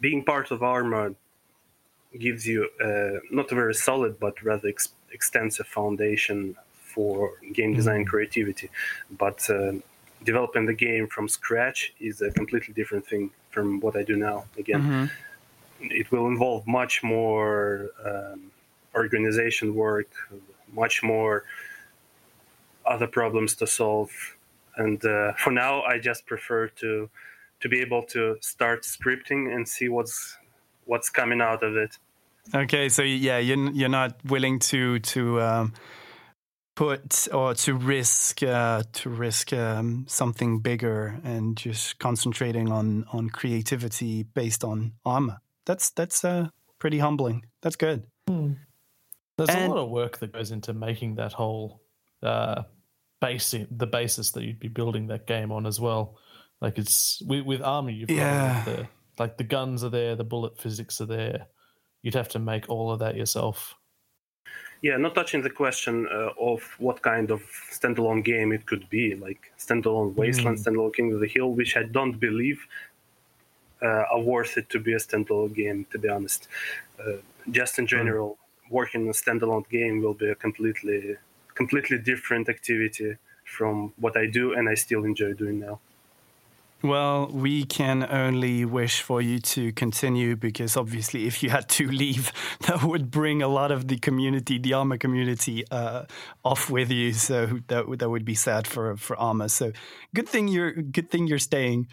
being 0.00 0.24
part 0.24 0.50
of 0.50 0.62
Arma 0.62 1.14
gives 2.18 2.46
you 2.46 2.68
uh, 2.82 3.20
not 3.30 3.52
a 3.52 3.54
very 3.54 3.74
solid, 3.74 4.18
but 4.18 4.42
rather 4.42 4.68
ex- 4.68 4.94
extensive 5.12 5.66
foundation 5.66 6.56
for 6.72 7.32
game 7.52 7.74
design 7.74 8.00
mm-hmm. 8.00 8.10
creativity. 8.10 8.70
But 9.10 9.48
uh, 9.50 9.72
developing 10.24 10.66
the 10.66 10.74
game 10.74 11.06
from 11.06 11.28
scratch 11.28 11.92
is 12.00 12.22
a 12.22 12.30
completely 12.30 12.74
different 12.74 13.06
thing 13.06 13.30
from 13.50 13.80
what 13.80 13.96
I 13.96 14.02
do 14.02 14.16
now. 14.16 14.44
Again, 14.56 14.82
mm-hmm. 14.82 15.86
it 15.90 16.10
will 16.10 16.26
involve 16.28 16.66
much 16.66 17.02
more 17.02 17.90
um, 18.04 18.50
organization 18.94 19.74
work, 19.74 20.08
much 20.72 21.02
more 21.02 21.44
other 22.90 23.06
problems 23.06 23.54
to 23.56 23.66
solve. 23.66 24.10
And 24.76 25.04
uh, 25.04 25.32
for 25.34 25.50
now, 25.50 25.82
I 25.82 25.98
just 25.98 26.26
prefer 26.26 26.68
to 26.68 27.08
to 27.60 27.68
be 27.68 27.80
able 27.80 28.04
to 28.04 28.36
start 28.40 28.82
scripting 28.82 29.52
and 29.54 29.68
see 29.68 29.88
what's 29.88 30.38
what's 30.84 31.10
coming 31.10 31.40
out 31.40 31.62
of 31.62 31.76
it. 31.76 31.98
Okay, 32.54 32.88
so 32.88 33.02
yeah, 33.02 33.38
you're 33.38 33.70
you're 33.72 33.88
not 33.88 34.16
willing 34.24 34.58
to 34.60 34.98
to 35.00 35.40
um, 35.40 35.72
put 36.76 37.28
or 37.32 37.54
to 37.54 37.74
risk 37.74 38.42
uh, 38.42 38.82
to 38.92 39.10
risk 39.10 39.52
um, 39.52 40.04
something 40.08 40.60
bigger 40.60 41.20
and 41.24 41.56
just 41.56 41.98
concentrating 41.98 42.70
on 42.70 43.04
on 43.12 43.28
creativity 43.30 44.22
based 44.22 44.64
on 44.64 44.92
Arma. 45.04 45.40
That's 45.66 45.90
that's 45.90 46.24
uh, 46.24 46.48
pretty 46.78 46.98
humbling. 47.00 47.44
That's 47.60 47.76
good. 47.76 48.04
Hmm. 48.28 48.52
There's 49.36 49.50
And- 49.50 49.72
a 49.72 49.74
lot 49.74 49.82
of 49.84 49.90
work 49.90 50.18
that 50.18 50.32
goes 50.32 50.50
into 50.50 50.72
making 50.72 51.16
that 51.16 51.32
whole 51.32 51.80
uh, 52.22 52.62
basic 53.20 53.66
the 53.70 53.86
basis 53.86 54.30
that 54.32 54.44
you'd 54.44 54.60
be 54.60 54.68
building 54.68 55.08
that 55.08 55.26
game 55.26 55.52
on 55.52 55.66
as 55.66 55.80
well. 55.80 56.16
Like 56.60 56.78
it's 56.78 57.22
with, 57.26 57.44
with 57.44 57.62
Arma, 57.62 57.90
you've 57.90 58.08
got 58.08 58.18
all 58.18 58.24
Yeah. 58.24 58.64
the 58.64 58.88
like 59.18 59.36
the 59.36 59.44
guns 59.44 59.82
are 59.82 59.88
there, 59.88 60.14
the 60.14 60.24
bullet 60.24 60.58
physics 60.58 61.00
are 61.00 61.06
there. 61.06 61.46
You'd 62.02 62.14
have 62.14 62.28
to 62.30 62.38
make 62.38 62.68
all 62.68 62.92
of 62.92 63.00
that 63.00 63.16
yourself. 63.16 63.74
Yeah, 64.80 64.96
not 64.96 65.16
touching 65.16 65.42
the 65.42 65.50
question 65.50 66.06
uh, 66.12 66.30
of 66.40 66.62
what 66.78 67.02
kind 67.02 67.32
of 67.32 67.42
standalone 67.72 68.24
game 68.24 68.52
it 68.52 68.64
could 68.66 68.88
be, 68.88 69.16
like 69.16 69.50
standalone 69.58 70.14
Wasteland, 70.14 70.58
standalone 70.58 70.94
King 70.94 71.12
of 71.12 71.18
the 71.18 71.26
Hill, 71.26 71.50
which 71.50 71.76
I 71.76 71.82
don't 71.82 72.20
believe 72.20 72.64
uh, 73.82 74.04
are 74.12 74.20
worth 74.20 74.56
it 74.56 74.70
to 74.70 74.78
be 74.78 74.92
a 74.92 74.98
standalone 74.98 75.52
game. 75.52 75.84
To 75.90 75.98
be 75.98 76.08
honest, 76.08 76.46
uh, 77.00 77.16
just 77.50 77.80
in 77.80 77.88
general, 77.88 78.38
working 78.70 79.02
on 79.02 79.08
a 79.08 79.12
standalone 79.12 79.68
game 79.68 80.00
will 80.00 80.14
be 80.14 80.28
a 80.28 80.36
completely, 80.36 81.16
completely 81.60 81.98
different 82.12 82.48
activity 82.48 83.10
from 83.56 83.74
what 84.04 84.14
I 84.16 84.26
do, 84.38 84.44
and 84.56 84.64
I 84.72 84.74
still 84.84 85.02
enjoy 85.04 85.32
doing 85.42 85.58
now. 85.68 85.76
Well, 86.80 87.26
we 87.46 87.64
can 87.64 88.06
only 88.08 88.64
wish 88.64 89.02
for 89.02 89.20
you 89.20 89.40
to 89.54 89.72
continue 89.72 90.36
because 90.36 90.76
obviously, 90.76 91.26
if 91.26 91.42
you 91.42 91.50
had 91.50 91.68
to 91.70 91.84
leave, 92.04 92.30
that 92.66 92.84
would 92.84 93.10
bring 93.10 93.42
a 93.42 93.48
lot 93.48 93.70
of 93.72 93.88
the 93.88 93.98
community, 93.98 94.58
the 94.58 94.74
Arma 94.74 94.96
community, 94.96 95.64
uh, 95.72 96.04
off 96.44 96.70
with 96.70 96.90
you. 96.92 97.12
So 97.14 97.38
that 97.66 97.88
would- 97.88 97.98
that 97.98 98.10
would 98.10 98.24
be 98.24 98.36
sad 98.36 98.64
for 98.72 98.96
for 98.96 99.14
Arma. 99.18 99.48
So 99.48 99.72
good 100.14 100.28
thing 100.28 100.46
you're 100.54 100.72
good 100.96 101.08
thing 101.10 101.26
you're 101.30 101.46
staying. 101.52 101.88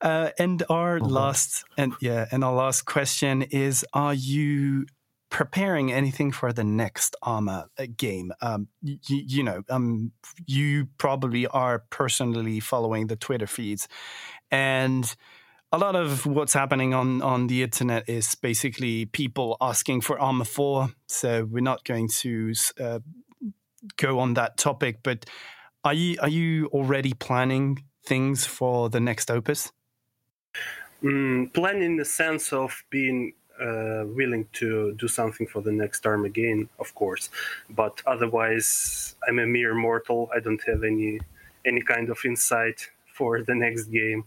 Uh, 0.00 0.30
and 0.38 0.62
our 0.68 1.00
last 1.00 1.64
and 1.76 1.92
yeah, 2.00 2.26
and 2.32 2.44
our 2.44 2.54
last 2.54 2.82
question 2.94 3.42
is: 3.50 3.84
Are 3.92 4.14
you 4.14 4.86
preparing 5.32 5.90
anything 5.90 6.30
for 6.30 6.52
the 6.52 6.62
next 6.62 7.16
Arma 7.22 7.68
uh, 7.78 7.86
game? 7.96 8.32
Um, 8.42 8.68
you, 8.82 8.98
you 9.08 9.42
know, 9.42 9.64
um, 9.70 10.12
you 10.46 10.88
probably 10.98 11.46
are 11.46 11.84
personally 11.90 12.60
following 12.60 13.06
the 13.06 13.16
Twitter 13.16 13.46
feeds, 13.46 13.88
and 14.50 15.16
a 15.72 15.78
lot 15.78 15.96
of 15.96 16.26
what's 16.26 16.52
happening 16.52 16.94
on 16.94 17.22
on 17.22 17.46
the 17.46 17.62
internet 17.62 18.08
is 18.08 18.34
basically 18.34 19.06
people 19.06 19.56
asking 19.60 20.02
for 20.02 20.20
Arma 20.20 20.44
Four. 20.44 20.90
So 21.08 21.48
we're 21.50 21.60
not 21.60 21.82
going 21.84 22.08
to 22.20 22.52
uh, 22.78 23.00
go 23.96 24.20
on 24.20 24.34
that 24.34 24.58
topic, 24.58 24.98
but 25.02 25.24
are 25.82 25.94
you 25.94 26.18
are 26.20 26.28
you 26.28 26.66
already 26.66 27.14
planning 27.14 27.82
things 28.04 28.44
for 28.44 28.90
the 28.90 29.00
next 29.00 29.30
opus? 29.30 29.72
Mm, 31.02 31.82
in 31.82 31.96
the 31.96 32.04
sense 32.04 32.52
of 32.52 32.84
being 32.90 33.32
uh, 33.62 34.04
willing 34.06 34.46
to 34.52 34.92
do 34.94 35.08
something 35.08 35.46
for 35.46 35.62
the 35.62 35.72
next 35.72 36.06
Arma 36.06 36.28
game, 36.28 36.68
of 36.78 36.94
course. 36.94 37.30
But 37.70 38.02
otherwise, 38.06 39.14
I'm 39.26 39.38
a 39.38 39.46
mere 39.46 39.74
mortal. 39.74 40.30
I 40.34 40.40
don't 40.40 40.62
have 40.66 40.82
any 40.84 41.20
any 41.64 41.82
kind 41.82 42.10
of 42.10 42.18
insight 42.24 42.78
for 43.16 43.42
the 43.42 43.54
next 43.54 43.84
game, 43.84 44.24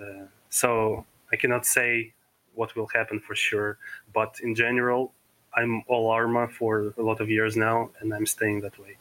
uh, 0.00 0.26
so 0.50 1.04
I 1.32 1.36
cannot 1.36 1.64
say 1.66 2.12
what 2.54 2.74
will 2.76 2.88
happen 2.88 3.20
for 3.20 3.34
sure. 3.34 3.78
But 4.12 4.40
in 4.42 4.54
general, 4.54 5.12
I'm 5.54 5.82
all 5.86 6.10
Arma 6.10 6.48
for 6.48 6.94
a 6.98 7.02
lot 7.02 7.20
of 7.20 7.30
years 7.30 7.56
now, 7.56 7.90
and 8.00 8.12
I'm 8.12 8.26
staying 8.26 8.60
that 8.62 8.78
way. 8.78 8.96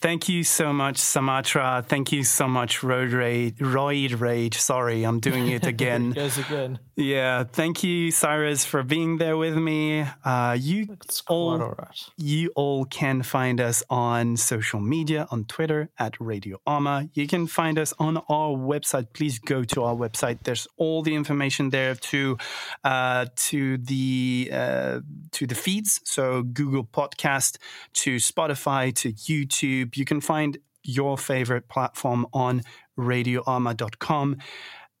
Thank 0.00 0.30
you 0.30 0.44
so 0.44 0.72
much, 0.72 0.96
Sa-Matra. 0.96 1.84
Thank 1.84 2.10
you 2.10 2.24
so 2.24 2.48
much, 2.48 2.82
Road 2.82 3.12
Rage. 3.12 3.56
Roid 3.58 4.18
Rage. 4.18 4.56
Sorry, 4.56 5.04
I'm 5.04 5.20
doing 5.20 5.48
it 5.48 5.66
again. 5.74 6.14
Again. 6.16 6.78
yeah. 6.96 7.44
Thank 7.44 7.84
you, 7.84 8.10
Syhrus, 8.10 8.64
for 8.64 8.82
being 8.82 9.18
there 9.18 9.36
with 9.36 9.54
me. 9.56 10.06
Uh, 10.24 10.56
you 10.58 10.96
all 11.28 11.60
all 11.60 11.74
right. 11.78 12.08
you 12.16 12.50
all 12.56 12.86
can 12.86 13.22
find 13.22 13.60
us 13.60 13.82
on 13.90 14.38
social 14.38 14.80
media 14.80 15.28
on 15.30 15.44
Twitter 15.44 15.90
at 15.98 16.18
Radio 16.18 16.58
Arma. 16.66 17.10
You 17.12 17.26
can 17.26 17.46
find 17.46 17.78
us 17.78 17.92
on 17.98 18.16
our 18.30 18.56
website. 18.56 19.08
Please 19.12 19.38
go 19.38 19.64
to 19.64 19.82
our 19.82 19.94
website. 19.94 20.38
There's 20.44 20.66
all 20.78 21.02
the 21.02 21.14
information 21.14 21.68
there 21.68 21.94
to 21.94 22.38
uh, 22.84 23.26
to 23.36 23.76
the 23.76 24.48
uh, 24.50 25.00
to 25.32 25.46
the 25.46 25.54
feeds. 25.54 26.00
So 26.04 26.42
Google 26.42 26.84
Podcast 26.84 27.58
to 27.94 28.16
Spotify 28.16 28.94
to 28.96 29.12
YouTube. 29.12 29.89
You 29.96 30.04
can 30.04 30.20
find 30.20 30.58
your 30.82 31.18
favorite 31.18 31.68
platform 31.68 32.26
on 32.32 32.62
radioarma.com. 32.98 34.38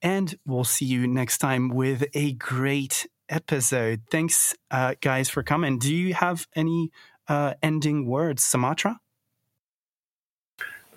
And 0.02 0.34
we'll 0.46 0.64
see 0.64 0.86
you 0.86 1.06
next 1.06 1.38
time 1.38 1.68
with 1.68 2.04
a 2.14 2.32
great 2.32 3.06
episode. 3.28 4.02
Thanks, 4.10 4.54
uh, 4.70 4.94
guys, 5.00 5.28
for 5.28 5.42
coming. 5.42 5.78
Do 5.78 5.94
you 5.94 6.14
have 6.14 6.46
any 6.54 6.90
uh, 7.28 7.54
ending 7.62 8.06
words, 8.06 8.42
Sa-Matra? 8.42 8.96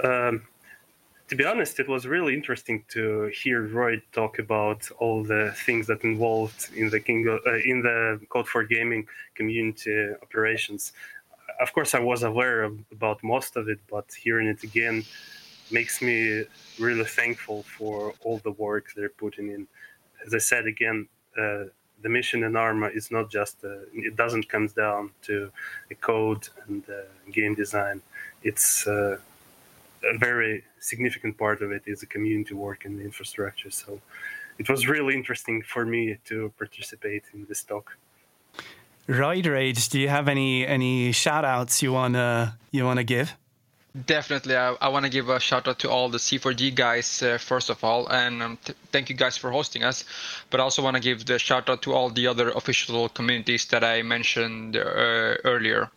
Um, 0.03 0.43
to 1.29 1.35
be 1.35 1.45
honest, 1.45 1.79
it 1.79 1.87
was 1.87 2.05
really 2.05 2.33
interesting 2.33 2.83
to 2.89 3.31
hear 3.33 3.65
Roy 3.67 4.01
talk 4.11 4.39
about 4.39 4.89
all 4.99 5.23
the 5.23 5.53
things 5.65 5.87
that 5.87 6.03
involved 6.03 6.69
in 6.75 6.89
the 6.89 6.99
King 6.99 7.27
uh, 7.27 7.53
in 7.65 7.81
the 7.81 8.19
Code 8.29 8.47
for 8.47 8.63
Gaming 8.63 9.07
community 9.35 10.09
operations. 10.21 10.93
Of 11.59 11.73
course, 11.73 11.93
I 11.93 11.99
was 11.99 12.23
aware 12.23 12.63
of, 12.63 12.79
about 12.91 13.23
most 13.23 13.55
of 13.55 13.69
it, 13.69 13.79
but 13.89 14.05
hearing 14.13 14.47
it 14.47 14.63
again 14.63 15.03
makes 15.71 16.01
me 16.01 16.43
really 16.79 17.05
thankful 17.05 17.63
for 17.63 18.13
all 18.23 18.39
the 18.39 18.51
work 18.51 18.93
they're 18.95 19.09
putting 19.09 19.49
in. 19.49 19.67
As 20.25 20.33
I 20.33 20.39
said 20.39 20.65
again, 20.67 21.07
uh, 21.37 21.65
the 22.01 22.09
mission 22.09 22.43
in 22.43 22.55
Arma 22.55 22.87
is 22.87 23.11
not 23.11 23.29
just 23.29 23.63
uh, 23.63 23.69
it 23.93 24.15
doesn't 24.15 24.49
come 24.49 24.67
down 24.67 25.11
to 25.23 25.51
the 25.89 25.95
code 25.95 26.47
and 26.67 26.83
uh, 26.89 27.03
game 27.31 27.55
design. 27.55 28.01
It's 28.43 28.85
uh, 28.87 29.17
a 30.03 30.17
very 30.17 30.63
significant 30.79 31.37
part 31.37 31.61
of 31.61 31.71
it 31.71 31.83
is 31.85 32.01
the 32.01 32.05
community 32.05 32.53
work 32.53 32.85
and 32.85 32.99
the 32.99 33.03
infrastructure. 33.03 33.71
So 33.71 34.01
it 34.59 34.69
was 34.69 34.87
really 34.87 35.15
interesting 35.15 35.61
for 35.61 35.85
me 35.85 36.17
to 36.25 36.51
participate 36.57 37.23
in 37.33 37.45
this 37.47 37.63
talk. 37.63 37.97
Roid 39.07 39.45
Rage, 39.51 39.89
do 39.89 39.99
you 39.99 40.07
have 40.07 40.27
any 40.27 40.65
any 40.65 41.11
shout 41.11 41.43
outs 41.45 41.81
you 41.81 41.91
wanna 41.91 42.57
you 42.71 42.85
wanna 42.85 43.03
give? 43.03 43.35
Definitely, 44.07 44.55
I, 44.55 44.75
I 44.81 44.87
want 44.87 45.05
to 45.05 45.11
give 45.11 45.29
a 45.29 45.39
shout 45.39 45.67
out 45.67 45.77
to 45.79 45.89
all 45.89 46.09
the 46.09 46.17
C4G 46.17 46.73
guys 46.73 47.21
uh, 47.21 47.37
first 47.37 47.69
of 47.69 47.83
all, 47.83 48.07
and 48.07 48.41
um, 48.41 48.57
th- 48.65 48.75
thank 48.91 49.07
you 49.07 49.15
guys 49.15 49.37
for 49.37 49.51
hosting 49.51 49.83
us. 49.83 50.03
But 50.49 50.59
I 50.59 50.63
also 50.63 50.81
want 50.81 50.95
to 50.95 51.01
give 51.01 51.27
the 51.27 51.37
shout 51.37 51.69
out 51.69 51.83
to 51.83 51.93
all 51.93 52.09
the 52.09 52.25
other 52.25 52.49
official 52.49 53.07
communities 53.09 53.65
that 53.65 53.83
I 53.83 54.01
mentioned 54.01 54.77
uh, 54.77 55.35
earlier. 55.43 55.91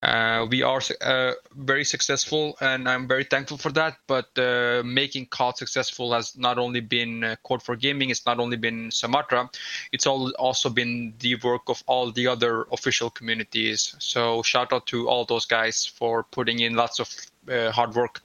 Uh, 0.00 0.46
we 0.48 0.62
are 0.62 0.80
uh, 1.00 1.32
very 1.56 1.84
successful, 1.84 2.56
and 2.60 2.88
I'm 2.88 3.08
very 3.08 3.24
thankful 3.24 3.58
for 3.58 3.72
that. 3.72 3.96
But 4.06 4.28
uh, 4.38 4.82
making 4.84 5.26
KoTH 5.26 5.56
successful 5.56 6.12
has 6.12 6.36
not 6.36 6.56
only 6.56 6.80
been 6.80 7.24
uh, 7.24 7.36
Code 7.42 7.62
for 7.62 7.74
Gaming, 7.74 8.10
it's 8.10 8.24
not 8.24 8.38
only 8.38 8.56
been 8.56 8.92
Sa-Matra, 8.92 9.52
it's 9.90 10.06
all 10.06 10.30
also 10.38 10.70
been 10.70 11.14
the 11.18 11.34
work 11.42 11.62
of 11.68 11.82
all 11.88 12.12
the 12.12 12.28
other 12.28 12.66
official 12.70 13.10
communities. 13.10 13.96
So 13.98 14.42
shout 14.42 14.72
out 14.72 14.86
to 14.86 15.08
all 15.08 15.24
those 15.24 15.46
guys 15.46 15.84
for 15.84 16.22
putting 16.22 16.60
in 16.60 16.74
lots 16.74 17.00
of 17.00 17.12
uh, 17.50 17.72
hard 17.72 17.96
work, 17.96 18.20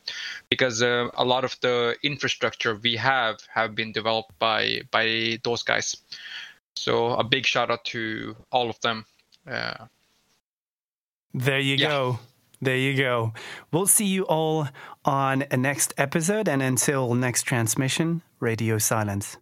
because 0.49 0.83
uh, 0.83 1.09
a 1.15 1.25
lot 1.25 1.43
of 1.43 1.59
the 1.61 1.95
infrastructure 2.03 2.75
we 2.75 2.97
have 2.97 3.37
have 3.51 3.73
been 3.73 3.91
developed 3.91 4.37
by 4.37 4.81
by 4.91 5.39
those 5.43 5.63
guys. 5.63 5.97
So 6.75 7.13
a 7.13 7.23
big 7.23 7.47
shout 7.47 7.71
out 7.71 7.83
to 7.85 8.35
all 8.51 8.69
of 8.69 8.79
them. 8.81 9.05
There 11.33 11.59
you 11.59 11.75
Yeah. 11.75 11.87
go. 11.89 12.19
There 12.61 12.77
you 12.77 12.95
go. 12.95 13.33
We'll 13.71 13.87
see 13.87 14.05
you 14.05 14.23
all 14.23 14.67
on 15.03 15.43
a 15.51 15.57
next 15.57 15.93
episode, 15.97 16.47
and 16.47 16.61
until 16.61 17.13
next 17.13 17.43
transmission, 17.43 18.21
radio 18.39 18.77
silence. 18.77 19.37